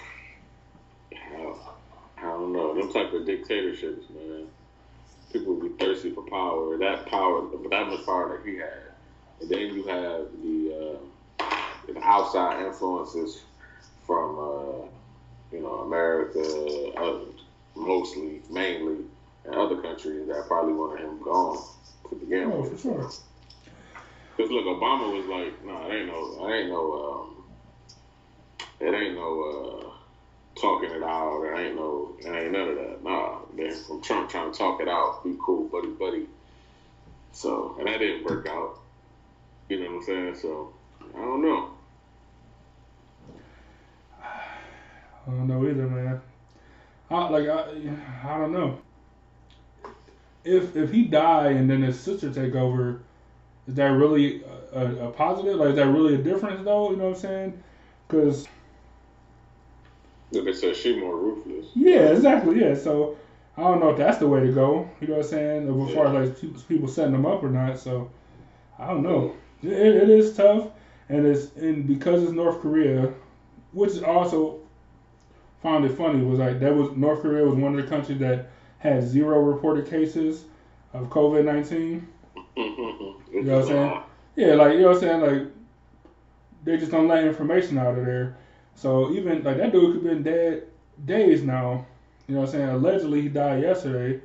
I 2.18 2.22
don't 2.22 2.51
know. 2.51 2.74
Them 2.74 2.91
type 2.91 3.14
of 3.14 3.26
dictatorships, 3.26 4.09
man. 4.09 4.47
People 5.32 5.55
be 5.55 5.70
thirsty 5.70 6.11
for 6.11 6.24
power. 6.24 6.78
That 6.78 7.05
power, 7.05 7.47
that 7.70 7.88
much 7.88 8.05
power 8.05 8.38
that 8.38 8.47
he 8.47 8.57
had, 8.57 8.91
and 9.41 9.49
then 9.49 9.74
you 9.74 9.84
have 9.88 10.28
the, 10.41 10.97
uh, 10.97 11.12
the 11.88 11.99
outside 12.03 12.65
influences 12.65 13.41
from, 14.05 14.38
uh, 14.39 14.88
you 15.51 15.61
know, 15.61 15.79
America, 15.79 16.91
uh, 16.97 17.19
mostly, 17.75 18.41
mainly, 18.49 19.05
and 19.45 19.55
other 19.55 19.75
countries 19.81 20.27
that 20.27 20.47
probably 20.47 20.73
wanted 20.73 21.01
him 21.03 21.19
gone 21.21 21.57
to 22.09 22.15
begin 22.15 22.51
Oh, 22.51 22.61
with. 22.61 22.71
for 22.71 22.77
sure. 22.77 23.09
Cause 24.38 24.49
look, 24.49 24.65
Obama 24.65 25.11
was 25.15 25.25
like, 25.27 25.63
"No, 25.63 25.73
nah, 25.73 25.88
it 25.88 25.93
ain't 25.99 26.07
no, 26.07 26.47
it 26.49 26.53
ain't 26.53 26.69
no, 26.69 26.93
um, 26.93 27.43
it 28.79 28.93
ain't 28.93 29.15
no 29.15 29.41
uh, 29.43 29.91
talking 30.59 30.89
it 30.91 31.03
out. 31.03 31.43
It 31.43 31.59
ain't 31.59 31.75
no, 31.75 32.15
it 32.19 32.27
ain't 32.27 32.51
none 32.51 32.69
of 32.69 32.75
that. 32.75 33.03
Nah, 33.03 33.39
then 33.55 33.84
from 33.86 34.01
Trump 34.01 34.29
trying 34.29 34.51
to 34.51 34.57
talk 34.57 34.81
it 34.81 34.88
out, 34.88 35.23
be 35.23 35.36
cool, 35.39 35.65
buddy, 35.65 35.89
buddy. 35.89 36.27
So, 37.31 37.75
and 37.77 37.88
that 37.88 37.99
didn't 37.99 38.23
work 38.25 38.47
out. 38.47 38.79
You 39.69 39.79
know 39.79 39.86
what 39.88 39.95
I'm 39.97 40.01
saying? 40.03 40.36
So, 40.36 40.71
I 41.15 41.19
don't 41.19 41.41
know. 41.41 41.72
I 45.28 45.32
don't 45.32 45.47
know 45.47 45.65
either, 45.67 45.88
man. 45.88 46.21
I, 47.09 47.30
like 47.30 47.47
I, 47.47 47.65
I 48.24 48.38
don't 48.38 48.51
know. 48.53 48.80
If 50.45 50.76
if 50.76 50.91
he 50.91 51.03
die 51.05 51.49
and 51.51 51.69
then 51.69 51.82
his 51.82 51.99
sister 51.99 52.32
take 52.34 52.55
over, 52.55 53.01
is 53.67 53.76
that 53.76 53.88
really 53.91 54.43
a, 54.74 54.80
a, 54.80 55.07
a 55.09 55.11
positive? 55.11 55.57
Like, 55.57 55.69
is 55.71 55.76
that 55.78 55.88
really 55.88 56.15
a 56.15 56.17
difference 56.17 56.63
though? 56.65 56.91
You 56.91 56.97
know 56.97 57.09
what 57.09 57.15
I'm 57.15 57.21
saying? 57.21 57.63
Because 58.07 58.47
If 60.32 60.45
they 60.45 60.53
said 60.53 60.76
she 60.76 60.99
more 60.99 61.15
ruthless, 61.17 61.67
yeah, 61.76 62.09
exactly, 62.09 62.59
yeah. 62.59 62.76
So 62.76 63.17
I 63.57 63.61
don't 63.61 63.80
know 63.80 63.89
if 63.89 63.97
that's 63.97 64.17
the 64.17 64.28
way 64.28 64.41
to 64.41 64.51
go. 64.51 64.89
You 64.99 65.07
know 65.07 65.15
what 65.15 65.26
I'm 65.26 65.30
saying? 65.30 65.88
As 65.88 65.93
far 65.93 66.07
as 66.07 66.13
like 66.30 66.41
people, 66.41 66.61
people 66.67 66.88
setting 66.88 67.13
them 67.13 67.26
up 67.26 67.43
or 67.43 67.49
not. 67.49 67.78
So 67.80 68.11
I 68.80 68.88
don't 68.88 69.03
know. 69.03 69.36
It, 69.61 69.71
it 69.71 70.09
is 70.09 70.36
tough, 70.36 70.69
and 71.09 71.26
it's 71.26 71.53
and 71.55 71.88
because 71.88 72.24
it's 72.24 72.32
North 72.34 72.59
Korea, 72.61 73.13
which 73.71 73.91
is 73.91 74.03
also 74.03 74.59
found 75.64 75.86
it 75.86 75.97
funny 75.97 76.24
was 76.24 76.38
like 76.38 76.59
that 76.59 76.76
was 76.76 76.91
North 76.91 77.22
Korea 77.22 77.45
was 77.45 77.55
one 77.55 77.78
of 77.78 77.84
the 77.84 77.89
countries 77.89 78.20
that 78.20 78.49
had 78.78 79.01
zero 79.01 79.39
reported 79.41 79.89
cases 79.89 80.43
of 80.93 81.09
COVID 81.09 81.45
nineteen. 81.45 82.07
you 82.55 83.43
know 83.43 83.59
what 83.59 83.61
I'm 83.64 83.68
saying? 83.68 84.03
Yeah, 84.36 84.53
like 84.55 84.74
you 84.74 84.82
know 84.82 84.89
what 84.89 84.95
I'm 84.97 85.01
saying, 85.01 85.22
like 85.22 85.47
they 86.64 86.78
just 86.78 86.91
don't 86.91 87.07
let 87.07 87.24
information 87.24 87.78
out 87.78 87.97
of 87.97 88.05
there. 88.05 88.38
So 88.76 89.11
even 89.14 89.43
like 89.43 89.57
that 89.57 89.72
dude 89.72 89.93
could 89.93 90.03
been 90.03 90.24
dead 90.24 90.68
days 91.05 91.43
now. 91.43 91.86
You 92.28 92.36
know 92.36 92.41
what 92.41 92.49
I'm 92.49 92.55
saying? 92.55 92.70
Allegedly 92.70 93.22
he 93.22 93.30
died 93.30 93.64
yesterday. 93.64 94.22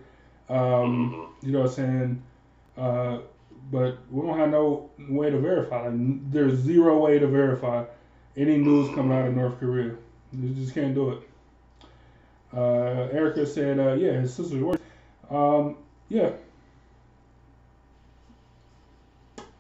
Um, 0.49 1.35
you 1.43 1.53
know 1.53 1.61
what 1.61 1.71
I'm 1.71 1.75
saying? 1.75 2.23
Uh, 2.77 3.19
but 3.71 3.99
we 4.11 4.27
don't 4.27 4.39
have 4.39 4.51
no 4.51 4.91
way 4.99 5.31
to 5.31 5.39
verify. 5.39 5.89
Like, 5.89 6.31
there's 6.31 6.55
zero 6.55 6.99
way 6.99 7.19
to 7.19 7.27
verify 7.27 7.85
any 8.37 8.57
news 8.57 8.89
coming 8.95 9.17
out 9.17 9.27
of 9.27 9.35
North 9.35 9.59
Korea. 9.59 9.95
You 10.33 10.49
just 10.51 10.75
can't 10.75 10.95
do 10.95 11.11
it. 11.11 11.28
Uh, 12.57 13.09
Erica 13.13 13.47
said, 13.47 13.79
uh, 13.79 13.95
yeah, 13.95 14.21
his 14.21 14.35
sister's 14.35 14.63
worse. 14.63 14.79
Um, 15.31 15.77
yeah. 16.09 16.31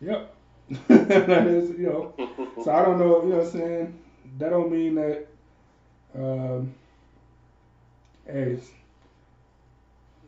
Yep. 0.01 0.35
that 0.89 1.47
is, 1.47 1.71
you 1.79 1.87
know. 1.87 2.15
So 2.65 2.73
I 2.73 2.85
don't 2.85 2.99
know, 2.99 3.23
you 3.23 3.29
know 3.29 3.37
what 3.37 3.47
I'm 3.47 3.53
saying? 3.53 3.99
That 4.39 4.51
don't 4.51 4.73
mean 4.73 4.97
that, 4.97 5.29
um, 6.13 6.75
hey, 8.27 8.59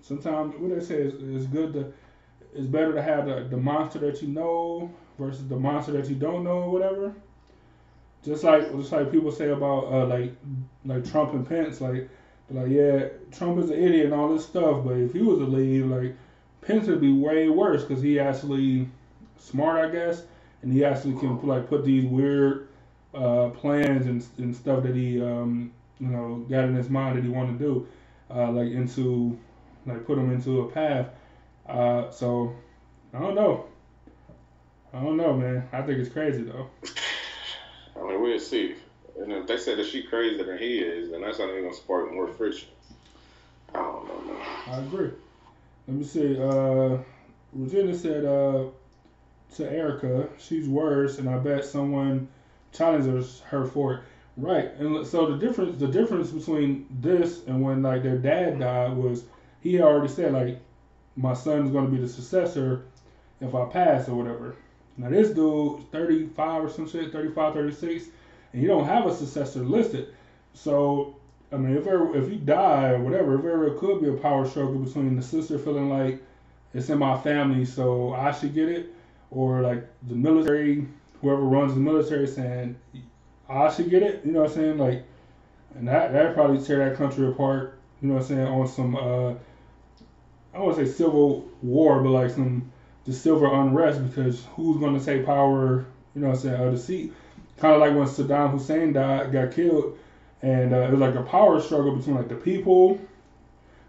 sometimes 0.02 0.54
what 0.58 0.74
they 0.78 0.84
say 0.84 0.96
is, 1.02 1.14
is 1.14 1.46
good 1.46 1.72
to, 1.74 1.92
it's 2.54 2.66
better 2.66 2.92
to 2.94 3.02
have 3.02 3.26
the, 3.26 3.46
the 3.50 3.56
monster 3.56 3.98
that 4.00 4.22
you 4.22 4.28
know 4.28 4.90
versus 5.18 5.46
the 5.48 5.56
monster 5.56 5.92
that 5.92 6.08
you 6.08 6.16
don't 6.16 6.44
know 6.44 6.62
or 6.62 6.70
whatever. 6.70 7.14
Just 8.24 8.44
like 8.44 8.70
just 8.76 8.92
like 8.92 9.10
people 9.10 9.30
say 9.32 9.48
about 9.50 9.84
uh, 9.86 10.06
like 10.06 10.34
like 10.84 11.10
Trump 11.10 11.32
and 11.32 11.48
Pence, 11.48 11.80
like 11.80 12.08
like 12.50 12.68
yeah, 12.68 13.08
Trump 13.32 13.58
is 13.58 13.70
an 13.70 13.82
idiot 13.82 14.06
and 14.06 14.14
all 14.14 14.28
this 14.28 14.44
stuff, 14.44 14.84
but 14.84 14.96
if 14.96 15.12
he 15.12 15.20
was 15.20 15.38
to 15.38 15.44
leave, 15.44 15.86
like 15.86 16.16
Pence 16.62 16.88
would 16.88 17.00
be 17.00 17.12
way 17.12 17.48
worse 17.48 17.84
because 17.84 18.02
he 18.02 18.18
actually 18.18 18.88
smart, 19.38 19.84
I 19.84 19.90
guess, 19.90 20.22
and 20.62 20.72
he 20.72 20.84
actually 20.84 21.18
can 21.20 21.40
like 21.46 21.68
put 21.68 21.84
these 21.84 22.04
weird 22.04 22.68
uh, 23.14 23.48
plans 23.50 24.06
and, 24.06 24.26
and 24.38 24.54
stuff 24.54 24.82
that 24.82 24.94
he 24.94 25.20
um, 25.22 25.72
you 25.98 26.08
know 26.08 26.44
got 26.50 26.64
in 26.64 26.74
his 26.74 26.90
mind 26.90 27.18
that 27.18 27.24
he 27.24 27.30
want 27.30 27.56
to 27.56 27.64
do, 27.64 27.86
uh, 28.34 28.50
like 28.50 28.70
into 28.70 29.38
like 29.86 30.06
put 30.06 30.18
him 30.18 30.32
into 30.32 30.62
a 30.62 30.70
path. 30.70 31.08
Uh, 31.68 32.10
so 32.10 32.54
I 33.14 33.20
don't 33.20 33.34
know. 33.34 33.66
I 34.92 35.00
don't 35.00 35.16
know, 35.16 35.34
man. 35.34 35.68
I 35.72 35.82
think 35.82 35.98
it's 35.98 36.12
crazy 36.12 36.42
though. 36.42 36.68
I 37.96 38.02
mean, 38.08 38.20
we'll 38.20 38.38
see. 38.40 38.74
And 39.20 39.32
if 39.32 39.46
they 39.46 39.58
said 39.58 39.78
that 39.78 39.86
she 39.86 40.02
crazier 40.02 40.44
than 40.44 40.58
he 40.58 40.78
is, 40.78 41.10
then 41.10 41.20
that's 41.20 41.40
only 41.40 41.60
gonna 41.60 41.74
spark 41.74 42.12
more 42.12 42.28
friction. 42.28 42.68
I 43.74 43.78
don't 43.78 44.08
know, 44.08 44.34
man. 44.34 44.46
I 44.66 44.78
agree. 44.78 45.10
Let 45.86 45.96
me 45.96 46.04
see. 46.04 46.40
Uh, 46.40 46.98
Regina 47.52 47.94
said 47.94 48.24
uh, 48.24 48.66
to 49.56 49.70
Erica, 49.70 50.28
she's 50.38 50.68
worse, 50.68 51.18
and 51.18 51.28
I 51.28 51.38
bet 51.38 51.64
someone 51.64 52.28
challenges 52.72 53.40
her 53.48 53.66
for 53.66 53.94
it. 53.94 54.00
Right, 54.36 54.72
and 54.78 55.06
so 55.06 55.26
the 55.26 55.36
difference, 55.36 55.78
the 55.78 55.88
difference 55.88 56.30
between 56.30 56.86
this 56.88 57.44
and 57.46 57.62
when 57.62 57.82
like 57.82 58.02
their 58.02 58.16
dad 58.16 58.60
died 58.60 58.96
was 58.96 59.24
he 59.60 59.82
already 59.82 60.08
said 60.08 60.32
like 60.32 60.60
my 61.16 61.34
son's 61.34 61.72
gonna 61.72 61.88
be 61.88 61.98
the 61.98 62.08
successor 62.08 62.86
if 63.40 63.54
I 63.54 63.66
pass 63.66 64.08
or 64.08 64.14
whatever. 64.14 64.54
Now 64.96 65.10
this 65.10 65.30
dude, 65.30 65.90
35 65.92 66.64
or 66.64 66.70
some 66.70 66.88
shit, 66.88 67.12
35, 67.12 67.54
36, 67.54 68.06
and 68.52 68.60
he 68.60 68.66
don't 68.66 68.84
have 68.84 69.06
a 69.06 69.14
successor 69.14 69.60
listed. 69.60 70.14
So 70.54 71.16
I 71.52 71.56
mean, 71.56 71.76
if 71.76 71.86
ever, 71.86 72.16
if 72.16 72.28
he 72.28 72.36
die 72.36 72.90
or 72.90 73.00
whatever, 73.00 73.34
if 73.66 73.72
it 73.72 73.78
could 73.78 74.00
be 74.00 74.08
a 74.08 74.12
power 74.12 74.46
struggle 74.48 74.78
between 74.78 75.16
the 75.16 75.22
sister 75.22 75.58
feeling 75.58 75.88
like 75.90 76.22
it's 76.72 76.88
in 76.88 76.98
my 76.98 77.18
family, 77.20 77.64
so 77.64 78.14
I 78.14 78.30
should 78.30 78.54
get 78.54 78.68
it, 78.68 78.94
or 79.30 79.60
like 79.60 79.88
the 80.06 80.14
military, 80.14 80.86
whoever 81.20 81.42
runs 81.42 81.74
the 81.74 81.80
military 81.80 82.26
saying 82.28 82.76
I 83.48 83.72
should 83.72 83.90
get 83.90 84.02
it. 84.02 84.24
You 84.24 84.32
know 84.32 84.42
what 84.42 84.50
I'm 84.50 84.54
saying? 84.56 84.78
Like, 84.78 85.04
and 85.74 85.88
that 85.88 86.12
that 86.12 86.34
probably 86.34 86.64
tear 86.64 86.88
that 86.88 86.96
country 86.96 87.26
apart. 87.26 87.78
You 88.00 88.08
know 88.08 88.14
what 88.14 88.22
I'm 88.22 88.28
saying? 88.28 88.46
On 88.46 88.68
some 88.68 88.96
uh, 88.96 89.30
I 89.30 90.58
don't 90.58 90.66
want 90.66 90.78
to 90.78 90.86
say 90.86 90.92
civil 90.92 91.48
war, 91.62 92.00
but 92.00 92.10
like 92.10 92.30
some 92.30 92.70
the 93.04 93.12
civil 93.12 93.60
unrest 93.60 94.06
because 94.06 94.44
who's 94.54 94.78
going 94.78 94.98
to 94.98 95.04
take 95.04 95.26
power? 95.26 95.86
You 96.14 96.20
know 96.22 96.28
what 96.28 96.36
I'm 96.36 96.42
saying? 96.42 96.62
Of 96.62 96.72
the 96.72 96.78
seat. 96.78 97.12
Kind 97.60 97.74
of 97.74 97.80
like 97.80 97.94
when 97.94 98.06
Saddam 98.06 98.52
Hussein 98.52 98.92
died, 98.92 99.32
got 99.32 99.52
killed, 99.52 99.98
and 100.42 100.72
uh, 100.72 100.78
it 100.78 100.90
was 100.90 101.00
like 101.00 101.14
a 101.14 101.22
power 101.22 101.60
struggle 101.60 101.94
between 101.96 102.16
like 102.16 102.28
the 102.28 102.34
people. 102.36 102.98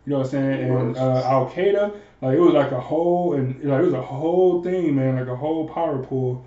You 0.06 0.14
know 0.14 0.18
what 0.20 0.26
I'm 0.26 0.32
saying? 0.32 0.70
And 0.72 0.98
uh, 0.98 1.24
Al 1.26 1.50
Qaeda. 1.50 1.94
Like 2.22 2.38
it 2.38 2.40
was 2.40 2.54
like 2.54 2.72
a 2.72 2.80
whole 2.80 3.34
and 3.34 3.64
like 3.64 3.82
it 3.82 3.86
was 3.86 3.94
a 3.94 4.02
whole 4.02 4.62
thing, 4.64 4.96
man. 4.96 5.16
Like 5.16 5.28
a 5.28 5.36
whole 5.36 5.68
power 5.68 6.04
pool. 6.04 6.44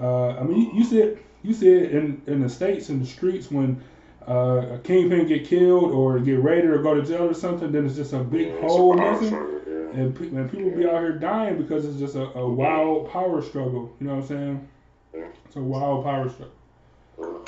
Uh, 0.00 0.30
I 0.38 0.42
mean, 0.42 0.58
you, 0.66 0.78
you 0.78 0.84
see 0.84 0.98
it, 1.00 1.18
you 1.42 1.54
see 1.54 1.68
it 1.68 1.92
in 1.92 2.20
in 2.26 2.40
the 2.42 2.48
states 2.48 2.90
in 2.90 3.00
the 3.00 3.06
streets 3.06 3.50
when 3.50 3.80
uh, 4.28 4.74
a 4.74 4.78
kingpin 4.84 5.26
get 5.26 5.44
killed 5.46 5.92
or 5.92 6.18
get 6.20 6.42
raided 6.42 6.70
or 6.70 6.82
go 6.82 6.94
to 6.94 7.02
jail 7.02 7.24
or 7.24 7.34
something. 7.34 7.72
Then 7.72 7.86
it's 7.86 7.96
just 7.96 8.12
a 8.12 8.18
big 8.22 8.48
Yeah, 8.48 8.60
hole 8.60 9.00
it's 9.00 9.20
missing, 9.22 9.38
yeah. 9.66 10.00
and, 10.00 10.18
and 10.18 10.50
people 10.50 10.70
be 10.70 10.84
out 10.86 11.00
here 11.00 11.12
dying 11.18 11.56
because 11.56 11.84
it's 11.86 11.98
just 11.98 12.16
a, 12.16 12.24
a 12.38 12.48
wild 12.48 13.10
power 13.10 13.40
struggle. 13.42 13.94
You 14.00 14.08
know 14.08 14.16
what 14.16 14.22
I'm 14.22 14.28
saying? 14.28 14.68
Yeah. 15.14 15.28
It's 15.46 15.56
a 15.56 15.60
wild 15.60 16.04
power 16.04 16.28
struggle. 16.28 16.54
Dom, 17.16 17.40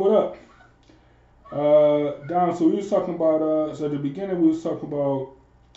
what 0.00 0.12
up? 0.12 0.36
Uh, 1.52 2.26
Dom, 2.26 2.56
so 2.56 2.66
we 2.66 2.76
was 2.76 2.88
talking 2.88 3.14
about, 3.14 3.42
uh, 3.42 3.74
so 3.74 3.84
at 3.86 3.90
the 3.90 3.98
beginning 3.98 4.40
we 4.40 4.48
was 4.48 4.62
talking 4.62 4.88
about 4.88 5.32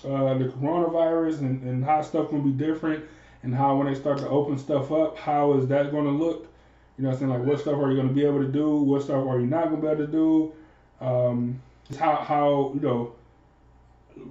uh, 0.05 0.38
the 0.38 0.45
coronavirus 0.45 1.39
and, 1.39 1.62
and 1.64 1.84
how 1.84 2.01
stuff 2.01 2.32
gonna 2.32 2.43
be 2.43 2.51
different 2.51 3.03
and 3.43 3.53
how 3.53 3.76
when 3.76 3.88
they 3.88 3.95
start 3.99 4.20
to 4.20 4.30
open 4.30 4.57
stuff 4.57 4.89
up, 4.91 5.18
how 5.18 5.57
is 5.57 5.68
that 5.68 5.91
gonna 5.91 6.10
look? 6.10 6.47
You 6.97 7.03
know 7.03 7.12
I'm 7.12 7.18
saying? 7.18 7.32
Like 7.32 7.43
what 7.43 7.60
stuff 7.60 7.76
are 7.76 7.91
you 7.91 7.97
gonna 7.97 8.14
be 8.14 8.26
able 8.26 8.39
to 8.39 8.47
do? 8.47 8.78
What 8.78 9.03
stuff 9.03 9.28
are 9.28 9.39
you 9.39 9.47
not 9.47 9.66
gonna 9.66 9.82
be 9.82 9.88
able 9.88 10.05
to 10.05 10.12
do? 10.12 10.53
Um, 11.01 11.62
how, 11.97 12.16
how, 12.16 12.72
you 12.74 12.80
know, 12.80 13.16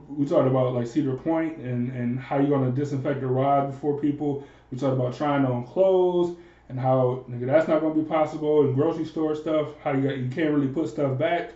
we 0.09 0.27
talked 0.27 0.49
about 0.49 0.75
like 0.75 0.87
Cedar 0.87 1.15
Point 1.15 1.59
and, 1.59 1.93
and 1.93 2.19
how 2.19 2.39
you're 2.39 2.49
gonna 2.49 2.71
disinfect 2.71 3.21
the 3.21 3.27
ride 3.27 3.71
before 3.71 3.99
people. 3.99 4.45
We 4.71 4.79
talked 4.79 4.95
about 4.95 5.15
trying 5.15 5.45
on 5.45 5.67
clothes 5.67 6.39
and 6.69 6.79
how 6.79 7.25
nigga 7.29 7.47
that's 7.47 7.69
not 7.69 7.81
gonna 7.81 7.95
be 7.95 8.03
possible 8.03 8.63
and 8.63 8.75
grocery 8.75 9.05
store 9.05 9.35
stuff. 9.35 9.69
How 9.83 9.93
you 9.93 10.11
you 10.11 10.31
can't 10.31 10.53
really 10.55 10.69
put 10.69 10.89
stuff 10.89 11.19
back. 11.19 11.53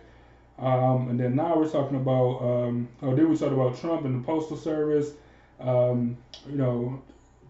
Um, 0.58 1.08
and 1.08 1.18
then 1.18 1.34
now 1.34 1.56
we're 1.56 1.68
talking 1.68 1.96
about 1.96 2.38
um, 2.40 2.88
oh 3.02 3.14
then 3.14 3.28
we 3.28 3.36
talked 3.36 3.52
about 3.52 3.78
Trump 3.78 4.04
and 4.04 4.22
the 4.22 4.26
postal 4.26 4.56
service. 4.56 5.12
Um, 5.60 6.16
you 6.48 6.56
know, 6.56 7.02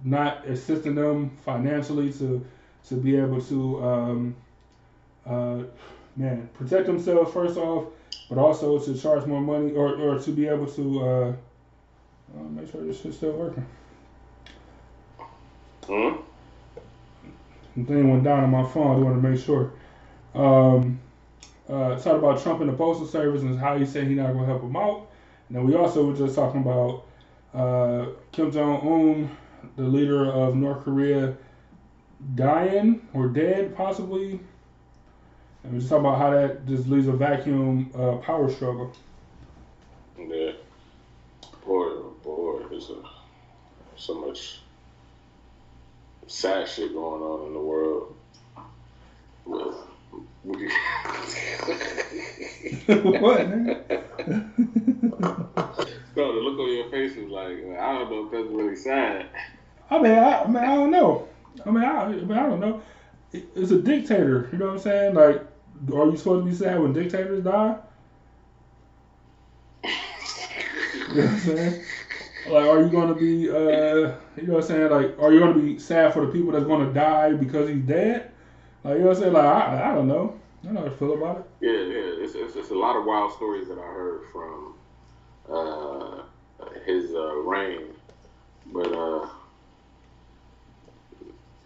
not 0.04 0.46
assisting 0.46 0.94
them 0.94 1.30
financially 1.44 2.12
to 2.14 2.44
to 2.88 2.94
be 2.94 3.16
able 3.16 3.40
to 3.42 3.84
um, 3.84 4.36
uh, 5.26 5.62
man 6.16 6.48
protect 6.54 6.86
themselves 6.86 7.32
first 7.32 7.56
off, 7.56 7.86
but 8.28 8.38
also 8.38 8.78
to 8.78 8.98
charge 8.98 9.26
more 9.26 9.40
money 9.40 9.72
or, 9.72 9.94
or 9.96 10.18
to 10.18 10.30
be 10.30 10.48
able 10.48 10.66
to 10.66 11.02
uh, 11.02 11.32
uh, 12.36 12.42
make 12.50 12.70
sure 12.70 12.84
this 12.84 13.00
shit's 13.00 13.16
still 13.16 13.32
working. 13.32 13.66
hmm? 15.86 16.16
Thing 17.74 18.10
went 18.10 18.24
down 18.24 18.44
on 18.44 18.50
my 18.50 18.68
phone. 18.68 18.96
I 18.96 18.98
want 19.02 19.22
to 19.22 19.28
make 19.28 19.40
sure. 19.40 19.72
Um, 20.34 21.00
uh, 21.68 21.96
talked 21.96 22.18
about 22.18 22.42
Trump 22.42 22.60
and 22.60 22.68
the 22.68 22.74
Postal 22.74 23.06
Service 23.06 23.42
and 23.42 23.58
how 23.58 23.78
he 23.78 23.86
said 23.86 24.06
he's 24.06 24.16
not 24.16 24.32
going 24.32 24.40
to 24.40 24.46
help 24.46 24.62
them 24.62 24.76
out. 24.76 25.10
And 25.48 25.56
then 25.56 25.66
we 25.66 25.74
also 25.74 26.06
were 26.06 26.16
just 26.16 26.34
talking 26.34 26.60
about 26.60 27.06
uh, 27.54 28.12
Kim 28.30 28.50
Jong 28.50 28.80
Un, 28.86 29.36
the 29.76 29.84
leader 29.84 30.30
of 30.30 30.54
North 30.54 30.84
Korea, 30.84 31.36
dying 32.34 33.06
or 33.14 33.28
dead 33.28 33.76
possibly. 33.76 34.40
And 35.64 35.72
we 35.72 35.78
just 35.78 35.90
talking 35.90 36.06
about 36.06 36.18
how 36.18 36.30
that 36.30 36.66
just 36.66 36.88
leaves 36.88 37.08
a 37.08 37.12
vacuum 37.12 37.90
uh, 37.94 38.16
power 38.16 38.50
struggle. 38.50 38.92
Yeah. 40.18 40.52
Boy, 41.64 41.84
oh 41.84 42.16
boy, 42.22 42.66
there's 42.68 42.90
so 43.96 44.14
much 44.26 44.61
sad 46.26 46.68
shit 46.68 46.92
going 46.92 47.22
on 47.22 47.46
in 47.48 47.52
the 47.54 47.60
world. 47.60 48.14
With, 49.44 49.74
we, 50.44 50.68
what? 52.86 53.48
Man? 53.48 53.76
no, 56.16 56.32
the 56.34 56.40
look 56.40 56.58
on 56.58 56.72
your 56.72 56.90
face 56.90 57.16
is 57.16 57.28
like, 57.30 57.58
I 57.78 57.98
don't 57.98 58.10
know 58.10 58.24
if 58.26 58.30
that's 58.32 58.48
really 58.48 58.76
sad. 58.76 59.26
I 59.90 59.98
mean, 60.00 60.12
I, 60.12 60.42
I 60.42 60.46
mean, 60.46 60.56
I 60.56 60.74
don't 60.74 60.90
know. 60.90 61.28
I 61.66 61.70
mean, 61.70 61.84
I, 61.84 62.02
I 62.04 62.08
mean, 62.08 62.32
I 62.32 62.46
don't 62.46 62.60
know. 62.60 62.80
It- 63.32 63.48
It's 63.54 63.70
a 63.70 63.78
dictator. 63.80 64.48
You 64.52 64.58
know 64.58 64.66
what 64.66 64.72
I'm 64.74 64.78
saying? 64.78 65.14
Like, 65.14 65.42
are 65.94 66.06
you 66.10 66.16
supposed 66.16 66.44
to 66.44 66.50
be 66.50 66.54
sad 66.54 66.80
when 66.80 66.92
dictators 66.92 67.42
die? 67.44 67.76
You 71.08 71.22
know 71.22 71.24
what 71.24 71.32
I'm 71.32 71.38
saying? 71.40 71.82
Like, 72.46 72.66
are 72.66 72.80
you 72.82 72.88
gonna 72.88 73.14
be, 73.14 73.48
uh, 73.48 73.54
you 74.36 74.46
know 74.46 74.54
what 74.54 74.56
I'm 74.56 74.62
saying? 74.62 74.90
Like, 74.90 75.18
are 75.20 75.32
you 75.32 75.38
gonna 75.40 75.58
be 75.58 75.78
sad 75.78 76.12
for 76.12 76.26
the 76.26 76.32
people 76.32 76.52
that's 76.52 76.64
gonna 76.64 76.92
die 76.92 77.32
because 77.34 77.68
he's 77.68 77.82
dead? 77.82 78.30
Like, 78.84 78.94
you 78.94 79.00
know 79.00 79.08
what 79.08 79.16
I'm 79.16 79.22
saying? 79.22 79.32
Like, 79.34 79.44
I, 79.44 79.90
I 79.90 79.94
don't 79.94 80.08
know. 80.08 80.38
I 80.62 80.64
don't 80.66 80.74
know 80.74 80.80
how 80.80 80.88
to 80.88 80.96
feel 80.96 81.14
about 81.14 81.38
it. 81.38 81.44
Yeah, 81.60 81.70
yeah, 81.70 82.24
it's, 82.24 82.34
it's, 82.34 82.56
it's 82.56 82.70
a 82.70 82.74
lot 82.74 82.96
of 82.96 83.04
wild 83.04 83.32
stories 83.32 83.68
that 83.68 83.78
I 83.78 83.82
heard 83.82 84.22
from 84.32 84.74
uh, 85.48 86.22
his 86.84 87.10
uh, 87.12 87.36
reign, 87.36 87.94
but 88.72 88.92
uh, 88.92 89.28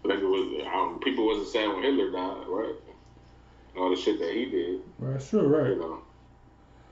I 0.05 0.09
think 0.09 0.21
it 0.23 0.27
was 0.27 0.67
um, 0.73 1.01
people 1.01 1.27
wasn't 1.27 1.49
sad 1.49 1.69
when 1.69 1.83
Hitler 1.83 2.11
died, 2.11 2.47
right? 2.49 2.75
All 3.79 3.91
the 3.91 3.97
shit 3.97 4.19
that 4.21 4.33
he 4.33 4.47
did, 4.47 4.81
Right, 4.99 5.21
sure, 5.21 5.47
Right. 5.47 5.71
you 5.71 5.77
know. 5.79 5.99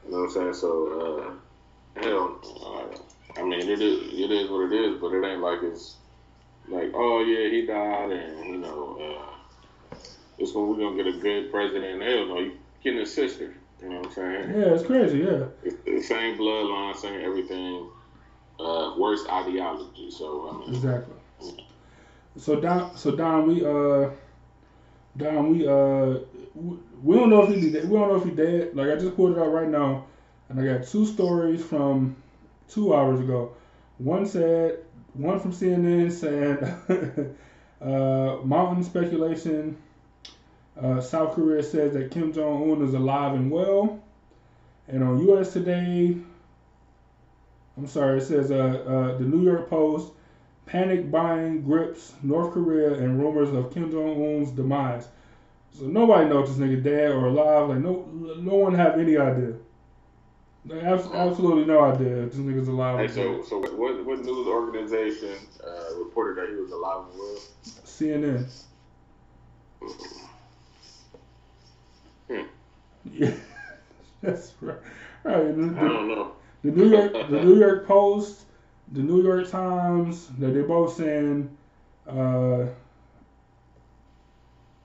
You 0.04 0.10
know 0.12 0.18
what 0.20 0.24
I'm 0.24 0.30
saying? 0.30 0.54
So, 0.54 1.36
uh, 1.98 2.00
hell, 2.02 2.38
I 3.36 3.42
mean, 3.42 3.60
it 3.60 3.80
is 3.80 4.12
it 4.12 4.30
is 4.30 4.50
what 4.50 4.72
it 4.72 4.72
is, 4.72 5.00
but 5.00 5.12
it 5.12 5.24
ain't 5.24 5.40
like 5.40 5.62
it's 5.62 5.96
like, 6.68 6.92
oh 6.94 7.20
yeah, 7.20 7.50
he 7.50 7.66
died, 7.66 8.12
and 8.12 8.46
you 8.46 8.58
know, 8.58 8.98
uh, 9.00 9.96
it's 10.38 10.52
gonna 10.52 10.66
we're 10.66 10.78
gonna 10.78 10.96
get 10.96 11.14
a 11.14 11.18
good 11.18 11.50
president. 11.50 12.02
Hell 12.02 12.26
no, 12.26 12.38
you 12.38 12.52
getting 12.82 13.00
his 13.00 13.12
sister. 13.12 13.54
You 13.82 13.88
know 13.88 13.96
what 13.98 14.06
I'm 14.06 14.12
saying? 14.12 14.50
Yeah, 14.50 14.74
it's 14.74 14.86
crazy. 14.86 15.18
Yeah. 15.18 15.46
It's 15.62 15.76
the 15.84 16.00
same 16.00 16.38
bloodline, 16.38 16.96
same 16.96 17.20
everything. 17.20 17.88
Uh, 18.58 18.94
worse 18.96 19.26
ideology. 19.28 20.10
So 20.10 20.48
I 20.48 20.58
mean, 20.58 20.74
Exactly. 20.74 21.14
So 22.36 22.60
Don, 22.60 22.96
so 22.96 23.14
Don, 23.14 23.46
we 23.48 23.64
uh, 23.64 24.10
Don, 25.16 25.50
we 25.50 25.66
uh, 25.66 26.20
we 26.54 26.76
we 27.02 27.16
don't 27.16 27.30
know 27.30 27.42
if 27.42 27.54
he 27.54 27.66
we 27.66 27.80
don't 27.80 27.90
know 27.90 28.16
if 28.16 28.24
he 28.24 28.30
dead. 28.30 28.74
Like 28.74 28.90
I 28.90 28.96
just 28.96 29.16
pulled 29.16 29.36
it 29.36 29.40
out 29.40 29.52
right 29.52 29.68
now, 29.68 30.06
and 30.48 30.60
I 30.60 30.78
got 30.78 30.86
two 30.86 31.04
stories 31.04 31.62
from 31.64 32.16
two 32.68 32.94
hours 32.94 33.20
ago. 33.20 33.52
One 33.98 34.26
said, 34.26 34.78
one 35.14 35.38
from 35.40 35.52
CNN 35.52 36.10
said, 36.10 37.36
uh, 37.80 38.44
mountain 38.44 38.82
speculation. 38.82 39.76
Uh, 40.80 41.00
South 41.00 41.34
Korea 41.34 41.62
says 41.62 41.92
that 41.94 42.10
Kim 42.10 42.32
Jong 42.32 42.72
Un 42.72 42.82
is 42.82 42.94
alive 42.94 43.34
and 43.34 43.50
well, 43.50 44.02
and 44.88 45.04
on 45.04 45.20
U.S. 45.20 45.52
Today, 45.52 46.16
I'm 47.76 47.86
sorry, 47.86 48.18
it 48.18 48.22
says 48.22 48.50
uh, 48.50 48.54
uh, 48.56 49.18
the 49.18 49.24
New 49.24 49.42
York 49.42 49.70
Post. 49.70 50.12
Panic 50.66 51.10
buying 51.10 51.62
grips 51.62 52.14
North 52.22 52.54
Korea 52.54 52.94
and 52.94 53.20
rumors 53.20 53.50
of 53.50 53.72
Kim 53.72 53.90
Jong 53.90 54.36
Un's 54.36 54.50
demise. 54.50 55.06
So 55.72 55.84
nobody 55.86 56.28
knows 56.28 56.56
this 56.56 56.66
nigga 56.66 56.82
dead 56.82 57.10
or 57.12 57.26
alive. 57.26 57.68
Like 57.68 57.78
no, 57.78 58.08
no 58.38 58.54
one 58.54 58.74
have 58.74 58.98
any 58.98 59.18
idea. 59.18 59.54
Abs- 60.72 61.08
absolutely 61.12 61.66
no 61.66 61.84
idea 61.84 62.24
this 62.24 62.36
nigga's 62.36 62.68
alive. 62.68 62.98
hey, 62.98 63.14
so 63.14 63.42
so 63.42 63.58
what 63.76 64.04
what 64.06 64.20
news 64.20 64.46
organization 64.46 65.36
uh, 65.62 65.94
reported 65.98 66.38
that 66.42 66.48
he 66.48 66.56
was 66.56 66.70
alive 66.72 67.04
and 67.10 67.18
well? 67.18 67.38
CNN. 67.84 68.50
Hmm. 72.30 72.46
Yeah, 73.12 73.34
that's 74.22 74.54
right. 74.62 74.78
Right. 75.22 75.56
The, 75.56 75.76
I 75.78 75.88
don't 75.88 76.08
know. 76.08 76.32
the 76.62 76.70
New 76.70 76.88
York, 76.88 77.12
the 77.12 77.42
New 77.42 77.58
York 77.58 77.86
Post, 77.86 78.44
the 78.92 79.00
New 79.00 79.22
York 79.22 79.50
Times, 79.50 80.28
that 80.38 80.54
they 80.54 80.62
both 80.62 80.96
saying 80.96 81.54
uh, 82.08 82.64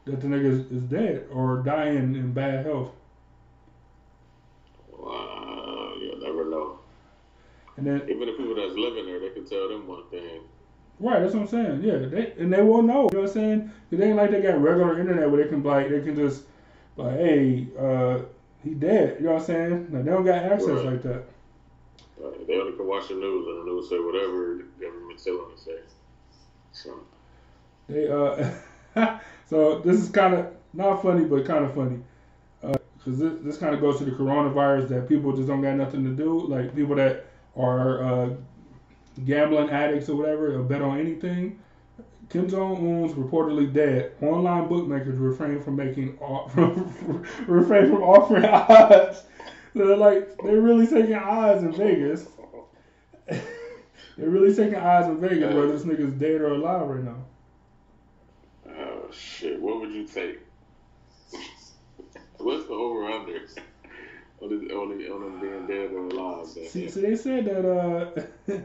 that 0.05 0.19
the 0.21 0.27
nigga 0.27 0.45
is, 0.45 0.59
is 0.71 0.83
dead 0.83 1.25
or 1.31 1.57
dying 1.63 2.15
in 2.15 2.33
bad 2.33 2.65
health. 2.65 2.91
Uh, 4.93 5.95
yeah, 6.01 6.15
that 6.19 6.33
And 7.79 7.87
then 7.87 8.09
Even 8.09 8.27
the 8.27 8.33
people 8.33 8.55
that's 8.55 8.75
living 8.75 9.05
there, 9.05 9.19
they 9.19 9.29
can 9.29 9.45
tell 9.45 9.69
them 9.69 9.87
one 9.87 10.03
thing. 10.11 10.41
Right, 10.99 11.21
that's 11.21 11.33
what 11.33 11.43
I'm 11.43 11.47
saying. 11.47 11.81
Yeah, 11.81 11.97
they 12.09 12.33
and 12.37 12.51
they 12.51 12.61
will 12.61 12.81
know. 12.81 13.07
You 13.09 13.17
know 13.17 13.21
what 13.21 13.29
I'm 13.29 13.33
saying? 13.33 13.71
they 13.89 14.07
ain't 14.07 14.17
like 14.17 14.31
they 14.31 14.41
got 14.41 14.61
regular 14.61 14.99
internet 14.99 15.31
where 15.31 15.41
they 15.41 15.49
can 15.49 15.63
like 15.63 15.89
they 15.89 16.01
can 16.01 16.15
just 16.15 16.43
like, 16.97 17.15
hey, 17.15 17.67
uh, 17.79 18.19
he 18.61 18.71
dead. 18.71 19.15
You 19.19 19.27
know 19.27 19.33
what 19.33 19.41
I'm 19.41 19.45
saying? 19.45 19.87
Like, 19.91 20.03
they 20.03 20.11
don't 20.11 20.25
got 20.25 20.43
access 20.43 20.67
Right. 20.67 20.85
like 20.85 21.01
that. 21.03 21.23
Uh, 22.21 22.31
they 22.45 22.59
only 22.59 22.75
can 22.75 22.85
watch 22.85 23.07
the 23.07 23.13
news, 23.13 23.47
and 23.47 23.61
the 23.61 23.71
news 23.71 23.89
say 23.89 23.97
whatever 23.97 24.57
the 24.57 24.85
government's 24.85 25.23
telling 25.23 25.39
them 25.39 25.51
to 25.55 25.63
say. 25.63 25.79
So, 26.73 26.99
They 27.87 28.09
uh, 28.09 29.19
so 29.45 29.79
this 29.79 30.01
is 30.01 30.09
kind 30.09 30.33
of 30.33 30.47
not 30.73 31.01
funny, 31.01 31.23
but 31.23 31.45
kind 31.45 31.63
of 31.63 31.73
funny. 31.73 31.99
Because 32.61 33.17
this, 33.19 33.33
this 33.41 33.57
kind 33.57 33.73
of 33.73 33.79
goes 33.79 33.99
to 33.99 34.05
the 34.05 34.11
coronavirus 34.11 34.89
that 34.89 35.07
people 35.07 35.31
just 35.33 35.47
don't 35.47 35.61
got 35.61 35.77
nothing 35.77 36.03
to 36.03 36.11
do. 36.11 36.45
Like 36.45 36.75
people 36.75 36.95
that 36.95 37.27
are 37.55 38.03
uh, 38.03 38.29
gambling 39.25 39.69
addicts 39.69 40.09
or 40.09 40.15
whatever, 40.15 40.59
or 40.59 40.63
bet 40.63 40.81
on 40.81 40.99
anything. 40.99 41.59
Kim 42.29 42.47
Jong 42.47 42.77
Un's 42.77 43.13
reportedly 43.13 43.73
dead. 43.73 44.13
Online 44.21 44.67
bookmakers 44.67 45.17
refrain 45.17 45.61
from 45.61 45.75
making 45.75 46.17
off- 46.19 46.55
refrain 47.47 47.89
from 47.89 48.03
offering 48.03 48.45
odds. 48.45 49.23
They're 49.73 49.97
like 49.97 50.37
they're 50.43 50.61
really 50.61 50.85
taking 50.85 51.15
odds 51.15 51.63
in 51.63 51.73
Vegas. 51.73 52.27
they're 53.27 53.41
really 54.17 54.55
taking 54.55 54.75
odds 54.75 55.07
in 55.07 55.19
Vegas 55.19 55.53
whether 55.53 55.71
this 55.71 55.83
nigga's 55.83 56.13
dead 56.13 56.41
or 56.41 56.53
alive 56.53 56.87
right 56.87 57.03
now. 57.03 57.25
oh 58.77 59.11
shit, 59.11 59.59
what 59.59 59.79
would 59.79 59.91
you 59.91 60.05
take? 60.05 60.39
What's 62.37 62.67
the 62.67 62.73
over 62.73 63.05
under 63.05 63.39
on 64.41 64.49
the 64.49 64.73
on 64.73 64.97
the 64.97 65.11
on 65.13 65.21
them 65.21 65.39
being 65.41 65.67
dead 65.67 65.91
or 65.91 66.05
alive? 66.07 66.47
man? 66.55 66.67
See, 66.67 66.89
so 66.89 67.01
they 67.01 67.15
said 67.15 67.45
that 67.45 67.65
uh, 67.69 68.11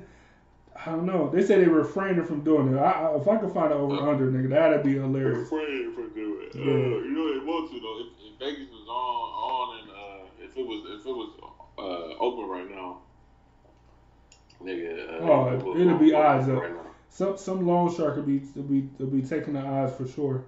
I 0.87 0.91
don't 0.91 1.07
know. 1.07 1.31
They 1.31 1.43
said 1.45 1.61
they 1.61 1.69
refrained 1.69 2.27
from 2.27 2.43
doing 2.43 2.75
it. 2.75 2.79
I, 2.79 2.91
I, 3.09 3.17
if 3.21 3.29
I 3.29 3.37
could 3.37 3.53
find 3.53 3.73
an 3.73 3.79
over 3.79 3.97
under, 4.11 4.31
nigga, 4.31 4.51
that'd 4.51 4.83
be 4.83 4.95
hilarious. 4.95 5.47
Afraid 5.47 5.95
from 5.95 6.13
doing 6.15 6.49
it. 6.51 6.57
Uh, 6.57 6.59
Yeah. 6.59 7.05
you 7.05 7.11
know 7.11 7.33
they 7.41 7.45
want 7.47 7.71
to 7.71 7.81
though. 7.81 8.01
If, 8.01 8.33
if 8.33 8.39
Vegas 8.39 8.71
was 8.71 8.87
on 8.89 8.95
on 8.95 9.79
and 9.81 9.91
uh, 9.91 10.45
if 10.45 10.57
it 10.57 10.67
was 10.67 11.01
if 11.01 11.07
it 11.07 11.11
was 11.13 11.31
uh, 11.79 12.23
open 12.23 12.49
right 12.49 12.71
now, 12.71 12.99
nigga. 14.63 15.21
Uh, 15.23 15.25
Oh, 15.25 15.49
it 15.55 15.63
was 15.63 15.81
it'll 15.81 15.99
be 15.99 16.13
open 16.13 16.27
odds 16.27 16.49
up. 16.49 16.63
right 16.63 16.73
now. 16.75 16.81
Some 17.09 17.37
some 17.39 17.67
loan 17.67 17.95
shark 17.95 18.15
could 18.17 18.27
be 18.27 18.41
to 18.41 18.61
be 18.63 18.89
to 18.99 19.07
be 19.07 19.23
taking 19.23 19.55
the 19.55 19.61
odds 19.61 19.95
for 19.95 20.07
sure. 20.07 20.45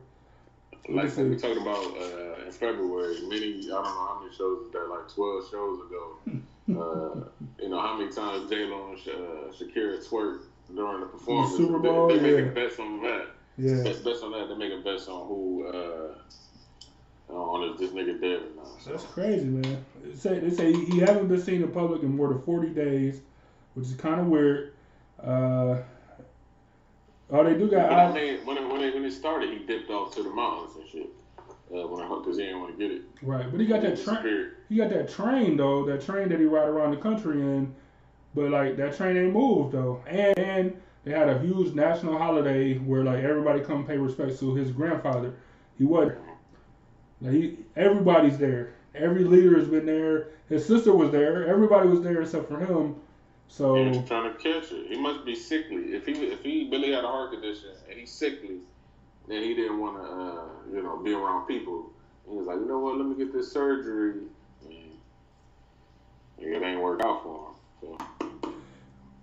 Like 0.89 1.17
we 1.17 1.37
talked 1.37 1.61
about 1.61 1.85
uh, 1.97 2.45
in 2.47 2.53
February, 2.53 3.17
many 3.29 3.59
I 3.65 3.69
don't 3.69 3.85
know 3.85 4.07
how 4.07 4.21
many 4.23 4.35
shows 4.35 4.71
there, 4.73 4.87
like 4.89 5.09
twelve 5.13 5.45
shows 5.51 5.81
ago. 5.87 6.17
uh, 6.71 7.63
you 7.63 7.69
know 7.69 7.81
how 7.81 7.97
many 7.99 8.13
times 8.13 8.49
J 8.49 8.65
Lo 8.67 8.91
and 8.91 8.99
uh, 9.09 9.53
Shakira 9.53 10.05
twerked 10.07 10.43
during 10.75 11.01
the 11.01 11.07
performance. 11.07 11.57
Super 11.57 11.79
They- 11.81 11.89
Bowl, 11.89 12.09
they, 12.09 12.15
yeah. 12.17 12.21
making 12.21 12.55
bets 12.55 12.79
on 12.79 13.03
that. 13.03 13.27
Yeah. 13.59 13.83
Bets, 13.83 14.01
bets 14.01 14.23
on 14.23 14.33
that. 14.33 14.49
They 14.49 14.55
make 14.57 14.73
a 14.73 14.83
bet 14.83 15.09
on 15.09 15.27
who 15.29 15.67
uh, 15.67 17.33
on 17.33 17.71
if 17.71 17.79
this 17.79 17.91
nigga 17.91 18.21
dead 18.21 18.41
or 18.43 18.57
not. 18.57 18.83
So. 18.83 18.91
That's 18.91 19.05
crazy, 19.05 19.47
man. 19.47 19.85
They 20.05 20.15
say 20.15 20.39
they 20.39 20.51
say 20.51 20.73
he 20.73 20.99
hasn't 21.01 21.29
been 21.29 21.43
seen 21.43 21.63
in 21.63 21.71
public 21.73 22.03
in 22.03 22.15
more 22.17 22.29
than 22.29 22.43
forty 22.43 22.69
days, 22.69 23.21
which 23.75 23.87
is 23.87 23.95
kind 23.95 24.21
of 24.21 24.27
weird. 24.27 24.73
Uh, 25.23 25.79
oh, 27.31 27.45
they 27.45 27.55
do 27.55 27.69
got 27.69 27.93
I 27.93 28.13
mean, 28.13 28.45
when 28.45 28.59
it, 28.59 28.69
when 28.69 28.83
it 28.83 28.95
when 28.95 29.05
it 29.05 29.13
started, 29.13 29.51
he 29.51 29.59
dipped 29.61 29.91
off 29.91 30.15
to 30.17 30.23
the 30.23 30.31
mountains 30.31 30.77
and 30.77 30.89
shit. 30.89 31.09
Uh, 31.69 31.85
when 31.89 32.01
I 32.01 32.09
because 32.09 32.37
he 32.37 32.45
didn't 32.45 32.61
want 32.61 32.79
to 32.79 32.89
get 32.89 32.97
it. 32.97 33.03
Right, 33.23 33.51
but 33.51 33.59
he 33.59 33.67
got 33.67 33.83
that 33.83 34.03
train. 34.03 34.51
He 34.69 34.77
got 34.77 34.91
that 34.91 35.09
train 35.09 35.57
though, 35.57 35.85
that 35.87 36.05
train 36.05 36.29
that 36.29 36.39
he 36.39 36.47
ride 36.47 36.69
around 36.69 36.93
the 36.93 36.97
country 36.99 37.41
in, 37.41 37.75
but 38.35 38.51
like 38.51 38.77
that 38.77 38.97
train 38.97 39.17
ain't 39.17 39.33
moved 39.33 39.73
though. 39.73 40.01
And, 40.07 40.39
and 40.39 40.81
they 41.05 41.11
had 41.11 41.29
a 41.29 41.41
huge 41.41 41.75
national 41.75 42.19
holiday 42.19 42.79
where 42.79 43.03
like 43.03 43.25
everybody 43.25 43.61
come 43.61 43.85
pay 43.85 43.97
respects 43.97 44.39
to 44.41 44.55
his 44.55 44.71
grandfather. 44.71 45.35
He 45.77 45.85
was 45.85 46.13
like 47.21 47.33
he, 47.33 47.59
everybody's 47.77 48.39
there. 48.39 48.75
Every 48.95 49.25
leader 49.25 49.59
has 49.59 49.69
been 49.69 49.87
there. 49.87 50.29
His 50.49 50.65
sister 50.65 50.95
was 50.95 51.11
there. 51.11 51.49
Everybody 51.49 51.89
was 51.89 52.01
there 52.03 52.23
except 52.23 52.49
for 52.49 52.61
him. 52.61 52.97
So 53.49 53.75
He 53.77 53.89
was 53.89 54.07
trying 54.09 54.33
to 54.33 54.39
catch 54.39 54.71
it. 54.73 54.89
He 54.89 54.99
must 54.99 55.25
be 55.25 55.35
sickly. 55.35 55.95
If 55.95 56.07
he 56.07 56.13
if 56.13 56.43
he 56.43 56.69
really 56.71 56.93
had 56.93 57.05
a 57.05 57.09
heart 57.09 57.33
condition 57.33 57.71
and 57.89 57.99
he's 57.99 58.11
sickly, 58.13 58.59
then 59.29 59.43
he 59.43 59.55
didn't 59.55 59.79
want 59.79 59.97
to 59.97 60.03
uh, 60.03 60.77
you 60.77 60.83
know 60.83 60.97
be 60.99 61.13
around 61.13 61.47
people. 61.47 61.91
He 62.29 62.37
was 62.37 62.47
like, 62.47 62.57
you 62.59 62.67
know 62.67 62.81
what? 62.81 62.97
Let 62.97 63.07
me 63.07 63.15
get 63.17 63.33
this 63.33 63.53
surgery. 63.53 64.23
And 66.39 66.55
it 66.55 66.63
ain't 66.63 66.81
worked 66.81 67.03
out 67.03 67.23
for 67.23 67.49
him. 67.49 67.99
So, 68.43 68.53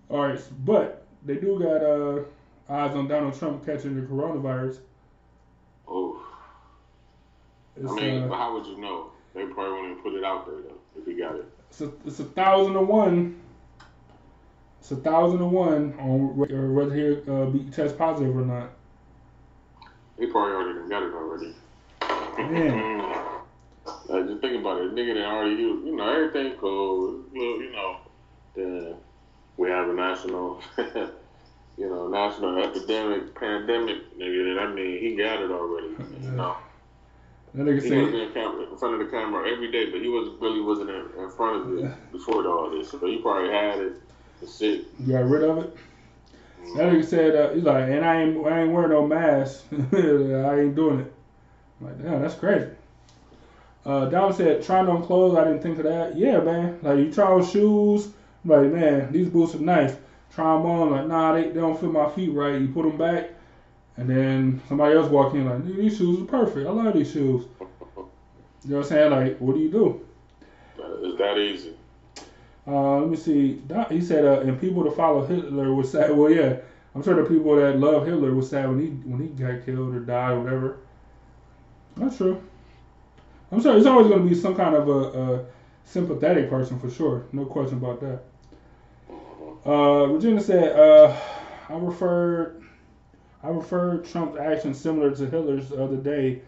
all 0.09 0.27
right, 0.27 0.39
but 0.65 1.05
they 1.25 1.35
do 1.35 1.59
got 1.59 1.83
uh 1.83 2.23
eyes 2.69 2.95
on 2.95 3.07
Donald 3.07 3.37
Trump 3.37 3.65
catching 3.65 3.95
the 3.95 4.07
coronavirus. 4.07 4.79
oh, 5.87 6.25
It's, 7.75 7.91
I 7.91 7.95
mean, 7.95 8.23
uh, 8.23 8.27
but 8.27 8.37
how 8.37 8.53
would 8.53 8.65
you 8.65 8.79
know? 8.79 9.11
They 9.35 9.45
probably 9.45 9.73
wouldn't 9.73 9.91
even 9.91 10.03
put 10.03 10.13
it 10.13 10.23
out 10.23 10.45
there 10.45 10.61
though 10.61 10.77
if 10.99 11.05
he 11.05 11.13
got 11.13 11.35
it. 11.35 11.45
It's 11.69 11.81
a, 11.81 11.91
it's 12.05 12.19
a 12.19 12.25
thousand 12.25 12.73
to 12.73 12.81
one. 12.81 13.39
It's 14.83 14.91
a 14.91 14.97
thousand 14.97 15.39
to 15.39 15.45
one 15.45 15.93
on 15.97 16.35
whether 16.35 16.93
he 16.93 17.15
uh, 17.31 17.45
be 17.45 17.71
test 17.71 17.97
positive 17.97 18.35
or 18.35 18.41
not. 18.41 18.71
He 20.19 20.27
probably 20.27 20.55
already 20.55 20.89
got 20.89 21.03
it 21.03 21.13
already. 21.13 21.55
Man. 22.51 23.15
Like, 24.07 24.27
just 24.27 24.39
think 24.39 24.59
about 24.59 24.81
it. 24.81 24.95
Nigga 24.95 25.15
that 25.15 25.25
already 25.25 25.55
used, 25.55 25.85
you 25.85 25.95
know, 25.95 26.09
everything 26.09 26.57
cool. 26.57 27.21
Well, 27.33 27.43
you 27.43 27.71
know, 27.71 27.97
then 28.55 28.95
we 29.57 29.69
have 29.69 29.89
a 29.89 29.93
national, 29.93 30.61
you 30.77 31.89
know, 31.89 32.07
national 32.07 32.63
epidemic, 32.63 33.35
pandemic, 33.35 34.17
nigga. 34.17 34.55
That 34.55 34.63
I 34.63 34.73
mean 34.73 34.99
he 34.99 35.15
got 35.15 35.41
it 35.41 35.51
already. 35.51 35.95
You 36.21 36.31
know, 36.31 36.55
That 37.53 37.65
nigga 37.65 37.83
he 37.83 37.91
was 37.91 38.13
in, 38.13 38.33
camera, 38.33 38.69
in 38.69 38.77
front 38.77 39.01
of 39.01 39.05
the 39.05 39.11
camera 39.11 39.49
every 39.49 39.71
day, 39.71 39.89
but 39.91 40.01
he 40.01 40.07
was 40.07 40.29
really 40.39 40.61
wasn't 40.61 40.89
in, 40.89 41.23
in 41.23 41.29
front 41.31 41.61
of 41.61 41.77
it 41.77 42.11
before 42.11 42.45
all 42.47 42.69
this. 42.69 42.91
So 42.91 42.99
he 43.05 43.17
probably 43.17 43.51
had 43.51 43.79
it. 43.79 43.93
You 44.99 45.13
got 45.13 45.25
rid 45.25 45.43
of 45.43 45.57
it. 45.59 45.77
That 46.75 46.91
nigga 46.91 47.05
said, 47.05 47.35
uh, 47.35 47.53
he's 47.53 47.63
like, 47.63 47.89
and 47.89 48.05
I 48.05 48.21
ain't, 48.21 48.47
I 48.47 48.61
ain't 48.61 48.71
wearing 48.71 48.91
no 48.91 49.05
mask. 49.05 49.63
I 49.71 49.75
ain't 49.75 50.75
doing 50.75 51.01
it. 51.01 51.13
I'm 51.79 51.87
like, 51.87 52.01
damn, 52.01 52.21
that's 52.21 52.35
crazy. 52.35 52.69
Uh, 53.85 54.05
Don 54.05 54.33
said, 54.33 54.63
trying 54.63 54.87
on 54.87 55.03
clothes, 55.03 55.37
I 55.37 55.43
didn't 55.43 55.61
think 55.61 55.77
of 55.77 55.83
that. 55.83 56.17
Yeah, 56.17 56.39
man. 56.39 56.79
Like, 56.81 56.99
you 56.99 57.13
try 57.13 57.25
on 57.25 57.45
shoes, 57.45 58.07
I'm 58.43 58.49
like, 58.49 58.71
man, 58.71 59.11
these 59.11 59.29
boots 59.29 59.55
are 59.55 59.59
nice. 59.59 59.95
Try 60.33 60.53
them 60.55 60.65
on, 60.65 60.91
like, 60.91 61.07
nah, 61.07 61.33
they, 61.33 61.49
they 61.49 61.59
don't 61.59 61.79
fit 61.79 61.91
my 61.91 62.09
feet 62.09 62.31
right. 62.31 62.59
You 62.59 62.69
put 62.69 62.83
them 62.83 62.97
back, 62.97 63.31
and 63.97 64.09
then 64.09 64.61
somebody 64.67 64.95
else 64.95 65.09
walk 65.09 65.33
in, 65.33 65.45
like, 65.45 65.65
these 65.65 65.97
shoes 65.97 66.21
are 66.21 66.25
perfect. 66.25 66.65
I 66.65 66.71
love 66.71 66.93
these 66.93 67.11
shoes. 67.11 67.45
You 68.65 68.69
know 68.69 68.77
what 68.77 68.85
I'm 68.85 68.89
saying? 68.91 69.11
Like, 69.11 69.37
what 69.39 69.55
do 69.55 69.59
you 69.59 69.69
do? 69.69 70.05
It's 70.77 71.17
that 71.17 71.37
easy. 71.37 71.75
Uh, 72.65 72.99
let 72.99 73.09
me 73.09 73.17
see. 73.17 73.61
He 73.89 74.01
said, 74.01 74.25
uh, 74.25 74.39
and 74.41 74.59
people 74.59 74.83
that 74.83 74.95
follow 74.95 75.25
Hitler 75.25 75.73
was 75.73 75.91
sad. 75.91 76.15
Well, 76.15 76.31
yeah, 76.31 76.57
I'm 76.95 77.03
sure 77.03 77.15
the 77.15 77.27
people 77.27 77.55
that 77.57 77.77
love 77.77 78.05
Hitler 78.05 78.33
was 78.33 78.49
sad 78.49 78.69
when 78.69 78.79
he 78.79 78.87
when 78.87 79.21
he 79.21 79.27
got 79.27 79.65
killed 79.65 79.93
or 79.93 79.99
died 79.99 80.31
or 80.31 80.39
whatever. 80.41 80.77
That's 81.97 82.17
true. 82.17 82.41
I'm 83.51 83.61
sure 83.61 83.73
there's 83.73 83.85
always 83.85 84.07
going 84.07 84.23
to 84.23 84.29
be 84.29 84.35
some 84.35 84.55
kind 84.55 84.75
of 84.75 84.87
a, 84.87 85.21
a 85.21 85.45
sympathetic 85.85 86.49
person 86.49 86.79
for 86.79 86.89
sure. 86.89 87.25
No 87.33 87.45
question 87.45 87.77
about 87.77 87.99
that. 88.01 88.23
Uh, 89.65 90.07
Regina 90.07 90.41
said, 90.41 90.77
uh, 90.77 91.15
I 91.69 91.77
referred, 91.77 92.63
I 93.43 93.49
referred 93.49 94.05
Trump's 94.05 94.39
actions 94.39 94.79
similar 94.79 95.15
to 95.15 95.25
Hitler's 95.29 95.69
the 95.69 95.83
other 95.83 95.97
day. 95.97 96.41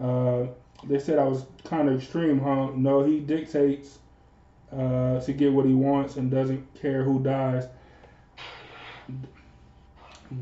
Uh, 0.00 0.46
they 0.84 0.98
said 0.98 1.18
I 1.18 1.24
was 1.24 1.46
kind 1.64 1.88
of 1.88 2.00
extreme, 2.00 2.38
huh? 2.38 2.70
No, 2.74 3.02
he 3.02 3.20
dictates 3.20 3.98
uh, 4.72 5.20
to 5.20 5.32
get 5.32 5.52
what 5.52 5.66
he 5.66 5.74
wants 5.74 6.16
and 6.16 6.30
doesn't 6.30 6.66
care 6.80 7.02
who 7.02 7.22
dies. 7.22 7.66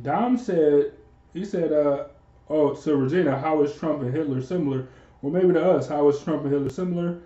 Dom 0.02 0.38
said, 0.38 0.92
he 1.34 1.44
said, 1.44 1.72
uh, 1.72 2.04
oh, 2.48 2.74
so 2.74 2.94
Regina, 2.94 3.38
how 3.38 3.62
is 3.62 3.74
Trump 3.76 4.02
and 4.02 4.14
Hitler 4.14 4.40
similar? 4.40 4.88
Well, 5.20 5.32
maybe 5.32 5.52
to 5.54 5.72
us, 5.72 5.88
how 5.88 6.08
is 6.08 6.20
Trump 6.22 6.42
and 6.44 6.52
Hitler 6.52 6.70
similar? 6.70 7.18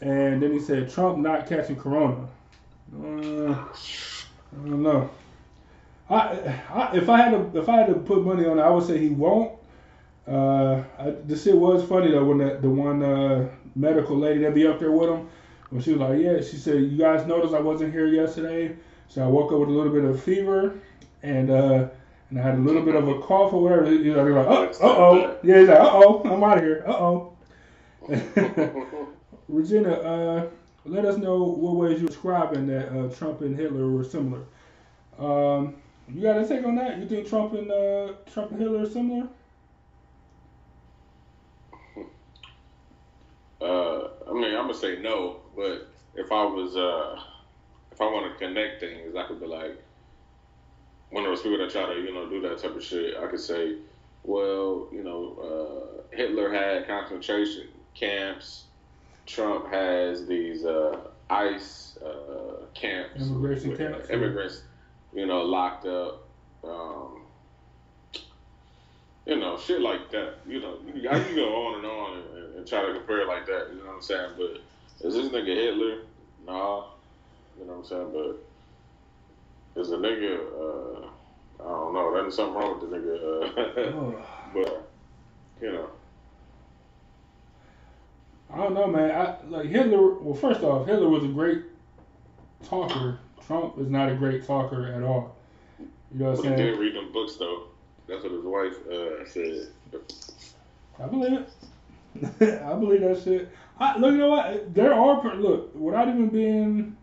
And 0.00 0.42
then 0.42 0.52
he 0.52 0.60
said, 0.60 0.90
Trump 0.90 1.18
not 1.18 1.46
catching 1.46 1.76
corona. 1.76 2.28
Uh, 2.94 3.52
I 3.52 4.68
don't 4.68 4.82
know. 4.82 5.10
I, 6.08 6.58
I, 6.72 6.96
if 6.96 7.08
I 7.08 7.18
had 7.18 7.30
to, 7.30 7.58
if 7.58 7.68
I 7.68 7.76
had 7.76 7.86
to 7.86 7.94
put 7.94 8.24
money 8.24 8.44
on 8.46 8.58
it, 8.58 8.62
I 8.62 8.70
would 8.70 8.84
say 8.84 8.98
he 8.98 9.10
won't. 9.10 9.52
Uh, 10.26 10.82
I, 10.98 11.10
the 11.10 11.36
shit 11.36 11.56
was 11.56 11.88
funny 11.88 12.10
though 12.10 12.24
when 12.24 12.38
that 12.38 12.62
the 12.62 12.68
one 12.68 13.02
uh, 13.02 13.48
medical 13.76 14.16
lady 14.16 14.40
that 14.40 14.54
be 14.54 14.66
up 14.66 14.80
there 14.80 14.90
with 14.90 15.08
him, 15.08 15.28
when 15.70 15.82
she 15.82 15.92
was 15.92 16.00
like, 16.00 16.20
yeah, 16.20 16.40
she 16.40 16.56
said, 16.56 16.82
you 16.82 16.98
guys 16.98 17.26
noticed 17.26 17.54
I 17.54 17.60
wasn't 17.60 17.92
here 17.92 18.06
yesterday, 18.06 18.76
so 19.08 19.24
I 19.24 19.26
woke 19.26 19.52
up 19.52 19.58
with 19.58 19.68
a 19.68 19.72
little 19.72 19.92
bit 19.92 20.04
of 20.04 20.22
fever, 20.22 20.74
and 21.22 21.50
uh, 21.50 21.88
and 22.30 22.38
I 22.38 22.42
had 22.42 22.54
a 22.56 22.62
little 22.62 22.82
bit 22.82 22.94
of 22.94 23.08
a 23.08 23.20
cough 23.20 23.52
or 23.52 23.62
whatever. 23.62 23.92
You 23.92 24.14
know, 24.14 24.24
they're 24.24 24.34
like, 24.34 24.48
uh 24.48 24.76
oh, 24.82 25.38
yeah, 25.42 25.58
he's 25.60 25.68
like, 25.68 25.80
uh 25.80 25.90
oh, 25.92 26.22
I'm 26.24 26.42
out 26.44 26.58
of 26.58 26.64
here, 26.64 26.84
uh 26.86 26.92
oh. 26.92 27.32
Regina, 29.48 29.92
uh, 29.92 30.48
let 30.84 31.04
us 31.04 31.16
know 31.16 31.42
what 31.42 31.76
ways 31.76 32.00
you're 32.00 32.08
describing 32.08 32.66
that 32.68 32.88
uh, 32.88 33.08
Trump 33.14 33.40
and 33.42 33.56
Hitler 33.56 33.88
were 33.88 34.04
similar. 34.04 34.42
Um, 35.18 35.76
you 36.08 36.22
got 36.22 36.38
a 36.38 36.46
take 36.46 36.64
on 36.64 36.76
that? 36.76 36.98
You 36.98 37.06
think 37.06 37.28
Trump 37.28 37.52
and 37.54 37.70
uh, 37.70 38.12
Trump 38.32 38.52
and 38.52 38.60
Hitler 38.60 38.82
are 38.82 38.86
similar? 38.90 39.28
Uh, 43.60 44.08
I 44.28 44.32
mean, 44.32 44.54
I'm 44.54 44.66
gonna 44.66 44.74
say 44.74 44.98
no, 45.00 45.40
but 45.54 45.88
if 46.14 46.32
I 46.32 46.44
was, 46.44 46.76
uh, 46.76 47.20
if 47.92 48.00
I 48.00 48.04
want 48.04 48.32
to 48.32 48.38
connect 48.44 48.80
things, 48.80 49.14
I 49.14 49.26
could 49.26 49.40
be 49.40 49.46
like, 49.46 49.82
one 51.10 51.24
of 51.24 51.30
those 51.30 51.42
people 51.42 51.58
that 51.58 51.70
try 51.70 51.86
to, 51.92 52.00
you 52.00 52.14
know, 52.14 52.28
do 52.28 52.40
that 52.42 52.58
type 52.58 52.76
of 52.76 52.82
shit. 52.82 53.16
I 53.16 53.26
could 53.26 53.40
say, 53.40 53.76
well, 54.22 54.88
you 54.92 55.02
know, 55.02 56.00
uh, 56.12 56.16
Hitler 56.16 56.52
had 56.52 56.86
concentration 56.86 57.68
camps. 57.94 58.64
Trump 59.26 59.68
has 59.70 60.26
these 60.26 60.64
uh, 60.64 60.98
ICE 61.28 61.98
uh, 62.04 62.64
camps, 62.74 63.20
Immigration 63.20 63.70
with, 63.70 63.78
camps, 63.78 64.06
yeah. 64.08 64.16
immigrants, 64.16 64.62
you 65.12 65.26
know, 65.26 65.42
locked 65.42 65.86
up. 65.86 66.26
Um, 66.64 67.22
you 69.26 69.36
know, 69.36 69.58
shit 69.58 69.80
like 69.80 70.10
that. 70.10 70.34
You 70.46 70.60
know, 70.60 70.78
you, 70.94 71.08
I 71.08 71.20
can 71.20 71.34
go 71.34 71.66
on 71.66 71.74
and 71.76 71.86
on 71.86 72.16
and, 72.16 72.39
and 72.60 72.68
try 72.68 72.84
to 72.84 72.92
compare 72.92 73.22
it 73.22 73.28
like 73.28 73.46
that. 73.46 73.68
You 73.72 73.78
know 73.78 73.86
what 73.86 73.96
I'm 73.96 74.02
saying? 74.02 74.30
But 74.36 74.60
is 75.06 75.14
this 75.14 75.28
nigga 75.32 75.46
Hitler? 75.46 76.02
Nah. 76.46 76.84
You 77.58 77.66
know 77.66 77.72
what 77.72 77.78
I'm 77.78 77.84
saying? 77.84 78.10
But 78.12 79.80
is 79.80 79.90
a 79.90 79.96
nigga? 79.96 80.36
Uh, 80.36 81.06
I 81.60 81.68
don't 81.68 81.94
know. 81.94 82.12
There's 82.12 82.36
something 82.36 82.54
wrong 82.54 82.80
with 82.80 82.90
the 82.90 82.96
nigga. 82.96 84.18
Uh, 84.18 84.22
but 84.54 84.90
you 85.60 85.72
know, 85.72 85.88
I 88.52 88.56
don't 88.58 88.74
know, 88.74 88.86
man. 88.86 89.10
I 89.10 89.36
like 89.48 89.66
Hitler. 89.66 90.14
Well, 90.18 90.34
first 90.34 90.62
off, 90.62 90.86
Hitler 90.86 91.08
was 91.08 91.24
a 91.24 91.28
great 91.28 91.62
talker. 92.64 93.18
Trump 93.46 93.78
is 93.78 93.88
not 93.88 94.10
a 94.10 94.14
great 94.14 94.46
talker 94.46 94.86
at 94.86 95.02
all. 95.02 95.36
You 95.78 95.86
know 96.12 96.30
what 96.30 96.38
I'm 96.38 96.44
saying? 96.44 96.58
he 96.58 96.64
did 96.64 96.78
read 96.78 96.94
them 96.94 97.12
books 97.12 97.36
though. 97.36 97.64
That's 98.06 98.22
what 98.22 98.32
his 98.32 98.44
wife 98.44 98.74
uh, 98.86 99.26
said. 99.26 99.68
I 101.02 101.06
believe 101.06 101.40
it. 101.40 101.48
I 102.40 102.74
believe 102.74 103.00
that 103.02 103.20
shit. 103.22 103.50
I, 103.78 103.98
look, 103.98 104.12
you 104.12 104.18
know 104.18 104.28
what? 104.28 104.74
There 104.74 104.92
are 104.92 105.36
look 105.36 105.74
without 105.74 106.08
even 106.08 106.28
being 106.28 106.96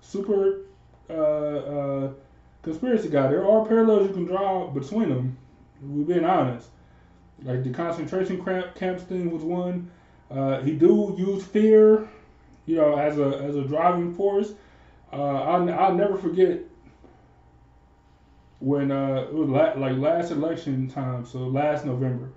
super 0.00 0.62
uh, 1.08 1.12
uh, 1.12 2.12
conspiracy 2.62 3.08
guy. 3.08 3.28
There 3.28 3.46
are 3.48 3.66
parallels 3.66 4.08
you 4.08 4.14
can 4.14 4.24
draw 4.24 4.66
between 4.68 5.08
them. 5.08 5.38
We're 5.82 6.04
being 6.04 6.24
honest. 6.24 6.68
Like 7.42 7.64
the 7.64 7.70
concentration 7.70 8.44
camp 8.44 8.74
camps 8.74 9.04
thing 9.04 9.30
was 9.30 9.42
one. 9.42 9.90
Uh, 10.30 10.60
he 10.60 10.72
do 10.72 11.14
use 11.16 11.42
fear, 11.42 12.08
you 12.66 12.76
know, 12.76 12.96
as 12.96 13.18
a 13.18 13.38
as 13.38 13.56
a 13.56 13.62
driving 13.62 14.14
force. 14.14 14.52
Uh, 15.12 15.16
I'll, 15.16 15.72
I'll 15.72 15.94
never 15.94 16.16
forget 16.16 16.60
when 18.58 18.90
uh, 18.90 19.26
it 19.28 19.32
was 19.32 19.48
la- 19.48 19.72
like 19.72 19.96
last 19.96 20.30
election 20.30 20.88
time, 20.88 21.24
so 21.24 21.38
last 21.38 21.86
November 21.86 22.30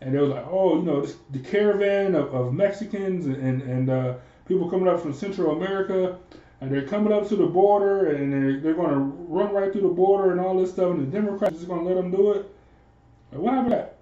and 0.00 0.14
they 0.14 0.18
was 0.18 0.30
like, 0.30 0.46
oh, 0.48 0.76
you 0.76 0.82
know, 0.82 1.02
this, 1.02 1.16
the 1.30 1.38
caravan 1.38 2.14
of, 2.14 2.34
of 2.34 2.52
Mexicans 2.52 3.26
and 3.26 3.62
and, 3.62 3.90
uh, 3.90 4.14
people 4.46 4.68
coming 4.68 4.88
up 4.88 5.00
from 5.00 5.12
Central 5.12 5.56
America, 5.56 6.18
and 6.60 6.72
they're 6.72 6.86
coming 6.86 7.12
up 7.12 7.28
to 7.28 7.36
the 7.36 7.46
border, 7.46 8.10
and 8.10 8.32
they're, 8.32 8.60
they're 8.60 8.74
going 8.74 8.90
to 8.90 8.98
run 8.98 9.52
right 9.52 9.70
through 9.70 9.82
the 9.82 9.88
border 9.88 10.32
and 10.32 10.40
all 10.40 10.58
this 10.58 10.72
stuff, 10.72 10.90
and 10.90 11.00
the 11.00 11.06
Democrats 11.06 11.54
just 11.54 11.68
going 11.68 11.80
to 11.80 11.86
let 11.86 11.94
them 11.94 12.10
do 12.10 12.32
it. 12.32 12.50
Like, 13.30 13.40
what 13.40 13.54
happened 13.54 13.70
to 13.70 13.76
that? 13.76 13.96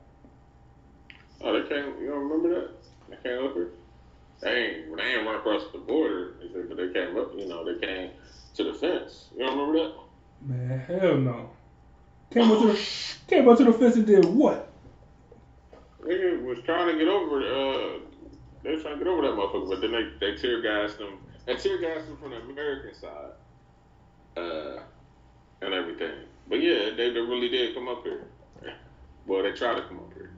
Oh, 1.42 1.52
they 1.52 1.68
came. 1.68 2.00
You 2.00 2.08
don't 2.08 2.28
remember 2.28 2.60
that? 2.60 2.70
They 3.10 3.16
came 3.28 3.44
up 3.44 3.54
here. 3.54 3.70
They 4.40 4.50
ain't. 4.50 4.96
They 4.96 5.02
ain't 5.02 5.26
run 5.26 5.36
across 5.36 5.64
the 5.72 5.78
border. 5.78 6.36
They 6.40 6.52
said, 6.52 6.68
but 6.68 6.78
they 6.78 6.92
came 6.92 7.16
up. 7.16 7.32
You 7.36 7.46
know, 7.46 7.64
they 7.64 7.86
came 7.86 8.10
to 8.54 8.64
the 8.64 8.72
fence. 8.72 9.28
You 9.36 9.44
don't 9.44 9.58
remember 9.58 9.88
that? 9.88 9.94
Man, 10.46 10.78
hell 10.80 11.16
no. 11.16 11.50
Came 12.30 12.50
up 12.50 12.60
to 12.60 12.66
the 12.68 12.88
came 13.26 13.48
up 13.48 13.58
to 13.58 13.64
the 13.64 13.72
fence 13.72 13.96
and 13.96 14.06
did 14.06 14.24
what? 14.24 14.67
Nigga 16.02 16.42
was 16.42 16.58
trying 16.64 16.92
to 16.92 16.98
get 16.98 17.08
over. 17.08 17.38
Uh, 17.40 17.98
they 18.62 18.74
were 18.74 18.80
trying 18.80 18.98
to 18.98 19.04
get 19.04 19.08
over 19.08 19.22
that 19.22 19.34
motherfucker, 19.34 19.68
but 19.68 19.80
then 19.80 19.92
they 19.92 20.32
they 20.32 20.36
tear 20.36 20.62
gassed 20.62 20.98
them. 20.98 21.18
They 21.46 21.56
tear 21.56 21.78
gassed 21.78 22.06
them 22.06 22.16
from 22.18 22.30
the 22.30 22.36
American 22.36 22.94
side, 22.94 23.32
uh, 24.36 24.80
and 25.62 25.74
everything. 25.74 26.24
But 26.48 26.62
yeah, 26.62 26.90
they, 26.96 27.10
they 27.10 27.20
really 27.20 27.48
did 27.48 27.74
come 27.74 27.88
up 27.88 28.02
here. 28.04 28.24
Well, 29.26 29.42
they 29.42 29.52
tried 29.52 29.74
to 29.74 29.82
come 29.82 29.98
up 29.98 30.12
here. 30.14 30.30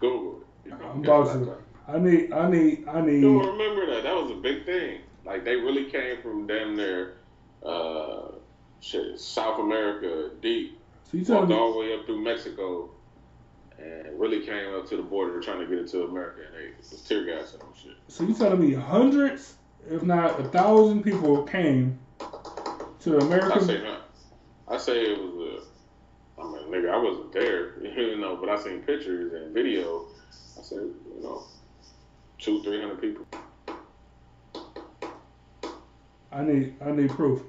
Google 0.00 0.40
it. 0.40 0.70
You 0.70 0.78
know, 0.78 0.86
I'm 0.86 1.02
guess 1.02 1.08
about 1.08 1.26
what 1.26 1.48
I 1.48 1.52
thought. 1.52 1.62
I 1.88 1.98
need, 1.98 2.32
I 2.32 2.50
need, 2.50 3.22
You 3.22 3.40
don't 3.40 3.58
remember 3.58 3.86
that? 3.94 4.04
That 4.04 4.14
was 4.14 4.30
a 4.30 4.34
big 4.34 4.64
thing. 4.66 5.00
Like 5.24 5.44
they 5.44 5.56
really 5.56 5.90
came 5.90 6.22
from 6.22 6.46
damn 6.46 6.76
near 6.76 7.16
uh, 7.64 8.28
shit, 8.80 9.18
South 9.18 9.58
America 9.58 10.30
deep, 10.40 10.78
So 11.10 11.18
you 11.18 11.24
walked 11.24 11.52
all 11.52 11.72
the 11.72 11.78
way 11.78 11.94
up 11.94 12.06
through 12.06 12.22
Mexico, 12.22 12.90
and 13.78 14.18
really 14.18 14.44
came 14.44 14.74
up 14.74 14.88
to 14.88 14.96
the 14.96 15.02
border 15.02 15.40
trying 15.40 15.60
to 15.60 15.66
get 15.66 15.78
into 15.78 16.04
America, 16.04 16.40
and 16.46 16.54
they 16.54 16.70
was 16.78 17.02
tear 17.02 17.24
gassing 17.24 17.60
them 17.60 17.68
shit. 17.80 17.92
So 18.08 18.24
you 18.24 18.34
telling 18.34 18.60
me 18.60 18.74
hundreds, 18.74 19.54
if 19.88 20.02
not 20.02 20.40
a 20.40 20.44
thousand 20.44 21.02
people 21.02 21.44
came 21.44 21.98
to 23.00 23.10
the 23.10 23.52
I 23.54 23.58
say 23.60 23.82
not. 23.82 24.02
I 24.66 24.76
say 24.76 25.02
it 25.02 25.18
was 25.18 25.64
a. 25.64 26.40
I 26.40 26.44
mean, 26.44 26.62
nigga, 26.70 26.90
I 26.90 26.98
wasn't 26.98 27.32
there, 27.32 27.82
you 27.82 28.16
know, 28.18 28.36
but 28.36 28.48
I 28.48 28.62
seen 28.62 28.80
pictures 28.82 29.32
and 29.32 29.52
video. 29.52 30.06
I 30.58 30.62
said, 30.62 30.78
you 30.78 31.22
know, 31.22 31.42
two, 32.38 32.62
three 32.62 32.80
hundred 32.80 33.00
people. 33.00 33.26
I 36.30 36.44
need, 36.44 36.74
I 36.84 36.92
need 36.92 37.10
proof. 37.10 37.42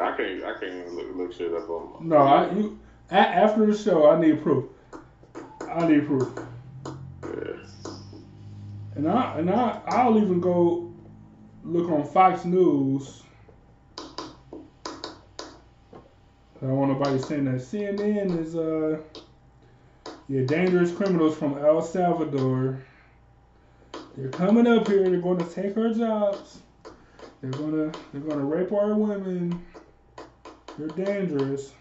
I 0.00 0.14
can't, 0.14 0.44
I 0.44 0.52
can't 0.60 0.64
even 0.64 0.96
look, 0.96 1.16
look 1.16 1.32
shit 1.32 1.52
up 1.54 1.68
on. 1.70 2.06
My, 2.06 2.16
No, 2.16 2.22
I 2.22 2.52
you 2.52 2.78
a, 3.10 3.14
after 3.14 3.66
the 3.66 3.76
show, 3.76 4.10
I 4.10 4.20
need 4.20 4.42
proof. 4.42 4.64
I 5.70 5.86
need 5.86 6.06
proof, 6.06 6.28
and 8.94 9.08
I 9.08 9.38
and 9.38 9.50
I 9.50 9.80
I'll 9.88 10.18
even 10.18 10.40
go 10.40 10.92
look 11.64 11.90
on 11.90 12.04
Fox 12.04 12.44
News. 12.44 13.22
I 16.62 16.68
don't 16.68 16.76
want 16.76 16.92
nobody 16.92 17.20
saying 17.20 17.44
that 17.44 17.56
CNN 17.56 18.38
is 18.40 18.56
uh 18.56 18.98
yeah 20.28 20.42
dangerous 20.46 20.92
criminals 20.92 21.36
from 21.36 21.58
El 21.58 21.82
Salvador. 21.82 22.82
They're 24.16 24.30
coming 24.30 24.66
up 24.66 24.88
here. 24.88 25.08
They're 25.08 25.20
going 25.20 25.38
to 25.38 25.44
take 25.44 25.76
our 25.76 25.92
jobs. 25.92 26.60
They're 27.42 27.50
gonna 27.50 27.92
they're 28.12 28.22
gonna 28.22 28.44
rape 28.44 28.72
our 28.72 28.94
women. 28.94 29.62
They're 30.78 30.88
dangerous. 30.88 31.72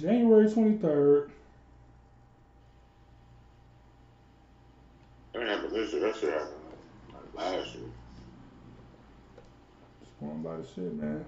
January 0.00 0.46
23rd. 0.46 1.30
That 5.32 5.48
happened 5.48 5.72
this 5.72 5.92
year. 5.92 6.02
That 6.02 6.16
shit 6.16 6.32
happened 6.32 6.52
like 7.12 7.34
last 7.34 7.74
year. 7.74 7.84
Just 10.00 10.20
going 10.20 10.42
by 10.42 10.56
the 10.56 10.66
shit, 10.66 10.94
man. 10.94 11.24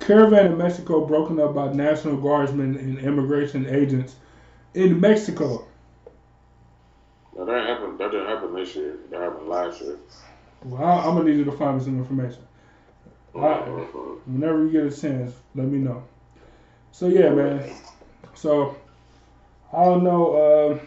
Caravan 0.00 0.46
in 0.46 0.58
Mexico 0.58 1.06
broken 1.06 1.38
up 1.38 1.54
by 1.54 1.72
National 1.72 2.16
Guardsmen 2.16 2.76
and 2.76 2.98
immigration 2.98 3.66
agents 3.68 4.16
in 4.74 5.00
Mexico. 5.00 5.64
That 7.36 7.48
happened. 7.48 7.98
That 7.98 8.10
didn't 8.10 8.26
happen 8.26 8.54
this 8.54 8.74
year. 8.74 8.96
That 9.10 9.20
happened 9.20 9.48
last 9.48 9.80
year. 9.80 9.98
Well, 10.64 10.82
I, 10.82 11.06
I'm 11.06 11.16
gonna 11.16 11.30
need 11.30 11.38
you 11.38 11.44
to 11.44 11.52
find 11.52 11.78
me 11.78 11.84
some 11.84 11.98
information. 11.98 12.42
Whenever 13.32 14.64
you 14.64 14.70
get 14.70 14.86
a 14.86 15.00
chance, 15.00 15.34
let 15.54 15.66
me 15.66 15.78
know. 15.78 16.04
So 16.92 17.08
yeah, 17.08 17.30
man. 17.30 17.70
So 18.34 18.76
I 19.72 19.84
don't 19.84 20.04
know. 20.04 20.34
Uh, 20.34 20.78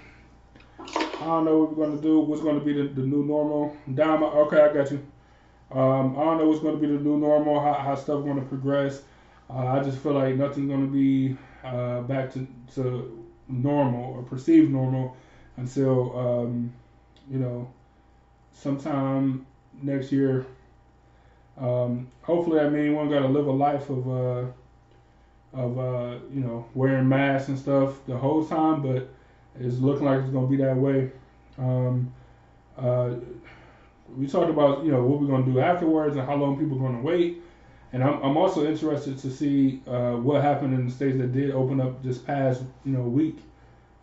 I 1.22 1.26
don't 1.26 1.46
know 1.46 1.60
what 1.60 1.76
we're 1.76 1.86
gonna 1.88 2.02
do. 2.02 2.20
What's 2.20 2.42
gonna 2.42 2.60
be 2.60 2.74
the, 2.74 2.88
the 2.90 3.02
new 3.02 3.26
normal? 3.26 3.76
Dime. 3.94 4.24
Okay, 4.24 4.62
I 4.62 4.74
got 4.74 4.92
you. 4.92 5.06
Um, 5.72 6.18
I 6.18 6.24
don't 6.24 6.38
know 6.38 6.48
what's 6.48 6.62
gonna 6.62 6.78
be 6.78 6.88
the 6.88 6.94
new 6.94 7.18
normal. 7.18 7.60
How, 7.60 7.74
how 7.74 7.96
stuff 7.96 8.24
gonna 8.24 8.42
progress. 8.42 9.02
Uh, 9.50 9.66
I 9.68 9.84
just 9.84 9.98
feel 9.98 10.14
like 10.14 10.36
nothing's 10.36 10.70
gonna 10.70 10.88
be 10.88 11.36
uh, 11.64 12.02
back 12.02 12.32
to, 12.34 12.48
to 12.76 13.26
normal 13.48 14.14
or 14.14 14.24
perceived 14.24 14.72
normal 14.72 15.16
until 15.58 16.18
um, 16.18 16.74
you 17.30 17.40
know 17.40 17.72
sometime 18.52 19.46
next 19.82 20.12
year. 20.12 20.46
Um, 21.58 22.08
hopefully, 22.22 22.60
I 22.60 22.70
mean, 22.70 22.96
one 22.96 23.10
got 23.10 23.20
to 23.20 23.28
live 23.28 23.48
a 23.48 23.52
life 23.52 23.90
of, 23.90 24.08
uh, 24.10 24.46
of 25.54 25.80
uh, 25.80 26.18
you 26.34 26.42
know, 26.42 26.66
wearing 26.74 27.08
masks 27.08 27.48
and 27.48 27.58
stuff 27.58 28.06
the 28.08 28.18
whole 28.18 28.46
time. 28.46 28.82
But 28.82 29.10
it's 29.60 29.78
looking 29.78 30.06
like 30.06 30.22
it's 30.22 30.30
gonna 30.30 30.48
be 30.48 30.58
that 30.58 30.76
way. 30.76 31.12
Um, 31.58 32.14
uh, 32.78 33.12
we 34.18 34.28
talked 34.28 34.50
about 34.50 34.84
you 34.84 34.92
know 34.92 35.04
what 35.04 35.22
we're 35.22 35.28
gonna 35.28 35.46
do 35.46 35.60
afterwards 35.60 36.16
and 36.18 36.26
how 36.26 36.36
long 36.36 36.58
people 36.58 36.78
are 36.78 36.88
gonna 36.88 37.02
wait. 37.02 37.42
And 37.94 38.04
I'm, 38.04 38.22
I'm 38.22 38.38
also 38.38 38.68
interested 38.68 39.18
to 39.20 39.32
see 39.32 39.82
uh, 39.88 40.14
what 40.14 40.42
happened 40.42 40.74
in 40.74 40.88
the 40.88 40.92
states 40.92 41.18
that 41.18 41.32
did 41.32 41.52
open 41.52 41.80
up 41.80 42.04
this 42.04 42.18
past 42.18 42.64
you 42.84 42.92
know 42.92 43.02
week. 43.02 43.38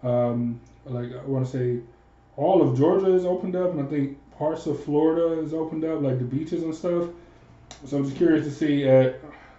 Um, 0.03 0.61
like 0.87 1.13
I 1.13 1.23
want 1.25 1.47
to 1.47 1.53
say, 1.53 1.81
all 2.37 2.63
of 2.63 2.77
Georgia 2.77 3.13
is 3.13 3.25
opened 3.25 3.55
up, 3.55 3.73
and 3.73 3.83
I 3.83 3.85
think 3.85 4.19
parts 4.43 4.67
of 4.67 4.83
Florida 4.83 5.41
is 5.41 5.55
opened 5.55 5.85
up, 5.85 6.03
like 6.03 6.19
the 6.19 6.25
beaches 6.25 6.65
and 6.65 6.75
stuff. 6.75 7.09
So 7.87 7.97
I'm 7.97 8.05
just 8.05 8.17
curious 8.17 8.45
to 8.45 8.51
see, 8.51 8.89
uh, 8.89 9.13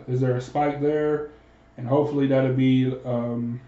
is 0.10 0.20
there 0.20 0.36
a 0.36 0.42
spike 0.42 0.82
there, 0.82 1.30
and 1.78 1.88
hopefully 1.88 2.28
that'll 2.28 2.52
be 2.52 2.94
um, 3.06 3.62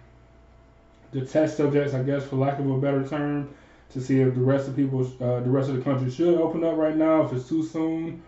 the 1.14 1.26
test 1.26 1.56
subjects, 1.56 1.94
I 1.94 2.04
guess, 2.04 2.26
for 2.26 2.36
lack 2.36 2.60
of 2.60 2.70
a 2.70 2.78
better 2.78 3.08
term, 3.08 3.48
to 3.94 4.02
see 4.02 4.20
if 4.20 4.36
the 4.36 4.42
rest 4.42 4.68
of 4.68 4.76
people, 4.76 5.10
uh, 5.22 5.40
the 5.40 5.50
rest 5.50 5.70
of 5.70 5.78
the 5.78 5.84
country 5.84 6.12
should 6.12 6.38
open 6.38 6.66
up 6.66 6.76
right 6.76 6.98
now, 6.98 7.24
if 7.24 7.32
it's 7.32 7.48
too 7.48 7.64
soon. 7.64 8.22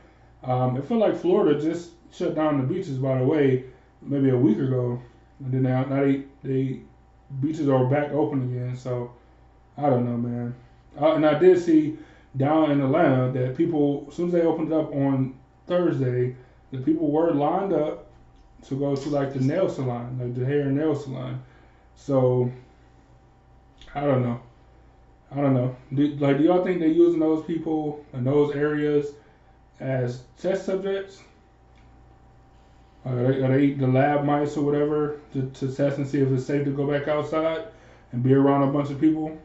Um, 0.43 0.77
it 0.77 0.85
felt 0.85 1.01
like 1.01 1.17
Florida 1.19 1.59
just 1.59 1.89
shut 2.13 2.35
down 2.35 2.61
the 2.61 2.73
beaches, 2.73 2.97
by 2.99 3.17
the 3.17 3.25
way, 3.25 3.65
maybe 4.01 4.29
a 4.29 4.37
week 4.37 4.59
ago, 4.59 4.97
and 5.41 5.51
then 5.51 5.63
now, 5.63 5.83
now 5.83 6.05
they 6.05 6.23
they 6.41 6.79
beaches 7.41 7.67
are 7.67 7.83
back 7.85 8.11
open 8.11 8.43
again. 8.43 8.77
So 8.77 9.11
I 9.77 9.89
don't 9.89 10.05
know, 10.05 10.15
man. 10.15 10.55
Uh, 10.99 11.15
and 11.15 11.25
I 11.25 11.37
did 11.37 11.61
see 11.61 11.97
down 12.37 12.71
in 12.71 12.81
Atlanta 12.81 13.31
that 13.31 13.57
people, 13.57 14.05
as 14.07 14.15
soon 14.15 14.27
as 14.27 14.33
they 14.33 14.41
opened 14.41 14.71
up 14.71 14.93
on 14.93 15.37
Thursday, 15.65 16.35
the 16.71 16.79
people 16.79 17.11
were 17.11 17.31
lined 17.31 17.73
up 17.73 18.07
to 18.67 18.75
go 18.75 18.95
to 18.95 19.09
like 19.09 19.33
the 19.33 19.39
nail 19.39 19.69
salon, 19.69 20.17
like 20.19 20.35
the 20.35 20.45
hair 20.45 20.61
and 20.61 20.77
nail 20.77 20.95
salon. 20.95 21.41
So 21.95 22.51
I 23.93 24.01
don't 24.01 24.21
know. 24.21 24.39
I 25.31 25.41
don't 25.41 25.53
know. 25.53 25.75
Do, 25.93 26.07
like, 26.15 26.37
do 26.37 26.43
y'all 26.43 26.63
think 26.63 26.79
they're 26.79 26.87
using 26.87 27.19
those 27.19 27.43
people 27.45 28.05
in 28.13 28.23
those 28.23 28.55
areas 28.55 29.07
as 29.79 30.23
test 30.39 30.65
subjects? 30.65 31.21
Are 33.05 33.15
they, 33.15 33.41
are 33.41 33.57
they 33.57 33.71
the 33.71 33.87
lab 33.87 34.25
mice 34.25 34.57
or 34.57 34.63
whatever 34.63 35.19
to, 35.33 35.49
to 35.49 35.73
test 35.73 35.97
and 35.97 36.07
see 36.07 36.19
if 36.19 36.31
it's 36.31 36.45
safe 36.45 36.65
to 36.65 36.71
go 36.71 36.89
back 36.89 37.07
outside 37.07 37.65
and 38.11 38.23
be 38.23 38.33
around 38.33 38.63
a 38.63 38.71
bunch 38.71 38.89
of 38.89 38.99
people? 38.99 39.37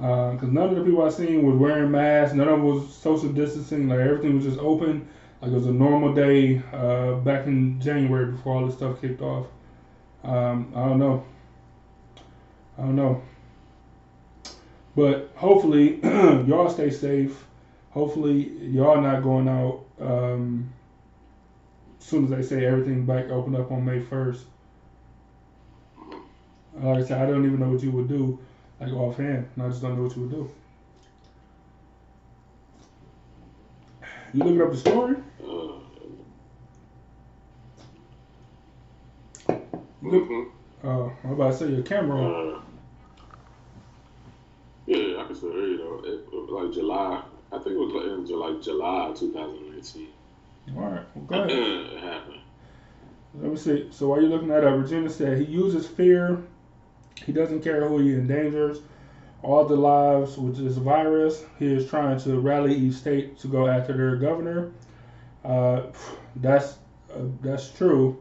Because 0.00 0.44
uh, 0.44 0.46
none 0.46 0.70
of 0.70 0.76
the 0.76 0.82
people 0.82 1.02
I 1.02 1.10
seen 1.10 1.44
was 1.44 1.58
wearing 1.58 1.90
masks. 1.90 2.34
None 2.34 2.48
of 2.48 2.60
them 2.60 2.64
was 2.64 2.90
social 2.94 3.28
distancing. 3.28 3.86
Like 3.86 3.98
everything 3.98 4.34
was 4.34 4.44
just 4.44 4.58
open. 4.58 5.06
Like 5.42 5.50
it 5.50 5.54
was 5.54 5.66
a 5.66 5.72
normal 5.72 6.14
day 6.14 6.62
uh, 6.72 7.16
back 7.16 7.46
in 7.46 7.78
January 7.82 8.32
before 8.32 8.54
all 8.56 8.66
this 8.66 8.76
stuff 8.76 8.98
kicked 9.02 9.20
off. 9.20 9.48
Um, 10.24 10.72
I 10.74 10.86
don't 10.86 10.98
know. 10.98 11.22
I 12.78 12.82
don't 12.82 12.96
know. 12.96 13.20
But 14.96 15.32
hopefully 15.34 16.00
y'all 16.02 16.70
stay 16.70 16.88
safe. 16.88 17.44
Hopefully 17.90 18.56
y'all 18.68 19.02
not 19.02 19.22
going 19.22 19.48
out 19.48 19.84
um, 20.00 20.72
as 22.00 22.06
soon 22.06 22.24
as 22.24 22.30
they 22.30 22.42
say 22.42 22.64
everything 22.64 23.04
back 23.04 23.28
open 23.28 23.54
up 23.54 23.70
on 23.70 23.84
May 23.84 24.00
first. 24.00 24.44
Like 26.74 27.04
I 27.04 27.04
said, 27.04 27.20
I 27.20 27.26
don't 27.26 27.44
even 27.44 27.60
know 27.60 27.68
what 27.68 27.82
you 27.82 27.90
would 27.90 28.08
do 28.08 28.38
like 28.80 28.92
offhand, 28.92 29.48
and 29.54 29.64
I 29.64 29.68
just 29.68 29.82
don't 29.82 29.96
know 29.96 30.04
what 30.04 30.16
you 30.16 30.22
would 30.22 30.30
do. 30.30 30.50
You 34.32 34.44
looking 34.44 34.62
up 34.62 34.70
the 34.70 34.76
story? 34.78 35.16
Mm-hmm. 40.02 40.86
Oh, 40.86 41.12
I'm 41.24 41.32
about 41.32 41.52
to 41.52 41.58
say 41.58 41.68
your 41.68 41.82
camera 41.82 42.16
on. 42.16 42.54
Uh, 42.54 42.60
yeah, 44.86 45.20
I 45.20 45.26
can 45.26 45.34
still 45.34 45.52
hear 45.52 45.66
you 45.66 45.76
though. 45.76 46.02
It, 46.04 46.24
it 46.32 46.50
like 46.50 46.72
July, 46.72 47.22
I 47.52 47.58
think 47.58 47.74
it 47.74 47.78
was 47.78 47.92
like 47.92 48.06
in 48.06 48.26
July, 48.26 48.58
July 48.62 49.12
2019. 49.14 50.08
All 50.74 50.82
right, 50.82 51.02
well, 51.14 51.24
go 51.26 51.34
ahead. 51.36 51.50
it 51.50 52.00
happened. 52.00 52.40
Let 53.34 53.50
me 53.50 53.56
see. 53.56 53.88
So 53.90 54.08
while 54.08 54.20
you're 54.20 54.30
looking 54.30 54.48
that 54.48 54.64
up, 54.64 54.80
Regina 54.80 55.10
said 55.10 55.38
he 55.38 55.44
uses 55.44 55.86
fear. 55.86 56.42
He 57.24 57.32
doesn't 57.32 57.62
care 57.62 57.86
who 57.88 57.98
he 57.98 58.12
endangers. 58.14 58.80
All 59.42 59.64
the 59.64 59.76
lives 59.76 60.36
with 60.36 60.56
this 60.56 60.76
virus, 60.76 61.44
he 61.58 61.72
is 61.72 61.88
trying 61.88 62.18
to 62.20 62.40
rally 62.40 62.74
each 62.74 62.94
state 62.94 63.38
to 63.38 63.48
go 63.48 63.66
after 63.66 63.96
their 63.96 64.16
governor. 64.16 64.70
Uh, 65.44 65.84
that's 66.36 66.76
uh, 67.14 67.22
that's 67.40 67.70
true. 67.70 68.18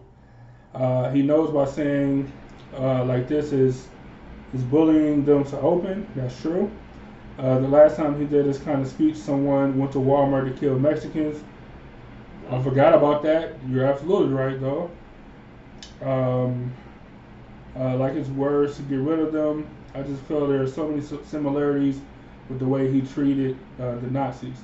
Uh, 0.74 1.12
he 1.12 1.22
knows 1.22 1.52
by 1.52 1.66
saying 1.66 2.32
uh, 2.78 3.04
like 3.04 3.28
this 3.28 3.52
is 3.52 3.88
is 4.54 4.64
bullying 4.64 5.26
them 5.26 5.44
to 5.44 5.60
open. 5.60 6.08
That's 6.16 6.40
true. 6.42 6.72
Uh, 7.38 7.60
the 7.60 7.68
last 7.68 7.96
time 7.96 8.20
he 8.20 8.26
did 8.26 8.46
this 8.46 8.60
kind 8.60 8.82
of 8.82 8.88
speech, 8.88 9.16
someone 9.16 9.78
went 9.78 9.92
to 9.94 9.98
Walmart 9.98 10.52
to 10.52 10.60
kill 10.60 10.78
Mexicans. 10.78 11.42
I 12.50 12.62
forgot 12.62 12.94
about 12.94 13.24
that. 13.24 13.56
You're 13.70 13.86
absolutely 13.86 14.34
right, 14.34 14.60
though. 14.60 14.92
Um, 16.02 16.74
uh, 17.76 17.96
like 17.98 18.14
his 18.14 18.30
words 18.30 18.78
to 18.78 18.84
get 18.84 19.00
rid 19.00 19.20
of 19.20 19.32
them. 19.32 19.68
I 19.96 20.02
just 20.04 20.22
feel 20.24 20.48
there 20.48 20.62
are 20.62 20.68
so 20.68 20.88
many 20.88 21.02
similarities 21.26 22.00
with 22.50 22.60
the 22.60 22.66
way 22.66 22.92
he 22.92 23.02
treated 23.02 23.58
uh, 23.80 23.96
the 23.96 24.08
Nazis. 24.08 24.58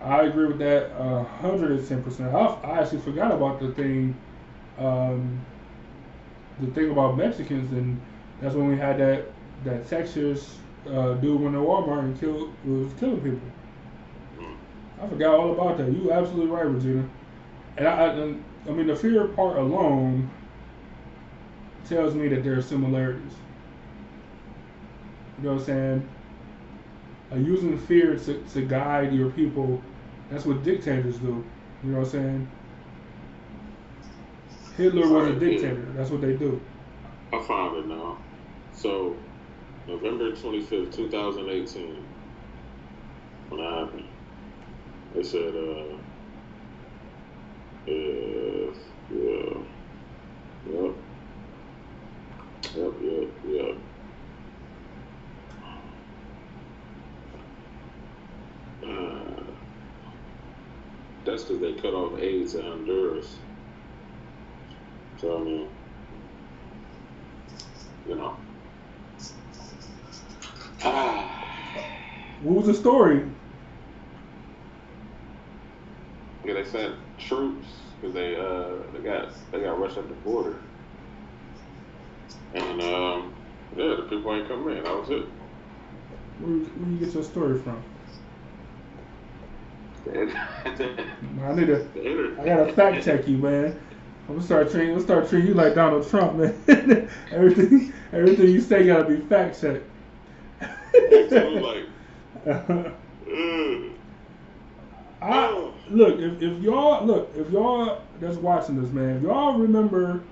I 0.00 0.22
agree 0.22 0.46
with 0.46 0.58
that 0.58 0.92
hundred 1.40 1.72
and 1.72 1.88
ten 1.88 2.02
percent. 2.02 2.34
I 2.34 2.80
actually 2.80 3.00
forgot 3.00 3.32
about 3.32 3.60
the 3.60 3.72
thing, 3.72 4.16
um, 4.78 5.40
the 6.60 6.68
thing 6.68 6.90
about 6.90 7.16
Mexicans, 7.16 7.72
and 7.72 8.00
that's 8.40 8.54
when 8.54 8.68
we 8.68 8.76
had 8.76 8.98
that 8.98 9.24
that 9.64 9.88
Texas 9.88 10.58
uh, 10.86 11.14
dude 11.14 11.40
went 11.40 11.54
to 11.54 11.60
Walmart 11.60 12.00
and 12.00 12.20
killed 12.20 12.52
was 12.64 12.92
killing 13.00 13.20
people. 13.20 13.40
I 15.02 15.08
forgot 15.08 15.34
all 15.34 15.52
about 15.52 15.78
that. 15.78 15.92
You 15.92 16.12
absolutely 16.12 16.46
right, 16.50 16.66
Regina. 16.66 17.08
And 17.76 17.86
I, 17.86 18.06
I, 18.06 18.10
I 18.10 18.70
mean, 18.72 18.86
the 18.86 18.96
fear 18.96 19.26
part 19.28 19.56
alone 19.56 20.28
tells 21.86 22.14
me 22.14 22.28
that 22.28 22.44
there 22.44 22.56
are 22.56 22.62
similarities. 22.62 23.32
You 25.38 25.44
know 25.44 25.52
what 25.54 25.60
I'm 25.60 25.66
saying? 25.66 26.08
Uh, 27.30 27.36
using 27.36 27.78
fear 27.78 28.16
to, 28.16 28.42
to 28.52 28.62
guide 28.62 29.12
your 29.12 29.30
people, 29.30 29.80
that's 30.30 30.44
what 30.44 30.62
dictators 30.62 31.18
do. 31.18 31.44
You 31.84 31.90
know 31.90 31.98
what 31.98 32.06
I'm 32.06 32.10
saying? 32.10 32.48
Hitler 34.76 35.08
was 35.08 35.28
a 35.28 35.38
dictator. 35.38 35.86
That's 35.96 36.10
what 36.10 36.20
they 36.20 36.34
do. 36.34 36.60
I 37.32 37.42
found 37.42 37.76
it 37.78 37.86
now. 37.86 38.18
So, 38.74 39.16
November 39.86 40.32
25th, 40.32 40.94
2018, 40.94 42.04
when 43.48 43.60
that 43.60 43.72
happened, 43.72 44.04
they 45.14 45.22
said, 45.22 45.54
uh, 45.54 45.94
uh 47.88 48.74
yeah, 49.10 49.58
yep, 50.70 50.94
yep, 52.64 52.94
yep, 53.00 53.30
yep. 53.44 53.76
Uh, 58.86 59.42
that's 61.24 61.44
because 61.44 61.60
they 61.60 61.74
cut 61.74 61.94
off 61.94 62.18
aid 62.20 62.48
to 62.50 62.62
Honduras. 62.62 63.40
So 65.18 65.40
I 65.40 65.44
mean, 65.44 65.70
you 68.06 68.16
know. 68.16 68.36
Ah. 70.84 71.44
What 72.40 72.58
was 72.58 72.66
the 72.66 72.74
story? 72.74 73.24
Yeah, 76.44 76.54
they 76.54 76.64
sent 76.64 76.96
troops 77.18 77.94
because 78.00 78.14
they 78.14 78.36
uh 78.36 78.90
they 78.92 79.02
got 79.02 79.32
they 79.52 79.60
got 79.60 79.78
rushed 79.80 79.98
at 79.98 80.08
the 80.08 80.14
border, 80.14 80.67
and 82.54 82.82
um 82.82 83.34
yeah, 83.76 83.96
the 83.96 84.06
people 84.08 84.34
ain't 84.34 84.48
coming 84.48 84.78
in. 84.78 84.84
That 84.84 84.94
was 84.94 85.10
it. 85.10 85.26
Where, 86.40 86.50
where 86.50 86.90
you 86.90 86.98
get 86.98 87.14
your 87.14 87.22
story 87.22 87.60
from? 87.60 87.82
I 90.06 91.54
need 91.54 91.66
to. 91.66 92.36
I 92.40 92.44
gotta 92.44 92.72
fact 92.72 93.04
check 93.04 93.28
you, 93.28 93.38
man. 93.38 93.78
I'm 94.28 94.36
gonna 94.36 94.46
start 94.46 94.70
treating. 94.70 94.94
I'm 94.94 95.00
start 95.00 95.28
treating 95.28 95.48
you 95.48 95.54
like 95.54 95.74
Donald 95.74 96.08
Trump, 96.08 96.36
man. 96.36 96.54
everything, 97.30 97.92
everything 98.12 98.48
you 98.48 98.60
say 98.60 98.86
gotta 98.86 99.04
be 99.04 99.16
fact 99.16 99.60
checked. 99.60 99.84
like, 100.60 101.84
I 105.20 105.70
look 105.90 106.20
if, 106.20 106.42
if 106.42 106.62
y'all 106.62 107.04
look 107.04 107.30
if 107.34 107.50
y'all 107.50 108.02
that's 108.20 108.36
watching 108.36 108.80
this 108.80 108.92
man 108.92 109.16
if 109.16 109.22
y'all 109.22 109.58
remember 109.58 110.22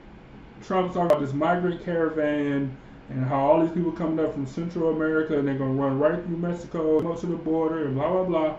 Trump 0.65 0.93
talking 0.93 1.07
about 1.07 1.21
this 1.21 1.33
migrant 1.33 1.85
caravan 1.85 2.77
and 3.11 3.25
how 3.25 3.39
all 3.39 3.61
these 3.65 3.73
people 3.75 3.93
coming 3.93 4.25
up 4.25 4.33
from 4.33 4.47
Central 4.47 4.91
America 4.91 5.39
and 5.39 5.47
they're 5.47 5.55
gonna 5.59 5.73
run 5.73 5.99
right 5.99 6.23
through 6.25 6.37
Mexico, 6.39 7.01
go 7.01 7.15
to 7.15 7.27
the 7.27 7.37
border, 7.37 7.87
and 7.87 7.95
blah 7.95 8.11
blah 8.11 8.25
blah. 8.25 8.57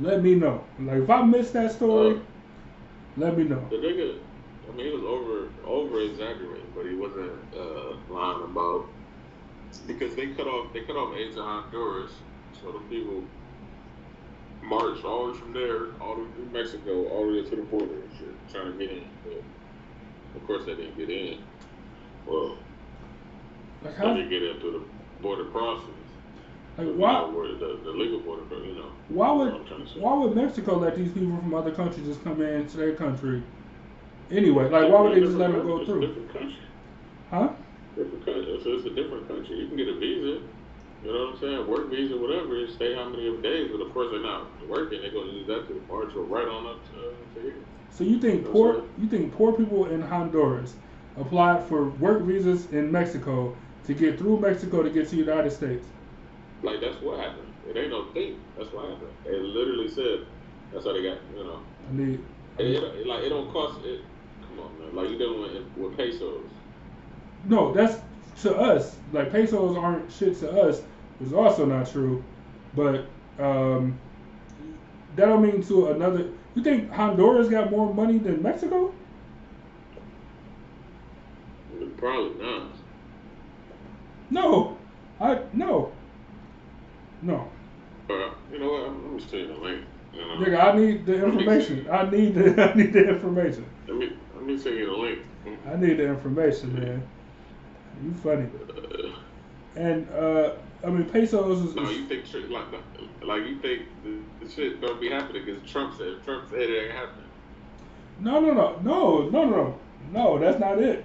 Let 0.00 0.22
me 0.22 0.34
know. 0.34 0.64
Like 0.80 1.02
if 1.02 1.10
I 1.10 1.22
missed 1.22 1.52
that 1.52 1.72
story, 1.72 2.16
Uh, 2.16 2.20
let 3.18 3.36
me 3.36 3.44
know. 3.44 3.62
the 3.68 3.76
nigga, 3.76 4.18
I 4.72 4.76
mean, 4.76 4.86
he 4.86 4.92
was 4.92 5.02
over 5.04 5.48
over 5.66 6.00
exaggerating. 6.00 6.66
but 6.74 6.86
he 6.86 6.94
wasn't 6.94 7.32
uh, 7.54 7.96
lying 8.08 8.42
about 8.44 8.86
because 9.86 10.14
they 10.14 10.28
cut 10.28 10.46
off 10.46 10.72
they 10.72 10.80
cut 10.80 10.96
off 10.96 11.14
aid 11.14 11.34
to 11.34 11.42
Honduras, 11.42 12.12
so 12.62 12.72
the 12.72 12.78
people 12.88 13.22
marched 14.62 15.04
all 15.04 15.26
the 15.26 15.32
way 15.32 15.38
from 15.38 15.52
there, 15.52 15.86
all 16.00 16.14
the 16.14 16.22
way 16.22 16.28
through 16.36 16.50
Mexico, 16.52 17.08
all 17.08 17.26
the 17.26 17.32
way 17.42 17.50
to 17.50 17.56
the 17.56 17.62
border 17.62 17.92
and 17.94 18.10
shit, 18.18 18.28
trying 18.50 18.72
to 18.72 18.78
get 18.78 18.90
in. 18.96 19.04
But 19.24 19.42
of 20.34 20.46
course, 20.46 20.64
they 20.66 20.74
didn't 20.74 20.96
get 20.96 21.10
in. 21.10 21.38
Well, 22.26 22.56
Like 23.82 23.96
they 23.98 24.06
how? 24.06 24.14
didn't 24.14 24.30
get 24.30 24.42
in 24.42 24.60
through 24.60 24.72
the 24.72 25.22
border 25.22 25.44
crossings. 25.46 25.88
Like 26.78 26.86
You 26.86 26.94
why? 26.94 27.20
the, 27.58 27.80
the 27.84 27.90
legal 27.90 28.20
border, 28.20 28.42
but 28.48 28.64
you 28.64 28.74
know. 28.74 28.90
Why 29.08 29.30
would 29.32 29.52
what 29.52 29.60
I'm 29.62 29.66
trying 29.66 29.86
to 29.86 29.92
say. 29.92 30.00
why 30.00 30.14
would 30.14 30.34
Mexico 30.34 30.78
let 30.78 30.96
these 30.96 31.12
people 31.12 31.36
from 31.36 31.54
other 31.54 31.70
countries 31.72 32.06
just 32.06 32.24
come 32.24 32.40
into 32.40 32.76
their 32.76 32.94
country? 32.94 33.42
Anyway, 34.30 34.68
like 34.70 34.90
why 34.90 35.00
would 35.02 35.14
they 35.14 35.20
just 35.20 35.36
let 35.36 35.52
them 35.52 35.66
go 35.66 35.78
It's 35.80 35.88
a 35.88 35.92
through? 35.92 36.06
different 36.06 36.32
country. 36.32 36.56
Huh? 37.30 37.48
Different 37.96 38.24
country. 38.24 38.60
So 38.64 38.70
it's 38.72 38.86
a 38.86 38.90
different 38.94 39.28
country. 39.28 39.56
You 39.56 39.68
can 39.68 39.76
get 39.76 39.88
a 39.88 39.98
visa. 39.98 40.40
You 41.04 41.12
know 41.12 41.26
what 41.26 41.34
I'm 41.34 41.40
saying? 41.40 41.66
Work 41.66 41.90
visa, 41.90 42.16
whatever. 42.16 42.56
and 42.56 42.72
Stay 42.72 42.94
how 42.94 43.08
many 43.08 43.36
days, 43.42 43.68
but 43.72 43.80
of 43.84 43.92
course 43.92 44.08
they're 44.12 44.22
not 44.22 44.46
working. 44.68 45.02
They're 45.02 45.10
going 45.10 45.28
to 45.28 45.34
use 45.34 45.46
that 45.48 45.68
to 45.68 45.82
march 45.88 46.14
or 46.14 46.22
right 46.22 46.46
on 46.48 46.66
up 46.66 46.80
to, 46.94 47.12
to 47.34 47.40
here. 47.42 47.56
So 47.92 48.04
you 48.04 48.18
think 48.18 48.42
That's 48.42 48.52
poor 48.52 48.78
right. 48.78 48.88
you 48.98 49.08
think 49.08 49.34
poor 49.34 49.52
people 49.52 49.86
in 49.86 50.00
Honduras 50.00 50.74
applied 51.16 51.62
for 51.64 51.90
work 51.90 52.22
visas 52.22 52.70
in 52.72 52.90
Mexico 52.90 53.54
to 53.86 53.94
get 53.94 54.18
through 54.18 54.40
Mexico 54.40 54.82
to 54.82 54.90
get 54.90 55.08
to 55.08 55.16
the 55.16 55.22
United 55.22 55.50
States? 55.50 55.86
Like 56.62 56.80
that's 56.80 57.00
what 57.02 57.18
happened. 57.18 57.52
It 57.68 57.76
ain't 57.76 57.90
no 57.90 58.06
thing. 58.12 58.40
That's 58.56 58.72
what 58.72 58.88
happened. 58.88 59.10
They 59.24 59.36
literally 59.38 59.88
said 59.88 60.26
that's 60.72 60.84
how 60.84 60.92
they 60.92 61.02
got. 61.02 61.18
You 61.36 61.44
know, 61.44 61.60
I 61.90 61.94
need 61.94 62.20
it, 62.58 62.66
it, 62.66 63.06
like 63.06 63.24
it 63.24 63.28
don't 63.28 63.50
cost. 63.52 63.84
It, 63.84 64.00
come 64.48 64.60
on, 64.60 64.78
man. 64.78 64.94
Like 64.94 65.10
you 65.10 65.18
dealing 65.18 65.40
with, 65.40 65.64
with 65.76 65.96
pesos. 65.96 66.44
No, 67.46 67.72
that's 67.72 68.00
to 68.42 68.56
us. 68.56 68.96
Like 69.12 69.32
pesos 69.32 69.76
aren't 69.76 70.10
shit 70.12 70.38
to 70.40 70.50
us. 70.50 70.82
Is 71.20 71.32
also 71.32 71.64
not 71.64 71.90
true, 71.90 72.24
but 72.74 73.06
um, 73.38 73.98
that 75.16 75.26
don't 75.26 75.42
mean 75.42 75.62
to 75.64 75.88
another. 75.88 76.28
You 76.54 76.62
think 76.62 76.90
Honduras 76.90 77.48
got 77.48 77.70
more 77.70 77.92
money 77.94 78.18
than 78.18 78.42
Mexico? 78.42 78.92
Probably 81.96 82.44
not. 82.44 82.68
No, 84.30 84.76
I 85.20 85.40
no, 85.52 85.92
no. 87.22 87.48
But 88.08 88.34
you 88.50 88.58
know 88.58 88.72
what? 88.72 88.88
I'm, 88.88 89.04
I'm 89.06 89.18
just 89.18 89.30
telling 89.30 89.48
you 89.48 89.54
the 89.54 89.60
link. 89.60 89.84
You 90.12 90.20
know? 90.20 90.36
Nigga, 90.36 90.60
I 90.74 90.76
need 90.78 91.06
the 91.06 91.24
information. 91.24 91.88
I 91.90 92.10
need 92.10 92.34
the 92.34 92.62
I 92.70 92.74
need 92.74 92.92
the 92.92 93.08
information. 93.08 93.64
Let 93.86 93.96
me 93.96 94.12
let 94.34 94.44
me 94.44 94.58
send 94.58 94.76
you 94.78 94.86
the 94.86 94.92
link. 94.92 95.18
I 95.70 95.76
need 95.76 95.98
the 95.98 96.08
information, 96.08 96.74
man. 96.74 97.02
You 98.04 98.14
funny. 98.14 98.48
Uh, 98.68 99.16
And 99.76 100.08
uh, 100.10 100.52
I 100.84 100.88
mean 100.90 101.04
pesos 101.08 101.68
is. 101.68 101.74
no, 101.76 101.88
you 101.90 102.06
think 102.06 102.26
shit 102.26 102.50
like 102.50 102.64
like 103.22 103.46
you 103.46 103.58
think 103.60 103.82
the, 104.02 104.18
the 104.44 104.50
shit 104.50 104.80
don't 104.80 105.00
be 105.00 105.08
happening 105.10 105.44
because 105.44 105.62
Trump 105.70 105.94
said 105.96 106.22
Trump 106.24 106.48
said 106.50 106.60
it 106.60 106.84
ain't 106.86 106.92
happening. 106.92 107.26
No, 108.20 108.40
no, 108.40 108.52
no, 108.52 108.78
no, 108.82 109.28
no, 109.30 109.44
no, 109.48 109.78
no. 110.12 110.38
That's 110.38 110.58
not 110.58 110.78
it. 110.80 111.04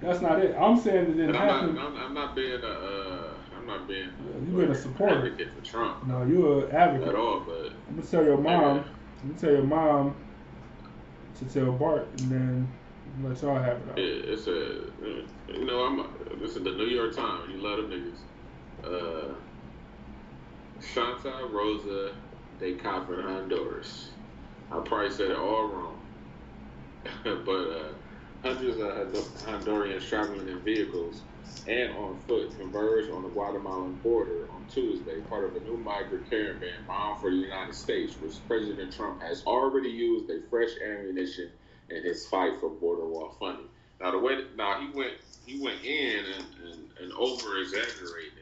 That's 0.00 0.20
not 0.20 0.40
it. 0.40 0.54
I'm 0.58 0.78
saying 0.78 1.04
it 1.06 1.14
didn't 1.16 1.34
I'm 1.36 1.48
happen. 1.48 1.74
not 1.74 1.86
I'm, 1.86 1.96
I'm 1.96 2.14
not 2.14 2.36
being 2.36 2.60
a 2.62 2.66
uh, 2.66 3.30
I'm 3.58 3.66
not 3.66 3.88
being 3.88 4.10
you 4.46 4.56
been 4.56 4.70
a 4.70 4.74
supporter. 4.74 5.16
advocate 5.26 5.48
for 5.58 5.64
Trump 5.64 6.06
No, 6.06 6.24
you're 6.24 6.66
an 6.68 6.76
advocate. 6.76 7.08
at 7.08 7.14
all, 7.14 7.40
but 7.40 7.72
I'm 7.88 7.96
gonna 7.96 8.06
tell 8.06 8.24
your 8.24 8.38
mom. 8.38 8.84
I'm 9.22 9.28
gonna 9.28 9.40
tell 9.40 9.50
your 9.52 9.64
mom 9.64 10.14
to 11.38 11.44
tell 11.46 11.72
Bart, 11.72 12.06
and 12.18 12.30
then 12.30 12.68
let 13.22 13.40
y'all 13.42 13.56
have 13.58 13.76
it 13.78 13.90
out. 13.90 13.98
it, 13.98 14.24
it's 14.28 14.46
a 14.46 14.84
you 15.52 15.64
know 15.64 15.84
I'm 15.84 16.00
a, 16.00 16.36
this 16.38 16.56
is 16.56 16.62
the 16.62 16.70
New 16.72 16.86
York 16.86 17.14
Times. 17.16 17.50
You 17.50 17.58
love 17.60 17.78
them 17.78 17.90
niggas. 17.90 18.18
Uh, 18.86 19.34
Shanta 20.80 21.48
Rosa 21.50 22.12
de 22.60 22.76
Copper 22.76 23.22
Honduras. 23.22 24.10
I 24.70 24.80
probably 24.84 25.10
said 25.10 25.30
it 25.30 25.36
all 25.38 25.68
wrong, 25.68 26.00
but 27.24 27.50
uh, 27.50 27.92
hundreds 28.44 28.78
of 28.78 28.92
Hond- 28.92 29.64
Hondurans 29.66 30.08
traveling 30.08 30.48
in 30.48 30.60
vehicles 30.62 31.24
and 31.66 31.92
on 31.94 32.20
foot 32.28 32.56
converged 32.56 33.10
on 33.10 33.22
the 33.22 33.28
Guatemalan 33.30 33.96
border 33.96 34.48
on 34.52 34.66
Tuesday, 34.66 35.20
part 35.28 35.44
of 35.44 35.56
a 35.56 35.60
new 35.64 35.76
migrant 35.78 36.28
caravan 36.30 36.84
bound 36.86 37.20
for 37.20 37.30
the 37.30 37.36
United 37.36 37.74
States, 37.74 38.20
which 38.20 38.46
President 38.46 38.92
Trump 38.92 39.20
has 39.22 39.42
already 39.46 39.88
used 39.90 40.30
a 40.30 40.40
fresh 40.48 40.70
ammunition 40.84 41.50
in 41.90 42.04
his 42.04 42.26
fight 42.28 42.52
for 42.60 42.70
border 42.70 43.06
wall 43.08 43.36
funding. 43.40 43.66
Now 44.00 44.12
the 44.12 44.18
way 44.18 44.44
now 44.56 44.80
he 44.80 44.96
went 44.96 45.14
he 45.44 45.60
went 45.62 45.84
in 45.84 46.24
and, 46.24 46.46
and, 46.64 46.90
and 47.00 47.12
over 47.14 47.58
exaggerated. 47.58 48.35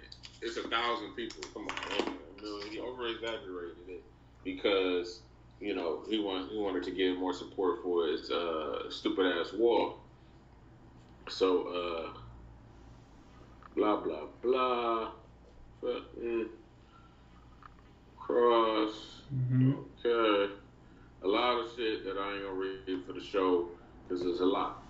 It's 0.45 0.59
a 0.59 0.69
thousand 0.69 1.15
people. 1.17 1.41
Come 1.55 1.69
on, 1.69 2.15
million. 2.43 2.71
He 2.71 2.79
over 2.79 3.07
exaggerated 3.07 3.89
it 3.89 4.05
because 4.45 5.23
you 5.59 5.75
know 5.75 6.05
he 6.07 6.19
want 6.19 6.51
he 6.53 6.59
wanted 6.59 6.83
to 6.83 6.91
give 6.91 7.17
more 7.19 7.33
support 7.33 7.83
for 7.83 8.07
his 8.09 8.31
uh, 8.31 8.91
stupid 8.91 9.25
ass 9.25 9.55
wall. 9.55 10.01
So 11.31 11.69
uh, 11.69 12.19
blah 13.75 14.03
blah 14.03 14.27
blah. 14.43 15.13
But, 15.81 16.23
mm, 16.23 16.47
cross. 18.17 19.23
hmm 19.31 19.73
Okay. 20.05 20.53
A 21.23 21.27
lot 21.27 21.59
of 21.59 21.71
shit 21.75 22.05
that 22.05 22.19
I 22.19 22.35
ain't 22.35 22.43
gonna 22.43 22.55
read 22.55 23.07
for 23.07 23.15
the 23.15 23.25
show 23.25 23.71
because 24.07 24.23
there's 24.23 24.41
a 24.41 24.45
lot. 24.45 24.83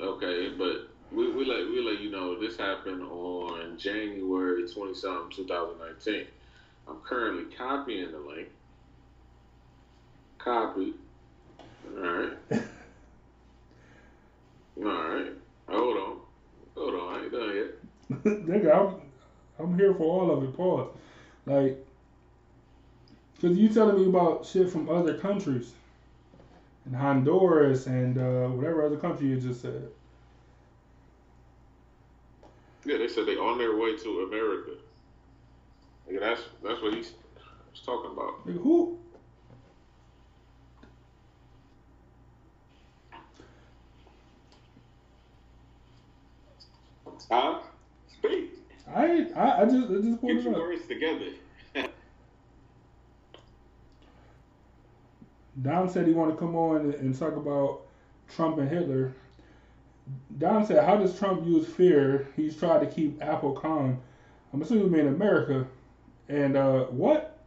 Okay, 0.00 0.50
but 0.58 0.95
we, 1.12 1.30
we 1.32 1.44
let 1.44 1.68
we 1.70 1.80
let 1.82 2.00
you 2.00 2.10
know 2.10 2.38
this 2.40 2.56
happened 2.56 3.02
on 3.02 3.78
January 3.78 4.68
twenty 4.68 4.94
something, 4.94 5.30
two 5.34 5.46
thousand 5.46 5.78
nineteen. 5.78 6.26
I'm 6.88 7.00
currently 7.00 7.54
copying 7.54 8.12
the 8.12 8.18
link. 8.18 8.48
Copy. 10.38 10.94
All 11.96 12.02
right. 12.02 12.32
All 14.78 14.84
right. 14.84 15.32
Hold 15.68 15.96
on. 15.96 16.16
Hold 16.76 16.94
on. 16.94 17.14
I 17.14 17.22
ain't 17.22 17.32
done 17.32 17.56
yet. 17.56 18.24
Nigga, 18.46 18.74
I'm 18.74 19.00
I'm 19.58 19.78
here 19.78 19.94
for 19.94 20.02
all 20.04 20.30
of 20.30 20.44
it. 20.44 20.56
Pause. 20.56 20.88
Like, 21.46 21.84
cause 23.40 23.56
you 23.56 23.68
telling 23.68 23.96
me 23.96 24.06
about 24.08 24.44
shit 24.44 24.70
from 24.70 24.88
other 24.88 25.18
countries, 25.18 25.72
and 26.84 26.94
Honduras 26.94 27.86
and 27.86 28.18
uh, 28.18 28.48
whatever 28.48 28.84
other 28.84 28.96
country 28.96 29.28
you 29.28 29.40
just 29.40 29.62
said. 29.62 29.88
Yeah, 32.86 32.98
they 32.98 33.08
said 33.08 33.26
they 33.26 33.36
on 33.36 33.58
their 33.58 33.76
way 33.76 33.96
to 33.96 34.20
America. 34.20 34.72
Nigga, 36.08 36.20
that's 36.20 36.42
that's 36.62 36.80
what 36.82 36.94
he's, 36.94 37.12
he's 37.72 37.82
talking 37.84 38.12
about. 38.12 38.46
Nigga, 38.46 38.62
who? 38.62 38.98
Huh? 47.30 47.60
Speak. 48.08 48.52
I 48.88 49.26
I, 49.36 49.62
I 49.62 49.64
just 49.66 49.90
I 49.90 50.00
just 50.02 50.20
pulled 50.20 50.36
Get 50.36 50.44
it 50.44 50.44
your 50.44 50.54
up. 50.54 50.60
words 50.60 50.86
together. 50.86 51.32
Don 55.62 55.88
said 55.88 56.06
he 56.06 56.12
want 56.12 56.30
to 56.32 56.36
come 56.36 56.54
on 56.56 56.76
and, 56.82 56.94
and 56.94 57.18
talk 57.18 57.36
about 57.36 57.82
Trump 58.28 58.58
and 58.58 58.68
Hitler. 58.68 59.14
Don 60.38 60.66
said, 60.66 60.84
"How 60.84 60.96
does 60.96 61.18
Trump 61.18 61.46
use 61.46 61.66
fear? 61.66 62.28
He's 62.36 62.56
tried 62.56 62.80
to 62.80 62.86
keep 62.86 63.22
Apple 63.22 63.52
calm. 63.52 64.00
I'm 64.52 64.62
assuming 64.62 64.84
you 64.84 64.90
mean 64.90 65.06
America. 65.08 65.66
And 66.28 66.56
uh, 66.56 66.84
what? 66.86 67.38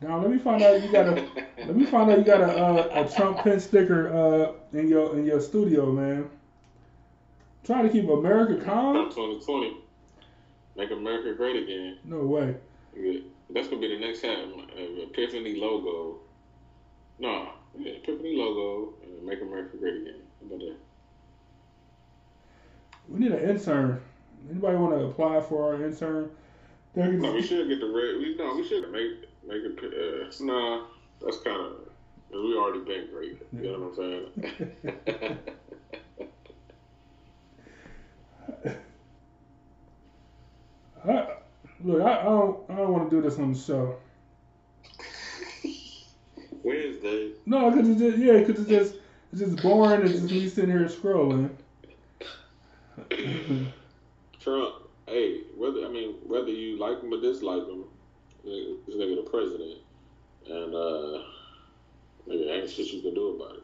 Don, 0.00 0.22
let 0.22 0.30
me 0.30 0.38
find 0.38 0.62
out 0.62 0.82
you 0.82 0.92
got 0.92 1.06
a 1.08 1.12
let 1.66 1.74
me 1.76 1.84
find 1.84 2.10
out 2.10 2.18
you 2.18 2.24
got 2.24 2.40
a 2.40 2.44
uh, 2.46 3.04
a 3.04 3.14
Trump 3.16 3.42
pin 3.42 3.58
sticker 3.58 4.08
uh, 4.14 4.78
in 4.78 4.88
your 4.88 5.18
in 5.18 5.24
your 5.24 5.40
studio, 5.40 5.90
man. 5.90 6.30
Trying 7.64 7.84
to 7.86 7.90
keep 7.92 8.08
America 8.08 8.64
calm? 8.64 9.10
2020. 9.10 9.76
Make 10.76 10.90
America 10.92 11.34
great 11.34 11.62
again. 11.62 11.98
No 12.04 12.20
way. 12.20 12.56
Yeah. 12.96 13.20
That's 13.50 13.68
gonna 13.68 13.80
be 13.80 13.88
the 13.88 14.00
next 14.00 14.22
hat. 14.22 14.38
uh, 14.38 15.02
Epiphany 15.02 15.56
logo. 15.56 16.20
No, 17.18 17.48
yeah, 17.78 17.92
Epiphany 17.92 18.36
logo 18.36 18.94
and 19.02 19.26
make 19.26 19.40
America 19.40 19.76
great 19.76 20.02
again. 20.02 20.20
How 20.40 20.46
about 20.46 20.58
that? 20.60 20.76
We 23.08 23.20
need 23.20 23.32
an 23.32 23.48
intern. 23.48 24.00
Anybody 24.50 24.76
want 24.76 24.98
to 24.98 25.06
apply 25.06 25.40
for 25.40 25.74
our 25.74 25.84
intern? 25.84 26.30
No, 26.94 27.32
we 27.32 27.42
should 27.42 27.68
get 27.68 27.80
the 27.80 27.86
red. 27.86 28.18
We 28.18 28.34
no, 28.36 28.56
we 28.56 28.66
should 28.66 28.90
make 28.90 29.28
make 29.46 29.62
it. 29.64 29.78
Uh, 29.78 30.44
nah, 30.44 30.86
that's 31.24 31.38
kind 31.38 31.56
of. 31.56 31.72
We 32.30 32.56
already 32.56 32.84
been 32.84 33.08
great. 33.12 33.40
You 33.52 33.72
know 33.72 33.90
what 33.90 34.04
I'm 34.04 34.32
saying? 35.24 35.40
I, 41.08 41.28
look, 41.82 42.02
I, 42.02 42.20
I 42.20 42.24
don't, 42.24 42.70
I 42.70 42.76
don't 42.76 42.92
want 42.92 43.10
to 43.10 43.16
do 43.16 43.22
this 43.22 43.38
on 43.38 43.52
the 43.52 43.58
show. 43.58 43.96
Wednesday. 46.68 47.32
No, 47.46 47.70
cause 47.70 47.88
it's 47.88 47.98
just, 48.00 48.18
yeah, 48.18 48.40
cause 48.44 48.60
it's 48.60 48.68
just, 48.68 48.94
it's 49.32 49.40
just 49.40 49.62
boring. 49.62 50.02
It's 50.02 50.12
just 50.12 50.30
me 50.30 50.48
sitting 50.48 50.70
here 50.70 50.86
scrolling. 50.86 51.50
Trump, 54.40 54.74
hey, 55.06 55.42
whether 55.56 55.84
I 55.84 55.88
mean 55.88 56.16
whether 56.26 56.50
you 56.50 56.78
like 56.78 57.00
him 57.02 57.12
or 57.12 57.20
dislike 57.20 57.66
him, 57.66 57.84
this 58.44 58.96
nigga 58.96 59.16
the 59.24 59.30
president, 59.30 59.78
and 60.46 60.74
uh, 60.74 61.22
nigga 62.28 62.60
ain't 62.60 62.70
shit 62.70 62.92
you 62.92 63.02
can 63.02 63.14
do 63.14 63.36
about 63.36 63.56
it 63.56 63.62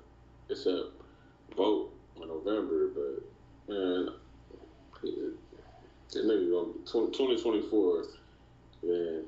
except 0.51 0.91
vote 1.57 1.93
in 2.21 2.29
November. 2.29 2.89
But 2.89 3.73
man, 3.73 4.09
this 5.03 6.25
nigga 6.25 6.51
gonna 6.51 7.11
twenty 7.13 7.43
twenty 7.43 7.63
four, 7.69 8.05
then 8.83 9.25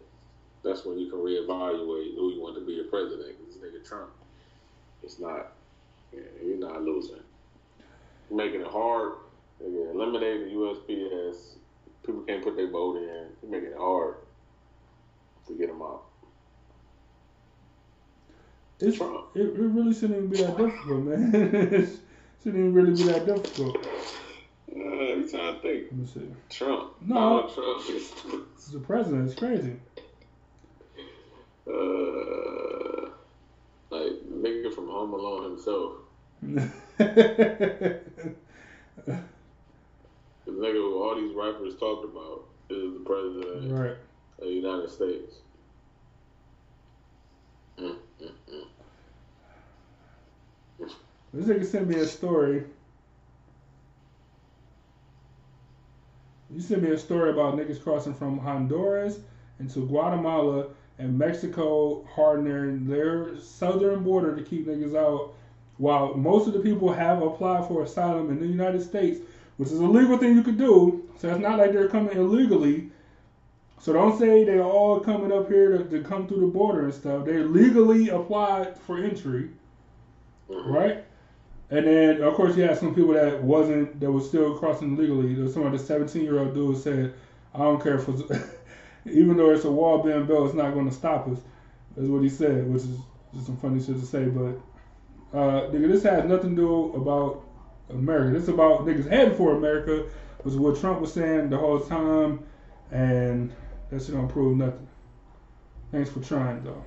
that's 0.67 0.85
when 0.85 0.99
you 0.99 1.09
can 1.11 1.19
reevaluate 1.21 2.15
who 2.15 2.33
you 2.35 2.41
want 2.41 2.57
to 2.57 2.65
be 2.65 2.73
your 2.73 2.85
president. 2.85 3.37
This 3.47 3.57
nigga 3.57 3.87
Trump, 3.87 4.11
it's 5.03 5.19
not, 5.19 5.53
yeah, 6.13 6.21
you're 6.45 6.59
not 6.59 6.83
losing. 6.83 7.21
Making 8.31 8.63
it 8.63 8.67
hard 8.67 9.13
Nigga, 9.63 9.95
eliminating 9.95 10.57
USPS. 10.57 11.57
People 12.05 12.23
can't 12.23 12.45
put 12.45 12.57
their 12.57 12.71
vote 12.71 12.97
in. 12.97 13.27
You're 13.43 13.51
making 13.51 13.71
it 13.71 13.79
hard 13.79 14.17
to 15.49 15.55
get 15.55 15.69
them 15.69 15.83
out. 15.83 16.03
It's, 18.79 18.99
Trump. 18.99 19.29
It, 19.35 19.41
it 19.41 19.53
really 19.55 19.95
shouldn't 19.95 20.19
even 20.19 20.29
be 20.29 20.43
that 20.43 20.57
difficult, 20.59 21.05
man. 21.05 21.35
it 21.35 21.89
shouldn't 22.43 22.61
even 22.61 22.75
really 22.75 22.93
be 22.93 23.05
that 23.05 23.25
difficult. 23.25 23.77
Uh, 23.77 24.79
you 24.79 25.29
trying 25.31 25.55
to 25.55 25.61
think. 25.63 25.85
Let 25.91 25.93
me 25.93 26.07
see. 26.07 26.29
Trump. 26.51 26.93
No. 27.01 27.51
Trump. 27.55 27.83
It's 27.89 28.69
the 28.69 28.81
president. 28.81 29.31
It's 29.31 29.39
crazy. 29.39 29.77
Uh, 31.69 33.11
like 33.91 34.13
nigga 34.31 34.73
from 34.75 34.89
Home 34.89 35.13
Alone 35.15 35.51
himself. 35.51 35.93
The 40.47 40.53
nigga 40.53 40.75
who 40.75 41.03
all 41.03 41.17
these 41.17 41.35
rappers 41.35 41.75
talked 41.75 42.05
about 42.05 42.45
is 42.71 42.93
the 42.93 43.01
president 43.05 43.73
right. 43.73 43.97
of 44.39 44.47
the 44.47 44.47
United 44.47 44.89
States. 44.89 45.35
Mm, 47.79 47.97
mm, 48.23 48.31
mm. 50.79 50.91
This 51.35 51.47
nigga 51.47 51.67
sent 51.67 51.89
me 51.89 51.97
a 51.97 52.07
story. 52.07 52.63
You 56.55 56.61
sent 56.61 56.85
me 56.85 56.91
a 56.91 56.99
story 56.99 57.31
about 57.31 57.57
niggas 57.57 57.83
crossing 57.83 58.15
from 58.15 58.39
Honduras 58.39 59.19
into 59.59 59.85
Guatemala 59.85 60.69
and 60.98 61.18
Mexico 61.18 62.06
hardening 62.14 62.86
their 62.86 63.39
southern 63.39 64.02
border 64.02 64.35
to 64.35 64.43
keep 64.43 64.66
niggas 64.66 64.97
out. 64.97 65.35
While 65.78 66.14
most 66.14 66.47
of 66.47 66.55
the 66.55 66.60
people 66.60 66.90
have 66.93 67.23
applied 67.23 67.68
for 67.68 67.82
asylum 67.82 68.31
in 68.31 68.40
the 68.40 68.47
United 68.47 68.82
States, 68.82 69.20
which 69.59 69.70
is 69.70 69.78
a 69.78 69.86
legal 69.86 70.16
thing 70.18 70.35
you 70.35 70.43
could 70.43 70.59
do. 70.59 71.09
So 71.18 71.31
it's 71.31 71.40
not 71.40 71.59
like 71.59 71.73
they're 71.73 71.89
coming 71.89 72.16
illegally. 72.16 72.90
So 73.78 73.93
don't 73.93 74.18
say 74.18 74.44
they're 74.44 74.62
all 74.62 75.01
coming 75.01 75.32
up 75.32 75.48
here 75.48 75.77
to, 75.77 75.85
to 75.85 76.02
come 76.02 76.27
through 76.27 76.40
the 76.40 76.47
border 76.47 76.85
and 76.85 76.94
stuff. 76.94 77.24
They 77.27 77.39
legally 77.39 78.09
applied 78.09 78.78
for 78.78 78.98
entry, 78.98 79.51
mm-hmm. 80.51 80.73
right? 80.73 81.05
And 81.70 81.86
then 81.86 82.23
of 82.23 82.35
course 82.35 82.56
you 82.56 82.62
have 82.62 82.78
some 82.78 82.94
people 82.94 83.14
that 83.14 83.43
wasn't 83.43 83.98
that 84.01 84.10
was 84.10 84.28
still 84.28 84.56
crossing 84.56 84.97
legally. 84.97 85.35
There's 85.35 85.52
some 85.52 85.66
of 85.66 85.73
the 85.73 85.78
17 85.78 86.23
year 86.23 86.39
old 86.39 86.55
dude 86.55 86.78
said, 86.78 87.14
"I 87.55 87.59
don't 87.59 87.82
care 87.82 87.97
if 87.97 88.09
it's, 88.09 88.23
even 89.11 89.37
though 89.37 89.51
it's 89.51 89.65
a 89.65 89.70
wall 89.70 90.03
being 90.03 90.27
built, 90.27 90.47
it's 90.47 90.57
not 90.57 90.74
going 90.74 90.89
to 90.89 90.95
stop 90.95 91.28
us." 91.28 91.39
That's 91.97 92.09
what 92.09 92.23
he 92.23 92.28
said, 92.28 92.70
which 92.70 92.83
is 92.83 92.99
just 93.35 93.47
some 93.47 93.57
funny 93.57 93.81
shit 93.81 93.99
to 94.01 94.07
say. 94.07 94.27
But 94.27 94.61
uh, 95.37 95.69
nigga, 95.70 95.91
this 95.91 96.03
has 96.03 96.24
nothing 96.24 96.57
to 96.57 96.62
do 96.62 96.93
about 96.95 97.43
America. 97.91 98.33
This 98.33 98.45
is 98.45 98.49
about 98.51 98.85
niggas 98.85 99.09
heading 99.09 99.35
for 99.35 99.57
America, 99.57 100.07
was 100.45 100.57
what 100.57 100.78
Trump 100.81 101.01
was 101.01 101.12
saying 101.12 101.51
the 101.51 101.57
whole 101.57 101.81
time, 101.81 102.41
and 102.93 103.53
that 103.91 104.03
shit 104.03 104.15
don't 104.15 104.28
prove 104.28 104.57
nothing. 104.57 104.87
Thanks 105.91 106.11
for 106.11 106.20
trying 106.20 106.62
though. 106.62 106.85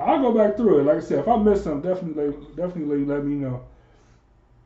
I'll 0.00 0.20
go 0.20 0.32
back 0.32 0.56
through 0.56 0.80
it. 0.80 0.84
Like 0.84 0.96
I 0.96 1.00
said, 1.00 1.18
if 1.20 1.28
I 1.28 1.36
missed 1.36 1.64
something, 1.64 1.88
definitely, 1.88 2.32
definitely 2.56 3.04
let 3.04 3.24
me 3.24 3.36
know. 3.36 3.64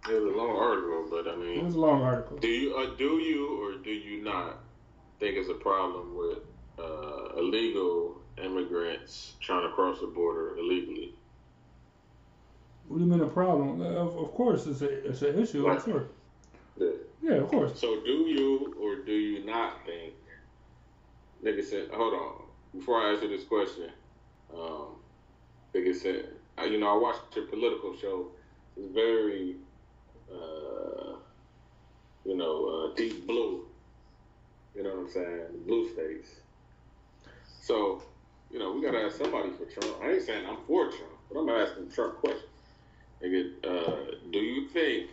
It 0.08 0.12
was 0.12 0.34
a 0.34 0.36
long 0.36 0.56
article, 0.56 1.06
but 1.10 1.28
I 1.28 1.36
mean, 1.36 1.58
it 1.58 1.64
was 1.64 1.74
a 1.74 1.80
long 1.80 2.02
article. 2.02 2.36
Do 2.38 2.48
you, 2.48 2.76
uh, 2.76 2.94
do 2.96 3.18
you, 3.18 3.60
or 3.60 3.82
do 3.82 3.90
you 3.90 4.22
not 4.22 4.63
think 5.20 5.36
it's 5.36 5.48
a 5.48 5.54
problem 5.54 6.16
with 6.16 6.38
uh, 6.78 7.38
illegal 7.38 8.20
immigrants 8.42 9.34
trying 9.40 9.68
to 9.68 9.74
cross 9.74 10.00
the 10.00 10.06
border 10.06 10.56
illegally? 10.58 11.14
What 12.88 12.98
do 12.98 13.04
you 13.04 13.10
mean 13.10 13.20
a 13.20 13.26
problem? 13.26 13.80
Uh, 13.80 13.84
of, 13.84 14.16
of 14.16 14.34
course, 14.34 14.66
it's 14.66 14.82
a 14.82 15.08
it's 15.08 15.22
an 15.22 15.38
issue. 15.38 15.68
I'm 15.68 15.82
sure. 15.82 16.06
Yeah. 16.76 16.88
yeah, 17.22 17.34
of 17.34 17.48
course. 17.48 17.80
So, 17.80 18.00
do 18.04 18.10
you 18.10 18.74
or 18.80 19.04
do 19.04 19.12
you 19.12 19.44
not 19.46 19.84
think? 19.86 20.14
Nigga 21.42 21.64
said, 21.64 21.88
hold 21.92 22.14
on. 22.14 22.42
Before 22.74 23.00
I 23.02 23.12
answer 23.12 23.28
this 23.28 23.44
question, 23.44 23.90
um, 24.54 24.96
nigga 25.74 25.94
said, 25.94 26.30
you 26.62 26.80
know, 26.80 26.88
I 26.88 26.98
watched 26.98 27.36
your 27.36 27.46
political 27.46 27.96
show. 27.96 28.28
It's 28.76 28.92
very, 28.92 29.56
uh, 30.32 31.16
you 32.24 32.36
know, 32.36 32.90
uh, 32.92 32.94
deep 32.96 33.26
blue. 33.26 33.66
You 34.74 34.82
know 34.82 34.90
what 34.90 34.98
I'm 34.98 35.10
saying? 35.10 35.40
The 35.52 35.58
Blue 35.66 35.92
states. 35.92 36.28
So, 37.60 38.02
you 38.50 38.58
know, 38.58 38.72
we 38.72 38.82
gotta 38.82 38.98
ask 38.98 39.16
somebody 39.16 39.50
for 39.50 39.64
Trump. 39.66 39.96
I 40.02 40.12
ain't 40.12 40.22
saying 40.22 40.46
I'm 40.46 40.58
for 40.66 40.88
Trump, 40.88 41.12
but 41.32 41.40
I'm 41.40 41.48
asking 41.48 41.90
Trump 41.90 42.16
questions. 42.16 42.50
Nigga, 43.22 43.52
uh, 43.64 44.16
do 44.32 44.38
you 44.38 44.68
think 44.68 45.10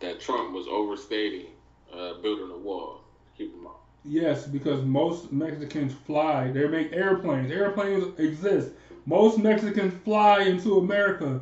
that 0.00 0.20
Trump 0.20 0.52
was 0.52 0.66
overstating 0.68 1.46
uh, 1.92 2.14
building 2.22 2.50
a 2.50 2.58
wall 2.58 3.00
to 3.24 3.38
keep 3.38 3.54
them 3.54 3.66
out? 3.66 3.80
Yes, 4.04 4.46
because 4.46 4.84
most 4.84 5.32
Mexicans 5.32 5.92
fly. 6.06 6.50
They 6.52 6.66
make 6.68 6.92
airplanes. 6.92 7.50
Airplanes 7.50 8.18
exist. 8.18 8.70
Most 9.04 9.38
Mexicans 9.38 9.94
fly 10.04 10.42
into 10.42 10.78
America. 10.78 11.40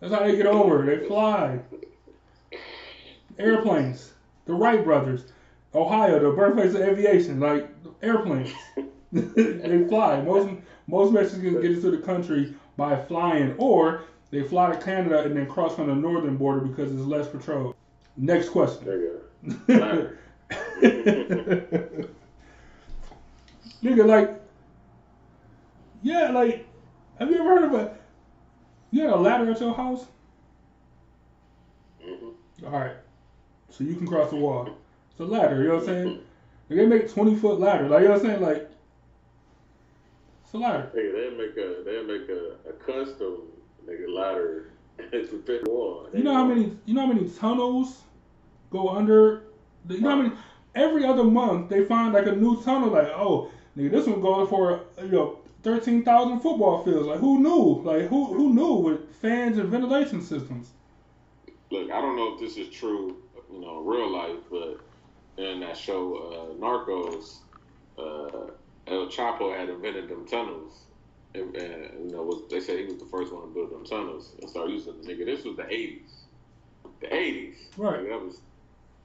That's 0.00 0.14
how 0.14 0.20
they 0.20 0.36
get 0.36 0.46
over. 0.46 0.84
They 0.84 1.06
fly. 1.06 1.58
Airplanes. 3.38 4.12
The 4.46 4.54
Wright 4.54 4.84
brothers. 4.84 5.24
Ohio, 5.74 6.18
the 6.18 6.30
birthplace 6.36 6.74
of 6.74 6.82
aviation. 6.82 7.40
Like 7.40 7.68
airplanes. 8.02 8.50
they 9.12 9.86
fly. 9.88 10.20
Most 10.20 10.50
most 10.86 11.12
Mexicans 11.12 11.62
get 11.62 11.72
into 11.72 11.90
the 11.90 11.98
country 11.98 12.54
by 12.76 12.96
flying, 13.04 13.54
or 13.58 14.04
they 14.30 14.42
fly 14.42 14.72
to 14.72 14.78
Canada 14.78 15.24
and 15.24 15.36
then 15.36 15.46
cross 15.46 15.78
on 15.78 15.86
the 15.86 15.94
northern 15.94 16.36
border 16.36 16.60
because 16.60 16.92
it's 16.92 17.02
less 17.02 17.28
patrol. 17.28 17.74
Next 18.16 18.50
question. 18.50 18.84
There 18.84 19.00
you 19.00 19.20
go. 19.66 20.10
Nigga, 23.82 24.06
like, 24.06 24.40
yeah, 26.02 26.30
like, 26.30 26.66
have 27.18 27.30
you 27.30 27.36
ever 27.36 27.44
heard 27.44 27.64
of 27.64 27.74
a, 27.74 27.96
you 28.90 29.02
had 29.02 29.10
a 29.10 29.16
ladder 29.16 29.50
at 29.50 29.60
your 29.60 29.74
house? 29.74 30.06
Mm-hmm. 32.02 32.66
All 32.66 32.72
right. 32.72 32.96
So 33.70 33.84
you 33.84 33.96
can 33.96 34.06
cross 34.06 34.30
the 34.30 34.36
wall. 34.36 34.70
It's 35.14 35.20
a 35.20 35.24
ladder, 35.24 35.62
you 35.62 35.68
know 35.68 35.74
what 35.74 35.82
I'm 35.82 35.86
saying? 35.86 36.06
Like, 36.68 36.78
they 36.78 36.86
make 36.86 37.12
20 37.12 37.36
foot 37.36 37.60
ladder. 37.60 37.88
Like, 37.88 38.02
you 38.02 38.08
know 38.08 38.14
what 38.14 38.24
I'm 38.24 38.26
saying? 38.26 38.42
Like, 38.42 38.68
it's 40.44 40.54
a 40.54 40.58
ladder. 40.58 40.90
Hey, 40.92 41.12
they 41.12 41.36
make 41.36 41.56
a, 41.56 41.84
they 41.84 42.02
make 42.02 42.28
a, 42.28 42.68
a 42.68 42.72
custom 42.72 43.42
nigga 43.86 44.12
ladder 44.12 44.72
to 45.12 45.42
fit 45.46 45.68
wall. 45.68 46.08
You 46.12 46.24
know 46.24 46.34
how 46.34 46.44
many? 46.44 46.76
You 46.84 46.94
know 46.94 47.02
how 47.02 47.12
many 47.12 47.30
tunnels 47.30 48.02
go 48.70 48.88
under? 48.88 49.44
The, 49.84 49.94
you 49.94 50.00
know 50.00 50.10
how 50.10 50.16
many? 50.16 50.32
Every 50.74 51.04
other 51.04 51.22
month 51.22 51.70
they 51.70 51.84
find 51.84 52.12
like 52.12 52.26
a 52.26 52.32
new 52.34 52.60
tunnel. 52.62 52.90
Like 52.90 53.08
oh, 53.08 53.52
nigga, 53.76 53.92
this 53.92 54.06
one 54.06 54.20
going 54.20 54.48
for 54.48 54.84
you 55.00 55.08
know 55.08 55.38
thirteen 55.62 56.04
thousand 56.04 56.40
football 56.40 56.82
fields. 56.84 57.06
Like 57.06 57.20
who 57.20 57.40
knew? 57.40 57.82
Like 57.84 58.08
who 58.08 58.26
who 58.26 58.52
knew 58.52 58.74
with 58.74 59.14
fans 59.16 59.58
and 59.58 59.68
ventilation 59.68 60.22
systems? 60.22 60.70
Look, 61.70 61.90
I 61.90 62.00
don't 62.00 62.16
know 62.16 62.34
if 62.34 62.40
this 62.40 62.56
is 62.56 62.72
true, 62.72 63.16
you 63.52 63.60
know, 63.60 63.80
real 63.80 64.10
life, 64.10 64.38
but 64.50 64.80
in 65.36 65.60
that 65.60 65.76
show 65.76 66.16
uh, 66.16 66.60
Narcos, 66.60 67.40
uh, 67.98 68.52
El 68.86 69.08
Chapo 69.08 69.56
had 69.56 69.68
invented 69.68 70.08
them 70.08 70.26
tunnels 70.26 70.84
and, 71.34 71.54
and, 71.56 72.10
you 72.10 72.16
know, 72.16 72.22
was, 72.22 72.42
they 72.48 72.60
said 72.60 72.78
he 72.78 72.84
was 72.84 72.98
the 72.98 73.06
first 73.06 73.32
one 73.32 73.42
to 73.42 73.48
build 73.48 73.70
them 73.70 73.84
tunnels 73.84 74.34
and 74.40 74.48
start 74.48 74.70
using 74.70 74.94
the 75.02 75.12
nigga. 75.12 75.24
This 75.24 75.44
was 75.44 75.56
the 75.56 75.64
'80s, 75.64 76.10
the 77.00 77.08
'80s. 77.08 77.56
Right. 77.76 78.00
Nigga, 78.00 78.08
that 78.10 78.24
was, 78.24 78.40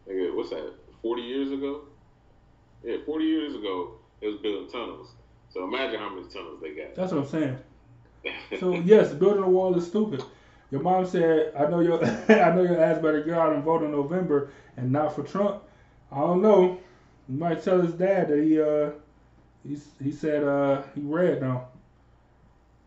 nigga, 0.07 0.35
what's 0.35 0.51
that? 0.51 0.73
40 1.01 1.21
years 1.21 1.51
ago? 1.51 1.83
Yeah, 2.83 2.97
40 3.05 3.25
years 3.25 3.55
ago, 3.55 3.95
it 4.21 4.27
was 4.27 4.37
building 4.37 4.69
tunnels. 4.69 5.11
So 5.49 5.63
imagine 5.63 5.99
how 5.99 6.13
many 6.13 6.27
tunnels 6.29 6.61
they 6.61 6.71
got. 6.71 6.95
That's 6.95 7.11
what 7.11 7.21
I'm 7.21 7.27
saying. 7.27 7.57
so 8.59 8.75
yes, 8.75 9.13
building 9.13 9.43
a 9.43 9.49
wall 9.49 9.75
is 9.75 9.87
stupid. 9.87 10.23
Your 10.71 10.81
mom 10.81 11.07
said, 11.07 11.53
"I 11.57 11.67
know 11.67 11.79
your, 11.79 12.03
I 12.29 12.53
know 12.53 12.61
your 12.61 12.79
ass 12.79 13.01
better 13.01 13.23
go 13.23 13.39
out 13.39 13.53
and 13.53 13.63
vote 13.63 13.81
in 13.81 13.91
November 13.91 14.51
and 14.77 14.91
not 14.91 15.15
for 15.15 15.23
Trump." 15.23 15.63
I 16.11 16.19
don't 16.19 16.41
know. 16.41 16.77
He 17.27 17.33
might 17.33 17.63
tell 17.63 17.81
his 17.81 17.93
dad 17.93 18.29
that 18.29 18.39
he, 18.43 18.59
uh, 18.59 18.91
he, 19.67 19.77
he 20.03 20.11
said, 20.11 20.43
uh, 20.43 20.81
he 20.95 21.01
read 21.01 21.41
now. 21.41 21.67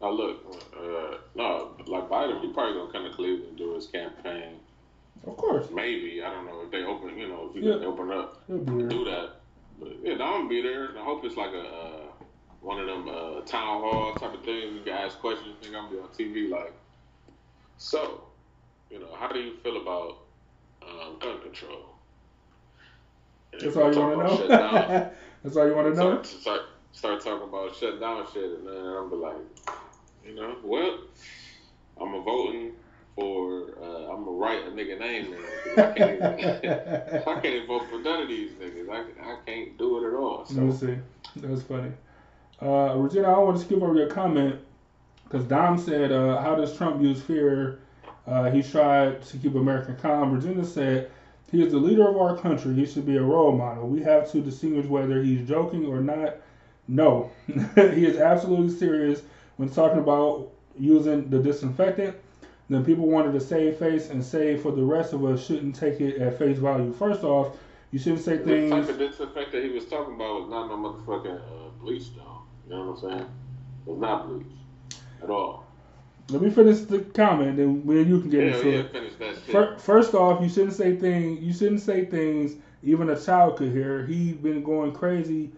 Oh 0.00 0.10
look, 0.10 0.44
uh, 0.76 1.18
no, 1.36 1.76
like 1.86 2.08
Biden, 2.08 2.40
he 2.40 2.52
probably 2.52 2.74
gonna 2.74 2.90
come 2.92 3.04
to 3.04 3.14
Cleveland 3.14 3.50
and 3.50 3.56
do 3.56 3.72
his 3.74 3.86
campaign. 3.86 4.54
Of 5.24 5.36
course. 5.36 5.68
Maybe 5.72 6.20
I 6.24 6.30
don't 6.30 6.44
know 6.44 6.62
if 6.64 6.72
they 6.72 6.82
open, 6.82 7.16
you 7.16 7.28
know, 7.28 7.50
if 7.50 7.54
you 7.62 7.70
Yeah. 7.70 7.78
can 7.78 7.84
open 7.86 8.10
up, 8.10 8.42
He'll 8.48 8.58
be 8.58 8.78
there. 8.78 8.88
do 8.88 9.04
that. 9.04 9.30
But 9.78 9.92
yeah, 10.02 10.14
I'm 10.14 10.18
gonna 10.18 10.48
be 10.48 10.60
there. 10.60 10.86
And 10.86 10.98
I 10.98 11.04
hope 11.04 11.24
it's 11.24 11.36
like 11.36 11.52
a 11.52 11.60
uh, 11.62 12.00
one 12.60 12.80
of 12.80 12.86
them 12.88 13.08
uh, 13.08 13.42
town 13.42 13.80
hall 13.80 14.16
type 14.16 14.34
of 14.34 14.44
things. 14.44 14.74
You 14.74 14.80
can 14.84 14.92
ask 14.92 15.20
questions. 15.20 15.54
Think 15.60 15.76
I'm 15.76 15.84
gonna 15.84 15.94
be 15.94 15.98
on 16.00 16.08
TV 16.08 16.50
like. 16.50 16.74
So, 17.78 18.24
you 18.90 18.98
know, 18.98 19.14
how 19.14 19.28
do 19.28 19.38
you 19.38 19.56
feel 19.62 19.80
about 19.80 20.18
um, 20.82 21.16
gun 21.20 21.40
control? 21.42 21.91
That's 23.60 23.76
all 23.76 23.92
you 23.92 24.00
want 24.00 24.38
to 24.38 24.48
know. 24.48 25.10
That's 25.44 25.56
all 25.56 25.66
you 25.66 25.74
want 25.74 25.94
to 25.94 26.00
know. 26.00 26.22
start, 26.22 26.26
start, 26.26 26.60
start 26.92 27.20
talking 27.20 27.48
about 27.48 27.74
shut 27.76 28.00
down 28.00 28.26
shit, 28.32 28.44
and 28.44 28.66
then 28.66 28.76
I'm 28.76 29.10
be 29.10 29.16
like, 29.16 29.36
you 30.26 30.34
know, 30.34 30.56
well, 30.64 30.98
I'm 32.00 32.14
a 32.14 32.22
voting 32.22 32.72
for, 33.14 33.74
uh, 33.82 34.12
I'm 34.12 34.24
gonna 34.24 34.30
write 34.30 34.66
a 34.66 34.70
nigga 34.70 34.98
name 34.98 35.34
I 35.76 35.82
can't, 35.92 36.16
even, 36.16 36.70
I 37.26 37.40
can't 37.40 37.44
even 37.46 37.66
vote 37.66 37.88
for 37.90 37.98
none 37.98 38.22
of 38.22 38.28
these 38.28 38.52
niggas. 38.52 38.88
I, 38.88 39.32
I 39.32 39.36
can't 39.44 39.76
do 39.76 40.02
it 40.02 40.08
at 40.08 40.14
all. 40.14 40.46
Let 40.50 40.56
me 40.56 40.72
So 40.72 40.86
see. 40.86 40.96
That's 41.36 41.62
funny. 41.62 41.92
Uh, 42.60 42.94
Regina, 42.96 43.28
I 43.28 43.38
want 43.38 43.58
to 43.58 43.64
skip 43.64 43.82
over 43.82 43.94
your 43.94 44.08
comment 44.08 44.60
because 45.24 45.44
Dom 45.46 45.76
said, 45.78 46.12
uh, 46.12 46.40
"How 46.40 46.54
does 46.54 46.76
Trump 46.76 47.02
use 47.02 47.20
fear? 47.20 47.80
Uh, 48.26 48.50
he 48.50 48.62
tried 48.62 49.22
to 49.22 49.36
keep 49.36 49.54
America 49.56 49.94
calm." 50.00 50.32
Regina 50.32 50.64
said, 50.64 51.10
"He 51.52 51.62
is 51.62 51.72
the 51.72 51.78
leader 51.78 52.08
of 52.08 52.16
our 52.16 52.36
country. 52.36 52.74
He 52.74 52.86
should 52.86 53.06
be 53.06 53.16
a 53.16 53.22
role 53.22 53.52
model. 53.52 53.86
We 53.86 54.02
have 54.02 54.30
to 54.32 54.40
distinguish 54.40 54.86
whether 54.86 55.22
he's 55.22 55.46
joking 55.46 55.86
or 55.86 56.00
not. 56.00 56.38
No, 56.88 57.30
he 57.46 58.04
is 58.04 58.16
absolutely 58.16 58.70
serious 58.70 59.22
when 59.56 59.68
talking 59.68 60.00
about 60.00 60.48
using 60.76 61.30
the 61.30 61.38
disinfectant." 61.38 62.16
Then 62.68 62.84
people 62.84 63.06
wanted 63.06 63.32
to 63.32 63.40
save 63.40 63.76
face 63.76 64.08
and 64.08 64.24
say 64.24 64.56
for 64.56 64.72
the 64.72 64.82
rest 64.82 65.12
of 65.12 65.24
us 65.24 65.44
shouldn't 65.44 65.76
take 65.76 66.00
it 66.00 66.20
at 66.20 66.38
face 66.38 66.58
value. 66.58 66.92
First 66.92 67.22
off, 67.22 67.54
you 67.90 67.98
shouldn't 67.98 68.22
say 68.22 68.38
the 68.38 68.44
things. 68.44 68.70
type 68.70 68.88
of 68.88 68.98
disinfectant 68.98 69.64
he 69.64 69.70
was 69.70 69.84
talking 69.84 70.14
about 70.14 70.40
was 70.40 70.48
not 70.48 70.68
no 70.68 70.76
motherfucking 70.78 71.38
uh, 71.38 71.70
bleach, 71.80 72.14
though. 72.16 72.42
You 72.66 72.76
know 72.76 72.86
what 72.86 73.04
I'm 73.04 73.18
saying? 73.18 73.30
It's 73.86 74.00
not 74.00 74.26
bleach 74.26 74.46
at 75.22 75.28
all. 75.28 75.61
Let 76.32 76.42
me 76.42 76.50
finish 76.50 76.80
the 76.80 77.00
comment, 77.00 77.56
then 77.56 77.82
then 77.86 78.08
you 78.08 78.20
can 78.20 78.30
get 78.30 78.44
Yeah, 78.44 78.54
into 78.54 78.70
yeah, 78.70 78.78
it. 78.80 78.92
finish 78.92 79.14
that 79.16 79.34
shit. 79.46 79.80
First 79.80 80.14
off, 80.14 80.42
you 80.42 80.48
shouldn't 80.48 80.74
say 80.74 80.96
things. 80.96 81.42
You 81.42 81.52
shouldn't 81.52 81.80
say 81.80 82.04
things 82.04 82.56
even 82.82 83.10
a 83.10 83.20
child 83.20 83.56
could 83.56 83.72
hear. 83.72 84.04
He 84.06 84.32
been 84.32 84.62
going 84.62 84.92
crazy 84.92 85.50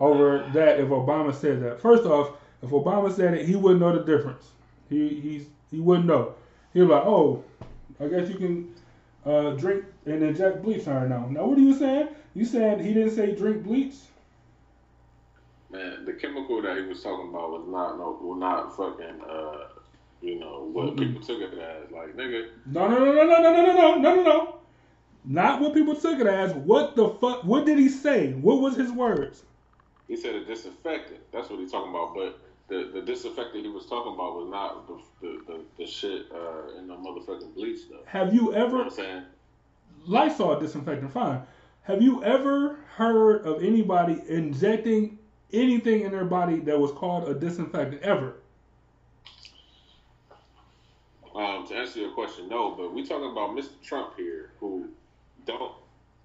over 0.00 0.38
that. 0.52 0.80
If 0.80 0.88
Obama 0.88 1.34
said 1.34 1.62
that, 1.62 1.80
first 1.80 2.04
off, 2.04 2.32
if 2.62 2.70
Obama 2.70 3.12
said 3.14 3.34
it, 3.34 3.46
he 3.46 3.56
wouldn't 3.56 3.80
know 3.80 3.96
the 3.96 4.04
difference. 4.04 4.50
He 4.88 5.08
he's 5.20 5.46
he 5.70 5.80
wouldn't 5.80 6.06
know. 6.06 6.34
He'd 6.74 6.80
be 6.80 6.86
like, 6.86 7.04
oh, 7.06 7.44
I 8.00 8.06
guess 8.08 8.28
you 8.28 8.36
can 8.36 8.74
uh, 9.24 9.50
drink 9.52 9.84
and 10.06 10.22
inject 10.22 10.62
bleach 10.62 10.86
right 10.86 11.08
now. 11.08 11.26
Now, 11.30 11.46
what 11.46 11.58
are 11.58 11.62
you 11.62 11.74
saying? 11.74 12.08
You 12.34 12.44
said 12.44 12.80
he 12.80 12.94
didn't 12.94 13.10
say 13.10 13.34
drink 13.34 13.64
bleach. 13.64 13.94
Man, 15.70 16.04
the 16.06 16.14
chemical 16.14 16.62
that 16.62 16.78
he 16.78 16.84
was 16.84 17.02
talking 17.02 17.28
about 17.28 17.50
was 17.50 17.64
not 17.68 17.98
no, 17.98 18.18
was 18.22 18.38
not 18.38 18.74
fucking, 18.76 19.20
uh, 19.28 19.77
you 20.20 20.38
know, 20.38 20.68
what 20.72 20.94
Mhm. 20.94 20.98
people 20.98 21.22
took 21.22 21.40
it 21.40 21.58
as. 21.58 21.90
Like, 21.90 22.16
nigga, 22.16 22.48
No, 22.66 22.88
no, 22.88 22.98
no, 23.04 23.12
no, 23.12 23.24
no, 23.24 23.40
no, 23.40 23.52
no, 23.52 23.62
no, 23.62 23.72
no, 23.74 23.96
no, 23.98 24.14
no, 24.16 24.22
no. 24.22 24.54
Not 25.24 25.60
what 25.60 25.74
people 25.74 25.94
took 25.94 26.18
it 26.20 26.26
as. 26.26 26.54
What 26.54 26.96
the 26.96 27.08
fuck? 27.08 27.44
What 27.44 27.66
did 27.66 27.78
he 27.78 27.88
say? 27.88 28.32
What 28.34 28.60
was 28.60 28.76
his 28.76 28.92
words? 28.92 29.44
he 30.06 30.16
said 30.16 30.34
a 30.34 30.44
disinfectant. 30.44 31.20
That's 31.32 31.50
what 31.50 31.58
he's 31.60 31.70
talking 31.70 31.90
about. 31.90 32.14
But 32.14 32.40
the, 32.68 32.90
the 32.94 33.02
disinfectant 33.02 33.62
he 33.64 33.70
was 33.70 33.86
talking 33.86 34.14
about 34.14 34.36
was 34.36 34.48
not 34.50 34.86
the 34.88 34.98
the, 35.20 35.42
the, 35.46 35.64
the 35.78 35.86
shit 35.86 36.26
uh, 36.32 36.78
in 36.78 36.86
the 36.86 36.94
motherfucking 36.94 37.54
bleach 37.54 37.80
stuff. 37.80 38.00
Have 38.06 38.32
you 38.34 38.46
You 38.46 38.52
know 38.52 38.66
ever 38.66 38.82
I'm 38.84 38.90
saying? 38.90 39.22
Lysol 40.06 40.58
disinfectant? 40.60 41.12
Fine. 41.12 41.42
Have 41.82 42.00
you 42.02 42.22
ever 42.24 42.76
heard 42.96 43.46
of 43.46 43.62
anybody 43.62 44.22
injecting 44.28 45.18
anything 45.52 46.02
in 46.02 46.12
their 46.12 46.24
body 46.24 46.60
that 46.60 46.78
was 46.78 46.92
called 46.92 47.28
a 47.28 47.34
disinfectant 47.34 48.02
ever? 48.02 48.36
Um, 51.38 51.66
to 51.68 51.74
answer 51.76 52.00
your 52.00 52.10
question, 52.10 52.48
no. 52.48 52.72
But 52.72 52.92
we're 52.92 53.06
talking 53.06 53.30
about 53.30 53.50
Mr. 53.50 53.80
Trump 53.82 54.16
here, 54.16 54.50
who 54.58 54.88
don't 55.46 55.72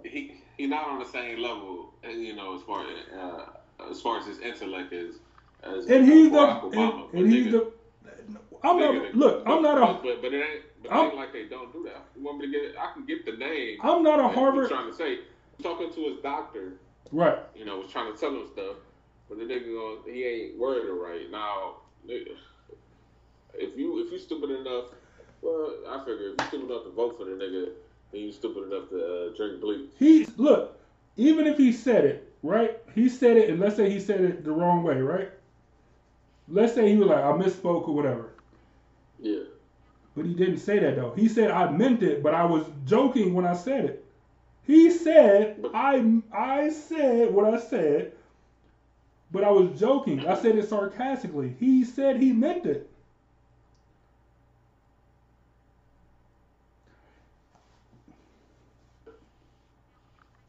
he 0.03 0.41
he 0.57 0.65
not 0.65 0.88
on 0.88 0.99
the 0.99 1.06
same 1.06 1.40
level, 1.40 1.94
uh, 2.03 2.10
you 2.10 2.35
know, 2.35 2.56
as 2.56 2.64
far 2.64 2.84
uh, 3.15 3.90
as 3.91 4.02
far 4.02 4.19
as 4.19 4.26
his 4.26 4.40
intellect 4.40 4.91
is 4.91 5.18
as 5.61 5.85
And 5.85 6.06
he's 6.06 6.31
the 6.31 6.38
Barack 6.38 6.73
and, 7.14 7.19
and 7.19 7.31
he's 7.34 7.52
the. 7.52 7.72
I'm 8.64 8.77
nigga, 8.77 9.03
not. 9.03 9.15
Look, 9.15 9.44
I'm 9.45 9.61
not 9.61 9.77
a. 9.77 10.02
But, 10.02 10.22
but 10.22 10.34
it 10.34 10.38
ain't. 10.38 10.64
But 10.81 10.91
it 10.91 10.95
ain't 10.95 11.15
like 11.15 11.31
they 11.34 11.45
don't 11.45 11.72
do 11.72 11.84
that. 11.85 12.06
You 12.18 12.23
want 12.23 12.40
me 12.40 12.48
to 12.48 12.52
get? 12.52 12.76
I 12.80 12.94
can 12.94 13.06
get 13.06 13.26
the 13.26 13.34
name. 13.34 13.77
I'm 13.84 14.02
not 14.03 14.19
a 14.19 14.23
that 14.23 14.34
he 14.34 14.35
was 14.35 14.35
Harvard. 14.35 14.69
Trying 14.69 14.90
to 14.91 14.95
say, 14.98 15.19
talking 15.61 15.94
to 15.94 16.02
his 16.10 16.18
doctor, 16.23 16.73
Right. 17.11 17.38
you 17.56 17.65
know, 17.65 17.80
was 17.80 17.91
trying 17.91 18.11
to 18.11 18.19
tell 18.19 18.31
him 18.31 18.48
stuff, 18.52 18.77
but 19.30 19.38
the 19.38 19.44
nigga, 19.44 20.06
he 20.11 20.26
ain't 20.26 20.57
worded 20.57 20.85
it 20.85 20.91
right. 20.94 21.30
Now, 21.30 21.76
nigga, 22.07 22.35
if 23.53 23.77
you 23.77 24.03
if 24.06 24.11
you 24.11 24.18
stupid 24.18 24.49
enough, 24.49 24.85
well, 25.44 25.76
I 25.90 25.99
figure 25.99 26.32
if 26.32 26.41
you 26.41 26.48
stupid 26.48 26.72
enough 26.72 26.84
to 26.86 26.91
vote 26.91 27.18
for 27.18 27.26
the 27.26 27.32
nigga, 27.32 27.70
then 28.11 28.22
you 28.22 28.32
stupid 28.32 28.72
enough 28.72 28.90
to 28.90 28.95
uh, 29.32 29.36
drink 29.36 29.61
bleach. 29.61 29.90
He 29.99 30.26
look. 30.38 30.80
Even 31.15 31.45
if 31.45 31.57
he 31.57 31.72
said 31.72 32.06
it 32.06 32.34
right, 32.41 32.80
he 32.95 33.07
said 33.10 33.38
it, 33.38 33.49
and 33.49 33.60
let's 33.60 33.76
say 33.76 33.90
he 33.90 33.99
said 33.99 34.22
it 34.22 34.44
the 34.44 34.52
wrong 34.52 34.84
way, 34.84 34.99
right? 34.99 35.30
Let's 36.48 36.74
say 36.74 36.90
he 36.90 36.98
was 36.98 37.07
like, 37.07 37.24
I 37.24 37.32
misspoke 37.32 37.88
or 37.88 37.95
whatever. 37.95 38.34
Yeah. 39.20 39.44
But 40.15 40.26
he 40.26 40.34
didn't 40.34 40.57
say 40.57 40.80
that 40.80 40.95
though. 40.95 41.14
He 41.15 41.28
said 41.28 41.52
I 41.52 41.72
meant 41.72 42.03
it, 42.03 42.24
but 42.24 42.34
I 42.34 42.45
was 42.45 42.65
joking 42.86 43.34
when 43.34 43.45
I 43.45 43.53
said 43.53 43.86
it. 43.86 44.06
He 44.65 44.91
said 44.91 45.65
I 45.74 46.22
I 46.32 46.70
said 46.70 47.34
what 47.34 47.53
I 47.53 47.60
said, 47.60 48.14
but 49.32 49.44
I 49.44 49.52
was 49.52 49.80
joking. 49.80 50.26
I 50.28 50.40
said 50.40 50.56
it 50.56 50.70
sarcastically. 50.70 51.56
He 51.60 51.84
said 51.84 52.18
he 52.18 52.32
meant 52.32 52.65
it. 52.65 52.90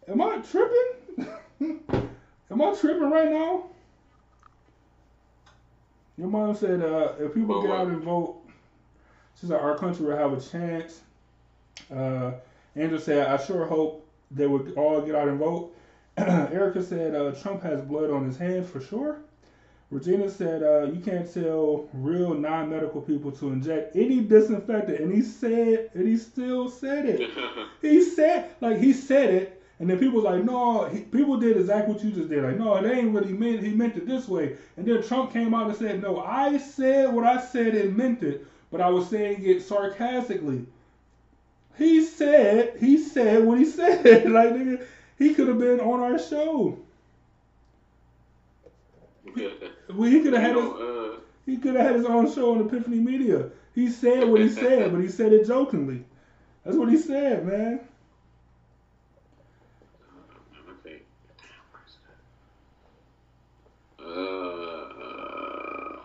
Am 0.09 0.21
I 0.21 0.39
tripping? 0.39 1.29
Am 2.51 2.63
I 2.63 2.75
tripping 2.75 3.11
right 3.11 3.31
now? 3.31 3.65
Your 6.17 6.29
mom 6.29 6.55
said 6.55 6.83
uh, 6.83 7.13
if 7.19 7.35
people 7.35 7.63
get 7.63 7.71
out 7.71 7.89
and 7.89 8.03
vote, 8.03 8.37
she 9.41 9.47
said 9.47 9.61
our 9.61 9.77
country 9.77 10.07
will 10.07 10.17
have 10.17 10.33
a 10.33 10.41
chance. 10.41 11.01
Uh, 11.93 12.33
Andrew 12.77 12.99
said, 12.99 13.27
I 13.29 13.43
sure 13.43 13.67
hope 13.67 14.07
they 14.31 14.47
would 14.47 14.75
all 14.77 15.01
get 15.01 15.15
out 15.15 15.29
and 15.29 15.39
vote. 15.39 15.75
Erica 16.17 16.83
said, 16.83 17.15
uh, 17.15 17.33
Trump 17.33 17.63
has 17.63 17.81
blood 17.81 18.11
on 18.11 18.25
his 18.25 18.37
hands 18.37 18.69
for 18.71 18.81
sure. 18.81 19.19
Regina 19.91 20.29
said, 20.29 20.63
uh, 20.63 20.87
you 20.87 21.01
can't 21.01 21.33
tell 21.33 21.89
real 21.93 22.35
non-medical 22.35 23.01
people 23.01 23.31
to 23.33 23.53
inject 23.53 23.95
any 23.95 24.21
disinfectant. 24.21 25.01
And 25.01 25.15
he 25.15 25.23
said, 25.23 25.91
and 25.95 26.07
he 26.07 26.17
still 26.17 26.69
said 26.69 27.07
it. 27.07 27.31
He 27.83 28.03
said, 28.03 28.51
like, 28.63 28.79
he 28.79 28.95
said 28.95 29.35
it. 29.35 29.54
And 29.79 29.91
then 29.91 29.99
people 29.99 30.17
was 30.17 30.25
like, 30.25 30.45
no, 30.45 30.85
he, 30.89 31.01
people 31.01 31.39
did 31.39 31.57
exactly 31.57 31.95
what 31.95 32.05
you 32.05 32.13
just 32.13 32.29
did. 32.29 32.43
Like, 32.45 32.59
no, 32.59 32.77
it 32.77 32.91
ain't 32.91 33.13
what 33.13 33.27
he 33.27 33.33
meant. 33.33 33.63
He 33.63 33.75
meant 33.75 33.97
it 33.97 34.07
this 34.07 34.29
way. 34.29 34.57
And 34.77 34.87
then 34.87 35.03
Trump 35.03 35.33
came 35.33 35.55
out 35.55 35.69
and 35.69 35.77
said, 35.77 36.01
no, 36.03 36.21
I 36.21 36.59
said 36.59 37.13
what 37.13 37.25
I 37.25 37.41
said 37.41 37.75
and 37.75 37.97
meant 37.97 38.23
it, 38.23 38.47
but 38.71 38.81
I 38.81 38.89
was 38.91 39.09
saying 39.09 39.45
it 39.45 39.63
sarcastically. 39.63 40.67
He 41.77 42.03
said, 42.03 42.77
he 42.79 42.99
said 42.99 43.45
what 43.45 43.59
he 43.59 43.65
said. 43.79 44.31
like, 44.31 44.51
nigga, 44.51 44.85
he 45.19 45.35
could 45.35 45.49
have 45.49 45.59
been 45.59 45.81
on 45.81 46.01
our 46.01 46.19
show. 46.19 46.79
Well, 49.95 50.11
he 50.11 50.23
could 50.23 50.33
have 50.35 50.43
had 50.43 50.57
his, 50.57 50.65
uh, 50.65 51.17
he 51.47 51.57
could 51.59 51.75
have 51.77 51.87
had 51.87 51.97
his 51.97 52.07
own 52.07 52.31
show 52.33 52.55
on 52.55 52.67
Epiphany 52.67 53.01
Media. 53.01 53.51
He 53.75 53.91
said 53.91 54.29
what 54.29 54.41
he 54.41 54.49
said, 54.63 54.93
but 54.93 55.01
he 55.01 55.09
said 55.09 55.33
it 55.33 55.47
jokingly. 55.47 56.05
That's 56.65 56.77
what 56.77 56.91
he 56.91 56.99
said, 56.99 57.47
man. 57.47 57.81
Okay. 60.69 61.03
Uh, 63.99 65.97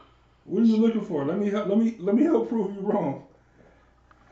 What 0.50 0.64
are 0.64 0.66
you 0.66 0.78
looking 0.78 1.06
for? 1.06 1.26
Let 1.26 1.38
me 1.38 1.50
help, 1.52 1.68
let 1.68 1.78
me 1.78 1.96
let 2.00 2.16
me 2.16 2.24
help 2.24 2.50
prove 2.50 2.74
you 2.74 2.82
wrong. 2.82 3.26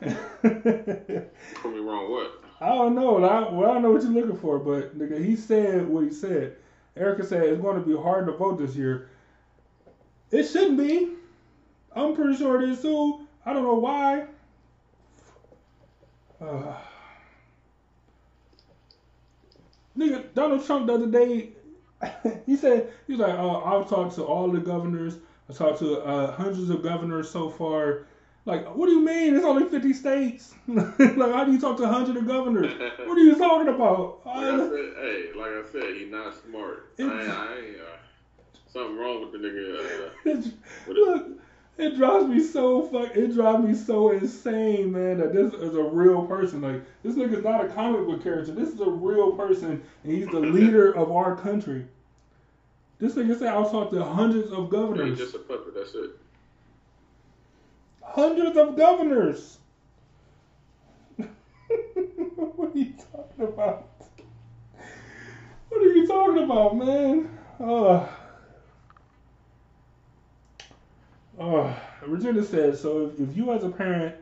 Prove 0.00 1.74
me 1.74 1.80
wrong. 1.80 2.10
What? 2.10 2.42
I 2.60 2.68
don't 2.70 2.96
know. 2.96 3.24
I, 3.24 3.52
well, 3.52 3.70
I 3.70 3.74
don't 3.74 3.82
know 3.82 3.92
what 3.92 4.02
you're 4.02 4.10
looking 4.10 4.36
for, 4.36 4.58
but 4.58 4.98
nigga, 4.98 5.24
he 5.24 5.36
said 5.36 5.88
what 5.88 6.04
he 6.04 6.10
said. 6.10 6.56
Erica 6.96 7.24
said 7.24 7.44
it's 7.44 7.62
going 7.62 7.80
to 7.80 7.86
be 7.86 7.96
hard 7.96 8.26
to 8.26 8.32
vote 8.32 8.58
this 8.58 8.74
year. 8.74 9.10
It 10.32 10.42
shouldn't 10.44 10.76
be. 10.76 11.10
I'm 11.94 12.16
pretty 12.16 12.36
sure 12.36 12.60
it 12.60 12.68
is 12.68 12.82
too. 12.82 13.26
I 13.46 13.52
don't 13.52 13.62
know 13.62 13.74
why. 13.74 14.26
Uh, 16.40 16.74
nigga, 19.96 20.34
Donald 20.34 20.66
Trump 20.66 20.88
the 20.88 20.94
other 20.94 21.06
day, 21.06 21.50
he 22.46 22.56
said 22.56 22.92
he 23.06 23.12
was 23.12 23.20
like, 23.20 23.38
uh, 23.38 23.58
I'll 23.58 23.84
talk 23.84 24.12
to 24.16 24.24
all 24.24 24.50
the 24.50 24.58
governors. 24.58 25.14
I 25.48 25.52
talked 25.54 25.78
to 25.78 26.00
uh, 26.00 26.32
hundreds 26.32 26.68
of 26.70 26.82
governors 26.82 27.30
so 27.30 27.48
far. 27.48 28.06
Like, 28.44 28.74
what 28.74 28.86
do 28.86 28.92
you 28.92 29.04
mean? 29.04 29.36
It's 29.36 29.44
only 29.44 29.68
50 29.68 29.92
states. 29.92 30.54
like, 30.68 30.96
how 30.96 31.44
do 31.44 31.52
you 31.52 31.60
talk 31.60 31.76
to 31.78 31.86
hundred 31.86 32.16
of 32.16 32.26
governors? 32.26 32.72
What 32.98 33.18
are 33.18 33.20
you 33.20 33.36
talking 33.36 33.68
about? 33.68 34.20
Like 34.28 34.44
I 34.44 34.58
said, 34.58 34.94
hey, 35.00 35.28
like 35.36 35.50
I 35.50 35.62
said, 35.70 35.96
he 35.96 36.04
not 36.04 36.34
smart. 36.34 36.92
I 36.98 37.02
I 37.02 37.06
uh, 37.82 38.42
something 38.70 38.96
wrong 38.96 39.20
with 39.20 39.32
the 39.32 39.38
nigga. 39.38 40.06
Uh, 40.06 40.10
it. 40.24 40.54
look, 40.86 41.28
it 41.78 41.96
drives 41.96 42.26
me 42.26 42.42
so 42.42 42.82
fuck. 42.82 43.16
It 43.16 43.34
drives 43.34 43.64
me 43.64 43.74
so 43.74 44.10
insane, 44.10 44.92
man. 44.92 45.18
That 45.18 45.32
this 45.32 45.54
is 45.54 45.74
a 45.74 45.82
real 45.82 46.26
person. 46.26 46.60
Like 46.60 46.82
this 47.02 47.14
nigga's 47.14 47.44
not 47.44 47.64
a 47.64 47.68
comic 47.68 48.06
book 48.06 48.22
character. 48.22 48.52
This 48.52 48.68
is 48.68 48.80
a 48.80 48.88
real 48.88 49.32
person, 49.32 49.82
and 50.04 50.12
he's 50.12 50.26
the 50.28 50.40
leader 50.56 50.92
of 50.92 51.10
our 51.10 51.36
country. 51.36 51.86
This 52.98 53.14
nigga 53.14 53.38
said 53.38 53.48
I'll 53.48 53.70
talk 53.70 53.90
to 53.92 54.04
hundreds 54.04 54.50
of 54.50 54.70
governors. 54.70 55.18
just 55.18 55.34
a 55.34 55.38
puppet. 55.38 55.74
That's 55.74 55.94
it. 55.94 56.10
Hundreds 58.02 58.56
of 58.56 58.76
governors. 58.76 59.58
what 61.16 62.74
are 62.74 62.78
you 62.78 62.94
talking 63.12 63.44
about? 63.44 63.88
What 65.68 65.80
are 65.80 65.94
you 65.94 66.06
talking 66.08 66.42
about, 66.42 66.76
man? 66.76 67.38
Uh, 67.60 68.06
uh, 71.38 71.74
Regina 72.06 72.42
says, 72.42 72.80
so 72.80 73.06
if, 73.06 73.20
if 73.20 73.36
you 73.36 73.52
as 73.52 73.62
a 73.62 73.68
parent 73.68 74.16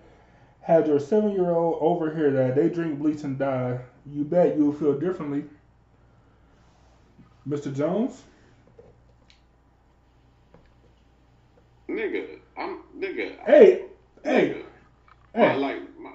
had 0.60 0.86
your 0.86 0.98
seven 0.98 1.30
year 1.32 1.50
old 1.50 1.78
over 1.80 2.14
here 2.14 2.30
that 2.32 2.56
they 2.56 2.68
drink 2.68 2.98
bleach 2.98 3.22
and 3.22 3.38
die, 3.38 3.78
you 4.04 4.24
bet 4.24 4.56
you'll 4.58 4.72
feel 4.72 4.98
differently. 4.98 5.44
Mr. 7.48 7.74
Jones? 7.74 8.22
Nigga, 11.96 12.26
I'm 12.58 12.80
nigga. 12.98 13.36
Hey, 13.46 13.86
nigga. 14.22 14.62
hey, 14.62 14.64
I 15.34 15.38
hey. 15.38 15.56
like 15.56 15.98
my, 15.98 16.10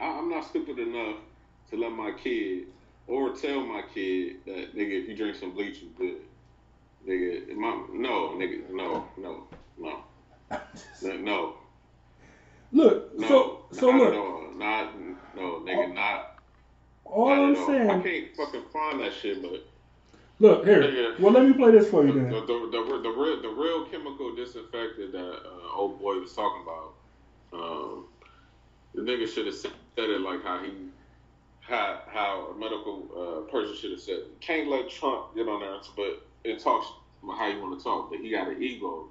I, 0.00 0.18
I'm 0.18 0.30
not 0.30 0.46
stupid 0.46 0.78
enough 0.78 1.16
to 1.70 1.76
let 1.76 1.92
my 1.92 2.12
kid 2.12 2.68
or 3.06 3.34
tell 3.36 3.60
my 3.60 3.82
kid 3.92 4.36
that 4.46 4.74
nigga 4.74 5.02
if 5.02 5.08
you 5.10 5.14
drink 5.14 5.36
some 5.36 5.52
bleach 5.52 5.82
you 5.82 5.90
good. 5.98 6.22
Nigga, 7.06 7.54
my, 7.54 7.84
no, 7.92 8.30
nigga, 8.30 8.70
no, 8.70 9.04
no, 9.18 9.46
no, 9.78 10.04
no, 11.02 11.16
no, 11.18 11.54
Look, 12.72 13.18
no, 13.18 13.28
so 13.28 13.64
so 13.72 13.90
not 13.90 13.98
look, 13.98 14.14
all. 14.14 14.54
not 14.56 14.98
no, 15.34 15.42
nigga, 15.66 15.94
not. 15.94 16.38
all 17.04 17.28
not 17.28 17.36
I'm 17.36 17.56
all. 17.56 17.90
I 17.90 18.02
can't 18.02 18.34
fucking 18.34 18.64
find 18.72 19.00
that 19.02 19.12
shit, 19.12 19.42
but 19.42 19.66
Look 20.38 20.64
here. 20.66 21.14
Well, 21.18 21.32
let 21.32 21.44
me 21.46 21.54
play 21.54 21.70
this 21.70 21.88
for 21.88 22.06
you 22.06 22.12
the, 22.12 22.20
then. 22.20 22.30
the, 22.30 22.40
the, 22.40 23.00
the 23.02 23.10
real 23.10 23.42
the 23.42 23.48
real 23.48 23.86
chemical 23.86 24.34
disinfectant 24.34 25.12
that 25.12 25.32
uh, 25.46 25.74
old 25.74 25.98
boy 25.98 26.18
was 26.20 26.32
talking 26.34 26.62
about. 26.62 26.94
Um, 27.52 28.04
the 28.94 29.00
nigga 29.02 29.28
should 29.28 29.46
have 29.46 29.54
said 29.54 29.72
it 29.96 30.20
like 30.20 30.42
how 30.42 30.62
he 30.62 30.72
how 31.60 32.00
how 32.06 32.54
a 32.54 32.58
medical 32.58 33.08
uh, 33.16 33.50
person 33.50 33.76
should 33.76 33.92
have 33.92 34.00
said. 34.00 34.16
it. 34.16 34.40
Can't 34.40 34.68
let 34.68 34.90
Trump 34.90 35.34
get 35.34 35.48
on 35.48 35.60
there, 35.60 35.78
but 35.96 36.26
it 36.44 36.58
talks 36.58 36.86
how 37.22 37.48
you 37.48 37.60
want 37.60 37.78
to 37.78 37.82
talk. 37.82 38.10
But 38.10 38.20
he 38.20 38.30
got 38.30 38.48
an 38.48 38.62
ego, 38.62 39.08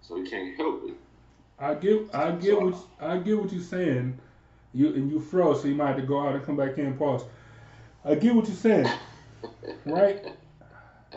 so 0.00 0.16
he 0.16 0.28
can't 0.28 0.56
help 0.56 0.82
it. 0.86 0.94
I 1.58 1.74
get, 1.74 2.14
I 2.14 2.32
get 2.32 2.60
what, 2.60 2.76
I 3.00 3.18
get 3.18 3.38
what 3.38 3.52
you're 3.52 3.62
saying. 3.62 4.18
You 4.74 4.88
and 4.94 5.10
you 5.10 5.20
froze, 5.20 5.62
so 5.62 5.68
you 5.68 5.74
might 5.74 5.88
have 5.88 5.96
to 5.96 6.02
go 6.02 6.20
out 6.20 6.34
and 6.34 6.44
come 6.44 6.56
back 6.56 6.76
in. 6.78 6.86
and 6.86 6.98
Pause. 6.98 7.24
I 8.04 8.14
get 8.14 8.34
what 8.34 8.46
you're 8.46 8.56
saying, 8.56 8.88
right? 9.86 10.24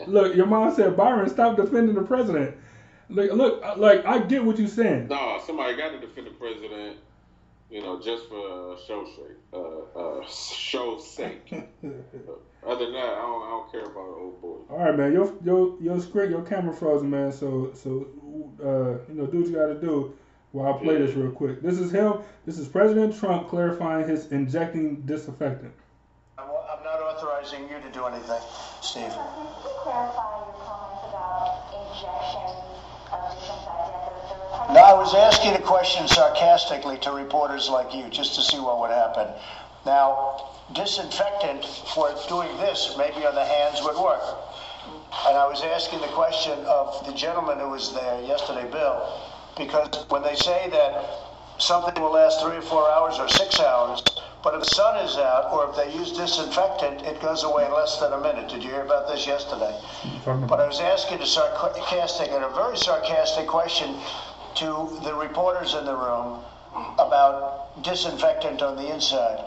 Look, 0.06 0.34
your 0.34 0.46
mom 0.46 0.74
said, 0.74 0.96
Byron, 0.96 1.28
stop 1.28 1.56
defending 1.56 1.94
the 1.94 2.02
president. 2.02 2.56
Look, 3.08 3.32
look, 3.32 3.76
like 3.76 4.06
I 4.06 4.20
get 4.20 4.44
what 4.44 4.58
you're 4.58 4.68
saying. 4.68 5.08
No, 5.08 5.40
somebody 5.44 5.76
got 5.76 5.90
to 5.90 5.98
defend 5.98 6.28
the 6.28 6.32
president. 6.32 6.96
You 7.68 7.82
know, 7.82 8.00
just 8.00 8.28
for 8.28 8.72
uh, 8.72 8.76
show 8.86 9.04
sake. 9.04 9.36
Uh, 9.52 9.98
uh, 9.98 10.26
show 10.28 10.98
sake. 10.98 11.52
Other 12.66 12.84
than 12.84 12.94
that, 12.94 13.14
I 13.14 13.22
don't, 13.22 13.42
I 13.42 13.50
don't 13.50 13.72
care 13.72 13.82
about 13.82 13.94
the 13.94 14.00
old 14.00 14.42
boy. 14.42 14.56
All 14.70 14.78
right, 14.78 14.96
man. 14.96 15.12
Your 15.12 15.32
your 15.44 15.76
your 15.80 16.00
screen, 16.00 16.30
your 16.30 16.42
camera 16.42 16.74
frozen, 16.74 17.10
man. 17.10 17.32
So 17.32 17.72
so 17.74 18.06
uh, 18.62 19.10
you 19.12 19.20
know, 19.20 19.26
do 19.26 19.38
what 19.38 19.46
you 19.46 19.54
got 19.54 19.66
to 19.66 19.80
do. 19.80 20.16
While 20.52 20.74
I 20.74 20.82
play 20.82 20.98
this 20.98 21.14
real 21.14 21.30
quick. 21.30 21.62
This 21.62 21.78
is 21.78 21.92
him. 21.92 22.14
This 22.44 22.58
is 22.58 22.66
President 22.66 23.16
Trump 23.16 23.48
clarifying 23.48 24.08
his 24.08 24.26
injecting 24.32 25.02
disinfectant. 25.02 25.72
I'm 26.38 26.46
I'm 26.46 26.82
not 26.82 27.00
authorizing 27.00 27.68
you 27.68 27.78
to 27.80 27.90
do 27.92 28.04
anything, 28.06 28.40
Steve. 28.82 29.12
No, 34.72 34.82
I 34.84 34.92
was 34.94 35.16
asking 35.16 35.54
a 35.54 35.60
question 35.60 36.06
sarcastically 36.06 36.96
to 36.98 37.10
reporters 37.10 37.68
like 37.68 37.92
you, 37.92 38.08
just 38.08 38.36
to 38.36 38.42
see 38.42 38.60
what 38.60 38.78
would 38.78 38.90
happen. 38.90 39.26
Now, 39.84 40.50
disinfectant 40.72 41.64
for 41.92 42.14
doing 42.28 42.56
this, 42.58 42.94
maybe 42.96 43.26
on 43.26 43.34
the 43.34 43.44
hands, 43.44 43.82
would 43.82 43.96
work. 43.96 44.22
And 45.26 45.36
I 45.36 45.48
was 45.48 45.60
asking 45.64 46.02
the 46.02 46.12
question 46.14 46.56
of 46.66 47.04
the 47.04 47.12
gentleman 47.12 47.58
who 47.58 47.70
was 47.70 47.92
there 47.92 48.22
yesterday, 48.22 48.70
Bill, 48.70 49.20
because 49.56 50.06
when 50.08 50.22
they 50.22 50.36
say 50.36 50.68
that 50.70 51.04
something 51.58 52.00
will 52.00 52.12
last 52.12 52.40
three 52.40 52.56
or 52.56 52.62
four 52.62 52.88
hours 52.88 53.18
or 53.18 53.28
six 53.28 53.58
hours, 53.58 54.02
but 54.42 54.54
if 54.54 54.60
the 54.60 54.66
sun 54.66 54.96
is 55.04 55.16
out 55.16 55.52
or 55.52 55.68
if 55.68 55.76
they 55.76 55.92
use 55.96 56.12
disinfectant, 56.12 57.02
it 57.02 57.20
goes 57.20 57.44
away 57.44 57.66
in 57.66 57.72
less 57.72 57.98
than 57.98 58.12
a 58.12 58.20
minute. 58.20 58.48
Did 58.48 58.62
you 58.62 58.70
hear 58.70 58.82
about 58.82 59.06
this 59.06 59.26
yesterday? 59.26 59.78
But 60.24 60.60
I 60.60 60.66
was 60.66 60.80
asking 60.80 61.20
a 61.20 61.26
sarcastic 61.26 62.30
and 62.30 62.44
a 62.44 62.48
very 62.50 62.76
sarcastic 62.76 63.46
question 63.46 63.96
to 64.56 64.98
the 65.04 65.14
reporters 65.14 65.74
in 65.74 65.84
the 65.84 65.94
room 65.94 66.42
about 66.98 67.82
disinfectant 67.82 68.62
on 68.62 68.76
the 68.76 68.92
inside. 68.92 69.44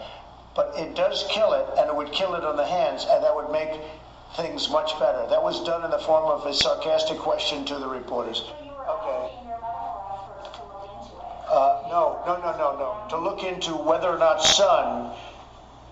But 0.56 0.74
it 0.78 0.95
does 0.95 1.26
kill 1.30 1.53
it, 1.53 1.65
and 1.80 1.90
it 1.90 1.95
would 1.95 2.11
kill 2.11 2.36
it 2.36 2.44
on 2.44 2.56
the 2.56 2.65
hands, 2.65 3.06
and 3.10 3.24
that 3.24 3.36
would 3.36 3.52
make 3.52 3.82
things 4.36 4.70
much 4.70 4.98
better. 4.99 5.26
That 5.28 5.41
was 5.41 5.64
done 5.64 5.84
in 5.84 5.90
the 5.91 5.99
form 5.99 6.26
of 6.26 6.45
a 6.45 6.53
sarcastic 6.53 7.18
question 7.18 7.65
to 7.65 7.80
the 7.80 7.88
reporters. 7.88 8.38
So 8.38 8.53
you 8.64 8.72
were 8.72 8.88
Okay. 8.88 9.43
Uh, 11.53 11.85
no, 11.88 12.17
no, 12.25 12.41
no, 12.41 12.57
no, 12.57 12.69
no. 12.80 13.07
To 13.09 13.17
look 13.19 13.43
into 13.43 13.75
whether 13.75 14.07
or 14.09 14.17
not 14.17 14.41
sun 14.43 15.13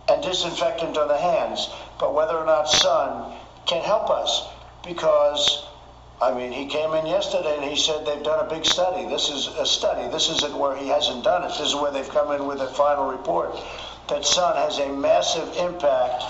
and 0.10 0.24
disinfectant 0.24 0.98
on 0.98 1.08
the 1.08 1.18
hands, 1.20 1.70
but 2.00 2.16
whether 2.16 2.36
or 2.36 2.46
not 2.46 2.68
sun 2.68 3.38
can 3.68 3.84
help 3.84 4.10
us. 4.10 4.50
Because, 4.84 5.64
I 6.20 6.34
mean, 6.34 6.52
he 6.52 6.66
came 6.66 6.96
in 6.96 7.06
yesterday 7.06 7.58
and 7.58 7.64
he 7.64 7.76
said 7.76 8.08
they've 8.08 8.24
done 8.24 8.44
a 8.44 8.50
big 8.50 8.66
study. 8.66 9.08
This 9.08 9.30
is 9.30 9.46
a 9.60 9.68
study. 9.68 10.10
This 10.10 10.30
isn't 10.30 10.58
where 10.58 10.76
he 10.76 10.88
hasn't 10.88 11.24
done 11.24 11.44
it. 11.44 11.50
This 11.50 11.60
is 11.60 11.76
where 11.76 11.92
they've 11.92 12.10
come 12.10 12.32
in 12.32 12.48
with 12.48 12.60
a 12.62 12.74
final 12.74 13.12
report 13.12 13.56
that 14.10 14.26
sun 14.26 14.56
has 14.56 14.80
a 14.80 14.92
massive 14.92 15.48
impact 15.58 16.24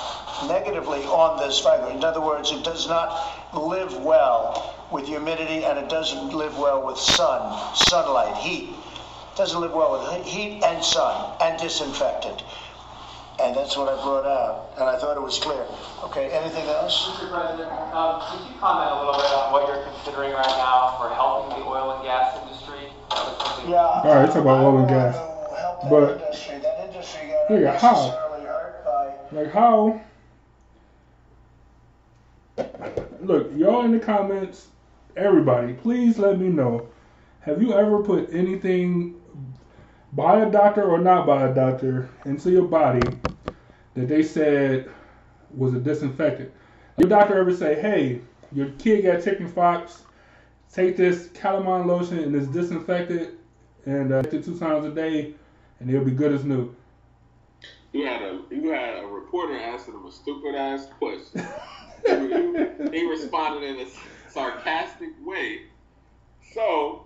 negatively 0.45 1.05
on 1.05 1.39
this 1.39 1.57
fiber. 1.57 1.89
In 1.89 2.03
other 2.03 2.19
words, 2.19 2.51
it 2.51 2.65
does 2.65 2.85
not 2.85 3.55
live 3.55 3.95
well 4.03 4.75
with 4.91 5.07
humidity 5.07 5.63
and 5.63 5.79
it 5.79 5.87
doesn't 5.87 6.35
live 6.35 6.57
well 6.57 6.85
with 6.85 6.97
sun, 6.97 7.57
sunlight, 7.75 8.35
heat 8.35 8.75
doesn't 9.35 9.59
live 9.61 9.73
well 9.73 9.93
with 9.93 10.25
heat 10.25 10.61
and 10.63 10.83
sun 10.83 11.33
and 11.41 11.59
disinfectant. 11.59 12.43
And 13.41 13.55
that's 13.55 13.75
what 13.75 13.87
I 13.89 13.95
brought 14.03 14.25
out, 14.27 14.69
and 14.77 14.83
I 14.87 14.97
thought 14.99 15.17
it 15.17 15.21
was 15.21 15.39
clear. 15.39 15.65
Okay, 16.03 16.29
anything 16.29 16.65
else? 16.67 17.09
Mr. 17.17 17.31
President, 17.31 17.71
um, 17.93 18.21
could 18.21 18.45
you 18.47 18.53
comment 18.59 18.91
a 18.91 18.99
little 18.99 19.13
bit 19.13 19.31
on 19.33 19.51
what 19.51 19.67
you're 19.67 19.83
considering 19.83 20.31
right 20.33 20.45
now 20.61 20.95
for 20.99 21.09
helping 21.09 21.57
the 21.59 21.65
oil 21.65 21.95
and 21.95 22.03
gas 22.03 22.37
industry? 22.43 22.91
That 23.09 23.25
was 23.25 23.37
something- 23.47 23.71
Yeah. 23.71 23.79
All 23.81 24.03
right, 24.03 24.21
let's 24.21 24.33
talk 24.33 24.43
about 24.43 24.63
oil 24.63 24.77
and 24.77 24.87
gas. 24.87 25.15
want 25.15 25.57
help 25.57 25.81
that 25.81 25.89
But- 25.89 26.21
industry. 26.21 26.57
That 26.59 26.79
industry 26.85 27.27
got 27.29 27.47
Nigga, 27.49 27.75
how? 27.77 27.89
unnecessarily 27.95 28.45
hurt 28.45 28.85
by. 28.85 29.37
like 29.39 29.51
how. 29.53 30.01
Look, 33.21 33.51
y'all 33.55 33.85
in 33.85 33.91
the 33.93 33.99
comments, 33.99 34.67
everybody, 35.15 35.73
please 35.73 36.19
let 36.19 36.37
me 36.39 36.49
know. 36.49 36.87
Have 37.41 37.61
you 37.61 37.73
ever 37.73 38.03
put 38.03 38.29
anything 38.31 39.15
by 40.13 40.41
a 40.41 40.51
doctor 40.51 40.83
or 40.83 40.99
not 40.99 41.25
by 41.25 41.47
a 41.47 41.53
doctor 41.53 42.09
into 42.25 42.51
your 42.51 42.67
body 42.67 43.17
that 43.93 44.07
they 44.07 44.23
said 44.23 44.89
was 45.55 45.73
a 45.73 45.79
disinfectant? 45.79 46.51
Your 46.97 47.09
doctor 47.09 47.38
ever 47.39 47.55
say, 47.55 47.79
"Hey, 47.79 48.21
your 48.51 48.69
kid 48.71 49.03
got 49.03 49.23
chicken 49.23 49.51
pox. 49.51 50.03
Take 50.71 50.97
this 50.97 51.27
calamine 51.33 51.85
lotion 51.88 52.19
and 52.19 52.35
it's 52.35 52.47
disinfected, 52.47 53.38
and 53.85 54.11
uh, 54.11 54.23
two 54.23 54.57
times 54.57 54.85
a 54.85 54.91
day, 54.91 55.33
and 55.79 55.89
it'll 55.89 56.05
be 56.05 56.11
good 56.11 56.33
as 56.33 56.43
new." 56.43 56.73
You 57.93 58.05
had 58.05 58.21
a 58.21 58.41
you 58.49 58.71
had 58.71 59.03
a 59.03 59.07
reporter 59.07 59.59
asking 59.59 59.95
him 59.95 60.05
a 60.05 60.11
stupid 60.11 60.55
ass 60.55 60.88
question. 60.97 61.45
he, 62.05 62.99
he 62.99 63.09
responded 63.09 63.63
in 63.63 63.85
a 63.85 63.89
sarcastic 64.29 65.09
way. 65.23 65.63
So, 66.53 67.05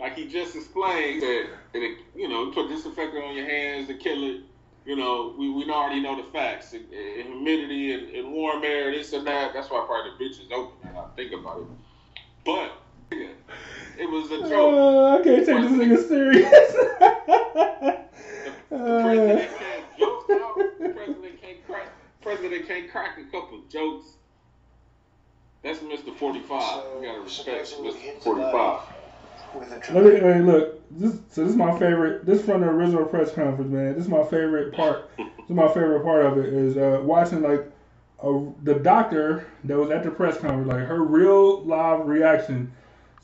like 0.00 0.16
he 0.16 0.26
just 0.26 0.56
explained 0.56 1.22
that, 1.22 1.46
it, 1.74 1.98
you 2.16 2.28
know, 2.28 2.50
put 2.50 2.68
disinfectant 2.68 3.22
on 3.22 3.34
your 3.36 3.46
hands 3.46 3.86
to 3.88 3.94
kill 3.94 4.24
it. 4.24 4.40
You 4.86 4.96
know, 4.96 5.34
we, 5.38 5.50
we 5.50 5.70
already 5.70 6.00
know 6.00 6.16
the 6.16 6.24
facts. 6.32 6.72
And, 6.72 6.90
and 6.92 7.26
humidity 7.28 7.92
and, 7.92 8.08
and 8.14 8.32
warm 8.32 8.64
air, 8.64 8.90
this 8.90 9.12
and 9.12 9.26
that. 9.26 9.52
That's 9.52 9.70
why 9.70 9.84
probably 9.86 10.12
the 10.18 10.24
bitch 10.24 10.40
is 10.44 10.50
open. 10.52 10.88
And 10.88 10.96
I 10.98 11.04
think 11.16 11.32
about 11.32 11.60
it. 11.60 11.66
But 12.44 12.72
nigga, 13.10 13.30
It 13.98 14.06
was 14.10 14.30
a 14.30 14.38
joke. 14.48 14.52
Oh, 14.52 15.18
I 15.20 15.22
can't 15.22 15.46
take 15.46 15.60
this 15.62 15.72
nigga 15.72 16.08
serious. 16.08 16.50
The 18.70 18.76
Uh, 18.76 19.02
president 19.02 19.50
can't 19.58 19.98
joke 19.98 20.30
out. 20.30 20.56
The 20.80 20.88
president 20.88 21.42
can't 21.42 21.66
crack. 21.66 21.88
President 22.22 22.66
can't 22.66 22.90
crack 22.90 23.18
a 23.18 23.24
couple 23.30 23.60
jokes. 23.68 24.06
That's 25.62 25.80
Mr. 25.80 26.14
45. 26.16 26.84
you 27.02 27.06
gotta 27.06 27.20
respect 27.20 27.74
Mr. 27.74 27.94
hit 27.96 28.22
45. 28.22 28.80
With 29.54 29.72
a 29.72 29.92
Let 29.92 30.04
me, 30.04 30.20
hey, 30.20 30.40
look. 30.40 30.76
This, 30.92 31.12
so 31.30 31.42
this 31.42 31.50
is 31.50 31.56
my 31.56 31.78
favorite. 31.78 32.26
This 32.26 32.44
from 32.44 32.62
the 32.62 32.66
original 32.66 33.04
press 33.04 33.32
conference, 33.32 33.70
man. 33.70 33.94
This 33.94 34.04
is 34.04 34.08
my 34.08 34.24
favorite 34.24 34.74
part. 34.74 35.10
this 35.16 35.26
is 35.48 35.54
my 35.54 35.68
favorite 35.68 36.02
part 36.02 36.26
of 36.26 36.38
it 36.38 36.52
is 36.52 36.76
uh, 36.76 37.00
watching 37.02 37.42
like 37.42 37.70
a, 38.22 38.46
the 38.64 38.74
doctor 38.74 39.46
that 39.64 39.76
was 39.76 39.90
at 39.90 40.02
the 40.02 40.10
press 40.10 40.36
conference, 40.38 40.68
like 40.68 40.86
her 40.86 41.02
real 41.02 41.62
live 41.62 42.06
reaction 42.06 42.72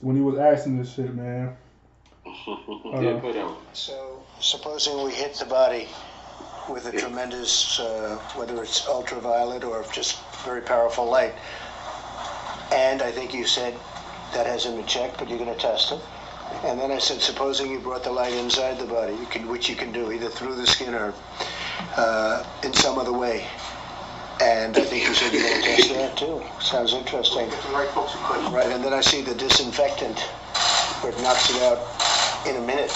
when 0.01 0.17
he 0.17 0.23
was 0.23 0.39
asking 0.39 0.79
this 0.79 0.95
shit, 0.95 1.15
man. 1.15 1.57
yeah, 2.47 3.19
put 3.21 3.37
out. 3.37 3.59
So, 3.73 4.23
supposing 4.41 5.05
we 5.05 5.13
hit 5.13 5.35
the 5.35 5.47
body 5.47 5.89
with 6.69 6.87
a 6.87 6.93
tremendous, 6.93 7.79
uh, 7.81 8.19
whether 8.35 8.63
it's 8.63 8.87
ultraviolet 8.87 9.65
or 9.65 9.85
just 9.93 10.21
very 10.45 10.61
powerful 10.61 11.09
light, 11.09 11.35
and 12.73 13.03
I 13.03 13.11
think 13.11 13.33
you 13.33 13.47
said 13.47 13.75
that 14.35 14.47
hasn't 14.47 14.77
been 14.77 14.87
checked, 14.87 15.19
but 15.19 15.29
you're 15.29 15.39
going 15.39 15.53
to 15.53 15.61
test 15.61 15.93
it. 15.93 16.01
And 16.65 16.81
then 16.81 16.91
I 16.91 16.99
said, 16.99 17.21
supposing 17.21 17.71
you 17.71 17.79
brought 17.79 18.05
the 18.05 18.11
light 18.11 18.33
inside 18.33 18.79
the 18.79 18.87
body, 18.87 19.15
you 19.15 19.27
can, 19.27 19.47
which 19.49 19.69
you 19.69 19.77
can 19.77 19.93
do 19.93 20.11
either 20.13 20.29
through 20.29 20.57
the 20.57 20.67
skin 20.67 20.95
or 20.95 21.15
uh, 21.97 22.45
in 22.65 22.73
some 22.73 22.99
other 22.99 23.13
way. 23.13 23.47
And 24.41 24.77
I 24.77 24.83
think 24.83 25.07
you 25.07 25.15
said 25.15 25.33
you're 25.33 25.43
going 25.43 25.63
to 25.63 25.69
test 25.69 25.89
that 25.95 26.17
too. 26.17 26.43
Sounds 26.61 26.93
interesting. 26.93 27.49
Right, 28.53 28.69
and 28.71 28.85
then 28.85 28.93
I 28.93 29.01
see 29.01 29.23
the 29.23 29.35
disinfectant, 29.35 30.19
where 31.01 31.13
it 31.13 31.21
knocks 31.23 31.51
it 31.51 31.63
out 31.63 31.79
in 32.47 32.57
a 32.57 32.67
minute, 32.67 32.91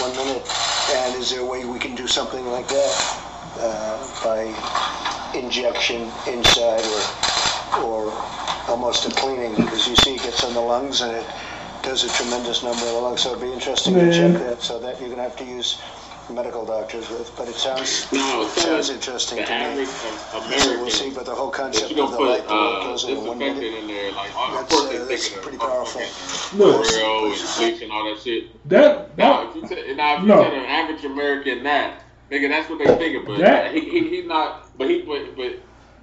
one 0.00 0.14
minute. 0.16 0.46
And 0.94 1.14
is 1.16 1.30
there 1.30 1.40
a 1.40 1.44
way 1.44 1.64
we 1.64 1.78
can 1.78 1.94
do 1.94 2.06
something 2.06 2.46
like 2.46 2.68
that 2.68 3.20
uh, 3.58 4.24
by 4.24 5.32
injection 5.36 6.10
inside 6.26 6.84
or 6.84 7.02
or 7.82 8.12
almost 8.68 9.06
a 9.06 9.10
cleaning? 9.14 9.54
Because 9.54 9.88
you 9.88 9.96
see, 9.96 10.14
it 10.14 10.22
gets 10.22 10.44
on 10.44 10.54
the 10.54 10.60
lungs 10.60 11.00
and 11.00 11.16
it 11.16 11.26
does 11.86 12.04
a 12.04 12.08
tremendous 12.20 12.62
number 12.64 12.82
of 12.84 12.92
the 12.92 13.00
lungs. 13.00 13.22
So 13.22 13.30
it'd 13.30 13.42
be 13.42 13.52
interesting 13.52 13.94
Man. 13.94 14.10
to 14.10 14.12
check 14.12 14.42
that. 14.42 14.60
So 14.60 14.78
that 14.80 15.00
you're 15.00 15.08
gonna 15.08 15.22
have 15.22 15.36
to 15.36 15.44
use 15.44 15.80
medical 16.28 16.66
doctors 16.66 17.08
with. 17.08 17.30
But 17.36 17.48
it 17.48 17.54
sounds 17.54 18.10
No, 18.12 18.42
it 18.42 18.48
sounds 18.50 18.90
interesting 18.90 19.38
to 19.38 19.44
me. 19.44 19.48
average 19.48 19.88
So 19.88 20.80
we'll 20.80 20.90
see. 20.90 21.10
But 21.10 21.26
the 21.26 21.34
whole 21.34 21.50
concept 21.50 21.92
of 21.92 21.96
gonna 21.96 22.10
the 22.16 22.22
light, 22.22 22.40
put 22.40 22.48
the 22.48 22.54
light 22.54 22.82
uh, 22.82 22.84
goes 22.88 23.04
in 23.04 23.10
in 23.18 23.24
one 23.24 23.38
minute. 23.38 23.62
in 23.62 23.86
there, 23.86 24.10
like 24.12 24.30
of 24.34 24.52
That's, 24.54 24.74
course 24.74 24.94
uh, 25.00 25.04
that's 25.08 25.28
pretty 25.28 25.56
the 25.58 25.64
powerful. 25.64 26.02
Look. 26.58 26.80
L'Oreal 26.90 27.32
and 27.32 27.56
bleach 27.56 27.82
and 27.82 27.92
all 27.92 28.04
that 28.12 28.20
shit. 28.22 28.68
That 28.68 29.16
Now, 29.16 29.44
that 29.44 29.56
if 29.56 29.70
you 29.70 29.76
tell, 29.86 29.94
now 29.94 30.14
if 30.16 30.20
you 30.22 30.26
No. 30.28 30.42
tell 30.42 30.52
an 30.52 30.64
average 30.66 31.04
American 31.04 31.62
that, 31.62 32.02
nigga, 32.32 32.48
that's 32.48 32.68
what 32.68 32.78
they 32.80 32.86
thinking. 32.96 33.24
But 33.24 33.38
That- 33.38 33.72
he, 33.72 33.80
he 33.80 34.08
he 34.08 34.22
not. 34.26 34.76
But 34.76 34.90
he 34.90 35.02
but 35.02 35.36
but. 35.36 35.52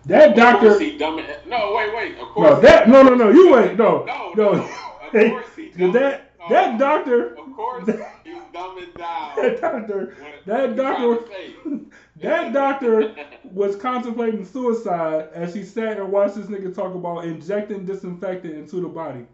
that 0.06 0.36
doctor. 0.38 0.80
he 0.80 0.98
dumb. 0.98 1.22
No, 1.46 1.74
wait, 1.76 1.94
wait. 1.94 2.18
Of 2.20 2.30
course. 2.30 2.50
No, 2.50 2.62
that 2.62 2.88
no 2.88 3.04
no 3.04 3.14
no. 3.16 3.30
You 3.30 3.52
wait. 3.52 3.78
No 3.78 4.06
No, 4.06 4.32
no. 4.36 4.52
no. 4.54 4.70
Of 5.14 5.22
Hey, 5.22 5.30
course 5.30 5.46
he 5.56 5.70
dumb 5.70 5.94
that 5.94 6.32
that 6.50 6.80
doctor. 6.80 7.36
Of 7.36 7.54
course 7.56 7.86
he's 8.24 8.36
dumbing 8.54 8.98
down. 8.98 9.36
That 9.36 9.62
doctor. 9.62 10.16
That 10.46 10.76
doctor. 10.76 11.04
you 11.04 11.18
trying 11.18 11.20
to 11.20 11.28
say? 11.28 11.80
That 12.22 12.54
doctor 12.54 13.16
was 13.52 13.76
contemplating 13.76 14.46
suicide 14.46 15.30
as 15.34 15.54
he 15.54 15.64
sat 15.64 15.98
and 15.98 16.12
watched 16.12 16.36
this 16.36 16.46
nigga 16.48 16.74
talk 16.74 16.96
about 16.96 17.26
injecting 17.26 17.86
disinfectant 17.86 18.54
into 18.56 18.82
the 18.82 18.88
body. 18.88 19.26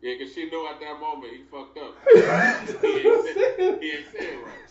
Yeah, 0.00 0.14
because 0.18 0.34
she 0.34 0.48
knew 0.48 0.68
at 0.68 0.78
that 0.80 1.00
moment 1.00 1.32
he 1.32 1.42
fucked 1.50 1.78
up. 1.78 1.94
he 2.12 2.18
ain't 2.18 3.24
said, 3.24 3.78
he 3.80 3.90
ain't 3.90 4.06
said 4.12 4.38
right. 4.44 4.68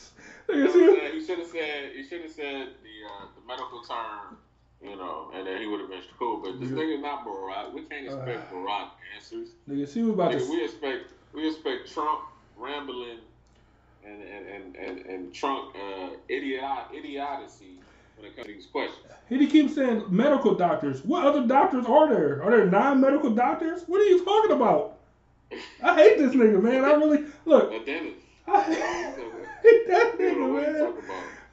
You 0.49 0.63
know 0.63 0.71
what 0.71 0.73
saying? 0.73 1.13
He 1.13 1.25
should 1.25 1.39
have 1.39 1.47
said 1.47 1.91
he 1.95 2.03
should 2.03 2.21
have 2.21 2.31
said 2.31 2.67
the 2.83 2.95
uh, 3.05 3.25
the 3.35 3.45
medical 3.45 3.81
term, 3.81 4.36
you 4.81 4.95
know, 4.95 5.31
and 5.33 5.45
then 5.47 5.59
he 5.61 5.67
would 5.67 5.79
have 5.81 5.89
been 5.89 6.01
cool. 6.19 6.37
But 6.43 6.59
this 6.59 6.69
Yeah. 6.69 6.77
nigga 6.77 7.01
not 7.01 7.25
Barack. 7.25 7.73
We 7.73 7.81
can't 7.83 8.05
expect 8.05 8.51
Uh, 8.51 8.55
Barack 8.55 8.89
answers. 9.15 9.49
Nigga, 9.69 9.91
she 9.93 10.01
was 10.03 10.13
about 10.13 10.31
Nigga, 10.31 10.49
we 10.49 10.57
to. 10.57 10.63
expect 10.65 11.05
we 11.33 11.47
expect 11.47 11.91
Trump 11.93 12.21
rambling 12.57 13.19
and 14.05 14.21
and 14.21 14.47
and 14.47 14.75
and, 14.75 15.05
and 15.05 15.33
Trump 15.33 15.75
uh, 15.75 16.09
idiot 16.29 16.63
idiocy 16.93 17.79
when 18.15 18.27
it 18.27 18.35
comes 18.35 18.47
to 18.47 18.53
these 18.53 18.65
questions. 18.67 19.03
He 19.29 19.45
keeps 19.47 19.75
saying 19.75 20.05
medical 20.09 20.55
doctors. 20.55 21.03
What 21.03 21.25
other 21.25 21.45
doctors 21.45 21.85
are 21.85 22.07
there? 22.07 22.41
Are 22.43 22.51
there 22.51 22.65
non-medical 22.65 23.31
doctors? 23.31 23.83
What 23.87 23.99
are 24.01 24.05
you 24.05 24.23
talking 24.23 24.51
about? 24.51 24.93
I 25.83 25.95
hate 25.95 26.17
this 26.17 26.33
nigga, 26.33 26.61
man. 26.61 26.83
I 26.85 26.93
really 26.93 27.25
look. 27.45 27.71
A 27.71 27.79
dentist. 27.83 28.19
I 28.47 28.61
hate 28.63 29.87
that 29.87 30.17
nigga, 30.17 30.53
man. 30.55 30.93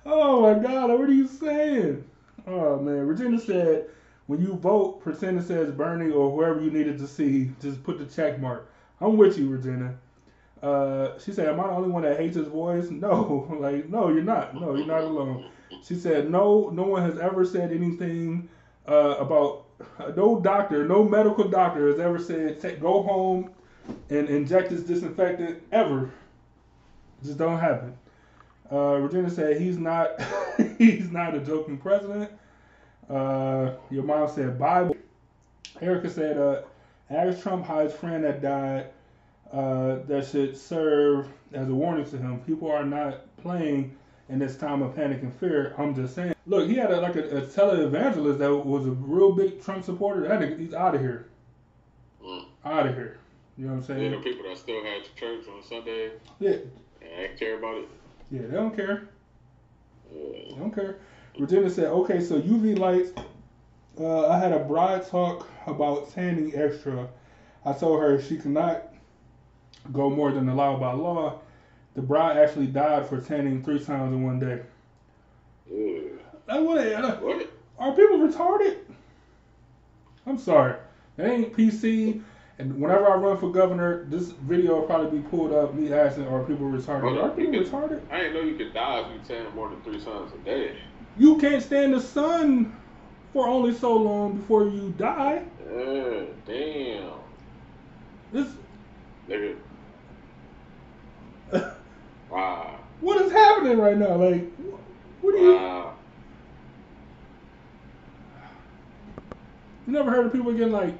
Oh 0.06 0.42
my 0.42 0.62
God, 0.62 0.90
what 0.90 1.08
are 1.08 1.12
you 1.12 1.26
saying? 1.26 2.04
Oh 2.46 2.78
man, 2.78 3.06
Regina 3.06 3.38
said 3.38 3.86
when 4.26 4.40
you 4.40 4.54
vote, 4.54 5.02
pretend 5.02 5.38
it 5.38 5.46
says 5.46 5.70
Bernie 5.70 6.10
or 6.10 6.30
whoever 6.30 6.60
you 6.60 6.70
needed 6.70 6.98
to 6.98 7.06
see, 7.06 7.50
just 7.60 7.82
put 7.82 7.98
the 7.98 8.06
check 8.06 8.40
mark. 8.40 8.70
I'm 9.00 9.16
with 9.16 9.38
you, 9.38 9.48
Regina. 9.48 9.96
Uh, 10.62 11.18
she 11.18 11.32
said, 11.32 11.48
"Am 11.48 11.60
I 11.60 11.66
the 11.66 11.74
only 11.74 11.90
one 11.90 12.02
that 12.04 12.18
hates 12.18 12.36
his 12.36 12.48
voice?" 12.48 12.90
No, 12.90 13.54
like 13.60 13.88
no, 13.88 14.08
you're 14.08 14.22
not. 14.22 14.54
No, 14.54 14.74
you're 14.74 14.86
not 14.86 15.02
alone. 15.02 15.50
She 15.82 15.94
said, 15.94 16.30
"No, 16.30 16.70
no 16.70 16.84
one 16.84 17.02
has 17.02 17.18
ever 17.18 17.44
said 17.44 17.72
anything 17.72 18.48
uh, 18.88 19.16
about 19.18 19.64
no 20.16 20.40
doctor, 20.40 20.86
no 20.86 21.04
medical 21.04 21.48
doctor 21.48 21.88
has 21.88 21.98
ever 21.98 22.18
said 22.18 22.80
go 22.80 23.02
home 23.02 23.50
and 24.08 24.28
inject 24.28 24.70
this 24.70 24.82
disinfectant 24.82 25.62
ever. 25.72 26.10
Just 27.22 27.38
don't 27.38 27.58
happen." 27.58 27.96
Uh, 28.72 28.96
Regina 28.96 29.30
said 29.30 29.60
he's 29.60 29.78
not 29.78 30.20
he's 30.78 31.10
not 31.10 31.34
a 31.34 31.40
joking 31.40 31.78
president. 31.78 32.30
Uh, 33.08 33.72
your 33.90 34.02
mom 34.02 34.28
said 34.28 34.58
Bible. 34.58 34.96
Erica 35.80 36.08
said 36.08 36.38
uh, 36.38 36.62
ask 37.10 37.42
Trump 37.42 37.66
how 37.66 37.80
his 37.80 37.92
friend 37.92 38.24
that 38.24 38.40
died 38.40 38.86
uh, 39.52 39.98
that 40.06 40.26
should 40.26 40.56
serve 40.56 41.28
as 41.52 41.68
a 41.68 41.74
warning 41.74 42.04
to 42.06 42.16
him. 42.16 42.40
People 42.40 42.70
are 42.70 42.84
not 42.84 43.20
playing 43.36 43.96
in 44.28 44.38
this 44.38 44.56
time 44.56 44.82
of 44.82 44.96
panic 44.96 45.22
and 45.22 45.32
fear. 45.34 45.74
I'm 45.78 45.94
just 45.94 46.14
saying. 46.14 46.34
Look, 46.46 46.68
he 46.68 46.76
had 46.76 46.90
a, 46.90 47.00
like 47.00 47.16
a, 47.16 47.38
a 47.38 47.42
televangelist 47.42 48.38
that 48.38 48.54
was 48.54 48.86
a 48.86 48.90
real 48.90 49.32
big 49.32 49.62
Trump 49.62 49.84
supporter. 49.84 50.26
That 50.26 50.40
nigga, 50.40 50.58
he's 50.58 50.74
out 50.74 50.94
of 50.94 51.00
here. 51.00 51.28
Mm. 52.22 52.44
Out 52.64 52.86
of 52.86 52.94
here. 52.94 53.18
You 53.56 53.66
know 53.66 53.74
what 53.74 53.90
I'm 53.90 54.02
Yeah, 54.02 54.10
the 54.10 54.16
people 54.18 54.48
that 54.48 54.58
still 54.58 54.82
had 54.82 55.02
church 55.16 55.46
on 55.48 55.62
Sunday 55.62 56.10
Yeah, 56.40 56.56
and 57.00 57.10
ain't 57.16 57.38
care 57.38 57.58
about 57.58 57.76
it. 57.76 57.88
Yeah, 58.34 58.42
they 58.48 58.56
don't 58.56 58.74
care. 58.74 59.08
I 60.12 60.58
don't 60.58 60.74
care. 60.74 60.96
Regina 61.38 61.70
said, 61.70 61.86
okay, 61.86 62.20
so 62.20 62.40
UV 62.40 62.76
lights. 62.78 63.12
Uh, 63.98 64.28
I 64.28 64.38
had 64.38 64.52
a 64.52 64.58
bride 64.58 65.06
talk 65.06 65.48
about 65.66 66.12
tanning 66.12 66.52
extra. 66.54 67.08
I 67.64 67.72
told 67.72 68.00
her 68.00 68.20
she 68.20 68.36
cannot 68.36 68.92
go 69.92 70.10
more 70.10 70.32
than 70.32 70.48
allowed 70.48 70.80
by 70.80 70.92
law. 70.92 71.40
The 71.94 72.02
bride 72.02 72.36
actually 72.36 72.66
died 72.66 73.06
for 73.06 73.20
tanning 73.20 73.62
three 73.62 73.78
times 73.78 74.12
in 74.12 74.24
one 74.24 74.40
day. 74.40 74.62
Ew. 75.70 76.18
Like, 76.48 76.60
what, 76.60 77.22
What? 77.22 77.50
are 77.78 77.92
people 77.92 78.18
retarded? 78.18 78.78
I'm 80.26 80.38
sorry. 80.38 80.74
That 81.16 81.30
ain't 81.30 81.56
PC. 81.56 82.20
And 82.58 82.80
whenever 82.80 83.10
I 83.10 83.16
run 83.16 83.36
for 83.38 83.50
governor, 83.50 84.04
this 84.04 84.30
video 84.30 84.76
will 84.76 84.86
probably 84.86 85.18
be 85.18 85.28
pulled 85.28 85.52
up 85.52 85.74
me 85.74 85.92
asking, 85.92 86.28
are 86.28 86.44
people 86.44 86.66
retarded? 86.66 87.20
Are 87.20 87.30
people 87.30 87.54
retarded? 87.54 88.00
I 88.12 88.18
didn't 88.18 88.34
know 88.34 88.42
you 88.42 88.54
could 88.56 88.72
die 88.72 89.00
if 89.00 89.12
you 89.12 89.36
tan 89.36 89.52
more 89.56 89.70
than 89.70 89.82
three 89.82 90.00
times 90.00 90.32
a 90.32 90.38
day. 90.44 90.76
You 91.18 91.36
can't 91.38 91.62
stand 91.62 91.94
the 91.94 92.00
sun 92.00 92.76
for 93.32 93.48
only 93.48 93.74
so 93.74 93.96
long 93.96 94.36
before 94.36 94.68
you 94.68 94.94
die. 94.96 95.42
Yeah, 95.68 96.22
damn. 96.46 97.12
This 98.32 98.48
Nigga. 99.28 99.56
Wow. 102.30 102.80
what 103.00 103.22
is 103.22 103.30
happening 103.30 103.78
right 103.78 103.96
now? 103.96 104.16
Like, 104.16 104.50
what 105.20 105.36
do 105.36 105.38
you? 105.38 105.54
Wow. 105.54 105.94
You 109.86 109.92
never 109.92 110.10
heard 110.10 110.26
of 110.26 110.32
people 110.32 110.52
getting 110.52 110.72
like 110.72 110.94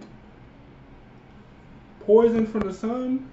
poisoned 2.07 2.49
from 2.49 2.61
the 2.61 2.73
sun? 2.75 3.29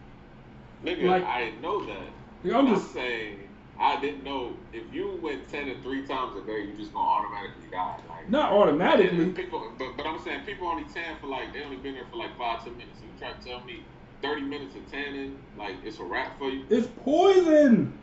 Nigga, 0.84 1.03
Like- 1.03 1.26
I 1.26 1.45
didn't 1.45 1.61
know 1.61 1.85
that. 1.85 2.07
Like, 2.43 2.53
I'm 2.56 2.68
I'm 2.68 2.76
just 2.76 2.91
saying, 2.93 3.39
I 3.80 3.99
didn't 3.99 4.23
know 4.23 4.53
if 4.73 4.84
you 4.93 5.19
went 5.22 5.48
tanning 5.49 5.81
three 5.84 6.06
times 6.07 6.35
a 6.35 6.41
day, 6.45 6.61
you 6.61 6.73
just 6.77 6.93
gonna 6.93 7.07
automatically 7.07 7.68
die. 7.72 7.98
Like, 8.10 8.30
not 8.30 8.52
automatically. 8.52 9.31
People, 9.31 9.72
but, 9.77 9.95
but 9.98 10.06
I'm 10.06 10.19
saying 10.23 10.41
people 10.45 10.68
only 10.68 10.84
tan 10.93 11.18
for 11.19 11.27
like 11.27 11.53
they 11.53 11.64
only 11.64 11.77
been 11.77 11.93
there 11.95 12.06
for 12.10 12.18
like 12.18 12.35
five 12.38 12.64
ten 12.64 12.77
minutes. 12.77 12.99
You 13.02 13.10
try 13.19 13.34
to 13.34 13.48
tell 13.48 13.64
me 13.64 13.84
thirty 14.22 14.41
minutes 14.41 14.76
of 14.76 14.89
tanning, 14.91 15.38
like 15.57 15.76
it's 15.84 15.99
a 15.99 16.03
wrap 16.03 16.38
for 16.39 16.49
you? 16.49 16.65
It's 16.69 16.88
poison. 17.03 17.98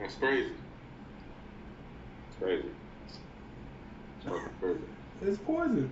That's 0.00 0.14
crazy. 0.16 0.52
It's 2.28 2.38
crazy. 2.40 2.68
It's 3.08 4.24
fucking 4.24 4.48
crazy. 4.60 4.80
It's 5.22 5.38
poison. 5.38 5.90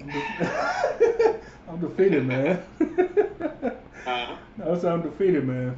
I'm 1.68 1.80
defeated, 1.80 2.26
man. 2.26 2.62
Uh, 4.06 4.36
no, 4.56 4.78
so 4.78 4.92
I'm 4.92 5.02
defeated, 5.02 5.44
man. 5.44 5.76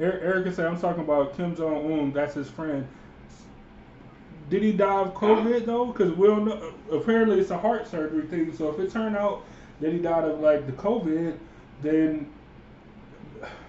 Er- 0.00 0.20
Erica 0.22 0.52
said 0.52 0.66
I'm 0.66 0.80
talking 0.80 1.02
about 1.02 1.36
Kim 1.36 1.54
Jong 1.56 1.92
Un. 1.92 2.12
That's 2.12 2.34
his 2.34 2.48
friend. 2.48 2.86
Did 4.48 4.62
he 4.62 4.72
die 4.72 5.00
of 5.00 5.14
COVID 5.14 5.66
though? 5.66 5.86
Because 5.86 6.12
we 6.12 6.26
don't 6.26 6.44
know. 6.44 6.72
Apparently, 6.92 7.40
it's 7.40 7.50
a 7.50 7.58
heart 7.58 7.88
surgery 7.88 8.26
thing. 8.26 8.56
So 8.56 8.70
if 8.70 8.78
it 8.78 8.92
turned 8.92 9.16
out 9.16 9.44
that 9.80 9.92
he 9.92 9.98
died 9.98 10.24
of 10.24 10.40
like 10.40 10.66
the 10.66 10.72
COVID, 10.72 11.36
then 11.82 12.32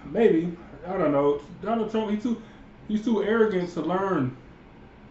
maybe 0.04 0.56
I 0.86 0.96
don't 0.96 1.12
know. 1.12 1.40
Donald 1.60 1.90
Trump, 1.90 2.10
he 2.10 2.16
too, 2.16 2.40
he's 2.86 3.04
too 3.04 3.22
arrogant 3.24 3.72
to 3.74 3.80
learn. 3.82 4.36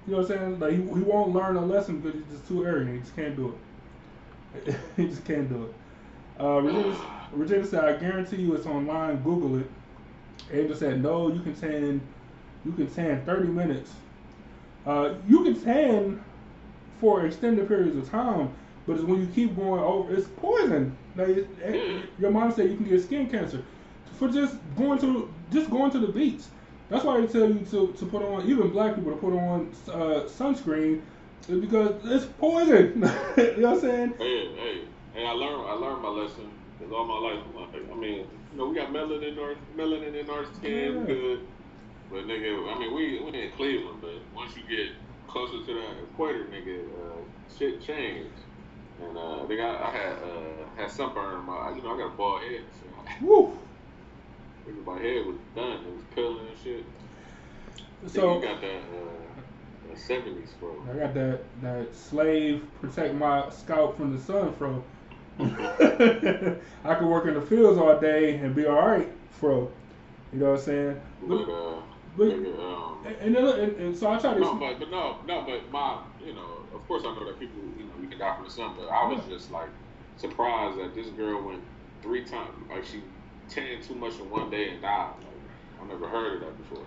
You 0.08 0.14
know 0.14 0.22
what 0.22 0.32
I'm 0.32 0.38
saying? 0.38 0.60
Like 0.60 0.72
he, 0.72 0.78
he 0.78 1.04
won't 1.04 1.34
learn 1.34 1.58
a 1.58 1.66
lesson 1.66 2.00
because 2.00 2.20
he's 2.20 2.32
just 2.32 2.48
too 2.48 2.66
arrogant. 2.66 2.96
He 2.96 3.00
just 3.02 3.16
can't 3.16 3.36
do 3.36 3.50
it. 3.50 3.56
he 4.98 5.08
just 5.08 5.26
can't 5.26 5.50
do 5.50 5.66
it. 5.66 5.74
Uh, 6.42 6.62
Regina, 6.62 6.96
Regina 7.34 7.66
said, 7.66 7.84
"I 7.86 7.98
guarantee 7.98 8.38
you, 8.38 8.54
it's 8.56 8.66
online. 8.66 9.18
Google 9.24 9.60
it." 9.60 9.70
Angel 10.52 10.76
said, 10.76 11.02
"No, 11.02 11.30
you 11.34 11.42
can 11.42 11.56
tan, 11.56 12.02
you 12.66 12.72
can 12.74 12.88
tan 12.88 13.26
30 13.26 13.48
minutes. 13.50 13.92
Uh, 14.86 15.16
you 15.28 15.44
can 15.44 15.62
tan 15.62 16.24
for 17.00 17.26
extended 17.26 17.68
periods 17.68 17.96
of 17.98 18.10
time, 18.10 18.54
but 18.86 18.94
it's 18.96 19.04
when 19.06 19.22
you 19.22 19.28
keep 19.28 19.56
going 19.56 19.82
over, 19.82 20.14
it's 20.14 20.28
poison. 20.28 20.96
Like 21.16 21.30
it, 21.30 21.50
it- 21.62 22.10
your 22.20 22.32
mom 22.32 22.52
said, 22.52 22.70
you 22.70 22.78
can 22.78 22.86
get 22.88 23.02
skin 23.02 23.30
cancer 23.30 23.64
for 24.18 24.30
just 24.30 24.56
going 24.78 25.00
to 25.00 25.34
just 25.52 25.70
going 25.70 25.92
to 25.92 26.00
the 26.00 26.08
beach. 26.08 26.42
That's 26.90 27.04
why 27.04 27.20
they 27.22 27.28
tell 27.28 27.50
you 27.50 27.66
to, 27.72 27.94
to 27.94 28.06
put 28.06 28.24
on 28.24 28.50
even 28.50 28.70
black 28.70 28.96
people 28.96 29.12
to 29.12 29.18
put 29.18 29.34
on 29.34 29.72
uh, 29.90 30.24
sunscreen 30.28 31.02
is 31.48 31.60
because 31.62 32.02
it's 32.06 32.26
poison. 32.26 32.94
you 33.38 33.58
know 33.62 33.70
what 33.70 33.76
I'm 33.76 33.80
saying? 33.82 34.14
hey, 34.20 34.56
hey, 34.56 34.82
hey! 35.14 35.26
I 35.26 35.32
learned, 35.32 35.68
I 35.70 35.74
learned 35.74 36.02
my 36.02 36.10
lesson. 36.10 36.52
'cause 36.80 36.92
all 36.94 37.08
my 37.08 37.18
life, 37.18 37.44
I 37.92 37.96
mean, 37.96 38.26
you 38.52 38.58
know, 38.58 38.68
we 38.70 38.76
got 38.76 38.90
melanin 38.92 39.34
in 39.34 39.40
our 39.40 39.56
melanin 39.76 40.14
in 40.14 40.30
our 40.30 40.46
skin, 40.46 40.94
Yeah. 41.00 41.06
good. 41.06 41.40
But 42.10 42.26
nigga, 42.26 42.74
I 42.74 42.80
mean, 42.80 42.94
we 42.94 43.20
we 43.20 43.42
in 43.44 43.52
Cleveland, 43.58 44.00
but 44.02 44.14
once 44.34 44.56
you 44.56 44.64
get 44.64 44.92
closer 45.28 45.60
to 45.66 45.74
that 45.74 46.04
equator, 46.04 46.46
nigga, 46.46 46.86
uh, 46.94 47.24
shit 47.58 47.82
changed. 47.82 48.40
And 49.02 49.18
uh, 49.18 49.46
nigga, 49.50 49.64
I, 49.64 49.88
I 49.88 49.92
had 49.92 50.14
uh, 50.24 50.70
had 50.78 50.92
sunburn. 50.92 51.40
in 51.40 51.46
My, 51.46 51.74
you 51.76 51.82
know, 51.82 51.94
I 51.96 51.98
got 51.98 52.14
a 52.14 52.18
bald 52.18 52.42
head. 52.44 52.62
So 52.80 52.88
Woo. 53.22 53.52
my 54.86 55.00
head 55.00 55.26
was 55.26 55.38
done. 55.56 55.86
It 55.86 55.94
was 55.94 56.04
peeling 56.16 56.48
and 56.48 56.58
shit. 56.58 56.86
So 58.04 58.08
So 58.14 58.36
you 58.36 58.42
got 58.42 58.62
that 58.62 58.82
uh, 58.94 59.17
seventies 59.98 60.52
bro. 60.60 60.76
I 60.92 60.98
got 60.98 61.14
that 61.14 61.42
that 61.62 61.96
slave 61.96 62.66
protect 62.82 63.14
my 63.16 63.50
scalp 63.50 63.98
from 63.98 64.16
the 64.16 64.22
sun 64.22 64.54
fro. 64.54 64.84
I 65.40 66.96
could 66.96 67.08
work 67.08 67.26
in 67.28 67.34
the 67.36 67.42
fields 67.42 67.78
all 67.78 68.00
day 68.00 68.36
and 68.38 68.56
be 68.56 68.66
all 68.66 68.76
right, 68.88 69.10
fro. 69.32 69.72
You 70.34 70.40
know 70.40 70.52
what 70.52 70.60
I'm 70.60 70.66
saying? 70.66 71.02
But 71.28 71.36
uh, 71.50 71.82
But- 72.18 72.32
um, 72.34 73.06
And, 73.22 73.36
then, 73.36 73.46
and, 73.46 73.76
and 73.78 73.98
so 73.98 74.12
I 74.12 74.18
try 74.18 74.34
to. 74.34 74.40
No, 74.40 74.56
but 74.56 74.80
but 74.80 74.90
no, 74.90 75.18
no, 75.28 75.44
but 75.44 75.72
my, 75.72 76.00
you 76.26 76.34
know, 76.34 76.66
of 76.74 76.86
course 76.88 77.04
I 77.06 77.14
know 77.14 77.26
that 77.26 77.40
people, 77.40 77.62
you 77.78 77.86
know, 77.86 77.94
you 78.02 78.08
can 78.08 78.18
die 78.18 78.36
from 78.36 78.46
the 78.46 78.52
sun, 78.52 78.76
but 78.78 78.88
I 78.88 79.06
was 79.08 79.24
just 79.30 79.52
like 79.52 79.70
surprised 80.18 80.80
that 80.80 80.96
this 80.96 81.08
girl 81.10 81.44
went 81.44 81.62
three 82.02 82.26
times, 82.26 82.50
like 82.70 82.84
she 82.84 83.02
tanned 83.50 83.84
too 83.84 83.96
much 83.96 84.16
in 84.20 84.30
one 84.30 84.50
day 84.50 84.70
and 84.72 84.82
died. 84.82 85.14
Like 85.20 85.82
I 85.82 85.86
never 85.86 86.08
heard 86.10 86.34
of 86.36 86.40
that 86.42 86.58
before. 86.58 86.86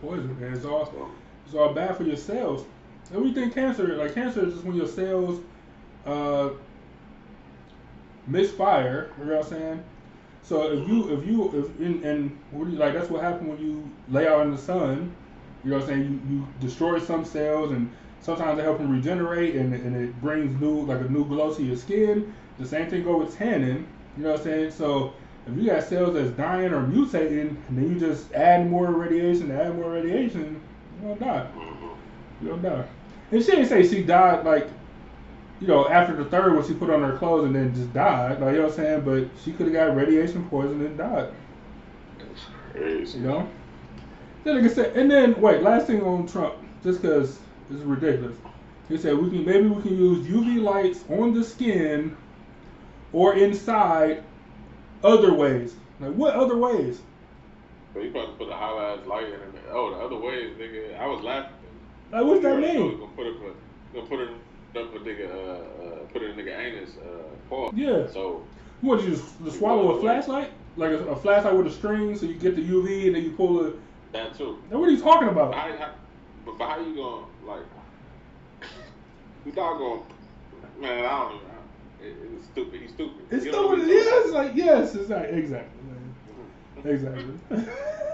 poison, 0.00 0.40
man. 0.40 0.54
It's 0.54 0.64
all 0.64 0.86
So, 0.86 1.10
it's 1.50 1.58
all 1.58 1.74
bad 1.74 1.96
for 1.96 2.04
your 2.04 2.16
cells. 2.16 2.64
And 3.12 3.22
we 3.22 3.34
think 3.34 3.54
cancer, 3.54 3.96
like 3.96 4.14
cancer 4.14 4.46
is 4.46 4.52
just 4.52 4.64
when 4.64 4.76
your 4.76 4.86
cells 4.86 5.40
uh, 6.06 6.50
misfire. 8.28 9.10
You 9.18 9.24
know 9.24 9.36
what 9.38 9.46
I'm 9.46 9.50
saying? 9.50 9.84
So 10.44 10.70
if 10.70 10.88
you 10.88 11.12
if 11.12 11.26
you 11.26 11.58
if 11.58 11.80
in, 11.80 12.04
and 12.04 12.38
you, 12.54 12.64
like 12.78 12.94
that's 12.94 13.10
what 13.10 13.24
happened 13.24 13.48
when 13.48 13.60
you 13.60 13.90
lay 14.08 14.28
out 14.28 14.42
in 14.42 14.52
the 14.52 14.58
sun. 14.58 15.12
You 15.64 15.70
know 15.70 15.76
what 15.78 15.82
I'm 15.82 15.88
saying? 15.88 16.22
You, 16.30 16.36
you 16.36 16.48
destroy 16.60 17.00
some 17.00 17.24
cells 17.24 17.72
and 17.72 17.90
sometimes 18.20 18.56
they 18.56 18.62
help 18.62 18.78
them 18.78 18.92
regenerate 18.92 19.56
and, 19.56 19.74
and 19.74 19.96
it 19.96 20.20
brings 20.20 20.58
new 20.60 20.82
like 20.86 21.00
a 21.00 21.08
new 21.08 21.24
glow 21.24 21.52
to 21.52 21.62
your 21.64 21.76
skin. 21.76 22.32
The 22.60 22.66
same 22.66 22.88
thing 22.88 23.02
go 23.02 23.18
with 23.18 23.36
tanning. 23.36 23.88
You 24.16 24.22
know 24.22 24.30
what 24.30 24.38
I'm 24.38 24.44
saying? 24.44 24.70
So 24.70 25.14
if 25.48 25.56
you 25.56 25.68
got 25.68 25.82
cells 25.82 26.14
that's 26.14 26.30
dying 26.30 26.72
or 26.72 26.86
mutating 26.86 27.56
and 27.68 27.76
then 27.76 27.90
you 27.92 27.98
just 27.98 28.32
add 28.34 28.70
more 28.70 28.86
radiation, 28.86 29.50
add 29.50 29.74
more 29.74 29.90
radiation, 29.90 30.60
you 31.00 31.08
don't 31.08 31.20
die. 31.20 31.46
mhm. 31.56 31.96
You 32.42 32.48
don't 32.48 32.62
die. 32.62 32.84
And 33.32 33.42
she 33.44 33.50
didn't 33.52 33.66
say 33.68 33.86
she 33.86 34.02
died 34.02 34.44
like, 34.44 34.68
you 35.60 35.66
know, 35.66 35.88
after 35.88 36.16
the 36.16 36.24
third 36.24 36.54
when 36.56 36.66
she 36.66 36.74
put 36.74 36.90
on 36.90 37.02
her 37.02 37.16
clothes 37.18 37.44
and 37.46 37.54
then 37.54 37.74
just 37.74 37.92
died. 37.92 38.40
Like 38.40 38.52
you 38.54 38.58
know 38.60 38.68
what 38.68 38.72
I'm 38.72 38.76
saying? 38.76 39.00
But 39.02 39.28
she 39.42 39.52
could 39.52 39.66
have 39.66 39.74
got 39.74 39.96
radiation 39.96 40.48
poison 40.48 40.84
and 40.84 40.96
died. 40.98 41.32
That's 42.18 42.40
crazy. 42.72 43.18
You 43.18 43.24
know? 43.26 43.48
Then 44.44 44.56
like 44.56 44.70
I 44.70 44.74
said, 44.74 44.96
and 44.96 45.10
then 45.10 45.40
wait, 45.40 45.62
last 45.62 45.86
thing 45.86 46.02
on 46.02 46.26
Trump, 46.26 46.54
just 46.82 47.02
because 47.02 47.38
it's 47.70 47.82
ridiculous. 47.82 48.36
He 48.88 48.98
said 48.98 49.16
we 49.16 49.30
can 49.30 49.44
maybe 49.44 49.68
we 49.68 49.82
can 49.82 49.96
use 49.96 50.26
UV 50.26 50.60
lights 50.62 51.04
on 51.08 51.34
the 51.34 51.44
skin 51.44 52.16
or 53.12 53.34
inside 53.36 54.24
other 55.04 55.32
ways. 55.34 55.74
Like 56.00 56.12
what 56.14 56.34
other 56.34 56.56
ways? 56.56 57.00
So 57.92 58.00
you 58.00 58.10
probably 58.10 58.34
put 58.36 58.48
a 58.52 58.56
high 58.56 58.94
ass 58.94 59.06
light 59.06 59.26
in 59.26 59.34
it. 59.34 59.64
Oh, 59.72 59.90
the 59.90 59.96
other 59.98 60.16
way, 60.16 60.50
nigga, 60.58 60.98
I 60.98 61.06
was 61.06 61.22
laughing. 61.24 61.56
Like 62.12 62.24
what's 62.24 62.42
that 62.42 62.48
You 62.48 62.54
already 62.54 62.78
know 62.78 62.88
mean? 62.88 62.98
Gonna 63.00 63.12
put 63.12 63.26
it, 63.26 63.36
gonna 63.94 64.06
put 64.06 64.20
it 64.20 64.30
up 64.76 64.94
a 64.94 64.98
nigga, 64.98 65.30
uh, 65.30 65.84
uh, 65.84 66.06
put 66.12 66.22
it 66.22 66.30
in 66.30 66.36
nigga 66.36 66.58
anus, 66.58 66.90
uh, 66.98 67.22
paw. 67.48 67.70
Yeah. 67.74 68.06
So 68.12 68.42
What 68.80 69.02
you 69.02 69.10
just, 69.10 69.44
just 69.44 69.58
swallow 69.58 69.96
a 69.96 70.00
flashlight? 70.00 70.52
Like 70.76 70.92
a, 70.92 70.98
a 71.06 71.16
flashlight 71.16 71.56
with 71.56 71.66
a 71.66 71.70
string, 71.70 72.16
so 72.16 72.26
you 72.26 72.34
get 72.34 72.54
the 72.54 72.62
UV 72.62 73.08
and 73.08 73.16
then 73.16 73.24
you 73.24 73.32
pull 73.32 73.66
it. 73.66 73.74
that 74.12 74.36
too. 74.36 74.58
Now 74.70 74.78
what 74.78 74.88
are 74.88 74.92
you 74.92 75.00
talking 75.00 75.28
about? 75.28 75.50
But, 75.50 75.58
how 76.58 76.78
you 76.80 76.94
gonna 76.94 77.26
like? 77.46 77.64
You 79.46 79.52
not 79.52 79.78
gonna, 79.78 80.02
man. 80.78 81.04
I 81.06 81.18
don't 81.18 81.36
even. 81.36 81.50
It, 82.02 82.16
it's 82.36 82.46
stupid. 82.46 82.80
He's 82.82 82.90
stupid. 82.90 83.24
It's 83.30 83.46
You 83.46 83.52
stupid. 83.52 83.80
Saying? 83.80 83.90
Yes, 83.90 84.30
like 84.32 84.52
yes, 84.54 84.94
exactly, 84.94 85.38
exactly. 85.38 85.79
Exactly. 86.84 87.34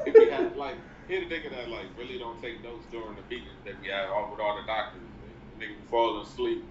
if 0.07 0.15
he 0.15 0.31
had 0.31 0.57
like, 0.57 0.77
he 1.09 1.21
the 1.21 1.27
nigga 1.27 1.51
that 1.51 1.69
like 1.69 1.87
really 1.99 2.19
don't 2.19 2.41
take 2.41 2.63
notes 2.63 2.87
during 2.91 3.17
the 3.17 3.23
meetings 3.23 3.63
that 3.65 3.75
we 3.81 3.89
have 3.89 4.11
all 4.11 4.31
with 4.31 4.41
all 4.41 4.57
the 4.61 4.67
doctors. 4.67 5.03
The 5.59 5.65
nigga 5.65 5.75
falling 5.91 6.23
asleep, 6.23 6.65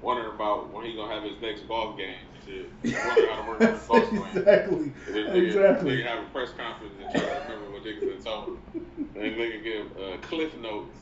wondering 0.00 0.34
about 0.34 0.72
when 0.72 0.86
he 0.86 0.96
gonna 0.96 1.12
have 1.12 1.22
his 1.22 1.40
next 1.40 1.68
golf 1.68 1.96
game. 1.98 2.14
Shit, 2.44 2.70
wondering 3.06 3.28
how 3.28 3.42
to 3.42 3.48
work 3.48 3.62
on 3.62 3.74
his 3.74 3.86
golf 3.86 4.36
exactly, 4.36 4.92
nigga, 5.08 5.46
exactly. 5.46 5.90
nigga 5.96 6.06
have 6.06 6.24
a 6.24 6.26
press 6.28 6.50
conference 6.56 6.94
and 7.00 7.10
try 7.10 7.20
to 7.20 7.52
remember 7.52 7.70
what 7.70 7.84
niggas 7.84 8.12
had 8.12 8.24
told 8.24 8.48
him. 8.48 8.58
And 9.14 9.36
nigga 9.36 9.62
give 9.62 9.86
uh, 9.96 10.16
cliff 10.22 10.56
notes 10.58 10.98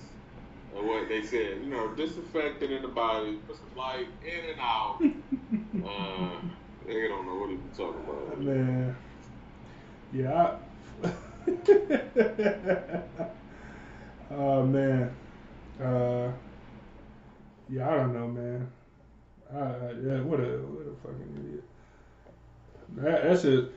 of 0.76 0.84
what 0.84 1.08
they 1.08 1.22
said. 1.22 1.62
You 1.62 1.70
know, 1.70 1.94
disinfectant 1.94 2.72
in 2.72 2.82
the 2.82 2.88
body, 2.88 3.38
put 3.46 3.56
some 3.56 3.76
light 3.76 4.08
in 4.22 4.50
and 4.50 4.60
out. 4.60 4.98
Uh, 5.80 6.40
nigga 6.86 7.08
don't 7.08 7.26
know 7.26 7.36
what 7.36 7.50
he 7.50 7.56
be 7.56 7.68
talking 7.76 8.00
about. 8.02 8.40
Man, 8.40 8.96
yeah. 10.12 10.56
Oh 14.30 14.64
man, 14.64 15.10
uh, 15.82 16.30
yeah. 17.68 17.88
I 17.90 17.96
don't 17.96 18.14
know, 18.14 18.28
man. 18.28 18.70
I, 19.52 19.56
yeah, 19.56 20.20
what 20.22 20.38
a 20.38 20.58
what 20.58 20.86
a 20.86 20.94
fucking 21.02 21.36
idiot. 21.38 21.64
That 22.96 23.22
that 23.24 23.40
shit 23.40 23.72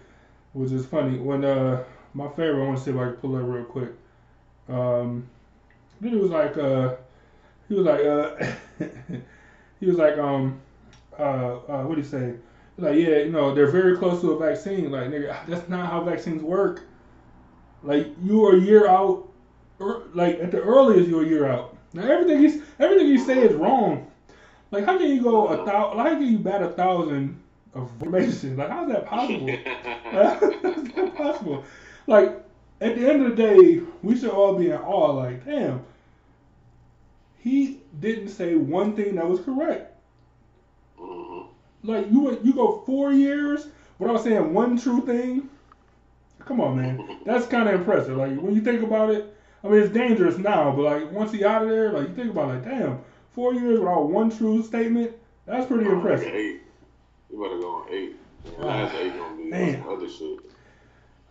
was 0.54 0.72
just 0.72 0.90
funny 0.90 1.18
when 1.18 1.44
uh 1.44 1.84
my 2.14 2.28
favorite. 2.30 2.64
I 2.64 2.68
want 2.68 2.78
to 2.78 2.84
see 2.84 2.92
if 2.92 2.98
I 2.98 3.06
can 3.06 3.14
pull 3.14 3.36
up 3.36 3.44
real 3.46 3.66
quick. 3.66 3.92
Um, 4.70 5.28
then 6.00 6.14
it 6.14 6.22
was 6.22 6.32
like 6.32 6.58
uh 6.58 6.96
he 7.68 7.76
was 7.76 7.86
like 7.86 8.06
uh 8.06 8.36
he 9.80 9.86
was 9.88 9.98
like 9.98 10.18
um 10.18 10.62
uh, 11.18 11.58
uh 11.68 11.84
what 11.84 11.96
do 11.96 12.02
you 12.02 12.08
say? 12.08 12.36
Like 12.78 12.96
yeah, 12.96 13.20
you 13.20 13.32
know 13.32 13.54
they're 13.54 13.70
very 13.72 13.98
close 13.98 14.22
to 14.22 14.32
a 14.32 14.40
vaccine. 14.40 14.92
Like 14.92 15.10
nigga, 15.10 15.46
that's 15.48 15.70
not 15.70 15.90
how 15.90 16.04
vaccines 16.04 16.42
work. 16.42 16.84
Like 17.84 18.08
you 18.24 18.46
are 18.46 18.56
a 18.56 18.60
year 18.60 18.88
out, 18.88 19.30
or 19.80 20.04
like 20.14 20.40
at 20.40 20.52
the 20.52 20.62
earliest 20.62 21.10
you're 21.10 21.24
a 21.24 21.28
year 21.28 21.48
out. 21.48 21.78
Now 21.94 22.04
everything 22.04 22.40
he's 22.40 22.62
everything 22.80 23.08
you 23.08 23.20
say 23.20 23.42
is 23.42 23.54
wrong. 23.54 24.10
Like 24.72 24.86
how 24.86 24.98
can 24.98 25.10
you 25.10 25.22
go 25.22 25.48
a 25.48 25.66
thousand? 25.66 26.00
How 26.00 26.10
can 26.10 26.24
you 26.24 26.40
bat 26.40 26.64
a 26.64 26.70
thousand 26.70 27.40
of 27.76 27.92
information? 27.94 28.58
Like 28.58 28.70
how's 28.70 28.90
that 28.90 29.06
possible? 29.06 29.48
How's 30.14 30.40
that 30.40 31.14
possible? 31.16 31.64
Like 32.08 32.44
at 32.82 32.96
the 32.96 33.10
end 33.10 33.26
of 33.26 33.36
the 33.36 33.36
day, 33.36 33.82
we 34.02 34.18
should 34.18 34.32
all 34.32 34.56
be 34.56 34.70
in 34.72 34.78
awe. 34.78 35.12
Like 35.12 35.46
damn, 35.46 35.84
he 37.38 37.82
didn't 38.00 38.30
say 38.30 38.56
one 38.56 38.96
thing 38.96 39.16
that 39.16 39.30
was 39.30 39.42
correct. 39.42 39.93
Like 41.84 42.10
you 42.12 42.40
you 42.44 42.54
go 42.54 42.82
four 42.86 43.12
years 43.12 43.68
without 44.00 44.24
saying 44.24 44.54
one 44.54 44.80
true 44.80 45.02
thing. 45.02 45.50
Come 46.40 46.60
on, 46.62 46.78
man. 46.78 47.20
That's 47.26 47.46
kind 47.48 47.70
of 47.70 47.76
impressive. 47.76 48.18
Like 48.18 48.38
when 48.40 48.56
you 48.56 48.62
think 48.62 48.84
about 48.84 49.10
it, 49.12 49.36
I 49.64 49.68
mean 49.68 49.82
it's 49.82 49.94
dangerous 49.94 50.38
now, 50.38 50.72
but 50.72 50.82
like 50.84 51.12
once 51.12 51.32
he 51.32 51.44
out 51.46 51.64
of 51.64 51.70
there, 51.70 51.92
like 51.92 52.10
you 52.10 52.16
think 52.16 52.32
about 52.32 52.52
it, 52.52 52.54
like 52.56 52.64
damn, 52.66 53.00
four 53.34 53.54
years 53.54 53.80
without 53.80 54.10
one 54.10 54.36
true 54.36 54.64
statement. 54.64 55.12
That's 55.46 55.66
pretty 55.68 55.84
Nigga 55.86 55.94
impressive. 55.94 56.28
ate, 56.28 56.62
You 57.30 57.42
better 57.44 57.60
go 57.60 57.76
on 57.82 57.88
eight. 57.92 58.16
The 58.46 58.66
last 58.66 58.96
eight 58.96 59.14
gonna 59.18 59.38
be 59.38 59.50
Man. 59.50 59.82
some 59.84 59.90
other 59.94 60.10
shit. 60.10 60.40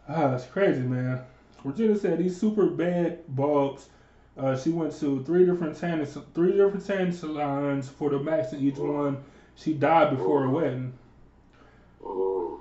Ah, 0.09 0.29
that's 0.29 0.47
crazy, 0.47 0.81
man. 0.81 1.21
Regina 1.65 1.97
said 1.97 2.19
these 2.19 2.39
super 2.39 2.67
bad 2.67 3.21
bulbs. 3.35 3.89
Uh, 4.37 4.57
she 4.57 4.71
went 4.71 4.99
to 4.99 5.23
three 5.25 5.45
different 5.47 5.77
tanning, 5.79 6.07
three 6.35 6.53
different 6.53 6.85
tanning 6.87 7.13
salons 7.13 7.89
for 7.89 8.11
the 8.11 8.19
max 8.19 8.53
in 8.53 8.61
each 8.61 8.77
one. 8.79 9.23
She 9.57 9.75
died 9.75 10.17
before 10.17 10.43
her 10.43 10.49
wedding. 10.49 10.93
Oh, 12.05 12.61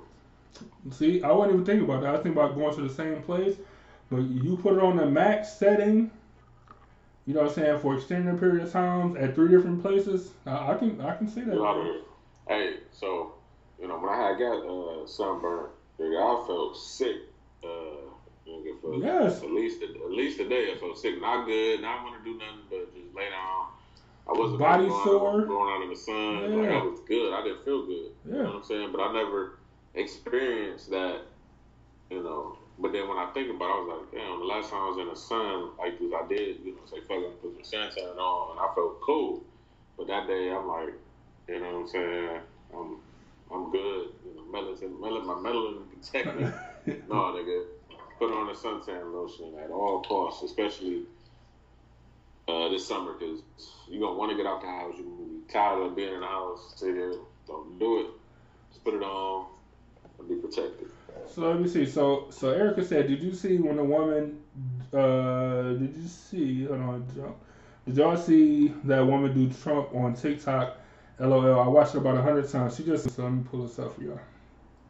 See, 0.90 1.22
I 1.22 1.32
wasn't 1.32 1.54
even 1.54 1.66
thinking 1.66 1.84
about 1.84 2.02
that. 2.02 2.08
I 2.08 2.12
was 2.12 2.22
thinking 2.22 2.40
about 2.40 2.54
going 2.54 2.74
to 2.74 2.82
the 2.82 2.92
same 2.92 3.22
place, 3.22 3.56
but 4.10 4.18
you 4.22 4.56
put 4.56 4.74
it 4.76 4.82
on 4.82 4.96
the 4.96 5.06
max 5.06 5.52
setting. 5.52 6.10
You 7.26 7.34
know 7.34 7.42
what 7.42 7.50
I'm 7.50 7.54
saying 7.54 7.78
for 7.80 7.94
extended 7.94 8.38
period 8.40 8.66
of 8.66 8.72
times 8.72 9.16
at 9.16 9.34
three 9.34 9.48
different 9.48 9.80
places. 9.80 10.32
I, 10.44 10.72
I 10.72 10.74
can 10.74 11.00
I 11.00 11.16
can 11.16 11.28
see 11.28 11.42
that. 11.42 11.54
a 11.54 11.60
lot 11.60 11.76
of. 11.76 11.86
Hey, 12.48 12.78
so 12.90 13.34
you 13.80 13.86
know 13.88 13.96
when 13.98 14.10
I 14.12 14.28
had 14.28 14.38
got 14.38 14.66
uh, 14.66 15.06
sunburn, 15.06 15.70
nigga, 16.00 16.18
I 16.18 16.46
felt 16.46 16.76
sick. 16.76 17.16
Uh, 17.62 18.10
nigga, 18.48 18.80
for 18.80 18.96
Yes. 18.96 19.42
at 19.42 19.50
least 19.52 19.82
a, 19.82 19.86
at 19.86 20.10
least 20.10 20.40
a 20.40 20.48
day. 20.48 20.72
I 20.74 20.78
felt 20.78 20.98
sick, 20.98 21.20
not 21.20 21.46
good. 21.46 21.80
Not 21.80 22.02
want 22.02 22.22
to 22.22 22.28
do 22.28 22.36
nothing 22.38 22.58
but 22.68 22.92
just 22.92 23.14
lay 23.14 23.30
down. 23.30 23.66
I 24.28 24.32
wasn't 24.32 24.60
Body 24.60 24.86
going, 24.88 25.04
sore. 25.04 25.42
going 25.46 25.74
out 25.74 25.82
in 25.82 25.90
the 25.90 25.96
sun. 25.96 26.58
Like 26.60 26.70
Yeah. 26.70 26.78
I 26.78 26.82
was 26.84 27.00
good. 27.06 27.32
I 27.34 27.42
didn't 27.42 27.64
feel 27.64 27.86
good. 27.86 28.12
You 28.24 28.32
know 28.32 28.36
Yeah. 28.38 28.44
what 28.46 28.56
I'm 28.56 28.64
saying? 28.64 28.92
But 28.92 29.00
I 29.02 29.12
never 29.12 29.58
experienced 29.94 30.90
that. 30.90 31.22
You 32.10 32.22
know. 32.22 32.56
But 32.78 32.92
then 32.92 33.08
when 33.08 33.18
I 33.18 33.30
think 33.32 33.50
about 33.50 33.66
it, 33.68 33.72
I 33.72 33.80
was 33.80 34.00
like, 34.02 34.12
damn, 34.22 34.38
the 34.40 34.44
last 34.46 34.70
time 34.70 34.80
I 34.82 34.88
was 34.88 34.98
in 34.98 35.08
the 35.08 35.16
sun 35.16 35.70
like 35.78 35.98
this, 35.98 36.10
I 36.12 36.26
did, 36.26 36.56
you 36.64 36.72
know, 36.74 36.80
say, 36.86 37.00
fuck, 37.06 37.18
I'm 37.18 37.32
put 37.40 37.64
some 37.66 37.80
suntan 37.80 38.16
on, 38.16 38.50
and 38.56 38.60
I 38.60 38.74
felt 38.74 39.00
cool. 39.02 39.42
But 39.96 40.06
that 40.08 40.26
day, 40.26 40.50
I'm 40.50 40.66
like, 40.66 40.94
you 41.48 41.60
know 41.60 41.66
what 41.66 41.80
I'm 41.80 41.88
saying? 41.88 42.40
I'm, 42.74 42.96
I'm 43.52 43.70
good. 43.70 44.08
You 44.24 44.34
know, 44.34 44.42
melanin, 44.50 44.98
melanin, 44.98 45.26
my 45.26 45.34
melanin 45.34 45.84
protect 45.90 46.36
me. 46.86 46.94
no, 47.08 47.14
nigga, 47.36 47.64
put 48.18 48.32
on 48.32 48.48
a 48.48 48.54
suntan 48.54 49.12
lotion 49.12 49.52
at 49.62 49.70
all 49.70 50.02
costs, 50.02 50.42
especially 50.42 51.02
uh, 52.48 52.68
this 52.68 52.86
summer, 52.86 53.14
because 53.14 53.40
you're 53.88 54.00
gonna 54.00 54.18
want 54.18 54.30
to 54.30 54.36
get 54.36 54.46
out 54.46 54.60
the 54.60 54.66
house. 54.66 54.94
You're 54.96 55.06
gonna 55.06 55.22
be 55.22 55.52
tired 55.52 55.82
of 55.82 55.96
being 55.96 56.14
in 56.14 56.20
the 56.20 56.26
house. 56.26 56.74
Sit 56.76 56.94
here, 56.94 57.14
don't 57.46 57.78
do 57.78 58.00
it. 58.00 58.06
Just 58.70 58.84
put 58.84 58.94
it 58.94 59.02
on 59.02 59.46
and 60.18 60.28
be 60.28 60.36
protected. 60.36 60.88
So 61.34 61.42
let 61.42 61.60
me 61.60 61.68
see. 61.68 61.86
So 61.86 62.26
so 62.30 62.50
Erica 62.50 62.84
said, 62.84 63.08
did 63.08 63.22
you 63.22 63.34
see 63.34 63.58
when 63.58 63.76
the 63.76 63.84
woman? 63.84 64.42
Uh, 64.92 65.72
did 65.74 65.96
you 65.96 66.08
see? 66.08 66.64
Hold 66.64 66.80
on, 66.80 67.06
jump. 67.14 67.36
Did 67.86 67.96
y'all 67.96 68.16
see 68.16 68.74
that 68.84 69.04
woman 69.04 69.34
do 69.34 69.52
Trump 69.62 69.94
on 69.94 70.14
TikTok? 70.14 70.78
LOL. 71.18 71.60
I 71.60 71.68
watched 71.68 71.94
it 71.94 71.98
about 71.98 72.16
a 72.16 72.22
hundred 72.22 72.48
times. 72.50 72.76
She 72.76 72.84
just. 72.84 73.10
So 73.10 73.22
let 73.22 73.32
me 73.32 73.44
pull 73.50 73.66
this 73.66 73.78
up 73.78 73.94
for 73.94 74.02
y'all. 74.02 74.20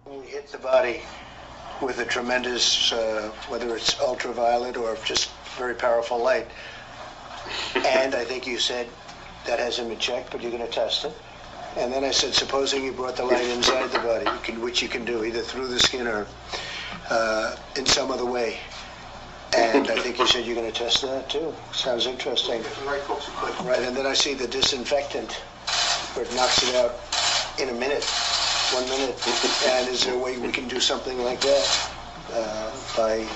We 0.06 0.26
hit 0.26 0.48
the 0.48 0.58
body 0.58 1.00
with 1.80 1.98
a 1.98 2.04
tremendous, 2.04 2.92
uh, 2.92 3.30
whether 3.48 3.74
it's 3.76 4.00
ultraviolet 4.00 4.76
or 4.76 4.96
just 5.04 5.30
very 5.56 5.74
powerful 5.74 6.18
light. 6.22 6.46
And 7.74 8.14
I 8.14 8.24
think 8.24 8.46
you 8.46 8.58
said 8.58 8.88
that 9.46 9.58
hasn't 9.58 9.88
been 9.88 9.98
checked, 9.98 10.30
but 10.30 10.42
you're 10.42 10.50
going 10.50 10.64
to 10.64 10.70
test 10.70 11.04
it. 11.04 11.14
And 11.76 11.92
then 11.92 12.04
I 12.04 12.10
said, 12.10 12.34
supposing 12.34 12.84
you 12.84 12.92
brought 12.92 13.16
the 13.16 13.24
light 13.24 13.46
inside 13.46 13.90
the 13.90 13.98
body, 14.00 14.24
you 14.24 14.38
can, 14.42 14.60
which 14.60 14.82
you 14.82 14.88
can 14.88 15.04
do 15.04 15.24
either 15.24 15.40
through 15.40 15.68
the 15.68 15.80
skin 15.80 16.06
or 16.06 16.26
uh, 17.08 17.56
in 17.76 17.86
some 17.86 18.10
other 18.10 18.26
way. 18.26 18.58
And 19.56 19.88
I 19.90 19.98
think 19.98 20.18
you 20.18 20.26
said 20.26 20.46
you're 20.46 20.54
going 20.54 20.70
to 20.70 20.78
test 20.78 21.02
that 21.02 21.28
too. 21.28 21.54
Sounds 21.72 22.06
interesting. 22.06 22.62
Right, 23.64 23.80
and 23.80 23.96
then 23.96 24.06
I 24.06 24.14
see 24.14 24.34
the 24.34 24.46
disinfectant, 24.46 25.32
where 26.14 26.24
it 26.24 26.34
knocks 26.34 26.62
it 26.62 26.74
out 26.74 26.94
in 27.60 27.68
a 27.68 27.78
minute, 27.78 28.04
one 28.72 28.88
minute. 28.88 29.16
And 29.66 29.88
is 29.88 30.04
there 30.04 30.14
a 30.14 30.18
way 30.18 30.38
we 30.38 30.52
can 30.52 30.68
do 30.68 30.80
something 30.80 31.18
like 31.22 31.40
that 31.40 31.90
uh, 32.32 32.70
by 32.96 33.26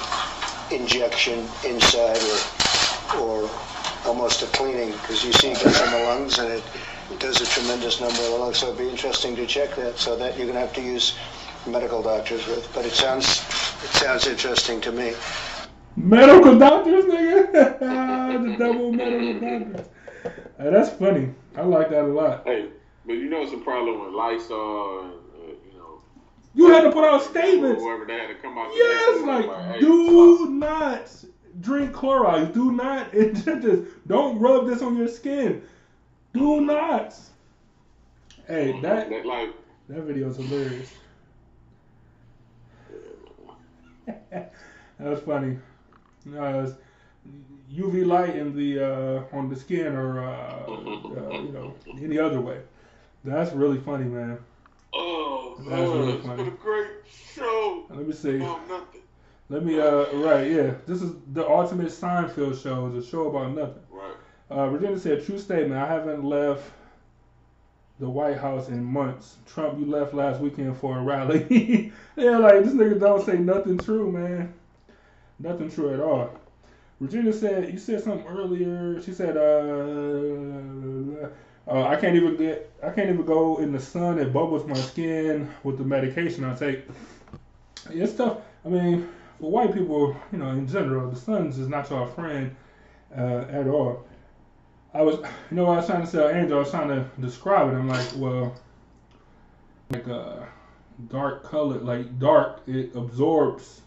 injection 0.74 1.46
inside 1.64 2.18
or 2.22 2.38
or 3.20 3.50
almost 4.06 4.42
a 4.42 4.46
cleaning? 4.46 4.90
Because 4.92 5.24
you 5.24 5.32
see 5.32 5.48
it 5.50 5.60
gets 5.60 5.80
in 5.80 5.90
the 5.90 5.98
lungs 6.06 6.38
and 6.38 6.50
it 6.52 6.62
does 7.18 7.40
a 7.40 7.46
tremendous 7.46 8.00
number 8.00 8.18
of 8.20 8.30
the 8.30 8.36
lungs. 8.36 8.58
So 8.58 8.68
it'd 8.68 8.78
be 8.78 8.88
interesting 8.88 9.36
to 9.36 9.46
check 9.46 9.74
that. 9.76 9.98
So 9.98 10.16
that 10.16 10.36
you're 10.36 10.46
going 10.46 10.54
to 10.54 10.60
have 10.60 10.72
to 10.74 10.82
use 10.82 11.16
medical 11.66 12.02
doctors 12.02 12.46
with. 12.46 12.70
But 12.74 12.84
it 12.86 12.92
sounds 12.92 13.26
it 13.84 13.90
sounds 13.90 14.26
interesting 14.26 14.80
to 14.82 14.92
me. 14.92 15.14
Medical 15.96 16.58
doctors, 16.58 17.04
nigga. 17.04 17.52
the 17.78 18.56
double 18.58 18.92
medical 18.92 19.32
doctors. 19.40 19.86
Hey, 20.58 20.70
that's 20.70 20.90
funny. 20.90 21.30
I 21.56 21.62
like 21.62 21.90
that 21.90 22.04
a 22.04 22.06
lot. 22.06 22.42
Hey, 22.46 22.68
but 23.06 23.14
you 23.14 23.28
know 23.28 23.42
it's 23.42 23.52
a 23.52 23.58
problem 23.58 24.04
with 24.04 24.14
Lysol 24.14 25.00
and 25.00 25.12
uh, 25.12 25.46
you 25.70 25.78
know 25.78 26.00
You 26.54 26.68
had 26.70 26.82
to 26.82 26.92
put 26.92 27.04
out 27.04 27.22
statements. 27.22 27.80
whoever 27.82 28.04
they 28.04 28.14
had 28.18 28.28
to 28.28 28.34
come 28.36 28.58
out. 28.58 28.68
Yes, 28.72 29.24
there 29.24 29.36
and 29.38 29.46
like 29.46 29.74
hey, 29.74 29.80
do 29.80 30.46
not 30.50 31.08
drink 31.60 31.92
chloride. 31.92 32.52
Do 32.52 32.72
not. 32.72 33.08
It 33.14 33.34
just 33.34 33.86
don't 34.06 34.38
rub 34.38 34.66
this 34.66 34.82
on 34.82 34.96
your 34.96 35.08
skin. 35.08 35.62
Do 36.32 36.60
not. 36.60 37.14
Hey, 38.46 38.78
that 38.80 39.10
that 39.10 39.26
like 39.26 39.50
that 39.88 40.02
video 40.02 40.30
is 40.30 40.36
hilarious. 40.36 40.92
that 44.30 44.52
was 44.98 45.20
funny. 45.20 45.58
No, 46.24 46.64
it's 46.64 46.74
UV 47.72 48.06
light 48.06 48.36
in 48.36 48.54
the 48.54 48.80
uh, 48.80 49.36
on 49.36 49.48
the 49.48 49.56
skin 49.56 49.94
or 49.94 50.22
uh, 50.24 50.64
uh, 50.66 51.30
you 51.32 51.52
know 51.52 51.74
any 52.00 52.18
other 52.18 52.40
way. 52.40 52.60
That's 53.24 53.52
really 53.52 53.78
funny, 53.78 54.04
man. 54.04 54.38
oh, 54.94 55.56
That's 55.58 55.80
really 55.80 56.20
funny. 56.20 56.44
been 56.44 56.52
a 56.52 56.56
great 56.56 56.90
show. 57.34 57.86
Let 57.90 58.06
me 58.06 58.12
see. 58.12 58.40
Oh, 58.40 58.60
nothing. 58.68 59.02
Let 59.48 59.64
me 59.64 59.78
uh 59.78 60.06
right 60.14 60.50
yeah. 60.50 60.74
This 60.86 61.02
is 61.02 61.14
the 61.32 61.48
ultimate 61.48 61.88
Seinfeld 61.88 62.60
show. 62.62 62.86
It's 62.88 63.06
a 63.06 63.10
show 63.10 63.28
about 63.28 63.54
nothing. 63.54 63.82
Right. 63.90 64.16
Uh, 64.50 64.70
Virginia 64.70 64.98
said, 64.98 65.24
"True 65.24 65.38
statement. 65.38 65.80
I 65.80 65.86
haven't 65.86 66.24
left 66.24 66.70
the 67.98 68.08
White 68.08 68.38
House 68.38 68.68
in 68.68 68.84
months. 68.84 69.36
Trump, 69.46 69.78
you 69.78 69.86
left 69.86 70.14
last 70.14 70.40
weekend 70.40 70.76
for 70.76 70.98
a 70.98 71.02
rally. 71.02 71.92
yeah, 72.16 72.38
like 72.38 72.64
this 72.64 72.74
nigga 72.74 72.98
don't 72.98 73.24
say 73.24 73.38
nothing 73.38 73.78
true, 73.78 74.10
man. 74.10 74.52
Nothing 75.38 75.70
true 75.70 75.94
at 75.94 76.00
all." 76.00 76.30
Virginia 77.00 77.32
said, 77.32 77.72
"You 77.72 77.78
said 77.78 78.02
something 78.02 78.26
earlier. 78.26 79.00
She 79.02 79.12
said, 79.12 79.36
uh, 79.36 81.28
uh, 81.68 81.82
I 81.86 81.96
can't 81.96 82.16
even 82.16 82.36
get, 82.36 82.72
I 82.82 82.90
can't 82.90 83.10
even 83.10 83.26
go 83.26 83.58
in 83.58 83.72
the 83.72 83.80
sun. 83.80 84.18
It 84.18 84.32
bubbles 84.32 84.66
my 84.66 84.74
skin 84.74 85.50
with 85.62 85.78
the 85.78 85.84
medication 85.84 86.44
I 86.44 86.54
take. 86.54 86.84
It's 87.90 88.14
tough. 88.14 88.38
I 88.64 88.68
mean, 88.68 89.08
for 89.40 89.50
white 89.50 89.74
people, 89.74 90.16
you 90.32 90.38
know, 90.38 90.50
in 90.50 90.66
general, 90.66 91.10
the 91.10 91.16
sun's 91.16 91.58
is 91.58 91.68
not 91.68 91.90
your 91.90 92.06
friend 92.06 92.54
uh, 93.16 93.44
at 93.50 93.66
all." 93.66 94.06
I 94.94 95.02
was, 95.02 95.16
you 95.50 95.56
know, 95.56 95.66
I 95.66 95.76
was 95.76 95.86
trying 95.86 96.06
to 96.06 96.10
tell 96.10 96.28
Angel. 96.30 96.56
I 96.56 96.60
was 96.60 96.70
trying 96.70 96.88
to 96.88 97.06
describe 97.20 97.70
it. 97.70 97.76
I'm 97.76 97.88
like, 97.88 98.08
well, 98.16 98.54
like 99.90 100.08
uh, 100.08 100.36
dark 101.10 101.44
colored, 101.44 101.82
like 101.82 102.18
dark, 102.18 102.62
it 102.66 102.94
absorbs 102.94 103.82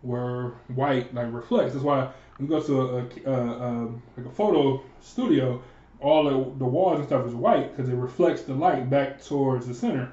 where 0.00 0.52
white 0.68 1.14
like 1.14 1.32
reflects. 1.32 1.74
That's 1.74 1.84
why 1.84 2.10
when 2.36 2.48
you 2.48 2.60
go 2.60 2.62
to 2.62 2.80
a, 2.80 3.30
a, 3.30 3.34
a, 3.34 3.62
um 3.62 4.02
like 4.16 4.26
a 4.26 4.30
photo 4.30 4.82
studio, 5.00 5.62
all 6.00 6.24
the, 6.24 6.58
the 6.58 6.64
walls 6.64 6.98
and 6.98 7.06
stuff 7.06 7.26
is 7.26 7.34
white 7.34 7.76
because 7.76 7.90
it 7.90 7.96
reflects 7.96 8.42
the 8.42 8.54
light 8.54 8.90
back 8.90 9.22
towards 9.22 9.66
the 9.66 9.74
center. 9.74 10.12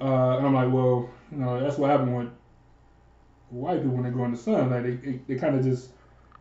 Uh, 0.00 0.38
and 0.38 0.46
I'm 0.46 0.54
like, 0.54 0.72
well, 0.72 1.10
you 1.30 1.38
know, 1.38 1.60
that's 1.60 1.76
what 1.76 1.90
happened 1.90 2.16
with 2.16 2.28
white 3.50 3.82
people 3.82 3.96
when 3.96 4.04
they 4.04 4.10
go 4.10 4.24
in 4.24 4.32
the 4.32 4.38
sun. 4.38 4.70
Like 4.70 4.82
they, 4.82 4.94
they, 4.94 5.20
they 5.26 5.34
kind 5.36 5.56
of 5.56 5.64
just 5.64 5.90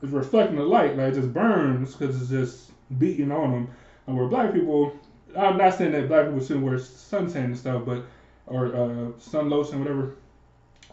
it's 0.02 0.12
reflecting 0.12 0.58
the 0.58 0.64
light, 0.64 0.96
like 0.96 1.14
it 1.14 1.16
just 1.16 1.34
burns 1.34 1.96
because 1.96 2.22
it's 2.22 2.30
just 2.30 2.72
beating 3.00 3.32
on 3.32 3.52
them. 3.52 3.70
And 4.06 4.18
where 4.18 4.28
black 4.28 4.54
people, 4.54 4.96
I'm 5.36 5.58
not 5.58 5.74
saying 5.74 5.92
that 5.94 6.08
black 6.08 6.26
people 6.26 6.40
shouldn't 6.40 6.66
wear 6.66 6.76
suntan 6.76 7.46
and 7.46 7.58
stuff, 7.58 7.84
but 7.86 8.06
or 8.46 8.76
uh, 8.76 9.20
sun 9.20 9.50
lotion, 9.50 9.80
whatever. 9.80 10.16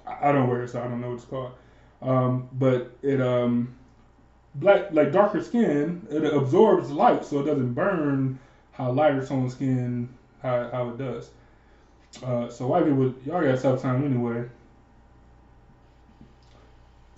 I, 0.06 0.28
I 0.28 0.32
don't 0.32 0.48
wear 0.48 0.62
it, 0.62 0.70
so 0.70 0.80
I 0.80 0.84
don't 0.84 1.00
know 1.00 1.08
what 1.08 1.14
it's 1.14 1.24
called. 1.24 1.52
Um, 2.02 2.48
but 2.52 2.96
it 3.02 3.20
um, 3.20 3.74
black 4.56 4.92
like 4.92 5.12
darker 5.12 5.42
skin, 5.42 6.06
it 6.10 6.24
absorbs 6.24 6.90
light, 6.90 7.24
so 7.24 7.40
it 7.40 7.44
doesn't 7.44 7.74
burn 7.74 8.38
how 8.72 8.90
lighter 8.90 9.24
toned 9.24 9.52
skin 9.52 10.08
how 10.42 10.68
how 10.70 10.88
it 10.90 10.98
does. 10.98 11.30
Uh, 12.22 12.48
so 12.48 12.66
white 12.68 12.84
people, 12.84 13.14
y'all 13.24 13.42
got 13.42 13.60
tough 13.60 13.82
time 13.82 14.04
anyway. 14.04 14.44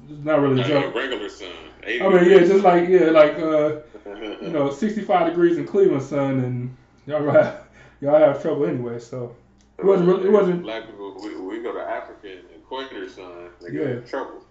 It's 0.08 0.24
not 0.24 0.40
really 0.40 0.60
a 0.62 0.64
joke. 0.64 0.94
a 0.94 0.98
regular 0.98 1.28
sun. 1.28 1.50
I 1.84 2.08
mean, 2.08 2.30
yeah, 2.30 2.38
just 2.40 2.64
like 2.64 2.88
yeah, 2.88 3.10
like 3.10 3.38
uh, 3.38 3.76
you 4.42 4.48
know, 4.50 4.70
65 4.70 5.28
degrees 5.28 5.56
in 5.58 5.66
Cleveland, 5.66 6.02
sun, 6.02 6.40
and 6.40 6.76
y'all 7.06 7.28
have 7.30 7.64
y'all 8.00 8.18
have 8.18 8.40
trouble 8.42 8.66
anyway. 8.66 8.98
So 8.98 9.34
it 9.78 9.84
wasn't 9.84 10.08
really, 10.08 10.24
it 10.26 10.32
wasn't. 10.32 10.62
Black 10.62 10.86
people, 10.86 11.16
we, 11.22 11.36
we 11.40 11.62
go 11.62 11.72
to 11.72 11.80
Africa 11.80 12.28
and 12.30 12.40
equator 12.56 13.08
sun, 13.08 13.50
they 13.60 13.72
Yeah. 13.72 13.84
get 13.84 13.90
in 13.98 14.04
trouble. 14.04 14.42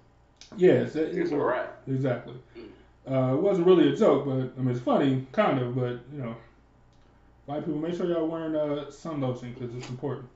Yes, 0.58 0.96
it, 0.96 1.18
It's 1.18 1.32
a 1.32 1.38
wrap. 1.38 1.82
Exactly. 1.88 2.36
Uh, 3.10 3.34
it 3.34 3.42
wasn't 3.42 3.68
really 3.68 3.94
a 3.94 3.96
joke, 3.96 4.26
but 4.26 4.34
I 4.58 4.62
mean, 4.62 4.70
it's 4.70 4.80
funny, 4.80 5.28
kind 5.32 5.60
of. 5.60 5.76
But 5.76 6.00
you 6.12 6.22
know, 6.24 6.36
white 7.46 7.66
people, 7.66 7.80
make 7.80 7.96
sure 7.96 8.06
y'all 8.08 8.28
wearing 8.28 8.56
uh, 8.56 8.90
sun 8.90 9.22
lotion 9.22 9.54
because 9.54 9.76
it's 9.76 9.90
important. 9.90 10.28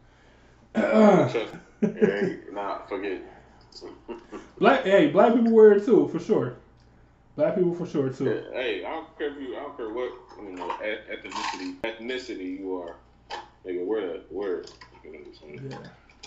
Hey, 1.82 2.40
nah, 2.52 2.86
forget. 2.86 3.22
Black, 4.58 4.84
hey, 4.84 5.08
black 5.08 5.34
people 5.34 5.52
wear 5.52 5.74
it 5.74 5.86
too, 5.86 6.08
for 6.10 6.20
sure. 6.20 6.56
Black 7.36 7.56
people 7.56 7.74
for 7.74 7.86
sure 7.86 8.10
too. 8.10 8.44
Hey, 8.54 8.84
I 8.84 8.90
don't 8.90 9.18
care 9.18 9.32
if 9.32 9.42
you, 9.42 9.56
I 9.56 9.62
don't 9.62 9.78
care 9.78 9.90
what 9.90 10.12
you 10.42 10.56
know 10.56 10.68
ethnicity 10.82 11.76
ethnicity 11.82 12.60
you 12.60 12.78
are. 12.78 12.96
Nigga, 13.66 13.86
wear 13.86 14.08
that, 14.08 14.32
wear 14.32 14.60
it. 14.62 14.74
You 15.04 15.14
know 15.14 15.20
what 15.20 15.28
I'm 15.28 15.60
saying? 15.60 15.72
Yeah. 15.72 15.78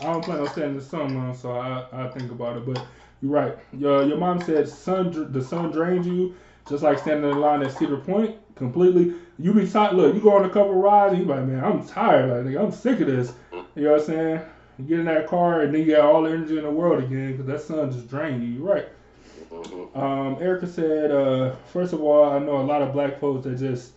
I 0.00 0.12
don't 0.12 0.24
plan 0.24 0.40
on 0.40 0.48
staying 0.48 0.70
in 0.70 0.76
the 0.76 0.82
sun 0.82 1.14
long, 1.14 1.36
so 1.36 1.52
I 1.52 1.86
I 1.92 2.08
think 2.08 2.30
about 2.30 2.56
it. 2.56 2.66
But 2.66 2.84
you're 3.20 3.30
right. 3.30 3.56
Your 3.72 4.04
your 4.04 4.16
mom 4.16 4.40
said 4.42 4.68
sun 4.68 5.32
the 5.32 5.42
sun 5.42 5.70
drains 5.70 6.06
you, 6.06 6.34
just 6.68 6.82
like 6.82 6.98
standing 6.98 7.30
in 7.30 7.40
line 7.40 7.62
at 7.62 7.76
Cedar 7.76 7.98
Point. 7.98 8.36
Completely. 8.54 9.14
You 9.38 9.52
be 9.52 9.68
tired. 9.68 9.94
Look, 9.96 10.14
you 10.14 10.20
go 10.20 10.36
on 10.36 10.44
a 10.44 10.50
couple 10.50 10.74
rides, 10.74 11.14
and 11.14 11.22
you 11.22 11.28
like, 11.28 11.44
man, 11.44 11.64
I'm 11.64 11.86
tired. 11.86 12.30
Like, 12.30 12.54
nigga, 12.54 12.64
I'm 12.64 12.72
sick 12.72 13.00
of 13.00 13.06
this. 13.06 13.32
You 13.74 13.84
know 13.84 13.92
what 13.92 14.00
I'm 14.00 14.06
saying? 14.06 14.40
You 14.78 14.84
get 14.84 14.98
in 15.00 15.04
that 15.06 15.26
car, 15.26 15.60
and 15.62 15.74
then 15.74 15.82
you 15.82 15.94
got 15.96 16.00
all 16.04 16.22
the 16.22 16.30
energy 16.30 16.56
in 16.58 16.64
the 16.64 16.70
world 16.70 17.02
again, 17.02 17.32
because 17.32 17.46
that 17.46 17.60
sun 17.60 17.90
just 17.92 18.08
drained 18.08 18.42
you. 18.42 18.48
You're 18.50 18.74
right. 18.74 18.88
Mhm. 19.50 19.96
Um, 19.96 20.36
Erica 20.40 20.66
said, 20.66 21.10
uh, 21.10 21.54
first 21.72 21.92
of 21.92 22.02
all, 22.02 22.24
I 22.24 22.38
know 22.38 22.56
a 22.58 22.62
lot 22.62 22.82
of 22.82 22.92
black 22.92 23.20
folks 23.20 23.44
that 23.44 23.58
just 23.58 23.92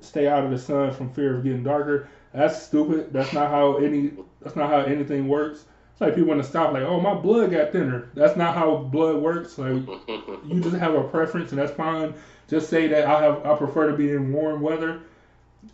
stay 0.00 0.26
out 0.26 0.44
of 0.44 0.50
the 0.50 0.58
sun 0.58 0.90
from 0.92 1.10
fear 1.10 1.36
of 1.36 1.44
getting 1.44 1.62
darker. 1.62 2.08
That's 2.32 2.60
stupid. 2.60 3.12
That's 3.12 3.32
not 3.32 3.50
how 3.50 3.76
any. 3.76 4.12
That's 4.40 4.56
not 4.56 4.68
how 4.70 4.80
anything 4.80 5.28
works. 5.28 5.64
It's 5.92 6.00
like 6.00 6.14
people 6.14 6.30
want 6.30 6.42
to 6.42 6.48
stop, 6.48 6.72
like, 6.72 6.82
oh, 6.82 7.00
my 7.00 7.14
blood 7.14 7.50
got 7.50 7.72
thinner. 7.72 8.08
That's 8.14 8.36
not 8.36 8.54
how 8.54 8.76
blood 8.76 9.16
works. 9.16 9.58
Like, 9.58 9.82
you 10.46 10.60
just 10.60 10.76
have 10.76 10.94
a 10.94 11.04
preference, 11.04 11.52
and 11.52 11.60
that's 11.60 11.72
fine. 11.72 12.14
Just 12.48 12.68
say 12.70 12.86
that 12.88 13.06
I 13.06 13.22
have. 13.22 13.44
I 13.46 13.54
prefer 13.56 13.90
to 13.90 13.96
be 13.96 14.10
in 14.10 14.32
warm 14.32 14.60
weather. 14.60 15.00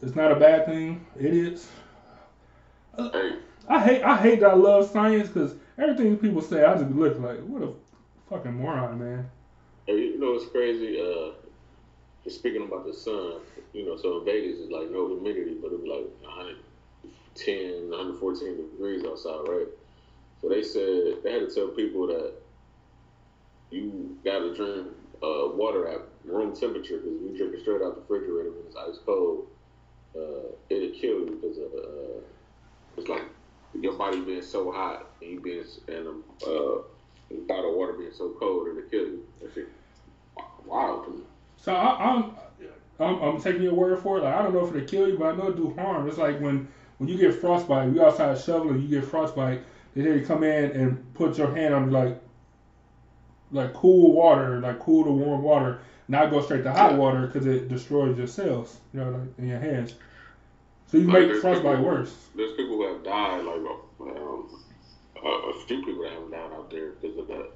It's 0.03 0.17
not 0.17 0.33
a 0.33 0.37
bad 0.37 0.67
thing. 0.67 1.07
Idiots. 1.19 1.69
Hey, 2.97 3.37
I 3.69 3.81
hate. 3.83 4.03
I 4.03 4.17
hate 4.17 4.41
that 4.41 4.51
I 4.53 4.55
love 4.55 4.91
science 4.91 5.29
because 5.29 5.55
everything 5.79 6.17
people 6.19 6.43
say, 6.43 6.65
I 6.65 6.77
just 6.77 6.91
look 6.91 7.19
like 7.19 7.41
what 7.41 7.63
a 7.63 7.73
fucking 8.29 8.55
moron, 8.55 8.99
man. 8.99 9.31
hey, 9.87 9.99
you 9.99 10.19
know 10.21 10.33
what's 10.33 10.47
crazy? 10.47 11.01
Uh, 11.01 11.33
speaking 12.29 12.63
about 12.63 12.87
the 12.87 12.93
sun, 12.93 13.41
you 13.73 13.87
know, 13.87 13.97
so 13.97 14.19
in 14.19 14.25
Vegas 14.25 14.59
is 14.59 14.71
like 14.71 14.91
no 14.91 15.09
humidity, 15.09 15.57
but 15.61 15.73
it'll 15.73 15.89
like 15.89 16.07
110, 16.23 17.91
114 17.91 18.57
degrees 18.57 19.05
outside, 19.05 19.49
right? 19.49 19.67
So 20.41 20.49
they 20.49 20.63
said 20.63 21.23
they 21.23 21.33
had 21.33 21.49
to 21.49 21.55
tell 21.55 21.69
people 21.69 22.07
that 22.09 22.35
you 23.71 24.17
got 24.25 24.41
to 24.41 24.55
drink 24.55 24.89
uh, 25.23 25.49
water 25.55 25.89
at 25.89 26.01
room 26.25 26.55
temperature 26.55 26.99
because 26.99 27.21
you 27.23 27.35
drink 27.37 27.55
it 27.55 27.63
straight 27.63 27.83
out 27.83 27.95
the 27.95 28.01
refrigerator 28.03 28.51
when 28.51 28.67
it's 28.67 28.77
ice 28.77 28.99
cold, 29.05 29.47
uh, 30.15 30.55
it'll 30.69 30.91
kill 30.99 31.21
you 31.21 31.39
because 31.41 31.59
uh, 31.59 32.21
it's 32.97 33.09
like 33.09 33.23
your 33.75 33.95
body 33.95 34.21
being 34.21 34.43
so 34.43 34.73
hot 34.73 35.07
and 35.21 35.31
you 35.31 35.41
being 35.41 35.65
and 35.89 36.07
um, 36.07 36.25
uh, 36.47 37.37
bottled 37.49 37.77
water 37.77 37.93
being 37.95 38.13
so 38.13 38.31
cold 38.39 38.69
and 38.69 38.79
it'll 38.79 38.91
kill 38.91 39.01
you. 39.01 39.27
That 39.41 39.55
shit 39.55 39.69
wild 40.65 41.05
to 41.05 41.11
me. 41.11 41.23
So 41.57 41.75
I, 41.75 42.15
I'm, 42.15 42.33
I'm 42.99 43.23
I'm 43.23 43.41
taking 43.41 43.63
your 43.63 43.75
word 43.75 43.99
for 44.01 44.19
it. 44.19 44.25
Like 44.25 44.35
I 44.35 44.43
don't 44.43 44.55
know 44.55 44.67
if 44.67 44.75
it'll 44.75 44.89
kill 44.89 45.09
you, 45.09 45.19
but 45.19 45.35
I 45.35 45.37
know 45.37 45.49
it'll 45.49 45.71
do 45.71 45.75
harm. 45.75 46.09
It's 46.09 46.19
like 46.19 46.41
when 46.41 46.69
when 46.99 47.09
you 47.09 47.19
get 47.19 47.35
frostbite, 47.35 47.93
you 47.93 48.05
outside 48.05 48.39
shoveling, 48.39 48.83
you 48.83 48.89
get 48.89 49.09
frostbite. 49.09 49.63
They 49.95 50.03
they 50.03 50.21
come 50.21 50.43
in 50.43 50.73
and 50.73 51.15
put 51.15 51.39
your 51.39 51.55
hand 51.55 51.75
on 51.75 51.91
like 51.91 52.21
like 53.51 53.75
cool 53.75 54.13
water, 54.13 54.61
like 54.61 54.79
cool 54.81 55.05
to 55.05 55.11
warm 55.11 55.43
water, 55.43 55.81
not 56.09 56.31
go 56.31 56.41
straight 56.41 56.65
to 56.65 56.73
hot 56.73 56.97
water 56.97 57.27
because 57.27 57.47
it 57.47 57.69
destroys 57.69 58.17
your 58.19 58.27
cells, 58.27 58.79
you 58.93 59.01
know, 59.01 59.11
like 59.11 59.39
in 59.39 59.49
your 59.49 59.61
hands. 59.61 59.95
So 60.89 60.99
you 60.99 61.05
Like, 61.05 61.29
make 61.29 61.41
frostbite 61.41 61.77
people- 61.77 61.85
worse. 61.85 62.15
There's 62.37 62.53
people 62.57 62.77
who 62.77 62.93
have 62.95 63.03
died, 63.05 63.45
like 63.45 63.57
um, 64.01 64.63
a, 65.25 65.29
a 65.29 65.65
few 65.67 65.85
people 65.85 66.03
that 66.03 66.13
have 66.13 66.31
died 66.31 66.53
out 66.53 66.71
there 66.71 66.91
because 67.01 67.19
of 67.19 67.27
that, 67.29 67.51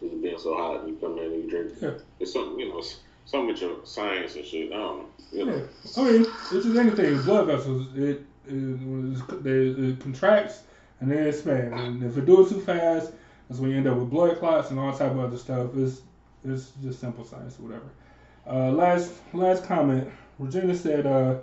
because 0.00 0.14
of 0.14 0.22
being 0.22 0.38
so 0.38 0.54
hot. 0.56 0.80
And 0.80 0.88
you 0.90 0.96
come 0.96 1.18
in 1.18 1.24
and 1.32 1.44
you 1.44 1.50
drink. 1.50 1.72
Yeah. 1.80 1.90
It's 2.20 2.32
something, 2.32 2.58
you 2.58 2.68
know, 2.70 2.82
something 3.26 3.48
with 3.48 3.60
your 3.60 3.76
science 3.84 4.36
and 4.36 4.44
shit. 4.46 4.72
I 4.72 4.76
don't 4.76 4.98
know. 4.98 5.06
You 5.32 5.46
know. 5.46 5.56
Yeah, 5.56 6.02
I 6.02 6.10
mean, 6.12 6.22
it's 6.52 6.64
just 6.64 6.76
anything. 6.76 7.22
Blood 7.22 7.46
vessels, 7.48 7.86
it 7.96 8.24
it, 8.46 9.42
they, 9.42 9.50
it 9.68 10.00
contracts 10.00 10.62
and 11.00 11.10
then 11.10 11.18
it 11.18 11.28
expands. 11.28 11.80
And 11.82 12.02
if 12.04 12.16
it 12.16 12.24
do 12.26 12.44
it 12.44 12.48
too 12.50 12.60
fast, 12.60 13.12
that's 13.48 13.60
when 13.60 13.70
you 13.70 13.76
end 13.78 13.86
up 13.88 13.96
with 13.98 14.10
blood 14.10 14.38
clots 14.38 14.70
and 14.70 14.78
all 14.78 14.92
type 14.92 15.10
of 15.12 15.18
other 15.18 15.36
stuff. 15.36 15.70
It's 15.76 16.02
it's 16.44 16.72
just 16.82 17.00
simple 17.00 17.24
science, 17.24 17.58
or 17.58 17.62
whatever. 17.64 17.86
Uh, 18.46 18.70
last 18.72 19.12
last 19.32 19.64
comment. 19.64 20.08
Regina 20.38 20.74
said, 20.74 21.06
uh, 21.06 21.36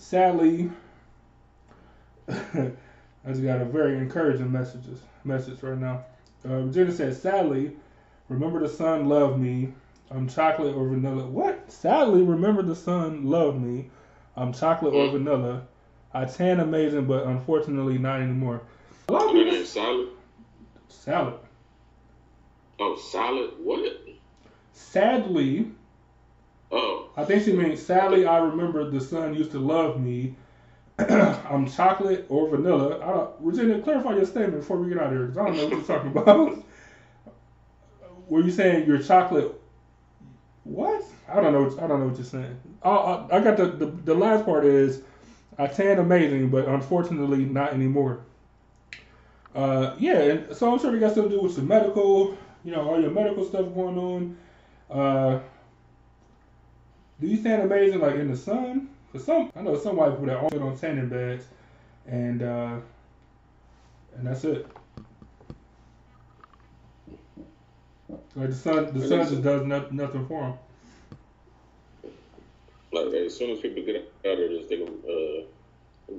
sadly, 0.00 0.70
I 2.28 2.72
just 3.28 3.42
got 3.42 3.60
a 3.60 3.64
very 3.66 3.98
encouraging 3.98 4.50
messages 4.50 5.00
message 5.24 5.62
right 5.62 5.78
now. 5.78 6.04
Uh, 6.48 6.54
Regina 6.62 6.90
said, 6.90 7.14
sadly, 7.14 7.76
remember 8.28 8.60
the 8.60 8.68
sun 8.68 9.08
loved 9.08 9.38
me. 9.38 9.72
I'm 10.10 10.26
chocolate 10.26 10.74
or 10.74 10.88
vanilla. 10.88 11.26
What? 11.26 11.70
Sadly, 11.70 12.22
remember 12.22 12.62
the 12.62 12.74
sun 12.74 13.26
loved 13.26 13.60
me. 13.60 13.90
I'm 14.36 14.52
chocolate 14.52 14.94
or 14.94 15.10
vanilla. 15.10 15.62
I 16.14 16.24
tan 16.24 16.58
amazing, 16.60 17.04
but 17.04 17.26
unfortunately 17.26 17.98
not 17.98 18.20
anymore. 18.20 18.62
A 19.08 19.12
lot 19.12 19.24
of 19.24 19.28
And 19.30 19.38
that 19.38 19.44
people 19.44 19.58
ain't 19.58 19.68
salad. 19.68 20.08
salad. 20.88 21.34
Oh, 22.80 22.96
salad. 22.96 23.50
What? 23.62 24.00
Sadly, 24.72 25.70
Oh, 26.70 27.10
I 27.16 27.24
think 27.24 27.44
she 27.44 27.52
means 27.52 27.80
sadly. 27.84 28.26
I 28.26 28.38
remember 28.38 28.88
the 28.90 29.00
sun 29.00 29.34
used 29.34 29.50
to 29.52 29.58
love 29.58 30.00
me. 30.00 30.36
I'm 30.98 31.68
chocolate 31.68 32.26
or 32.28 32.48
vanilla. 32.48 33.00
I 33.02 33.10
don't. 33.12 33.30
Regina, 33.40 33.80
clarify 33.80 34.14
your 34.16 34.26
statement 34.26 34.60
before 34.60 34.78
we 34.78 34.88
get 34.88 34.98
out 34.98 35.06
of 35.06 35.12
here, 35.12 35.26
because 35.26 35.38
I 35.38 35.46
don't 35.46 35.56
know 35.56 35.64
what 35.64 35.72
you're 35.72 35.82
talking 35.82 36.10
about. 36.10 36.64
Were 38.28 38.40
you 38.40 38.50
saying 38.50 38.86
you're 38.86 39.02
chocolate? 39.02 39.60
What? 40.64 41.02
I 41.28 41.40
don't 41.40 41.52
know. 41.52 41.66
I 41.82 41.86
don't 41.86 42.00
know 42.00 42.06
what 42.06 42.16
you're 42.16 42.24
saying. 42.24 42.60
I, 42.82 42.90
I, 42.90 43.36
I 43.36 43.40
got 43.40 43.56
the, 43.56 43.66
the 43.66 43.86
the 43.86 44.14
last 44.14 44.44
part 44.44 44.64
is 44.64 45.02
I 45.58 45.66
tan 45.66 45.98
amazing, 45.98 46.50
but 46.50 46.68
unfortunately 46.68 47.44
not 47.44 47.72
anymore. 47.72 48.20
Uh, 49.54 49.96
yeah, 49.98 50.52
so 50.52 50.72
I'm 50.72 50.78
sure 50.78 50.94
it 50.94 51.00
got 51.00 51.14
something 51.14 51.30
to 51.32 51.36
do 51.36 51.42
with 51.42 51.54
some 51.54 51.66
medical, 51.66 52.36
you 52.64 52.70
know, 52.70 52.88
all 52.88 53.00
your 53.00 53.10
medical 53.10 53.44
stuff 53.44 53.66
going 53.74 53.98
on. 53.98 54.36
Uh, 54.88 55.40
do 57.20 57.26
you 57.26 57.36
stand 57.36 57.62
amazing 57.62 58.00
like 58.00 58.14
in 58.14 58.30
the 58.30 58.36
sun? 58.36 58.88
Cause 59.12 59.24
some 59.24 59.50
I 59.56 59.62
know 59.62 59.76
some 59.76 59.96
white 59.96 60.10
people 60.10 60.26
that 60.26 60.38
only 60.38 60.50
sit 60.50 60.62
on 60.62 60.78
tanning 60.78 61.08
beds, 61.08 61.44
and 62.06 62.42
uh, 62.42 62.76
and 64.16 64.26
that's 64.26 64.44
it. 64.44 64.66
Like 68.34 68.48
the 68.50 68.54
sun, 68.54 68.98
the 68.98 69.06
sun 69.06 69.28
just 69.28 69.42
does 69.42 69.66
not, 69.66 69.92
nothing 69.92 70.26
for 70.26 70.58
them. 72.02 72.10
like 72.92 73.12
as 73.14 73.36
soon 73.36 73.50
as 73.50 73.60
people 73.60 73.84
get 73.84 73.96
out 73.96 74.38
of 74.38 74.50
this, 74.50 74.68
they 74.68 74.78
gonna 74.78 74.90
uh, 74.90 75.42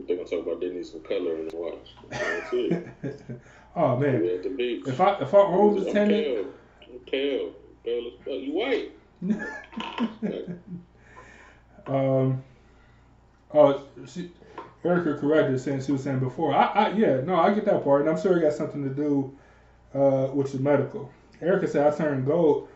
they 0.08 0.16
gonna 0.16 0.28
talk 0.28 0.46
about 0.46 0.60
they 0.60 0.70
need 0.70 0.86
some 0.86 1.02
color 1.02 1.38
in 1.38 1.48
the 1.48 1.56
watch. 1.56 1.96
That's 2.10 2.54
it. 2.54 2.88
oh 3.76 3.98
man, 3.98 4.22
We 4.22 4.36
at 4.36 4.44
the 4.44 4.50
beach. 4.50 4.88
if 4.88 5.00
I 5.00 5.16
if 5.20 5.34
I 5.34 5.38
owned 5.38 5.86
the 5.86 5.92
tanning, 5.92 6.24
pale. 6.24 6.46
I'm 6.84 7.00
pale. 7.00 7.54
Pale 7.84 8.08
as 8.08 8.14
fuck. 8.26 8.28
You 8.28 8.54
white. 8.54 8.92
um, 11.88 12.44
oh, 13.54 13.84
she, 14.08 14.32
Erica 14.84 15.20
corrected 15.20 15.60
saying 15.60 15.82
she 15.82 15.92
was 15.92 16.04
saying 16.04 16.20
before. 16.20 16.54
I, 16.54 16.66
I 16.66 16.90
yeah, 16.94 17.22
no, 17.22 17.36
I 17.36 17.54
get 17.54 17.66
that 17.66 17.84
part, 17.84 18.02
and 18.02 18.10
I'm 18.10 18.22
sure 18.22 18.38
it 18.38 18.42
got 18.42 18.54
something 18.54 18.84
to 18.84 18.90
do 18.90 19.38
uh, 19.94 20.30
with 20.34 20.54
your 20.54 20.62
medical. 20.62 21.12
Erica 21.42 21.68
said 21.68 21.92
I 21.92 21.96
turned 21.96 22.26
gold. 22.26 22.68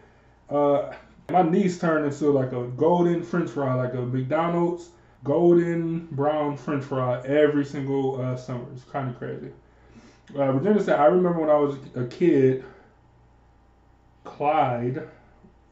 Uh, 0.50 0.94
my 1.30 1.42
niece 1.42 1.80
turned 1.80 2.06
into 2.06 2.30
like 2.30 2.52
a 2.52 2.64
golden 2.68 3.24
French 3.24 3.50
fry, 3.50 3.74
like 3.74 3.94
a 3.94 4.02
McDonald's 4.02 4.90
golden 5.24 6.06
brown 6.12 6.56
French 6.56 6.84
fry 6.84 7.20
every 7.26 7.66
single 7.66 8.22
uh, 8.22 8.38
summer. 8.38 8.66
It's 8.74 8.84
kind 8.86 9.10
of 9.10 9.18
crazy. 9.18 9.52
Uh, 10.36 10.52
Virginia 10.54 10.82
said 10.84 11.00
I 11.00 11.06
remember 11.06 11.40
when 11.42 11.50
I 11.50 11.58
was 11.58 11.76
a 11.96 12.06
kid. 12.06 12.64
Clyde. 14.24 15.08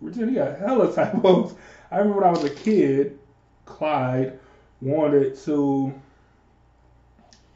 Virginia 0.02 0.58
hella 0.60 0.94
typos. 0.96 1.56
I 1.92 1.98
remember 2.00 2.22
when 2.22 2.30
I 2.30 2.32
was 2.32 2.44
a 2.44 2.54
kid, 2.54 3.20
Clyde 3.66 4.40
wanted 4.82 5.38
to, 5.40 5.94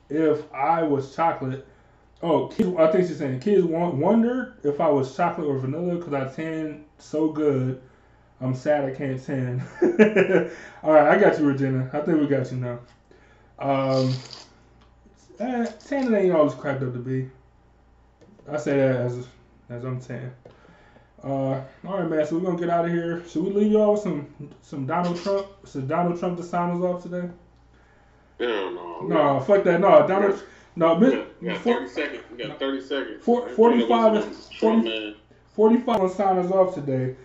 if 0.10 0.52
I 0.54 0.84
was 0.84 1.16
chocolate, 1.16 1.68
oh, 2.22 2.48
kids, 2.48 2.70
I 2.78 2.92
think 2.92 3.08
she's 3.08 3.18
saying 3.18 3.40
kids 3.40 3.66
want, 3.66 3.96
wondered 3.96 4.56
if 4.64 4.80
I 4.80 4.90
was 4.90 5.16
chocolate 5.16 5.48
or 5.48 5.58
vanilla 5.60 5.96
because 5.96 6.14
I 6.14 6.28
tan 6.34 6.86
so 6.98 7.30
good. 7.30 7.82
I'm 8.40 8.54
sad 8.54 8.86
I 8.86 8.92
can't 8.92 9.24
tan. 9.24 9.64
All 10.84 10.94
right, 10.94 11.10
I 11.10 11.20
got 11.20 11.40
you, 11.40 11.46
Regina. 11.46 11.90
I 11.92 12.02
think 12.02 12.20
we 12.20 12.28
got 12.28 12.52
you 12.52 12.58
now. 12.58 12.80
Um, 13.60 14.14
eh, 15.40 15.66
tanning 15.88 16.14
ain't 16.14 16.36
always 16.36 16.54
cracked 16.54 16.84
up 16.84 16.94
to 16.94 17.00
be. 17.00 17.30
I 18.50 18.58
say 18.58 18.78
that 18.78 18.96
as 18.98 19.28
as 19.70 19.84
I'm 19.84 20.00
tan. 20.00 20.32
Uh, 21.24 21.28
all 21.30 21.64
right, 22.00 22.10
man. 22.10 22.26
So 22.28 22.38
we're 22.38 22.46
gonna 22.46 22.60
get 22.60 22.70
out 22.70 22.86
of 22.86 22.92
here. 22.92 23.24
Should 23.28 23.44
we 23.44 23.50
leave 23.52 23.72
y'all 23.72 23.94
with 23.94 24.02
some 24.02 24.28
some 24.62 24.86
Donald 24.86 25.18
Trump? 25.22 25.48
Some 25.66 25.88
Donald 25.88 26.20
Trump 26.20 26.38
to 26.38 26.44
sign 26.44 26.70
us 26.78 26.82
off 26.84 27.04
today? 27.04 27.30
Hell 28.40 28.72
no. 28.72 29.02
No, 29.02 29.40
fuck 29.40 29.64
that. 29.64 29.80
No, 29.80 30.08
Donald 30.08 30.42
No, 30.76 30.94
We 30.94 31.08
Miss, 31.08 31.14
got, 31.16 31.42
we 31.42 31.48
got 31.48 31.58
four- 31.58 31.74
30 31.80 31.90
seconds. 31.90 32.24
We 32.32 32.38
got 32.38 32.60
30 32.60 32.82
seconds. 32.82 33.24
Four- 33.24 33.50
45 33.50 34.16
is- 34.16 34.50
40 34.60 35.18
45 35.56 36.00
will 36.02 36.10
sign 36.10 36.38
us 36.38 36.52
off 36.52 36.76
today. 36.76 37.16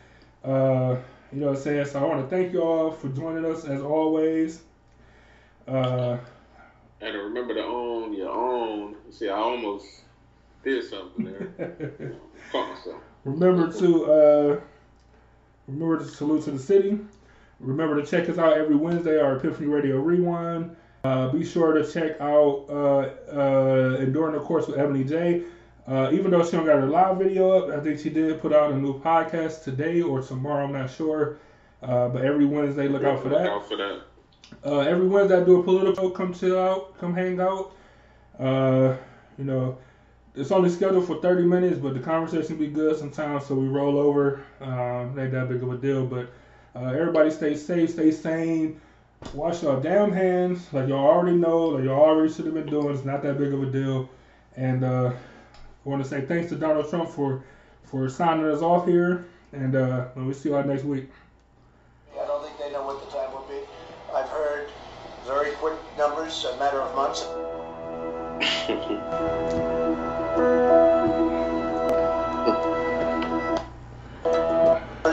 Uh, 0.42 0.96
you 1.30 1.40
know 1.40 1.48
what 1.48 1.56
I'm 1.58 1.62
saying? 1.62 1.84
So 1.84 2.00
I 2.00 2.04
want 2.04 2.28
to 2.28 2.34
thank 2.34 2.52
you 2.54 2.62
all 2.62 2.90
for 2.92 3.08
joining 3.08 3.44
us 3.44 3.64
as 3.66 3.82
always. 3.82 4.62
Uh, 5.68 6.16
And 7.02 7.14
remember 7.16 7.52
to 7.54 7.62
own 7.62 8.14
your 8.14 8.30
own. 8.30 8.96
See, 9.10 9.28
I 9.28 9.34
almost 9.36 9.86
did 10.64 10.84
something 10.88 11.24
there. 11.26 12.12
Caught 12.52 12.68
myself. 12.70 13.02
Remember 13.24 13.72
to 13.72 14.12
uh, 14.12 14.60
remember 15.68 15.98
to 15.98 16.04
salute 16.04 16.44
to 16.44 16.50
the 16.52 16.58
city. 16.58 16.98
Remember 17.60 18.00
to 18.00 18.06
check 18.06 18.28
us 18.28 18.38
out 18.38 18.56
every 18.58 18.74
Wednesday, 18.76 19.20
our 19.20 19.36
Epiphany 19.36 19.68
Radio 19.68 19.98
Rewind. 19.98 20.74
Uh, 21.04 21.28
be 21.28 21.44
sure 21.44 21.72
to 21.72 21.90
check 21.92 22.20
out 22.20 22.66
uh, 22.68 23.10
uh, 23.32 23.96
Enduring 24.00 24.34
the 24.34 24.40
Course 24.40 24.66
with 24.66 24.78
Ebony 24.78 25.04
J. 25.04 25.42
Uh, 25.86 26.10
even 26.12 26.30
though 26.30 26.44
she 26.44 26.52
don't 26.52 26.66
got 26.66 26.78
her 26.80 26.86
live 26.86 27.18
video 27.18 27.50
up, 27.50 27.70
I 27.76 27.82
think 27.82 27.98
she 27.98 28.08
did 28.10 28.40
put 28.40 28.52
out 28.52 28.72
a 28.72 28.76
new 28.76 29.00
podcast 29.00 29.64
today 29.64 30.00
or 30.00 30.22
tomorrow. 30.22 30.64
I'm 30.64 30.72
not 30.72 30.90
sure. 30.90 31.38
Uh, 31.82 32.08
but 32.08 32.24
every 32.24 32.46
Wednesday, 32.46 32.86
look 32.86 33.02
out 33.02 33.20
for 33.22 33.30
Look 33.30 33.38
that. 33.38 33.48
out 33.50 33.68
for 33.68 33.76
that. 33.76 34.02
Uh, 34.64 34.78
every 34.80 35.08
Wednesday 35.08 35.40
I 35.40 35.44
do 35.44 35.58
a 35.58 35.62
political. 35.64 36.10
Come 36.10 36.32
chill 36.32 36.58
out. 36.58 36.96
Come 37.00 37.14
hang 37.14 37.40
out. 37.40 37.74
Uh, 38.38 38.96
you 39.38 39.44
know, 39.44 39.78
it's 40.34 40.50
only 40.50 40.70
scheduled 40.70 41.06
for 41.06 41.20
30 41.20 41.44
minutes, 41.44 41.78
but 41.78 41.94
the 41.94 42.00
conversation 42.00 42.56
be 42.56 42.68
good 42.68 42.96
sometimes, 42.96 43.46
so 43.46 43.54
we 43.54 43.68
roll 43.68 43.98
over. 43.98 44.42
Um, 44.60 45.18
ain't 45.18 45.32
that 45.32 45.48
big 45.48 45.62
of 45.62 45.70
a 45.70 45.76
deal, 45.76 46.06
but 46.06 46.32
uh, 46.74 46.86
everybody 46.86 47.30
stay 47.30 47.54
safe, 47.54 47.90
stay 47.90 48.10
sane. 48.10 48.80
Wash 49.34 49.62
your 49.62 49.80
damn 49.80 50.10
hands, 50.10 50.72
like 50.72 50.88
y'all 50.88 51.06
already 51.06 51.36
know, 51.36 51.66
like 51.68 51.84
y'all 51.84 52.00
already 52.00 52.32
should 52.32 52.46
have 52.46 52.54
been 52.54 52.66
doing. 52.66 52.94
It's 52.94 53.04
not 53.04 53.22
that 53.22 53.38
big 53.38 53.52
of 53.52 53.62
a 53.62 53.70
deal. 53.70 54.08
And 54.56 54.82
uh, 54.84 55.12
I 55.12 55.88
want 55.88 56.02
to 56.02 56.08
say 56.08 56.22
thanks 56.22 56.48
to 56.48 56.56
Donald 56.56 56.88
Trump 56.90 57.08
for 57.08 57.44
for 57.84 58.08
signing 58.08 58.46
us 58.46 58.62
off 58.62 58.86
here, 58.86 59.26
and 59.52 59.76
uh, 59.76 60.06
we'll 60.16 60.32
see 60.34 60.48
y'all 60.48 60.64
next 60.64 60.84
week. 60.84 61.10
I 62.14 62.26
don't 62.26 62.42
think 62.42 62.58
they 62.58 62.72
know 62.72 62.84
what 62.84 63.04
the 63.04 63.10
time 63.16 63.30
will 63.32 63.46
be. 63.48 63.60
I've 64.12 64.28
heard 64.28 64.70
very 65.26 65.52
quick 65.52 65.74
numbers, 65.96 66.44
a 66.44 66.56
matter 66.56 66.80
of 66.80 66.94
months. 66.96 67.22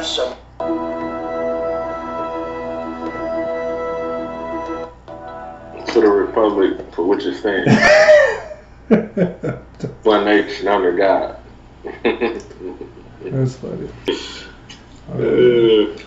Some- 0.04 0.36
To 5.88 6.02
the 6.02 6.08
republic 6.08 6.94
for 6.94 7.06
which 7.08 7.26
it 7.26 7.36
stands. 7.36 7.74
One 10.04 10.26
nation 10.26 10.68
under 10.68 10.96
God. 10.96 11.38
That's 12.04 13.56
funny. 13.56 13.90
Uh, 15.12 15.98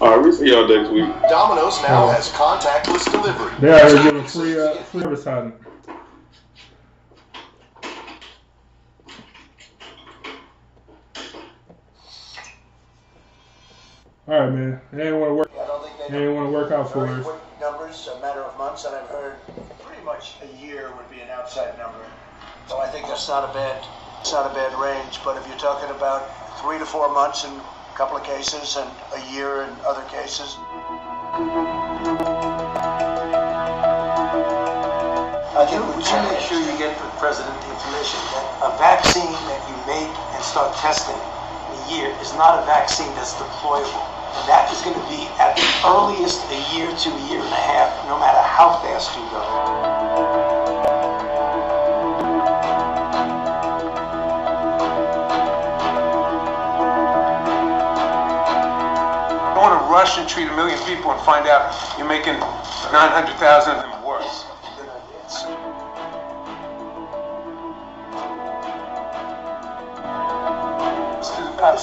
all 0.00 0.10
right, 0.10 0.22
we'll 0.22 0.32
see 0.32 0.50
y'all 0.52 0.68
next 0.68 0.90
week. 0.90 1.08
Domino's 1.28 1.82
now 1.82 2.08
has 2.08 2.30
contactless 2.30 3.10
delivery. 3.10 3.52
They 3.60 3.72
out 3.72 3.88
here 3.90 4.02
giving 4.04 4.24
free 4.24 4.58
uh, 4.58 4.74
free 4.84 5.02
advertising. 5.02 5.52
All 14.26 14.40
right, 14.40 14.48
man. 14.48 14.80
They 14.90 15.08
ain't 15.08 15.20
want 15.20 15.30
to 15.30 15.34
work. 15.34 15.50
I 15.52 15.66
don't 15.66 15.84
think 15.84 15.98
they 16.00 16.08
They 16.08 16.24
ain't 16.24 16.34
want 16.34 16.48
to 16.48 16.52
work 16.52 16.72
out 16.72 16.90
for 16.90 17.06
us. 17.06 17.26
numbers, 17.60 18.08
a 18.08 18.18
matter 18.20 18.40
of 18.40 18.56
months, 18.56 18.86
and 18.86 18.96
I've 18.96 19.08
heard 19.08 19.36
pretty 19.84 20.02
much 20.02 20.36
a 20.40 20.48
year 20.64 20.88
would 20.96 21.10
be 21.10 21.20
an 21.20 21.28
outside 21.28 21.76
number. 21.76 22.00
So 22.66 22.80
I 22.80 22.88
think 22.88 23.06
that's 23.06 23.28
not 23.28 23.44
a 23.44 23.52
bad, 23.52 23.84
it's 24.20 24.32
not 24.32 24.50
a 24.50 24.54
bad 24.54 24.72
range. 24.80 25.20
But 25.24 25.36
if 25.36 25.46
you're 25.46 25.60
talking 25.60 25.90
about 25.94 26.24
three 26.62 26.78
to 26.78 26.86
four 26.86 27.12
months 27.12 27.44
in 27.44 27.52
a 27.52 27.96
couple 27.96 28.16
of 28.16 28.24
cases 28.24 28.76
and 28.80 28.88
a 29.12 29.20
year 29.36 29.68
in 29.68 29.70
other 29.84 30.08
cases. 30.08 30.56
I 35.52 35.68
think 35.68 35.84
would 35.84 36.00
you 36.00 36.20
make 36.32 36.40
sure 36.40 36.56
you 36.64 36.72
get 36.80 36.96
the 36.96 37.08
president 37.20 37.52
the 37.60 37.68
information 37.76 38.20
that 38.32 38.44
a 38.64 38.70
vaccine 38.80 39.36
that 39.52 39.60
you 39.68 39.76
make 39.84 40.12
and 40.32 40.42
start 40.42 40.72
testing 40.80 41.12
in 41.12 41.20
a 41.20 41.33
year 41.90 42.08
is 42.20 42.32
not 42.34 42.62
a 42.62 42.66
vaccine 42.66 43.12
that's 43.14 43.34
deployable. 43.34 44.04
And 44.36 44.48
that 44.48 44.70
is 44.72 44.82
going 44.82 44.98
to 44.98 45.06
be 45.08 45.28
at 45.38 45.56
the 45.56 45.66
earliest 45.86 46.42
a 46.50 46.60
year 46.74 46.88
to 46.90 47.08
a 47.10 47.22
year 47.30 47.40
and 47.40 47.52
a 47.52 47.64
half, 47.72 47.90
no 48.08 48.18
matter 48.18 48.42
how 48.42 48.80
fast 48.82 49.14
you 49.16 49.22
go. 49.30 49.42
don't 59.54 59.70
want 59.70 59.80
to 59.80 59.90
rush 59.90 60.18
and 60.18 60.28
treat 60.28 60.48
a 60.48 60.56
million 60.56 60.78
people 60.84 61.10
and 61.12 61.20
find 61.22 61.46
out 61.46 61.72
you're 61.96 62.08
making 62.08 62.34
900,000 62.34 63.76
of 63.76 63.82
them 63.82 64.04
worse. 64.04 64.44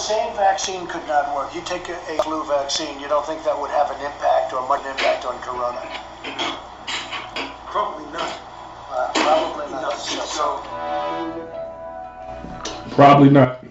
Same 0.02 0.36
vaccine 0.36 0.88
could 0.88 1.06
not 1.06 1.36
work. 1.36 1.54
You 1.54 1.62
take 1.62 1.88
a, 1.88 1.94
a 1.94 2.18
flu 2.24 2.44
vaccine, 2.46 3.00
you 3.00 3.08
don't 3.08 3.26
think 3.26 3.44
that 3.44 3.58
would 3.58 3.70
have 3.70 3.92
an 3.92 4.02
impact 4.02 4.52
or 4.52 4.68
much 4.68 4.84
impact 4.84 5.26
on 5.26 5.38
corona? 5.46 5.78
Probably 7.70 8.12
not. 8.12 8.40
Uh, 8.90 9.12
probably 9.14 9.72
not. 9.72 9.94
So 9.94 10.58
Probably 12.96 13.30
not. 13.30 13.64